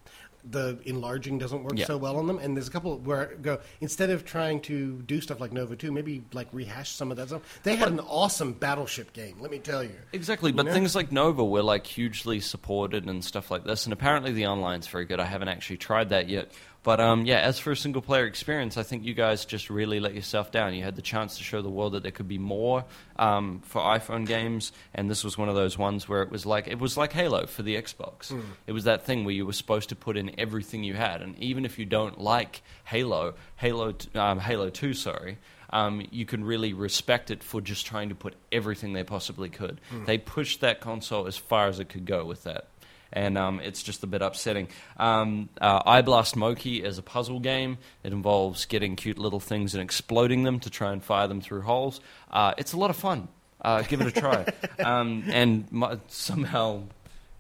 the 0.50 0.78
enlarging 0.86 1.38
doesn't 1.38 1.64
work 1.64 1.78
Yeah. 1.78 1.86
so 1.86 1.98
well 1.98 2.18
on 2.18 2.28
them. 2.28 2.38
And 2.38 2.56
there's 2.56 2.68
a 2.68 2.72
couple 2.72 2.98
where 3.00 3.32
I 3.32 3.34
go 3.36 3.60
instead 3.82 4.10
of 4.10 4.26
trying 4.26 4.60
to 4.62 5.02
do 5.04 5.22
stuff 5.22 5.40
like 5.40 5.54
Nova 5.54 5.76
2, 5.76 5.92
maybe 5.92 6.24
like 6.34 6.48
rehash 6.52 6.92
some 6.92 7.12
of 7.12 7.18
that 7.18 7.30
stuff. 7.30 7.62
They 7.64 7.76
had 7.76 7.88
an 7.90 8.00
awesome 8.02 8.54
battleship 8.54 9.14
game, 9.14 9.38
let 9.40 9.52
me 9.52 9.60
tell 9.60 9.84
you. 9.84 9.96
Exactly, 10.12 10.52
but 10.52 10.66
know? 10.66 10.74
things 10.74 10.96
like 10.96 11.12
Nova 11.12 11.44
were 11.46 11.64
like 11.64 11.88
hugely 11.88 12.40
supported 12.40 13.06
and 13.06 13.24
stuff 13.24 13.50
like 13.52 13.64
this, 13.64 13.86
and 13.86 13.94
apparently 13.94 14.32
the 14.32 14.46
online's 14.46 14.88
very 14.88 15.06
good. 15.06 15.20
I 15.20 15.26
haven't 15.26 15.48
actually 15.48 15.78
tried 15.78 16.10
that 16.10 16.28
yet, 16.30 16.52
but 16.84 17.00
um, 17.00 17.26
yeah, 17.26 17.40
as 17.40 17.60
for 17.60 17.72
a 17.72 17.78
single 17.78 18.02
player 18.02 18.26
experience, 18.26 18.78
I 18.78 18.84
think 18.84 19.06
you 19.06 19.14
guys 19.14 19.46
just 19.46 19.70
really 19.70 20.00
let 20.00 20.14
yourself 20.14 20.52
down. 20.52 20.74
You 20.74 20.84
had 20.84 20.96
the 20.96 21.02
chance 21.02 21.38
to 21.38 21.44
show 21.44 21.62
the 21.62 21.70
world 21.70 21.94
that 21.94 22.04
there 22.04 22.12
could 22.12 22.28
be 22.28 22.38
more 22.38 22.86
um, 23.18 23.62
for 23.64 23.82
iPhone 23.82 24.28
games, 24.28 24.72
and 24.94 25.10
this 25.10 25.24
was 25.24 25.38
one 25.38 25.50
of 25.50 25.56
those 25.56 25.78
ones 25.78 26.08
where 26.10 26.22
it 26.22 26.30
was 26.30 26.46
like 26.46 26.68
it 26.68 26.80
was 26.80 26.98
like 26.98 27.14
Halo 27.14 27.46
for 27.46 27.64
the 27.64 27.76
Xbox. 27.76 28.38
It 28.68 28.74
was 28.74 28.84
that 28.84 29.06
thing 29.06 29.24
where 29.26 29.34
you 29.34 29.46
were 29.46 29.54
supposed 29.54 29.90
to 29.90 29.96
put 29.96 30.18
in 30.18 30.40
everything 30.40 30.84
you 30.84 30.94
had, 30.94 31.22
and 31.22 31.38
even 31.40 31.66
if 31.66 31.80
you 31.80 31.86
don't 31.86 32.20
like 32.20 32.62
Halo, 32.84 33.36
Halo, 33.56 33.96
um, 34.16 34.40
Halo 34.40 34.70
Two, 34.70 34.94
sorry 34.94 35.38
um, 35.74 36.06
you 36.12 36.26
can 36.26 36.44
really 36.46 36.72
respect 36.72 37.32
it 37.32 37.44
for 37.44 37.60
just 37.60 37.88
trying 37.88 38.10
to 38.10 38.16
put 38.16 38.36
everything 38.52 38.94
they 38.94 39.04
possibly 39.04 39.50
could. 39.50 39.82
They 40.06 40.20
pushed 40.20 40.62
that 40.62 40.82
console 40.82 41.26
as 41.26 41.36
far 41.36 41.68
as 41.68 41.80
it 41.80 41.90
could 41.90 42.06
go 42.06 42.26
with 42.26 42.44
that. 42.44 42.68
And 43.14 43.38
um, 43.38 43.60
it's 43.60 43.84
just 43.84 44.04
a 44.04 44.08
bit 44.08 44.24
upsetting. 44.24 44.68
Um, 44.98 45.50
uh, 45.62 45.84
iBlast 45.84 46.36
Moki 46.36 46.84
is 46.84 46.98
a 46.98 47.04
puzzle 47.04 47.40
game. 47.40 47.78
It 48.04 48.12
involves 48.12 48.66
getting 48.66 48.96
cute 48.96 49.20
little 49.20 49.40
things 49.40 49.76
and 49.76 49.84
exploding 49.84 50.44
them 50.44 50.60
to 50.62 50.70
try 50.72 50.92
and 50.92 51.04
fire 51.04 51.28
them 51.28 51.40
through 51.40 51.62
holes. 51.62 52.02
Uh, 52.32 52.54
it's 52.58 52.74
a 52.74 52.78
lot 52.78 52.90
of 52.90 52.96
fun. 52.96 53.28
Uh, 53.62 53.84
give 53.84 54.02
it 54.02 54.08
a 54.08 54.20
try. 54.20 54.46
um, 54.84 55.24
and 55.28 55.72
my, 55.72 56.00
somehow 56.08 56.82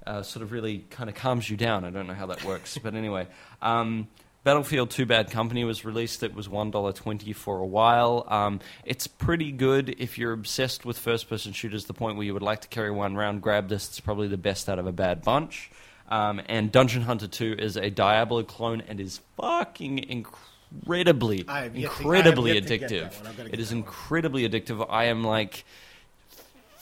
uh, 0.05 0.21
sort 0.21 0.43
of 0.43 0.51
really 0.51 0.85
kind 0.89 1.09
of 1.09 1.15
calms 1.15 1.49
you 1.49 1.57
down. 1.57 1.83
I 1.83 1.89
don't 1.89 2.07
know 2.07 2.13
how 2.13 2.27
that 2.27 2.43
works, 2.43 2.77
but 2.77 2.93
anyway. 2.93 3.27
Um, 3.61 4.07
Battlefield 4.43 4.89
2 4.91 5.05
Bad 5.05 5.31
Company 5.31 5.63
was 5.63 5.85
released. 5.85 6.21
It 6.21 6.35
was 6.35 6.49
$1.20 6.49 7.33
for 7.33 7.59
a 7.59 7.65
while. 7.65 8.25
Um, 8.27 8.59
it's 8.83 9.07
pretty 9.07 9.51
good 9.53 9.95
if 9.99 10.17
you're 10.17 10.33
obsessed 10.33 10.83
with 10.83 10.97
first 10.97 11.29
person 11.29 11.53
shooters, 11.53 11.85
the 11.85 11.93
point 11.93 12.17
where 12.17 12.25
you 12.25 12.33
would 12.33 12.41
like 12.43 12.61
to 12.61 12.67
carry 12.67 12.91
one 12.91 13.15
round. 13.15 13.41
Grab 13.41 13.69
this, 13.69 13.87
it's 13.87 13.99
probably 14.01 14.27
the 14.27 14.37
best 14.37 14.67
out 14.67 14.79
of 14.79 14.85
a 14.87 14.91
bad 14.91 15.21
bunch. 15.21 15.71
Um, 16.09 16.41
and 16.47 16.71
Dungeon 16.71 17.03
Hunter 17.03 17.27
2 17.27 17.55
is 17.57 17.77
a 17.77 17.89
Diablo 17.89 18.43
clone 18.43 18.81
and 18.81 18.99
is 18.99 19.21
fucking 19.37 19.99
incredibly, 19.99 21.45
I 21.47 21.61
have 21.61 21.75
yet 21.77 21.91
to- 21.91 21.97
incredibly 21.99 22.51
I 22.51 22.55
have 22.55 22.69
yet 22.69 22.79
to 22.79 22.85
addictive. 22.87 23.11
that 23.11 23.15
one. 23.19 23.27
I've 23.27 23.37
gotta 23.37 23.53
It 23.53 23.59
is 23.61 23.71
incredibly 23.71 24.47
addictive. 24.49 24.85
I 24.89 25.05
am 25.05 25.23
like 25.23 25.63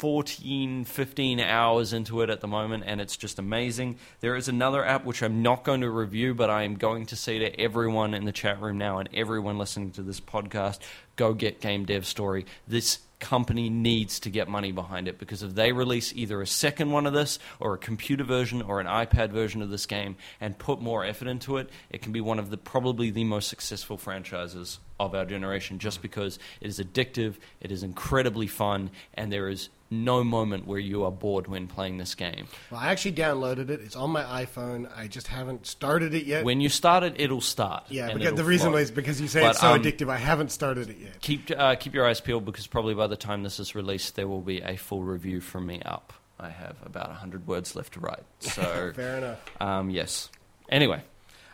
14, 0.02 0.84
15 0.84 1.40
hours 1.40 1.94
into 1.94 2.22
it 2.22 2.32
at 2.32 2.42
the 2.42 2.48
moment, 2.48 2.84
and 2.88 3.00
it's 3.00 3.16
just 3.16 3.38
amazing. 3.38 4.00
There 4.20 4.36
is 4.36 4.48
another 4.48 4.84
app 4.84 5.06
which 5.06 5.22
I'm 5.22 5.44
not 5.44 5.64
going 5.64 5.82
to 5.82 5.92
review, 5.92 6.34
but 6.34 6.50
I 6.50 6.64
am 6.64 6.74
going 6.74 7.06
to 7.06 7.16
say 7.16 7.38
to 7.38 7.60
everyone 7.60 8.16
in 8.16 8.26
the 8.26 8.32
chat 8.32 8.60
room 8.60 8.80
now 8.80 8.98
and 8.98 9.08
everyone 9.14 9.60
listening 9.60 9.92
to 9.92 10.02
this 10.02 10.20
podcast 10.20 10.80
go 11.18 11.36
get 11.36 11.62
Game 11.62 11.86
Dev 11.86 12.08
Story. 12.08 12.48
This 12.68 12.98
company 13.20 13.70
needs 13.70 14.20
to 14.22 14.32
get 14.32 14.48
money 14.48 14.72
behind 14.72 15.08
it 15.08 15.20
because 15.20 15.44
if 15.44 15.54
they 15.54 15.72
release 15.72 16.12
either 16.16 16.42
a 16.42 16.48
second 16.48 16.90
one 16.90 17.06
of 17.06 17.14
this 17.14 17.38
or 17.60 17.76
a 17.76 17.78
computer 17.78 18.24
version 18.24 18.64
or 18.64 18.80
an 18.80 18.88
iPad 18.88 19.30
version 19.30 19.62
of 19.62 19.70
this 19.70 19.86
game 19.86 20.16
and 20.40 20.58
put 20.58 20.82
more 20.82 21.06
effort 21.06 21.28
into 21.28 21.58
it, 21.58 21.70
it 21.92 22.02
can 22.02 22.12
be 22.12 22.22
one 22.22 22.40
of 22.40 22.50
the 22.50 22.58
probably 22.58 23.12
the 23.12 23.24
most 23.24 23.50
successful 23.50 23.98
franchises 23.98 24.80
of 25.00 25.14
our 25.14 25.26
generation 25.26 25.78
just 25.78 26.02
because 26.02 26.40
it 26.60 26.70
is 26.70 26.80
addictive, 26.80 27.36
it 27.60 27.72
is 27.72 27.84
incredibly 27.84 28.48
fun, 28.48 28.90
and 29.14 29.32
there 29.32 29.48
is 29.48 29.70
no 29.92 30.24
moment 30.24 30.66
where 30.66 30.80
you 30.80 31.04
are 31.04 31.12
bored 31.12 31.48
when 31.48 31.68
playing 31.68 31.98
this 31.98 32.16
game. 32.16 32.48
Well, 32.72 32.80
I 32.80 32.88
actually 32.88 33.12
downloaded 33.12 33.70
it. 33.70 33.82
It's 33.82 33.96
on 33.96 34.10
my 34.10 34.24
iPhone. 34.24 34.90
I 34.98 35.08
just 35.08 35.28
haven't 35.28 35.68
started 35.68 36.14
it 36.14 36.26
yet. 36.26 36.46
When 36.46 36.62
you 36.62 36.70
start 36.70 37.04
it, 37.04 37.16
it'll 37.18 37.42
start. 37.42 37.84
yeah, 37.90 38.14
because 38.14 38.34
the 38.34 38.44
reason 38.44 38.70
flow. 38.70 38.80
was 38.80 38.90
because 38.90 39.20
you 39.22 39.28
say 39.28 39.42
But, 39.42 39.52
it's 39.52 39.60
so 39.60 39.74
um, 39.74 39.82
addictive. 39.82 40.10
I 40.10 40.18
haven't 40.18 40.52
started 40.52 40.90
it 40.90 40.98
yet. 40.98 41.20
keep 41.22 41.52
uh, 41.52 41.76
keep 41.76 41.94
your 41.94 42.08
eyes 42.08 42.22
peeled 42.22 42.46
because 42.46 42.66
probably 42.68 42.94
by 42.96 43.08
the 43.08 43.18
time 43.18 43.44
this 43.44 43.60
is 43.60 43.76
released, 43.76 44.16
there 44.16 44.28
will 44.28 44.42
be 44.42 44.62
a 44.62 44.78
full 44.78 45.04
review 45.04 45.42
from 45.42 45.66
me 45.68 45.82
up. 45.86 46.14
I 46.40 46.50
have 46.50 46.78
about 46.84 47.12
hundred 47.12 47.46
words 47.46 47.76
left 47.76 47.94
to 47.94 48.00
write. 48.00 48.24
So 48.40 48.92
Fair 48.96 49.18
enough. 49.18 49.40
um, 49.62 49.90
yes. 49.90 50.30
Anyway, 50.70 51.04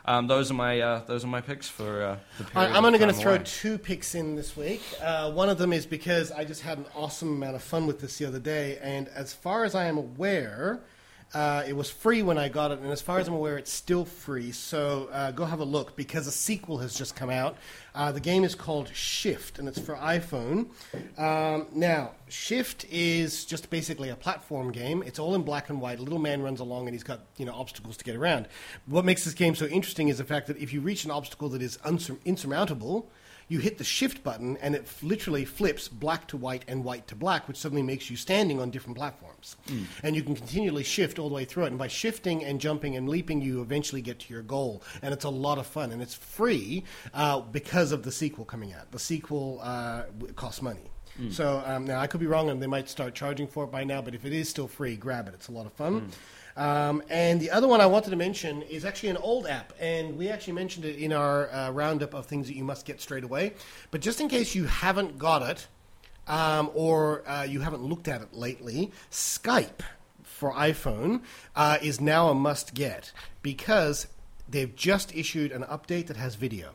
um, 0.08 0.28
those 0.28 0.50
are 0.50 0.54
my 0.54 0.80
uh, 0.80 1.06
those 1.06 1.24
are 1.24 1.28
my 1.28 1.42
picks 1.42 1.68
for 1.68 2.02
uh, 2.02 2.18
the 2.38 2.46
period. 2.46 2.72
I'm 2.72 2.86
only 2.86 2.98
going 2.98 3.14
to 3.14 3.20
throw 3.20 3.36
away. 3.36 3.44
two 3.44 3.78
picks 3.78 4.16
in 4.16 4.36
this 4.36 4.56
week. 4.56 4.82
Uh, 5.02 5.32
one 5.32 5.50
of 5.50 5.58
them 5.58 5.74
is 5.74 5.86
because 5.86 6.32
I 6.32 6.46
just 6.46 6.62
had 6.62 6.78
an 6.78 6.86
awesome 6.96 7.30
amount 7.30 7.56
of 7.56 7.62
fun 7.62 7.86
with 7.88 8.00
this 8.00 8.18
the 8.18 8.26
other 8.26 8.40
day, 8.40 8.80
and 8.82 9.10
as 9.10 9.34
far 9.34 9.66
as 9.66 9.76
I 9.76 9.86
am 9.86 9.98
aware, 9.98 10.80
uh, 11.34 11.64
it 11.68 11.76
was 11.76 11.90
free 11.90 12.24
when 12.24 12.38
I 12.38 12.48
got 12.48 12.72
it, 12.72 12.80
and 12.80 12.90
as 12.90 13.02
far 13.02 13.20
as 13.20 13.28
I'm 13.28 13.34
aware, 13.34 13.58
it's 13.58 13.72
still 13.72 14.06
free. 14.06 14.52
So 14.52 15.10
uh, 15.12 15.32
go 15.32 15.44
have 15.44 15.60
a 15.60 15.66
look 15.66 15.96
because 15.96 16.26
a 16.26 16.32
sequel 16.32 16.78
has 16.78 16.96
just 16.96 17.16
come 17.16 17.30
out. 17.30 17.58
Uh, 17.94 18.12
the 18.12 18.20
game 18.20 18.44
is 18.44 18.56
called 18.56 18.90
Shift, 18.94 19.60
and 19.60 19.68
it's 19.68 19.80
for 19.80 19.96
iPhone. 19.96 20.68
Um, 21.18 21.68
now, 21.74 22.12
Shift 22.30 22.86
is 22.90 23.44
just 23.44 23.70
basically 23.70 24.10
a 24.10 24.16
platform 24.16 24.72
game. 24.72 25.04
It's 25.06 25.20
all 25.20 25.36
in 25.36 25.44
black 25.44 25.70
and 25.70 25.82
white. 25.82 26.00
A 26.00 26.02
little 26.02 26.20
man 26.20 26.42
runs 26.42 26.62
along, 26.62 26.88
and 26.88 26.94
he's 26.94 27.04
got 27.04 27.22
you 27.36 27.46
know 27.46 27.54
obstacles 27.54 27.98
to 27.98 28.06
get 28.06 28.16
around. 28.16 28.48
What 28.86 29.04
makes 29.04 29.26
this 29.26 29.34
game 29.34 29.54
so 29.54 29.66
interesting 29.66 30.08
is 30.08 30.20
the 30.20 30.24
fact 30.24 30.48
that 30.48 30.58
if 30.58 30.72
you 30.72 30.80
reach 30.80 31.04
an 31.04 31.12
obstacle 31.12 31.50
that 31.50 31.62
is 31.62 31.78
unsur- 31.84 32.20
insurmountable, 32.24 33.10
you 33.50 33.60
hit 33.60 33.78
the 33.78 33.84
shift 33.84 34.24
button 34.24 34.58
and 34.58 34.76
it 34.76 34.82
f- 34.84 35.02
literally 35.02 35.46
flips 35.46 35.88
black 35.88 36.28
to 36.28 36.38
white 36.38 36.66
and 36.68 36.84
white 36.84 37.08
to 37.08 37.16
black, 37.16 37.48
which 37.48 37.58
suddenly 37.58 37.82
makes 37.84 38.10
you 38.10 38.18
standing 38.18 38.60
on 38.60 38.70
different 38.72 38.98
platforms. 38.98 39.56
And 40.04 40.16
you 40.16 40.24
can 40.24 40.36
continually 40.36 40.84
shift 40.84 41.18
all 41.20 41.30
the 41.30 41.36
way 41.36 41.46
through 41.46 41.64
it. 41.64 41.68
And 41.68 41.78
by 41.78 41.88
shifting 41.88 42.44
and 42.44 42.60
jumping 42.60 42.96
and 42.98 43.08
leaping, 43.08 43.42
you 43.42 43.62
eventually 43.62 44.02
get 44.02 44.20
to 44.20 44.34
your 44.34 44.42
goal. 44.44 44.84
And 45.02 45.14
it's 45.14 45.24
a 45.26 45.30
lot 45.30 45.58
of 45.58 45.66
fun. 45.68 45.92
And 45.92 46.02
it's 46.02 46.14
free 46.14 46.84
uh, 47.14 47.40
because 47.42 47.92
of 47.92 48.04
the 48.04 48.12
sequel 48.12 48.44
coming 48.46 48.74
out. 48.74 48.92
The 48.92 49.00
sequel 49.00 49.60
uh, 49.64 50.04
costs 50.36 50.62
money. 50.62 50.92
So 51.32 51.64
um, 51.66 51.86
now 51.86 52.00
I 52.00 52.06
could 52.06 52.20
be 52.20 52.28
wrong, 52.28 52.52
and 52.52 52.62
they 52.62 52.68
might 52.68 52.88
start 52.88 53.16
charging 53.16 53.48
for 53.48 53.64
it 53.64 53.72
by 53.72 53.84
now. 53.84 54.04
But 54.04 54.14
if 54.14 54.24
it 54.24 54.34
is 54.34 54.50
still 54.50 54.68
free, 54.68 54.96
grab 54.96 55.28
it. 55.28 55.34
It's 55.34 55.48
a 55.48 55.52
lot 55.52 55.66
of 55.66 55.74
fun. 55.74 56.12
Um, 56.58 57.04
and 57.08 57.40
the 57.40 57.52
other 57.52 57.68
one 57.68 57.82
I 57.82 57.86
wanted 57.86 58.10
to 58.10 58.16
mention 58.16 58.64
is 58.64 58.84
actually 58.84 59.10
an 59.10 59.18
old 59.18 59.46
app, 59.46 59.74
and 59.80 60.18
we 60.18 60.30
actually 60.30 60.54
mentioned 60.54 60.86
it 60.86 60.98
in 60.98 61.14
our 61.14 61.50
uh, 61.52 61.70
roundup 61.70 62.16
of 62.16 62.26
things 62.26 62.48
that 62.48 62.56
you 62.56 62.64
must 62.64 62.84
get 62.84 63.00
straight 63.00 63.24
away. 63.24 63.54
But 63.92 64.02
just 64.02 64.20
in 64.20 64.28
case 64.28 64.56
you 64.56 64.66
haven't 64.66 65.20
got 65.20 65.44
it, 65.44 65.68
um, 66.28 66.72
or 66.74 67.28
uh, 67.30 67.44
you 67.44 67.62
haven't 67.62 67.84
looked 67.84 68.08
at 68.08 68.22
it 68.22 68.34
lately, 68.34 68.92
Skype 69.12 69.82
for 70.24 70.52
iPhone 70.54 71.22
uh, 71.56 71.78
is 71.82 72.02
now 72.02 72.30
a 72.30 72.36
must 72.36 72.74
get 72.74 73.12
because 73.44 74.08
they've 74.50 74.76
just 74.76 75.16
issued 75.16 75.52
an 75.52 75.62
update 75.64 76.08
that 76.08 76.18
has 76.18 76.36
video. 76.36 76.74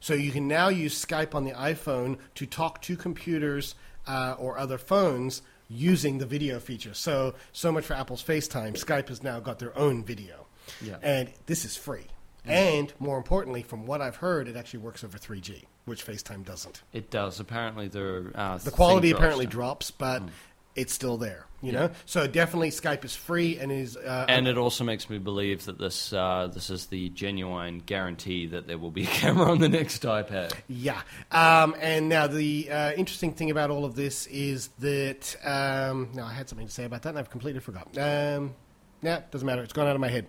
So 0.00 0.12
you 0.12 0.30
can 0.30 0.46
now 0.46 0.68
use 0.68 1.02
Skype 1.02 1.34
on 1.34 1.44
the 1.44 1.52
iPhone 1.52 2.18
to 2.34 2.44
talk 2.46 2.82
to 2.82 2.96
computers 2.96 3.74
uh, 4.06 4.34
or 4.38 4.58
other 4.58 4.76
phones 4.76 5.40
using 5.74 6.18
the 6.18 6.26
video 6.26 6.58
feature. 6.60 6.94
So 6.94 7.34
so 7.52 7.72
much 7.72 7.84
for 7.84 7.94
Apple's 7.94 8.22
FaceTime. 8.22 8.72
Skype 8.74 9.08
has 9.08 9.22
now 9.22 9.40
got 9.40 9.58
their 9.58 9.76
own 9.76 10.04
video, 10.04 10.46
Yeah. 10.80 10.96
and 11.02 11.30
this 11.46 11.64
is 11.64 11.76
free. 11.76 12.06
And 12.46 12.92
more 12.98 13.16
importantly, 13.16 13.62
from 13.62 13.86
what 13.86 14.02
I've 14.02 14.16
heard, 14.16 14.48
it 14.48 14.56
actually 14.56 14.80
works 14.80 15.02
over 15.02 15.16
3G, 15.16 15.64
which 15.86 16.04
FaceTime 16.06 16.44
doesn't. 16.44 16.82
It 16.92 17.10
does. 17.10 17.40
Apparently, 17.40 17.88
the 17.88 18.30
uh, 18.34 18.58
The 18.58 18.70
quality 18.70 19.08
thing 19.08 19.10
drops 19.12 19.18
apparently 19.20 19.46
drops, 19.46 19.90
but 19.90 20.18
Hmm. 20.22 20.28
It's 20.74 20.92
still 20.92 21.16
there. 21.16 21.46
You 21.62 21.72
know, 21.72 21.90
so 22.04 22.26
definitely 22.26 22.68
Skype 22.68 23.06
is 23.06 23.16
free 23.16 23.58
and 23.58 23.72
is. 23.72 23.96
Uh, 23.96 24.26
And 24.28 24.46
it 24.46 24.58
also 24.58 24.84
makes 24.84 25.08
me 25.08 25.16
believe 25.16 25.64
that 25.64 25.78
this 25.78 26.12
uh, 26.12 26.50
this 26.52 26.68
is 26.68 26.86
the 26.88 27.08
genuine 27.08 27.78
guarantee 27.78 28.44
that 28.48 28.66
there 28.66 28.76
will 28.76 28.90
be 28.90 29.04
a 29.04 29.06
camera 29.22 29.50
on 29.50 29.60
the 29.60 29.68
next 29.70 30.02
iPad. 30.02 30.52
Yeah. 30.68 31.00
Um, 31.32 31.74
and 31.80 32.10
now 32.10 32.26
the 32.26 32.70
uh, 32.70 32.92
interesting 32.92 33.32
thing 33.32 33.50
about 33.50 33.70
all 33.70 33.86
of 33.86 33.94
this 33.96 34.26
is 34.26 34.68
that 34.80 35.36
um, 35.42 36.10
no, 36.12 36.24
I 36.24 36.34
had 36.34 36.50
something 36.50 36.66
to 36.66 36.72
say 36.72 36.84
about 36.84 37.00
that, 37.04 37.10
and 37.10 37.18
I've 37.18 37.30
completely 37.30 37.60
forgotten. 37.60 37.98
Um, 37.98 38.54
yeah, 39.00 39.22
doesn't 39.30 39.46
matter. 39.46 39.62
It's 39.62 39.72
gone 39.72 39.86
out 39.86 39.94
of 39.94 40.00
my 40.02 40.08
head. 40.10 40.26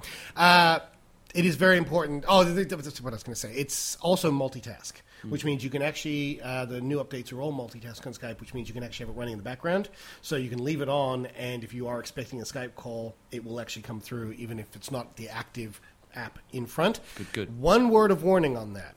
It 1.35 1.45
is 1.45 1.55
very 1.55 1.77
important. 1.77 2.25
Oh, 2.27 2.43
th- 2.43 2.55
th- 2.69 2.81
that's 2.81 3.01
what 3.01 3.13
I 3.13 3.15
was 3.15 3.23
going 3.23 3.33
to 3.33 3.39
say. 3.39 3.53
It's 3.53 3.97
also 3.97 4.31
multitask, 4.31 4.93
which 5.27 5.43
means 5.43 5.63
you 5.63 5.69
can 5.69 5.81
actually 5.81 6.41
uh, 6.41 6.65
the 6.65 6.81
new 6.81 7.03
updates 7.03 7.33
are 7.33 7.41
all 7.41 7.53
multitask 7.53 8.05
on 8.07 8.13
Skype, 8.13 8.39
which 8.39 8.53
means 8.53 8.67
you 8.67 8.73
can 8.73 8.83
actually 8.83 9.07
have 9.07 9.15
it 9.15 9.19
running 9.19 9.33
in 9.33 9.37
the 9.37 9.43
background, 9.43 9.89
so 10.21 10.37
you 10.37 10.49
can 10.49 10.63
leave 10.63 10.81
it 10.81 10.89
on, 10.89 11.25
and 11.37 11.63
if 11.63 11.73
you 11.73 11.87
are 11.87 11.99
expecting 11.99 12.39
a 12.41 12.45
Skype 12.45 12.75
call, 12.75 13.15
it 13.31 13.43
will 13.43 13.59
actually 13.59 13.81
come 13.81 13.99
through, 13.99 14.31
even 14.33 14.59
if 14.59 14.75
it's 14.75 14.91
not 14.91 15.17
the 15.17 15.27
active 15.29 15.81
app 16.15 16.39
in 16.53 16.65
front. 16.65 17.01
Good, 17.15 17.33
good. 17.33 17.59
One 17.59 17.89
word 17.89 18.11
of 18.11 18.23
warning 18.23 18.55
on 18.55 18.73
that 18.73 18.95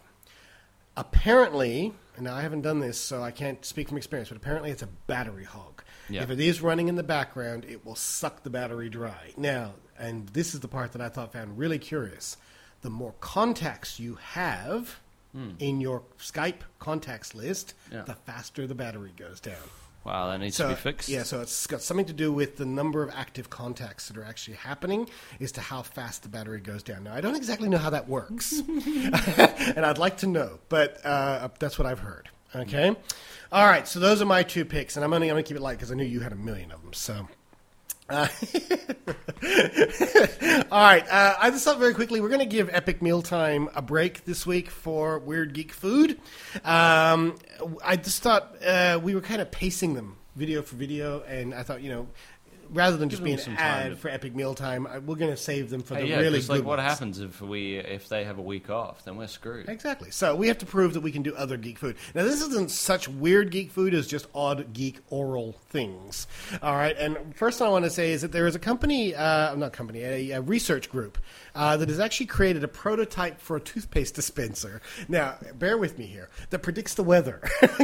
apparently, 0.98 1.92
and 2.16 2.28
I 2.28 2.42
haven't 2.42 2.62
done 2.62 2.80
this, 2.80 2.98
so 3.00 3.22
I 3.22 3.30
can't 3.30 3.64
speak 3.64 3.88
from 3.88 3.96
experience, 3.96 4.28
but 4.28 4.36
apparently 4.36 4.70
it's 4.70 4.82
a 4.82 4.88
battery 5.06 5.44
hog. 5.44 5.84
Yeah. 6.08 6.22
If 6.22 6.30
it 6.30 6.40
is 6.40 6.60
running 6.60 6.88
in 6.88 6.96
the 6.96 7.02
background, 7.02 7.64
it 7.68 7.86
will 7.86 7.94
suck 7.94 8.42
the 8.42 8.50
battery 8.50 8.88
dry. 8.90 9.32
Now, 9.36 9.74
and 9.98 10.28
this 10.30 10.54
is 10.54 10.60
the 10.60 10.68
part 10.68 10.92
that 10.92 11.00
I 11.02 11.08
thought 11.08 11.32
found 11.32 11.58
really 11.58 11.78
curious. 11.78 12.36
The 12.82 12.90
more 12.90 13.14
contacts 13.20 13.98
you 14.00 14.16
have 14.32 15.00
in 15.60 15.80
your 15.80 16.02
Skype 16.18 16.62
contacts 16.80 17.32
list. 17.34 17.74
Yeah. 17.92 18.02
the 18.02 18.14
faster 18.14 18.66
the 18.66 18.74
battery 18.74 19.12
goes 19.16 19.38
down. 19.40 19.54
Wow, 20.04 20.30
that 20.30 20.38
needs 20.38 20.56
So 20.56 20.64
to 20.68 20.74
be 20.74 20.80
fixed. 20.80 21.08
yeah, 21.08 21.22
so 21.22 21.40
it's 21.42 21.66
got 21.66 21.82
something 21.82 22.06
to 22.06 22.12
do 22.12 22.32
with 22.32 22.56
the 22.56 22.64
number 22.64 23.02
of 23.02 23.10
active 23.14 23.50
contacts 23.50 24.08
that 24.08 24.16
are 24.16 24.24
actually 24.24 24.56
happening, 24.56 25.08
as 25.40 25.52
to 25.52 25.60
how 25.60 25.82
fast 25.82 26.22
the 26.22 26.28
battery 26.28 26.60
goes 26.60 26.82
down. 26.82 27.04
Now, 27.04 27.14
I 27.14 27.20
don't 27.20 27.36
exactly 27.36 27.68
know 27.68 27.78
how 27.78 27.90
that 27.90 28.08
works, 28.08 28.60
and 28.68 29.84
I'd 29.84 29.98
like 29.98 30.18
to 30.18 30.26
know, 30.26 30.58
but 30.68 31.04
uh, 31.04 31.48
that's 31.58 31.78
what 31.78 31.86
I've 31.86 31.98
heard. 32.00 32.28
Okay, 32.56 32.96
all 33.52 33.66
right. 33.66 33.86
So 33.86 34.00
those 34.00 34.22
are 34.22 34.26
my 34.26 34.42
two 34.42 34.64
picks, 34.64 34.96
and 34.96 35.04
I'm 35.04 35.12
only 35.12 35.28
going 35.28 35.42
to 35.42 35.46
keep 35.46 35.56
it 35.56 35.62
light 35.62 35.76
because 35.76 35.92
I 35.92 35.94
knew 35.94 36.04
you 36.04 36.20
had 36.20 36.32
a 36.32 36.36
million 36.36 36.72
of 36.72 36.80
them. 36.82 36.94
So. 36.94 37.28
Uh, 38.08 38.26
all 40.70 40.80
right. 40.82 41.06
Uh, 41.10 41.34
I 41.38 41.50
just 41.50 41.64
thought 41.64 41.78
very 41.78 41.92
quickly 41.94 42.20
we're 42.20 42.28
going 42.28 42.40
to 42.40 42.46
give 42.46 42.70
Epic 42.72 43.02
Mealtime 43.02 43.68
a 43.74 43.82
break 43.82 44.24
this 44.24 44.46
week 44.46 44.70
for 44.70 45.18
Weird 45.18 45.52
Geek 45.52 45.72
Food. 45.72 46.18
Um, 46.64 47.38
I 47.84 47.96
just 47.96 48.22
thought 48.22 48.56
uh, 48.64 48.98
we 49.02 49.14
were 49.14 49.20
kind 49.20 49.42
of 49.42 49.50
pacing 49.50 49.94
them 49.94 50.16
video 50.36 50.62
for 50.62 50.76
video, 50.76 51.22
and 51.22 51.54
I 51.54 51.62
thought 51.62 51.82
you 51.82 51.90
know. 51.90 52.08
Rather 52.70 52.96
than 52.96 53.08
just 53.08 53.20
them 53.20 53.24
being 53.24 53.38
an 53.38 53.44
some 53.44 53.56
time 53.56 53.86
ad 53.86 53.90
to- 53.92 53.96
for 53.96 54.08
Epic 54.08 54.34
Mealtime, 54.34 54.86
I- 54.86 54.98
we're 54.98 55.16
going 55.16 55.30
to 55.30 55.36
save 55.36 55.70
them 55.70 55.82
for 55.82 55.94
Hey, 55.94 56.02
the 56.02 56.08
yeah, 56.08 56.16
really 56.18 56.38
'cause, 56.38 56.48
good 56.48 56.56
like, 56.58 56.64
what 56.64 56.78
happens 56.78 57.18
if 57.20 57.40
we 57.40 57.76
if 57.78 58.08
they 58.08 58.24
have 58.24 58.38
a 58.38 58.42
week 58.42 58.68
off? 58.70 59.04
Then 59.04 59.16
we're 59.16 59.26
screwed. 59.26 59.68
Exactly. 59.68 60.10
So 60.10 60.34
we 60.34 60.48
have 60.48 60.58
to 60.58 60.66
prove 60.66 60.92
that 60.94 61.00
we 61.00 61.10
can 61.12 61.22
do 61.22 61.34
other 61.34 61.56
geek 61.56 61.78
food. 61.78 61.96
Now, 62.14 62.24
this 62.24 62.42
isn't 62.42 62.70
such 62.70 63.08
weird 63.08 63.50
geek 63.50 63.70
food 63.70 63.94
as 63.94 64.06
just 64.06 64.26
odd 64.34 64.72
geek 64.72 64.98
oral 65.10 65.56
things. 65.70 66.26
All 66.62 66.74
right. 66.74 66.96
And 66.98 67.34
first, 67.36 67.62
I 67.62 67.68
want 67.68 67.84
to 67.84 67.90
say 67.90 68.12
is 68.12 68.22
that 68.22 68.32
there 68.32 68.46
is 68.46 68.54
a 68.54 68.58
company, 68.58 69.14
uh, 69.14 69.54
not 69.54 69.72
company, 69.72 70.02
a, 70.02 70.30
a 70.32 70.40
research 70.40 70.90
group 70.90 71.18
uh, 71.54 71.76
that 71.76 71.88
has 71.88 71.98
actually 72.00 72.26
created 72.26 72.62
a 72.64 72.68
prototype 72.68 73.40
for 73.40 73.56
a 73.56 73.60
toothpaste 73.60 74.14
dispenser. 74.14 74.80
Now, 75.08 75.36
bear 75.54 75.78
with 75.78 75.98
me 75.98 76.06
here. 76.06 76.28
That 76.50 76.60
predicts 76.60 76.94
the 76.94 77.02
weather. 77.02 77.40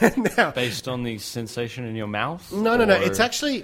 now, 0.36 0.50
Based 0.52 0.88
on 0.88 1.02
the 1.02 1.18
sensation 1.18 1.84
in 1.84 1.94
your 1.96 2.06
mouth? 2.06 2.50
no, 2.52 2.76
no, 2.76 2.84
no. 2.84 2.94
It's 2.94 3.20
actually. 3.20 3.57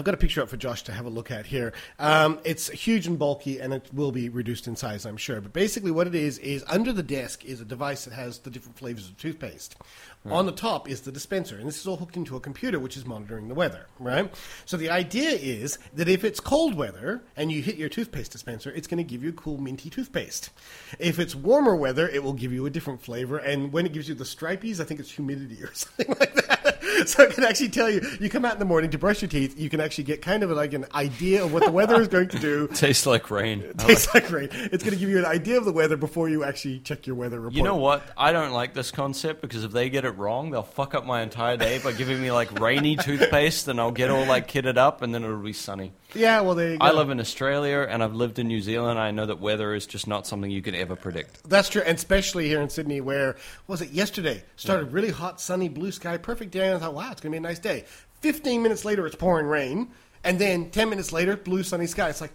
I've 0.00 0.04
got 0.04 0.14
a 0.14 0.16
picture 0.16 0.40
up 0.40 0.48
for 0.48 0.56
Josh 0.56 0.82
to 0.84 0.92
have 0.92 1.04
a 1.04 1.10
look 1.10 1.30
at 1.30 1.44
here. 1.44 1.74
Um, 1.98 2.40
it's 2.42 2.70
huge 2.70 3.06
and 3.06 3.18
bulky, 3.18 3.58
and 3.58 3.74
it 3.74 3.90
will 3.92 4.12
be 4.12 4.30
reduced 4.30 4.66
in 4.66 4.74
size, 4.74 5.04
I'm 5.04 5.18
sure. 5.18 5.42
But 5.42 5.52
basically, 5.52 5.90
what 5.90 6.06
it 6.06 6.14
is 6.14 6.38
is 6.38 6.64
under 6.68 6.90
the 6.90 7.02
desk 7.02 7.44
is 7.44 7.60
a 7.60 7.66
device 7.66 8.06
that 8.06 8.14
has 8.14 8.38
the 8.38 8.48
different 8.48 8.78
flavors 8.78 9.10
of 9.10 9.18
toothpaste. 9.18 9.76
On 10.24 10.46
the 10.46 10.52
top 10.52 10.88
is 10.88 11.02
the 11.02 11.12
dispenser, 11.12 11.58
and 11.58 11.68
this 11.68 11.78
is 11.78 11.86
all 11.86 11.98
hooked 11.98 12.16
into 12.16 12.34
a 12.34 12.40
computer 12.40 12.78
which 12.78 12.96
is 12.96 13.04
monitoring 13.04 13.48
the 13.48 13.54
weather. 13.54 13.88
Right. 13.98 14.32
So 14.64 14.78
the 14.78 14.88
idea 14.88 15.32
is 15.32 15.78
that 15.92 16.08
if 16.08 16.24
it's 16.24 16.40
cold 16.40 16.74
weather 16.74 17.22
and 17.36 17.52
you 17.52 17.60
hit 17.60 17.76
your 17.76 17.90
toothpaste 17.90 18.32
dispenser, 18.32 18.70
it's 18.70 18.86
going 18.86 18.98
to 18.98 19.04
give 19.04 19.22
you 19.22 19.30
a 19.30 19.34
cool 19.34 19.58
minty 19.58 19.90
toothpaste. 19.90 20.48
If 20.98 21.18
it's 21.18 21.34
warmer 21.34 21.76
weather, 21.76 22.08
it 22.08 22.22
will 22.22 22.32
give 22.32 22.54
you 22.54 22.64
a 22.64 22.70
different 22.70 23.02
flavor, 23.02 23.36
and 23.36 23.70
when 23.70 23.84
it 23.84 23.92
gives 23.92 24.08
you 24.08 24.14
the 24.14 24.24
stripies, 24.24 24.80
I 24.80 24.84
think 24.84 24.98
it's 24.98 25.10
humidity 25.10 25.62
or 25.62 25.70
something 25.74 26.16
like 26.18 26.34
that. 26.34 26.69
so 27.06 27.24
I 27.24 27.32
can 27.32 27.44
actually 27.44 27.68
tell 27.68 27.90
you. 27.90 28.00
You 28.20 28.28
come 28.28 28.44
out 28.44 28.54
in 28.54 28.58
the 28.58 28.64
morning 28.64 28.90
to 28.90 28.98
brush 28.98 29.22
your 29.22 29.28
teeth. 29.28 29.58
You 29.58 29.70
can 29.70 29.80
actually 29.80 30.04
get 30.04 30.22
kind 30.22 30.42
of 30.42 30.50
like 30.50 30.72
an 30.72 30.86
idea 30.94 31.44
of 31.44 31.52
what 31.52 31.64
the 31.64 31.70
weather 31.70 32.00
is 32.00 32.08
going 32.08 32.28
to 32.28 32.38
do. 32.38 32.68
Tastes 32.74 33.06
like 33.06 33.30
rain. 33.30 33.64
Tastes 33.78 34.12
like 34.14 34.30
rain. 34.30 34.48
It's 34.52 34.82
going 34.82 34.94
to 34.94 35.00
give 35.00 35.08
you 35.08 35.18
an 35.18 35.24
idea 35.24 35.58
of 35.58 35.64
the 35.64 35.72
weather 35.72 35.96
before 35.96 36.28
you 36.28 36.44
actually 36.44 36.80
check 36.80 37.06
your 37.06 37.16
weather 37.16 37.38
report. 37.38 37.54
You 37.54 37.62
know 37.62 37.76
what? 37.76 38.02
I 38.16 38.32
don't 38.32 38.52
like 38.52 38.74
this 38.74 38.90
concept 38.90 39.40
because 39.42 39.64
if 39.64 39.72
they 39.72 39.90
get 39.90 40.04
it 40.04 40.12
wrong, 40.12 40.50
they'll 40.50 40.62
fuck 40.62 40.94
up 40.94 41.06
my 41.06 41.22
entire 41.22 41.56
day 41.56 41.78
by 41.78 41.92
giving 41.92 42.20
me 42.20 42.30
like 42.30 42.58
rainy 42.60 42.96
toothpaste, 42.96 43.68
and 43.68 43.80
I'll 43.80 43.92
get 43.92 44.10
all 44.10 44.24
like 44.24 44.50
kitted 44.50 44.76
up, 44.76 45.02
and 45.02 45.14
then 45.14 45.24
it'll 45.24 45.38
be 45.38 45.52
sunny. 45.52 45.92
Yeah, 46.14 46.40
well, 46.40 46.54
there 46.54 46.72
you 46.72 46.78
go. 46.78 46.84
I 46.84 46.92
live 46.92 47.10
in 47.10 47.20
Australia, 47.20 47.86
and 47.88 48.02
I've 48.02 48.14
lived 48.14 48.38
in 48.38 48.48
New 48.48 48.60
Zealand. 48.60 48.98
I 48.98 49.10
know 49.10 49.26
that 49.26 49.40
weather 49.40 49.74
is 49.74 49.86
just 49.86 50.06
not 50.06 50.26
something 50.26 50.50
you 50.50 50.62
can 50.62 50.74
ever 50.74 50.96
predict. 50.96 51.48
That's 51.48 51.68
true, 51.68 51.82
and 51.82 51.96
especially 51.96 52.48
here 52.48 52.60
in 52.60 52.68
Sydney, 52.68 53.00
where 53.00 53.36
was 53.66 53.80
it 53.80 53.90
yesterday? 53.90 54.42
Started 54.56 54.92
really 54.92 55.10
hot, 55.10 55.40
sunny, 55.40 55.68
blue 55.68 55.92
sky, 55.92 56.16
perfect 56.16 56.50
day. 56.50 56.66
And 56.66 56.76
I 56.76 56.78
thought, 56.78 56.89
wow, 56.90 57.10
it's 57.12 57.20
going 57.20 57.32
to 57.32 57.34
be 57.34 57.38
a 57.38 57.40
nice 57.40 57.58
day. 57.58 57.84
Fifteen 58.20 58.62
minutes 58.62 58.84
later, 58.84 59.06
it's 59.06 59.16
pouring 59.16 59.46
rain, 59.46 59.88
and 60.24 60.38
then 60.38 60.70
ten 60.70 60.90
minutes 60.90 61.12
later, 61.12 61.36
blue, 61.36 61.62
sunny 61.62 61.86
sky. 61.86 62.08
It's 62.10 62.20
like, 62.20 62.32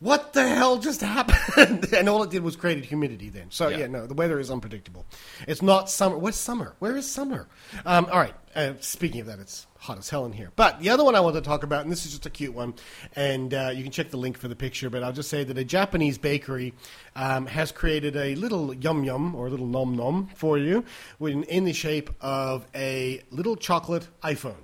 what 0.00 0.32
the 0.32 0.48
hell 0.48 0.78
just 0.78 1.00
happened? 1.16 1.92
and 1.92 2.08
all 2.08 2.22
it 2.22 2.30
did 2.30 2.42
was 2.42 2.56
created 2.56 2.84
humidity. 2.86 3.28
Then, 3.28 3.46
so 3.50 3.68
yeah, 3.68 3.78
Yeah. 3.78 3.86
no, 3.86 4.06
the 4.06 4.14
weather 4.14 4.40
is 4.40 4.50
unpredictable. 4.50 5.06
It's 5.46 5.62
not 5.62 5.88
summer. 5.90 6.18
What's 6.18 6.36
summer? 6.36 6.74
Where 6.78 6.96
is 6.96 7.08
summer? 7.10 7.48
Um, 7.86 8.06
all 8.10 8.18
right. 8.18 8.34
Uh, 8.56 8.72
speaking 8.80 9.20
of 9.20 9.28
that, 9.28 9.38
it's 9.38 9.68
hot 9.78 9.96
as 9.96 10.10
hell 10.10 10.26
in 10.26 10.32
here. 10.32 10.50
But 10.56 10.80
the 10.80 10.90
other 10.90 11.04
one 11.04 11.14
I 11.14 11.20
want 11.20 11.36
to 11.36 11.40
talk 11.40 11.62
about, 11.62 11.82
and 11.82 11.92
this 11.92 12.04
is 12.04 12.10
just 12.10 12.26
a 12.26 12.30
cute 12.30 12.52
one, 12.52 12.74
and 13.14 13.54
uh, 13.54 13.70
you 13.72 13.84
can 13.84 13.92
check 13.92 14.10
the 14.10 14.16
link 14.16 14.36
for 14.38 14.48
the 14.48 14.56
picture. 14.56 14.90
But 14.90 15.04
I'll 15.04 15.12
just 15.12 15.28
say 15.30 15.44
that 15.44 15.56
a 15.56 15.64
Japanese 15.64 16.18
bakery 16.18 16.74
um, 17.14 17.46
has 17.46 17.70
created 17.70 18.16
a 18.16 18.34
little 18.34 18.74
yum 18.74 19.04
yum 19.04 19.36
or 19.36 19.46
a 19.46 19.50
little 19.50 19.68
nom 19.68 19.96
nom 19.96 20.28
for 20.34 20.58
you, 20.58 20.84
in, 21.20 21.44
in 21.44 21.64
the 21.64 21.72
shape 21.72 22.10
of 22.20 22.66
a 22.74 23.22
little 23.30 23.54
chocolate 23.54 24.08
iPhone. 24.24 24.56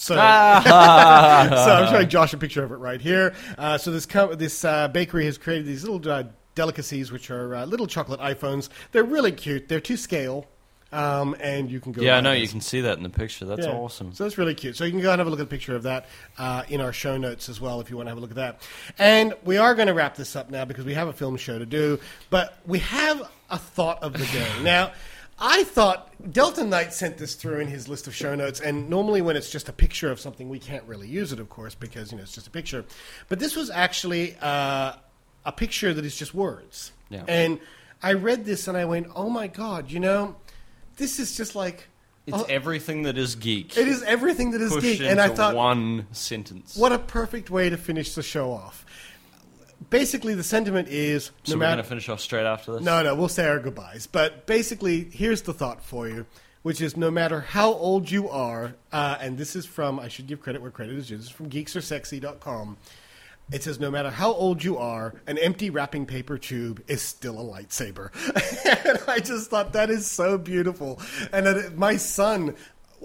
So, 0.00 0.14
so 0.14 0.20
I'm 0.20 1.88
showing 1.92 2.08
Josh 2.14 2.32
a 2.32 2.38
picture 2.38 2.62
of 2.62 2.70
it 2.72 2.76
right 2.76 3.00
here. 3.00 3.34
Uh, 3.58 3.76
so 3.78 3.90
this 3.90 4.06
com- 4.06 4.36
this 4.38 4.64
uh, 4.64 4.88
bakery 4.88 5.24
has 5.24 5.36
created 5.36 5.66
these 5.66 5.84
little 5.84 6.10
uh, 6.10 6.22
delicacies, 6.54 7.10
which 7.12 7.30
are 7.30 7.54
uh, 7.56 7.64
little 7.66 7.86
chocolate 7.88 8.20
iPhones. 8.20 8.68
They're 8.92 9.02
really 9.04 9.32
cute. 9.32 9.68
They're 9.68 9.80
to 9.80 9.96
scale, 9.96 10.46
um, 10.92 11.34
and 11.40 11.68
you 11.68 11.80
can 11.80 11.90
go. 11.90 12.00
Yeah, 12.00 12.16
I 12.16 12.20
know 12.20 12.30
you 12.32 12.46
can 12.46 12.60
see 12.60 12.80
that 12.82 12.96
in 12.96 13.02
the 13.02 13.10
picture. 13.10 13.44
That's 13.44 13.66
Yeah. 13.66 13.72
awesome. 13.72 14.12
So 14.14 14.22
that's 14.22 14.38
really 14.38 14.54
cute. 14.54 14.76
So 14.76 14.84
you 14.84 14.92
can 14.92 15.00
go 15.00 15.10
and 15.10 15.18
have 15.18 15.26
a 15.26 15.30
look 15.30 15.40
at 15.40 15.46
a 15.46 15.48
picture 15.48 15.74
of 15.74 15.82
that 15.82 16.06
uh, 16.38 16.62
in 16.68 16.80
our 16.80 16.92
show 16.92 17.16
notes 17.16 17.48
as 17.48 17.60
well 17.60 17.80
if 17.80 17.90
you 17.90 17.96
want 17.96 18.06
to 18.06 18.10
have 18.10 18.18
a 18.18 18.20
look 18.20 18.30
at 18.30 18.36
that. 18.36 18.62
And 19.00 19.34
we 19.44 19.56
are 19.58 19.74
going 19.74 19.88
to 19.88 19.94
wrap 19.94 20.14
this 20.14 20.36
up 20.36 20.48
now 20.48 20.64
because 20.64 20.84
we 20.84 20.94
have 20.94 21.08
a 21.08 21.12
film 21.12 21.36
show 21.36 21.58
to 21.58 21.66
do, 21.66 21.98
but 22.30 22.56
we 22.66 22.78
have 22.78 23.28
a 23.50 23.58
thought 23.58 24.00
of 24.02 24.12
the 24.12 24.26
day. 24.26 24.48
now, 24.62 24.92
I 25.40 25.64
thought 25.64 26.10
Delta 26.32 26.64
Knight 26.64 26.92
sent 26.92 27.18
this 27.18 27.34
through 27.34 27.60
in 27.60 27.68
his 27.68 27.88
list 27.88 28.06
of 28.06 28.14
show 28.14 28.34
notes, 28.34 28.60
and 28.60 28.90
normally 28.90 29.22
when 29.22 29.36
it's 29.36 29.50
just 29.50 29.68
a 29.68 29.72
picture 29.72 30.10
of 30.10 30.18
something, 30.18 30.48
we 30.48 30.58
can't 30.58 30.84
really 30.84 31.08
use 31.08 31.32
it, 31.32 31.38
of 31.38 31.48
course, 31.48 31.74
because 31.74 32.10
you 32.10 32.18
know 32.18 32.22
it's 32.24 32.32
just 32.32 32.46
a 32.46 32.50
picture. 32.50 32.84
But 33.28 33.38
this 33.38 33.54
was 33.54 33.70
actually 33.70 34.36
uh, 34.40 34.94
a 35.44 35.52
picture 35.52 35.94
that 35.94 36.04
is 36.04 36.16
just 36.16 36.34
words. 36.34 36.92
Yeah. 37.08 37.24
And 37.28 37.60
I 38.02 38.14
read 38.14 38.44
this 38.44 38.66
and 38.68 38.76
I 38.76 38.84
went, 38.84 39.08
"Oh 39.14 39.30
my 39.30 39.46
god!" 39.46 39.90
You 39.90 40.00
know, 40.00 40.36
this 40.96 41.20
is 41.20 41.36
just 41.36 41.54
like 41.54 41.86
It's 42.26 42.36
oh, 42.36 42.46
everything 42.48 43.04
that 43.04 43.16
is 43.16 43.36
geek. 43.36 43.76
it 43.76 43.86
is 43.88 44.02
everything 44.02 44.50
that 44.52 44.60
is 44.60 44.72
pushed 44.72 44.82
geek, 44.82 45.00
into 45.00 45.10
and 45.10 45.20
I 45.20 45.28
thought, 45.28 45.54
one 45.54 46.06
sentence. 46.12 46.76
what 46.76 46.92
a 46.92 46.98
perfect 46.98 47.48
way 47.48 47.70
to 47.70 47.76
finish 47.76 48.14
the 48.14 48.22
show 48.22 48.50
off. 48.50 48.84
Basically, 49.90 50.34
the 50.34 50.44
sentiment 50.44 50.88
is 50.88 51.30
So 51.44 51.54
no 51.54 51.58
we're 51.58 51.66
going 51.66 51.76
to 51.78 51.84
finish 51.84 52.08
off 52.08 52.20
straight 52.20 52.44
after 52.44 52.72
this. 52.72 52.82
No, 52.82 53.02
no, 53.02 53.14
we'll 53.14 53.28
say 53.28 53.46
our 53.46 53.60
goodbyes. 53.60 54.06
But 54.06 54.46
basically, 54.46 55.04
here's 55.04 55.42
the 55.42 55.54
thought 55.54 55.82
for 55.82 56.08
you, 56.08 56.26
which 56.62 56.80
is 56.80 56.96
no 56.96 57.10
matter 57.10 57.40
how 57.40 57.72
old 57.72 58.10
you 58.10 58.28
are, 58.28 58.74
uh, 58.92 59.16
and 59.20 59.38
this 59.38 59.56
is 59.56 59.66
from, 59.66 59.98
I 59.98 60.08
should 60.08 60.26
give 60.26 60.40
credit 60.40 60.60
where 60.62 60.70
credit 60.70 60.96
is 60.96 61.08
due, 61.08 61.16
this 61.16 61.26
is 61.26 61.30
from 61.30 61.48
geeksaresexy.com. 61.48 62.76
It 63.50 63.62
says, 63.62 63.80
no 63.80 63.90
matter 63.90 64.10
how 64.10 64.32
old 64.32 64.62
you 64.62 64.76
are, 64.76 65.14
an 65.26 65.38
empty 65.38 65.70
wrapping 65.70 66.04
paper 66.04 66.36
tube 66.36 66.82
is 66.86 67.00
still 67.00 67.40
a 67.40 67.44
lightsaber. 67.44 68.10
and 68.86 68.98
I 69.08 69.20
just 69.20 69.48
thought 69.48 69.72
that 69.72 69.88
is 69.88 70.06
so 70.06 70.36
beautiful. 70.36 71.00
And 71.32 71.46
that 71.46 71.78
my 71.78 71.96
son, 71.96 72.56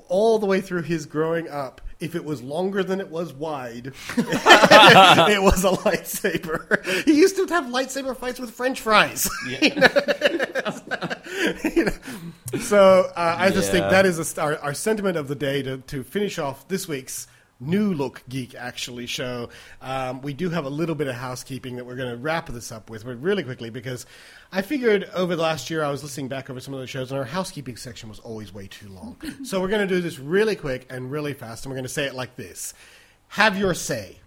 all 0.10 0.40
the 0.40 0.46
way 0.46 0.60
through 0.60 0.82
his 0.82 1.06
growing 1.06 1.48
up, 1.48 1.80
if 2.04 2.16
it 2.16 2.26
was 2.26 2.42
longer 2.42 2.84
than 2.84 3.00
it 3.00 3.10
was 3.10 3.34
wide, 3.34 3.88
it 4.18 5.42
was 5.42 5.64
a 5.64 5.70
lightsaber. 5.70 6.86
He 7.06 7.14
used 7.14 7.38
to 7.38 7.46
have 7.48 7.66
lightsaber 7.66 8.16
fights 8.16 8.40
with 8.40 8.52
French 8.52 8.82
fries. 8.82 9.30
You 11.76 11.86
know? 11.86 11.92
So 12.60 13.12
uh, 13.16 13.36
I 13.38 13.50
just 13.50 13.72
think 13.72 13.90
that 13.90 14.06
is 14.06 14.38
a, 14.38 14.42
our, 14.42 14.58
our 14.60 14.74
sentiment 14.74 15.18
of 15.18 15.28
the 15.28 15.36
day 15.36 15.62
to, 15.64 15.78
to 15.78 16.04
finish 16.04 16.38
off 16.38 16.68
this 16.68 16.88
week's 16.88 17.28
new 17.68 17.94
look 17.94 18.24
geek 18.30 18.56
actually 18.56 19.06
show. 19.06 19.50
Um, 19.82 20.22
we 20.22 20.34
do 20.34 20.50
have 20.50 20.66
a 20.66 20.70
little 20.70 20.96
bit 20.96 21.08
of 21.08 21.16
housekeeping 21.16 21.76
that 21.78 21.86
we're 21.86 21.96
going 21.96 22.12
to 22.12 22.18
wrap 22.18 22.48
this 22.50 22.72
up 22.72 22.90
with, 22.90 23.06
but 23.06 23.22
really 23.22 23.44
quickly 23.44 23.70
because 23.70 24.06
I 24.52 24.62
figured 24.62 25.10
over 25.14 25.36
the 25.36 25.42
last 25.42 25.70
year 25.70 25.84
I 25.84 25.90
was 25.90 26.04
listening 26.04 26.28
back 26.28 26.50
over 26.50 26.60
some 26.60 26.74
of 26.74 26.80
the 26.80 26.88
shows 26.88 27.12
and 27.12 27.20
our 27.20 27.26
housekeeping 27.26 27.78
section 27.78 28.10
was 28.10 28.20
always 28.20 28.54
way 28.54 28.68
too 28.68 28.90
long. 28.90 29.18
so 29.44 29.62
we're 29.62 29.68
going 29.68 29.88
to 29.88 29.96
do 29.96 30.02
this 30.02 30.20
really 30.20 30.56
quick 30.56 30.86
and 30.90 31.12
really 31.12 31.34
fast, 31.34 31.66
and 31.66 31.72
we're 31.72 31.78
going 31.78 31.86
to 31.86 31.90
say 31.90 32.06
it 32.06 32.16
like 32.16 32.36
this: 32.36 32.74
Have 33.30 33.58
your 33.58 33.74
say 33.74 34.18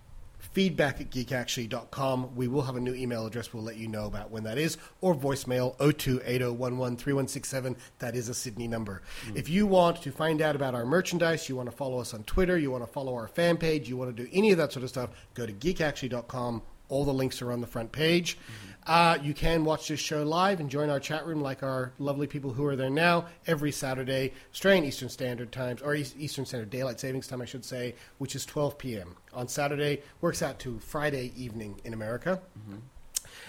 feedback 0.56 1.02
at 1.02 1.10
geekactually.com. 1.10 2.34
We 2.34 2.48
will 2.48 2.62
have 2.62 2.76
a 2.76 2.80
new 2.80 2.94
email 2.94 3.26
address 3.26 3.52
we'll 3.52 3.62
let 3.62 3.76
you 3.76 3.88
know 3.88 4.06
about 4.06 4.30
when 4.30 4.44
that 4.44 4.56
is, 4.56 4.78
or 5.02 5.14
voicemail 5.14 5.76
0280113167. 5.76 7.76
That 7.98 8.16
is 8.16 8.30
a 8.30 8.34
Sydney 8.34 8.66
number. 8.66 9.02
Hmm. 9.26 9.36
If 9.36 9.50
you 9.50 9.66
want 9.66 10.00
to 10.00 10.10
find 10.10 10.40
out 10.40 10.56
about 10.56 10.74
our 10.74 10.86
merchandise, 10.86 11.50
you 11.50 11.56
want 11.56 11.70
to 11.70 11.76
follow 11.76 11.98
us 11.98 12.14
on 12.14 12.24
Twitter, 12.24 12.56
you 12.56 12.70
want 12.70 12.86
to 12.86 12.90
follow 12.90 13.14
our 13.16 13.28
fan 13.28 13.58
page, 13.58 13.86
you 13.86 13.98
want 13.98 14.16
to 14.16 14.24
do 14.24 14.30
any 14.32 14.50
of 14.50 14.56
that 14.56 14.72
sort 14.72 14.84
of 14.84 14.88
stuff, 14.88 15.10
go 15.34 15.44
to 15.44 15.52
geekactually.com. 15.52 16.62
All 16.88 17.04
the 17.04 17.14
links 17.14 17.42
are 17.42 17.52
on 17.52 17.60
the 17.60 17.66
front 17.66 17.92
page. 17.92 18.38
Uh, 18.86 19.18
you 19.20 19.34
can 19.34 19.64
watch 19.64 19.88
this 19.88 19.98
show 19.98 20.22
live 20.22 20.60
and 20.60 20.70
join 20.70 20.90
our 20.90 21.00
chat 21.00 21.26
room 21.26 21.40
like 21.40 21.64
our 21.64 21.92
lovely 21.98 22.28
people 22.28 22.52
who 22.52 22.64
are 22.64 22.76
there 22.76 22.88
now 22.88 23.26
every 23.46 23.72
Saturday, 23.72 24.32
Australian 24.52 24.84
Eastern 24.84 25.08
Standard 25.08 25.50
Times, 25.50 25.82
or 25.82 25.96
Eastern 25.96 26.46
Standard 26.46 26.70
Daylight 26.70 27.00
Savings 27.00 27.26
Time, 27.26 27.42
I 27.42 27.46
should 27.46 27.64
say, 27.64 27.96
which 28.18 28.36
is 28.36 28.46
12 28.46 28.78
p.m. 28.78 29.16
on 29.34 29.48
Saturday. 29.48 30.02
Works 30.20 30.40
out 30.40 30.60
to 30.60 30.78
Friday 30.78 31.32
evening 31.36 31.80
in 31.84 31.94
America. 31.94 32.40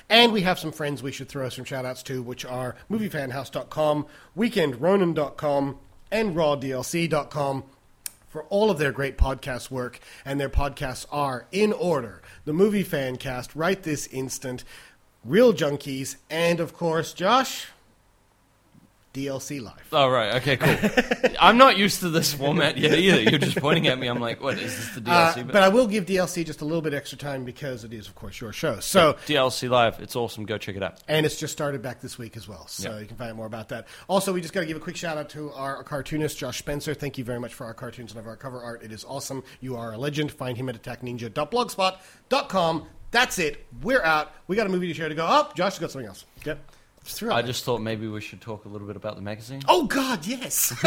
And 0.10 0.32
we 0.34 0.42
have 0.42 0.58
some 0.58 0.72
friends 0.72 1.04
we 1.04 1.12
should 1.12 1.30
throw 1.30 1.50
some 1.50 1.66
shout 1.66 1.86
outs 1.86 2.02
to, 2.04 2.24
which 2.24 2.44
are 2.46 2.76
moviefanhouse.com, 2.90 4.08
weekendronan.com, 4.38 5.78
and 6.12 6.36
rawdlc.com 6.36 7.64
for 8.38 8.44
all 8.50 8.70
of 8.70 8.78
their 8.78 8.92
great 8.92 9.18
podcast 9.18 9.72
work. 9.72 10.00
And 10.24 10.40
their 10.40 10.48
podcasts 10.48 11.08
are 11.12 11.48
in 11.52 11.74
order 11.74 12.22
The 12.46 12.54
Movie 12.54 12.84
Fan 12.84 13.16
Cast, 13.16 13.56
right 13.56 13.82
this 13.82 14.06
instant, 14.06 14.64
Real 15.26 15.54
Junkies, 15.54 16.18
and 16.30 16.60
of 16.60 16.72
course, 16.72 17.14
Josh, 17.14 17.70
DLC 19.18 19.61
Live. 19.61 19.73
Oh 19.91 20.07
right, 20.07 20.35
okay, 20.35 20.57
cool. 20.57 21.31
I'm 21.39 21.57
not 21.57 21.77
used 21.77 22.02
to 22.02 22.10
this 22.10 22.34
format 22.34 22.77
yet 22.77 22.94
either. 22.98 23.22
You're 23.22 23.39
just 23.39 23.57
pointing 23.57 23.88
at 23.88 23.98
me. 23.98 24.07
I'm 24.07 24.19
like, 24.19 24.41
what 24.41 24.57
is 24.60 24.76
this 24.76 24.89
the 24.95 25.02
Uh, 25.11 25.34
DLC? 25.34 25.52
but 25.52 25.64
I 25.64 25.69
will 25.69 25.88
give 25.88 26.06
DLC 26.06 26.45
just 26.45 26.61
a 26.61 26.65
little 26.65 26.81
bit 26.81 26.94
extra 26.94 27.18
time 27.18 27.44
because 27.45 27.84
it 27.84 27.94
is, 27.94 28.07
of 28.07 28.14
course, 28.15 28.39
your 28.39 28.53
show. 28.53 28.80
So, 28.80 29.14
DLC 29.26 29.69
Live, 29.69 29.99
it's 29.99 30.15
awesome. 30.15 30.45
Go 30.45 30.57
check 30.57 30.76
it 30.76 30.84
out. 30.84 30.99
And 31.07 31.26
it's 31.26 31.38
just 31.39 31.53
started 31.53 31.81
back 31.81 32.02
this 32.02 32.18
week 32.18 32.38
as 32.38 32.48
well, 32.48 32.68
so 32.68 32.91
Yeah. 32.91 32.99
you 32.99 33.06
can 33.07 33.18
find 33.18 33.31
out 33.31 33.35
more 33.38 33.45
about 33.48 33.69
that. 33.69 33.88
Also, 34.07 34.31
we 34.34 34.41
just 34.41 34.53
got 34.53 34.60
to 34.61 34.65
give 34.68 34.77
a 34.77 34.80
quick 34.80 34.95
shout 34.95 35.18
out 35.18 35.30
to 35.30 35.52
our 35.53 35.84
cartoonist, 35.84 36.38
Josh 36.38 36.60
Spencer. 36.60 36.94
Thank 36.94 37.18
you 37.18 37.23
very 37.23 37.39
much 37.39 37.53
for 37.56 37.65
our 37.65 37.73
cartoons 37.73 38.11
and 38.11 38.19
of 38.19 38.27
our 38.27 38.35
cover 38.35 38.61
art. 38.61 38.84
It 38.84 38.91
is 38.91 39.03
awesome. 39.06 39.44
You 39.61 39.76
are 39.77 39.94
a 39.94 39.98
legend. 39.98 40.31
Find 40.31 40.56
him 40.57 40.69
at 40.69 40.80
attackninja.blogspot.com. 40.81 42.85
That's 43.10 43.39
it. 43.39 43.65
We're 43.81 44.03
out. 44.03 44.34
We 44.48 44.56
got 44.57 44.68
a 44.68 44.69
movie 44.69 44.88
to 44.88 44.94
share 44.94 45.07
to 45.10 45.15
go. 45.15 45.26
Oh, 45.27 45.49
Josh 45.56 45.73
has 45.73 45.80
got 45.80 45.89
something 45.91 46.07
else. 46.10 46.26
Yep. 46.45 46.60
Just 47.08 47.24
I 47.24 47.42
just 47.42 47.64
thought 47.64 47.80
maybe 47.82 48.08
we 48.08 48.20
should 48.22 48.42
talk 48.42 48.66
a 48.66 48.68
little 48.70 48.86
bit 48.86 48.96
about 48.98 49.16
the 49.16 49.22
magazine. 49.22 49.62
Oh, 49.68 49.86
God, 49.86 50.26
yes. 50.26 50.54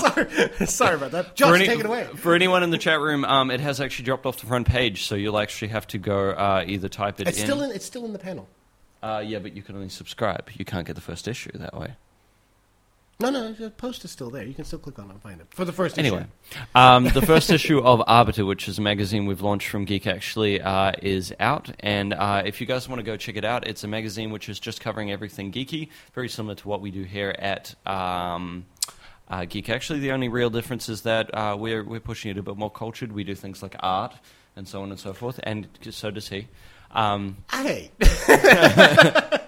sorry. 0.00 0.66
sorry 0.66 0.94
about 0.96 1.10
that. 1.12 1.34
Josh, 1.34 1.48
for, 1.48 1.54
any- 1.56 1.66
take 1.66 1.80
it 1.80 1.86
away. 1.86 2.04
for 2.16 2.34
anyone 2.34 2.62
in 2.62 2.70
the 2.70 2.78
chat 2.78 3.00
room, 3.00 3.24
um, 3.24 3.50
it 3.50 3.60
has 3.60 3.80
actually 3.80 4.04
dropped 4.04 4.26
off 4.26 4.38
the 4.38 4.46
front 4.46 4.66
page, 4.68 5.04
so 5.04 5.14
you'll 5.14 5.38
actually 5.38 5.68
have 5.68 5.86
to 5.88 5.98
go 5.98 6.30
uh, 6.30 6.64
either 6.66 6.88
type 6.88 7.20
it 7.20 7.28
It's 7.28 7.38
in. 7.38 7.44
still 7.46 7.62
in, 7.62 7.70
it's 7.72 7.84
still 7.86 8.04
in 8.04 8.12
the 8.12 8.18
panel. 8.18 8.48
uh, 9.02 9.22
yeah, 9.24 9.38
but 9.38 9.54
you 9.56 9.62
can 9.62 9.76
only 9.76 9.88
subscribe. 9.88 10.48
You 10.54 10.64
can't 10.64 10.86
get 10.86 10.94
the 10.94 11.00
first 11.02 11.26
issue 11.28 11.50
that 11.54 11.74
way. 11.78 11.94
No, 13.20 13.28
no, 13.30 13.52
the 13.52 13.70
post 13.70 14.04
is 14.04 14.10
still 14.10 14.30
there. 14.30 14.44
You 14.44 14.54
can 14.54 14.64
still 14.64 14.78
click 14.78 14.98
on 14.98 15.06
it 15.10 15.12
and 15.12 15.22
find 15.22 15.40
it. 15.40 15.46
For 15.50 15.66
the 15.66 15.72
first 15.72 15.98
Anyway, 15.98 16.24
issue. 16.50 16.60
um, 16.74 17.04
the 17.04 17.20
first 17.20 17.50
issue 17.58 17.78
of 17.78 18.02
Arbiter, 18.06 18.46
which 18.46 18.66
is 18.66 18.78
a 18.78 18.80
magazine 18.80 19.26
we've 19.26 19.42
launched 19.42 19.68
from 19.68 19.84
Geek 19.84 20.06
Actually, 20.06 20.60
uh, 20.62 20.92
is 21.02 21.34
out. 21.38 21.70
And 21.80 22.14
uh, 22.14 22.42
if 22.46 22.60
you 22.62 22.66
guys 22.66 22.88
want 22.88 22.98
to 22.98 23.02
go 23.04 23.16
check 23.18 23.36
it 23.36 23.44
out, 23.44 23.66
it's 23.66 23.84
a 23.84 23.88
magazine 23.88 24.30
which 24.30 24.48
is 24.48 24.58
just 24.58 24.80
covering 24.80 25.12
everything 25.12 25.52
geeky, 25.52 25.90
very 26.14 26.30
similar 26.30 26.54
to 26.54 26.68
what 26.68 26.80
we 26.80 26.90
do 26.90 27.02
here 27.02 27.34
at. 27.38 27.74
Um, 27.86 28.64
uh, 29.28 29.44
Geek 29.44 29.68
Actually, 29.68 30.00
the 30.00 30.12
only 30.12 30.28
real 30.28 30.50
difference 30.50 30.88
is 30.88 31.02
that 31.02 31.32
uh, 31.34 31.56
we're 31.58 31.84
we're 31.84 32.00
pushing 32.00 32.30
it 32.30 32.38
a 32.38 32.42
bit 32.42 32.56
more 32.56 32.70
cultured. 32.70 33.12
We 33.12 33.22
do 33.22 33.34
things 33.34 33.62
like 33.62 33.76
art 33.80 34.14
and 34.56 34.66
so 34.66 34.82
on 34.82 34.90
and 34.90 34.98
so 34.98 35.12
forth, 35.12 35.38
and 35.44 35.68
so 35.90 36.10
does 36.10 36.28
he. 36.30 36.48
Um, 36.92 37.36
Hey, 37.50 37.90
it 38.00 39.42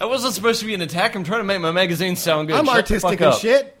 wasn't 0.00 0.34
supposed 0.34 0.60
to 0.60 0.66
be 0.66 0.74
an 0.74 0.82
attack. 0.82 1.14
I'm 1.14 1.24
trying 1.24 1.40
to 1.40 1.44
make 1.44 1.60
my 1.60 1.70
magazine 1.70 2.16
sound 2.16 2.48
good. 2.48 2.56
I'm 2.56 2.66
Shut 2.66 2.76
artistic 2.76 3.18
fuck 3.18 3.32
and 3.32 3.40
shit. 3.40 3.74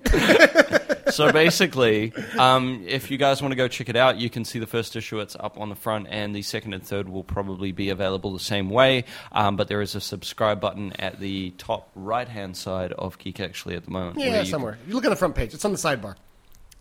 so 1.12 1.32
basically, 1.32 2.12
um, 2.38 2.84
if 2.86 3.10
you 3.10 3.18
guys 3.18 3.42
want 3.42 3.52
to 3.52 3.56
go 3.56 3.68
check 3.68 3.88
it 3.88 3.96
out, 3.96 4.16
you 4.18 4.30
can 4.30 4.44
see 4.44 4.58
the 4.58 4.66
first 4.66 4.96
issue. 4.96 5.20
It's 5.20 5.36
up 5.36 5.58
on 5.58 5.68
the 5.68 5.74
front, 5.74 6.06
and 6.10 6.34
the 6.34 6.42
second 6.42 6.74
and 6.74 6.82
third 6.82 7.08
will 7.08 7.24
probably 7.24 7.72
be 7.72 7.90
available 7.90 8.32
the 8.32 8.38
same 8.38 8.70
way. 8.70 9.04
Um, 9.32 9.56
but 9.56 9.68
there 9.68 9.82
is 9.82 9.94
a 9.94 10.00
subscribe 10.00 10.60
button 10.60 10.92
at 10.98 11.20
the 11.20 11.50
top 11.58 11.90
right 11.94 12.28
hand 12.28 12.56
side 12.56 12.92
of 12.92 13.18
Geek 13.18 13.40
Actually 13.40 13.74
at 13.76 13.84
the 13.84 13.90
moment. 13.90 14.16
where 14.16 14.28
Yeah, 14.28 14.40
you 14.40 14.46
somewhere. 14.46 14.78
You 14.86 14.94
look 14.94 15.04
at 15.04 15.10
the 15.10 15.16
front 15.16 15.34
page. 15.34 15.52
It's 15.54 15.64
on 15.64 15.72
the 15.72 15.78
sidebar. 15.78 16.14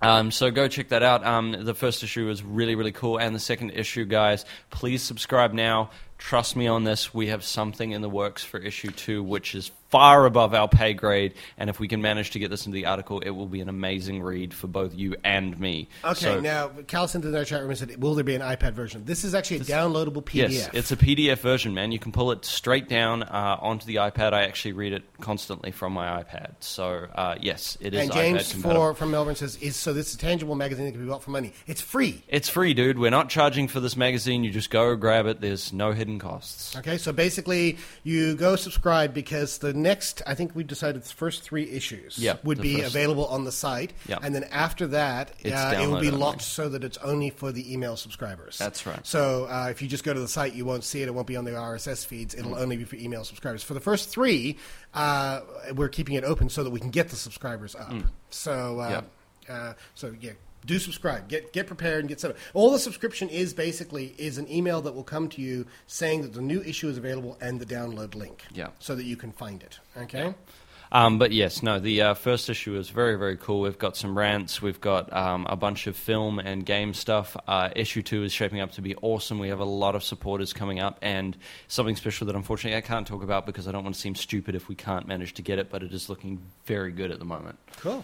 Um, 0.01 0.29
so 0.31 0.51
go 0.51 0.67
check 0.67 0.89
that 0.89 1.03
out. 1.03 1.25
Um, 1.25 1.55
the 1.63 1.73
first 1.73 2.03
issue 2.03 2.29
is 2.29 2.43
really, 2.43 2.75
really 2.75 2.91
cool. 2.91 3.17
And 3.17 3.33
the 3.33 3.39
second 3.39 3.71
issue, 3.71 4.05
guys, 4.05 4.45
please 4.69 5.01
subscribe 5.01 5.53
now. 5.53 5.89
Trust 6.17 6.55
me 6.55 6.67
on 6.67 6.83
this. 6.83 7.13
We 7.13 7.27
have 7.27 7.43
something 7.43 7.91
in 7.91 8.01
the 8.01 8.09
works 8.09 8.43
for 8.43 8.59
issue 8.59 8.91
two, 8.91 9.23
which 9.23 9.55
is 9.55 9.71
far 9.95 10.25
above 10.25 10.53
our 10.53 10.67
pay 10.67 10.93
grade. 10.93 11.33
And 11.57 11.69
if 11.69 11.79
we 11.79 11.87
can 11.87 12.01
manage 12.01 12.31
to 12.31 12.39
get 12.39 12.49
this 12.49 12.65
into 12.65 12.75
the 12.75 12.85
article, 12.85 13.21
it 13.21 13.29
will 13.29 13.45
be 13.47 13.61
an 13.61 13.69
amazing 13.69 14.21
read 14.21 14.53
for 14.53 14.67
both 14.67 14.93
you 14.93 15.15
and 15.23 15.57
me. 15.57 15.87
Okay, 16.03 16.19
So- 16.19 16.39
now 16.41 16.69
Cal 16.87 17.07
sent 17.07 17.23
in 17.23 17.33
our 17.33 17.45
chat 17.45 17.61
room 17.61 17.69
and 17.69 17.79
said, 17.79 18.01
"Will 18.03 18.13
there 18.13 18.25
be 18.25 18.35
an 18.35 18.41
iPad 18.41 18.73
version?" 18.73 19.03
This 19.05 19.23
is 19.23 19.33
actually 19.33 19.57
a 19.57 19.59
downloadable 19.61 20.21
PDF. 20.21 20.51
Yes, 20.51 20.69
it's 20.73 20.91
a 20.91 20.97
PDF 20.97 21.39
version, 21.39 21.73
man. 21.73 21.93
You 21.93 21.99
can 21.99 22.11
pull 22.11 22.31
it 22.31 22.43
straight 22.43 22.89
down 22.89 23.23
uh, 23.23 23.57
onto 23.61 23.85
the 23.85 23.95
iPad. 23.95 24.33
I 24.33 24.43
actually 24.43 24.73
read 24.73 24.91
it 24.91 25.03
constantly 25.21 25.71
from 25.71 25.93
my 25.93 26.21
iPad. 26.21 26.55
So, 26.59 27.07
uh, 27.15 27.35
yes, 27.39 27.77
it 27.79 27.93
is 27.93 28.01
and 28.01 28.11
James 28.11 28.51
for, 28.51 28.93
from 28.95 29.11
Melbourne 29.11 29.35
says, 29.35 29.55
"Is 29.61 29.77
so 29.77 29.93
this 29.93 30.09
is 30.09 30.15
a 30.15 30.17
tangible 30.17 30.55
magazine 30.55 30.85
that 30.85 30.91
can 30.91 31.01
be 31.01 31.07
bought 31.07 31.23
for 31.23 31.31
money? 31.31 31.53
It's 31.67 31.79
free." 31.81 32.21
It's 32.27 32.49
free, 32.49 32.73
dude. 32.73 32.99
We're 32.99 33.11
not 33.11 33.29
charging 33.29 33.69
for 33.69 33.79
this 33.79 33.95
magazine. 33.95 34.43
You 34.43 34.51
just 34.51 34.69
go 34.69 34.93
grab 34.97 35.25
it. 35.25 35.39
There's 35.39 35.71
no 35.71 35.93
hidden 35.93 36.19
costs. 36.19 36.75
Okay, 36.75 36.97
so 36.97 37.13
basically, 37.13 37.77
you 38.03 38.35
go 38.35 38.57
subscribe 38.57 39.13
because 39.13 39.59
the 39.59 39.73
next, 39.85 40.21
I 40.27 40.33
think 40.35 40.55
we 40.55 40.63
decided 40.63 41.03
the 41.03 41.09
first 41.13 41.43
three 41.43 41.69
issues 41.69 42.17
Yeah, 42.17 42.37
would 42.43 42.59
be 42.61 42.81
first- 42.81 42.87
available 42.95 43.25
on 43.27 43.43
the 43.45 43.51
site, 43.51 43.93
Yeah. 44.07 44.17
and 44.21 44.33
then 44.35 44.43
after 44.45 44.87
that, 44.87 45.29
uh, 45.45 45.75
it 45.79 45.87
will 45.87 46.01
be 46.01 46.11
locked 46.11 46.41
only. 46.41 46.43
so 46.43 46.69
that 46.69 46.83
it's 46.83 46.97
only 46.97 47.29
for 47.29 47.51
the 47.51 47.71
email 47.73 47.95
subscribers. 47.95 48.57
That's 48.57 48.85
right. 48.85 48.99
So 49.05 49.45
uh, 49.45 49.67
if 49.69 49.81
you 49.81 49.87
just 49.87 50.03
go 50.03 50.13
to 50.13 50.19
the 50.19 50.27
site, 50.27 50.53
you 50.53 50.65
won't 50.65 50.83
see 50.83 51.01
it. 51.01 51.07
It 51.07 51.13
won't 51.13 51.27
be 51.27 51.37
on 51.37 51.45
the 51.45 51.51
RSS 51.55 52.03
feeds. 52.05 52.33
It'll 52.35 52.55
Mm. 52.55 52.61
only 52.61 52.77
be 52.77 52.83
for 52.83 52.95
email 52.97 53.23
subscribers. 53.23 53.63
For 53.63 53.73
the 53.75 53.79
first 53.79 54.09
three, 54.09 54.57
uh, 54.93 55.41
we're 55.73 55.89
keeping 55.89 56.15
it 56.15 56.23
open 56.23 56.49
so 56.49 56.63
that 56.63 56.71
we 56.71 56.79
can 56.79 56.89
get 56.89 57.09
the 57.09 57.15
subscribers 57.15 57.75
up. 57.75 57.93
So, 58.29 58.79
uh, 58.79 59.01
uh, 59.49 59.73
so 59.93 60.13
yeah. 60.19 60.31
Do 60.65 60.79
subscribe. 60.79 61.27
Get 61.27 61.53
get 61.53 61.67
prepared 61.67 61.99
and 61.99 62.09
get 62.09 62.19
set 62.19 62.31
up. 62.31 62.37
All 62.53 62.71
the 62.71 62.79
subscription 62.79 63.29
is 63.29 63.53
basically 63.53 64.15
is 64.17 64.37
an 64.37 64.51
email 64.51 64.81
that 64.81 64.95
will 64.95 65.03
come 65.03 65.29
to 65.29 65.41
you 65.41 65.65
saying 65.87 66.23
that 66.23 66.33
the 66.33 66.41
new 66.41 66.61
issue 66.61 66.89
is 66.89 66.97
available 66.97 67.37
and 67.39 67.59
the 67.59 67.65
download 67.65 68.15
link. 68.15 68.43
Yeah. 68.53 68.69
So 68.79 68.95
that 68.95 69.05
you 69.05 69.15
can 69.15 69.31
find 69.31 69.61
it. 69.63 69.79
Okay. 69.97 70.33
Um, 70.91 71.17
but 71.17 71.31
yes, 71.31 71.63
no, 71.63 71.79
the 71.79 72.01
uh, 72.01 72.13
first 72.13 72.49
issue 72.49 72.77
is 72.77 72.89
very, 72.89 73.17
very 73.17 73.37
cool. 73.37 73.61
We've 73.61 73.77
got 73.77 73.97
some 73.97 74.17
rants, 74.17 74.61
we've 74.61 74.79
got 74.79 75.11
um, 75.11 75.45
a 75.49 75.55
bunch 75.55 75.87
of 75.87 75.95
film 75.95 76.39
and 76.39 76.65
game 76.65 76.93
stuff. 76.93 77.35
Uh, 77.47 77.69
issue 77.75 78.01
two 78.01 78.23
is 78.23 78.31
shaping 78.31 78.61
up 78.61 78.71
to 78.73 78.81
be 78.81 78.95
awesome. 79.01 79.39
We 79.39 79.49
have 79.49 79.59
a 79.59 79.65
lot 79.65 79.95
of 79.95 80.03
supporters 80.03 80.53
coming 80.53 80.79
up, 80.79 80.99
and 81.01 81.35
something 81.67 81.95
special 81.95 82.27
that 82.27 82.35
unfortunately 82.35 82.77
I 82.77 82.81
can't 82.81 83.05
talk 83.05 83.23
about 83.23 83.45
because 83.45 83.67
I 83.67 83.71
don't 83.71 83.83
want 83.83 83.95
to 83.95 84.01
seem 84.01 84.15
stupid 84.15 84.55
if 84.55 84.69
we 84.69 84.75
can't 84.75 85.07
manage 85.07 85.33
to 85.33 85.41
get 85.41 85.59
it, 85.59 85.69
but 85.69 85.83
it 85.83 85.91
is 85.91 86.07
looking 86.07 86.39
very 86.65 86.91
good 86.91 87.11
at 87.11 87.19
the 87.19 87.25
moment. 87.25 87.57
Cool. 87.77 88.03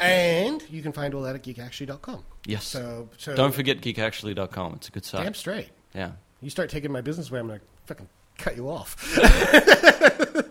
And 0.00 0.62
you 0.70 0.82
can 0.82 0.92
find 0.92 1.14
all 1.14 1.22
that 1.22 1.34
at 1.34 1.42
geekactually.com. 1.42 2.24
Yes. 2.46 2.66
So, 2.66 3.08
so 3.18 3.34
Don't 3.34 3.54
forget 3.54 3.80
geekactually.com. 3.80 4.74
It's 4.76 4.88
a 4.88 4.90
good 4.92 5.04
site. 5.04 5.24
Damn 5.24 5.34
straight. 5.34 5.68
Yeah. 5.94 6.12
You 6.40 6.50
start 6.50 6.70
taking 6.70 6.90
my 6.90 7.00
business 7.00 7.30
away, 7.30 7.40
I'm 7.40 7.46
going 7.48 7.60
to 7.60 7.64
fucking 7.86 8.08
cut 8.38 8.56
you 8.56 8.70
off. 8.70 8.96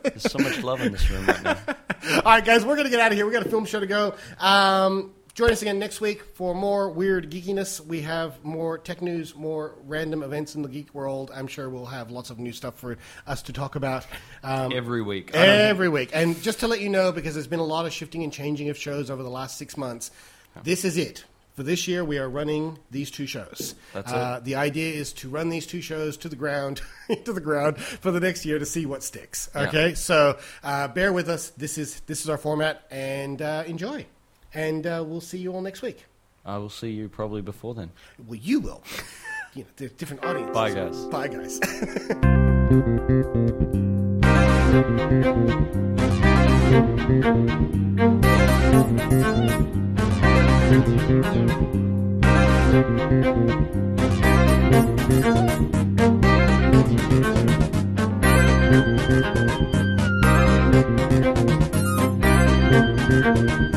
There's 0.03 0.31
so 0.31 0.37
much 0.39 0.61
love 0.63 0.81
in 0.81 0.91
this 0.91 1.09
room 1.09 1.25
right 1.25 1.43
now. 1.43 1.57
All 2.17 2.21
right, 2.23 2.45
guys, 2.45 2.63
we're 2.65 2.75
going 2.75 2.85
to 2.85 2.91
get 2.91 2.99
out 2.99 3.11
of 3.11 3.17
here. 3.17 3.25
we 3.25 3.31
got 3.31 3.45
a 3.45 3.49
film 3.49 3.65
show 3.65 3.79
to 3.79 3.87
go. 3.87 4.15
Um, 4.39 5.13
join 5.39 5.51
us 5.51 5.61
again 5.61 5.79
next 5.79 6.01
week 6.01 6.21
for 6.35 6.53
more 6.53 6.89
weird 6.89 7.31
geekiness. 7.31 7.79
We 7.79 8.01
have 8.01 8.43
more 8.43 8.77
tech 8.77 9.01
news, 9.01 9.33
more 9.33 9.75
random 9.85 10.21
events 10.21 10.53
in 10.53 10.63
the 10.63 10.67
geek 10.67 10.93
world. 10.93 11.31
I'm 11.33 11.47
sure 11.47 11.69
we'll 11.69 11.85
have 11.85 12.11
lots 12.11 12.29
of 12.29 12.39
new 12.39 12.51
stuff 12.51 12.75
for 12.77 12.97
us 13.25 13.41
to 13.43 13.53
talk 13.53 13.75
about. 13.75 14.05
Um, 14.43 14.73
Every 14.73 15.01
week. 15.01 15.33
Every 15.33 15.87
week. 15.87 16.09
And 16.11 16.41
just 16.41 16.59
to 16.59 16.67
let 16.67 16.81
you 16.81 16.89
know, 16.89 17.13
because 17.13 17.35
there's 17.35 17.47
been 17.47 17.61
a 17.61 17.65
lot 17.65 17.85
of 17.85 17.93
shifting 17.93 18.21
and 18.23 18.33
changing 18.33 18.67
of 18.67 18.77
shows 18.77 19.09
over 19.09 19.23
the 19.23 19.29
last 19.29 19.57
six 19.57 19.77
months, 19.77 20.11
this 20.63 20.83
is 20.83 20.97
it. 20.97 21.23
For 21.55 21.63
this 21.63 21.87
year, 21.87 22.03
we 22.03 22.17
are 22.17 22.29
running 22.29 22.77
these 22.91 23.09
two 23.09 23.25
shows. 23.25 23.75
That's 23.93 24.11
uh, 24.11 24.39
it. 24.39 24.43
The 24.43 24.55
idea 24.55 24.93
is 24.93 25.13
to 25.13 25.29
run 25.29 25.47
these 25.47 25.65
two 25.65 25.79
shows 25.79 26.17
to 26.17 26.27
the 26.27 26.35
ground, 26.35 26.81
to 27.23 27.31
the 27.31 27.39
ground 27.39 27.77
for 27.79 28.11
the 28.11 28.19
next 28.19 28.45
year 28.45 28.59
to 28.59 28.65
see 28.65 28.85
what 28.85 29.03
sticks. 29.03 29.49
Yeah. 29.55 29.67
Okay, 29.69 29.93
so 29.93 30.37
uh, 30.63 30.89
bear 30.89 31.13
with 31.13 31.29
us. 31.29 31.51
This 31.51 31.77
is 31.77 32.01
this 32.01 32.23
is 32.23 32.29
our 32.29 32.37
format, 32.37 32.85
and 32.91 33.41
uh, 33.41 33.63
enjoy 33.65 34.05
and 34.53 34.85
uh, 34.85 35.03
we'll 35.05 35.21
see 35.21 35.37
you 35.37 35.53
all 35.53 35.61
next 35.61 35.81
week. 35.81 36.05
I 36.45 36.57
will 36.57 36.69
see 36.69 36.91
you 36.91 37.09
probably 37.09 37.41
before 37.41 37.73
then. 37.73 37.91
Well, 38.27 38.35
you 38.35 38.59
will. 38.59 38.83
you 39.53 39.65
know, 39.79 39.87
different 39.97 40.25
audiences. 40.25 40.53
Bye, 40.53 40.71
guys. 40.71 41.05
Bye, 41.05 41.27
guys. 41.27 41.59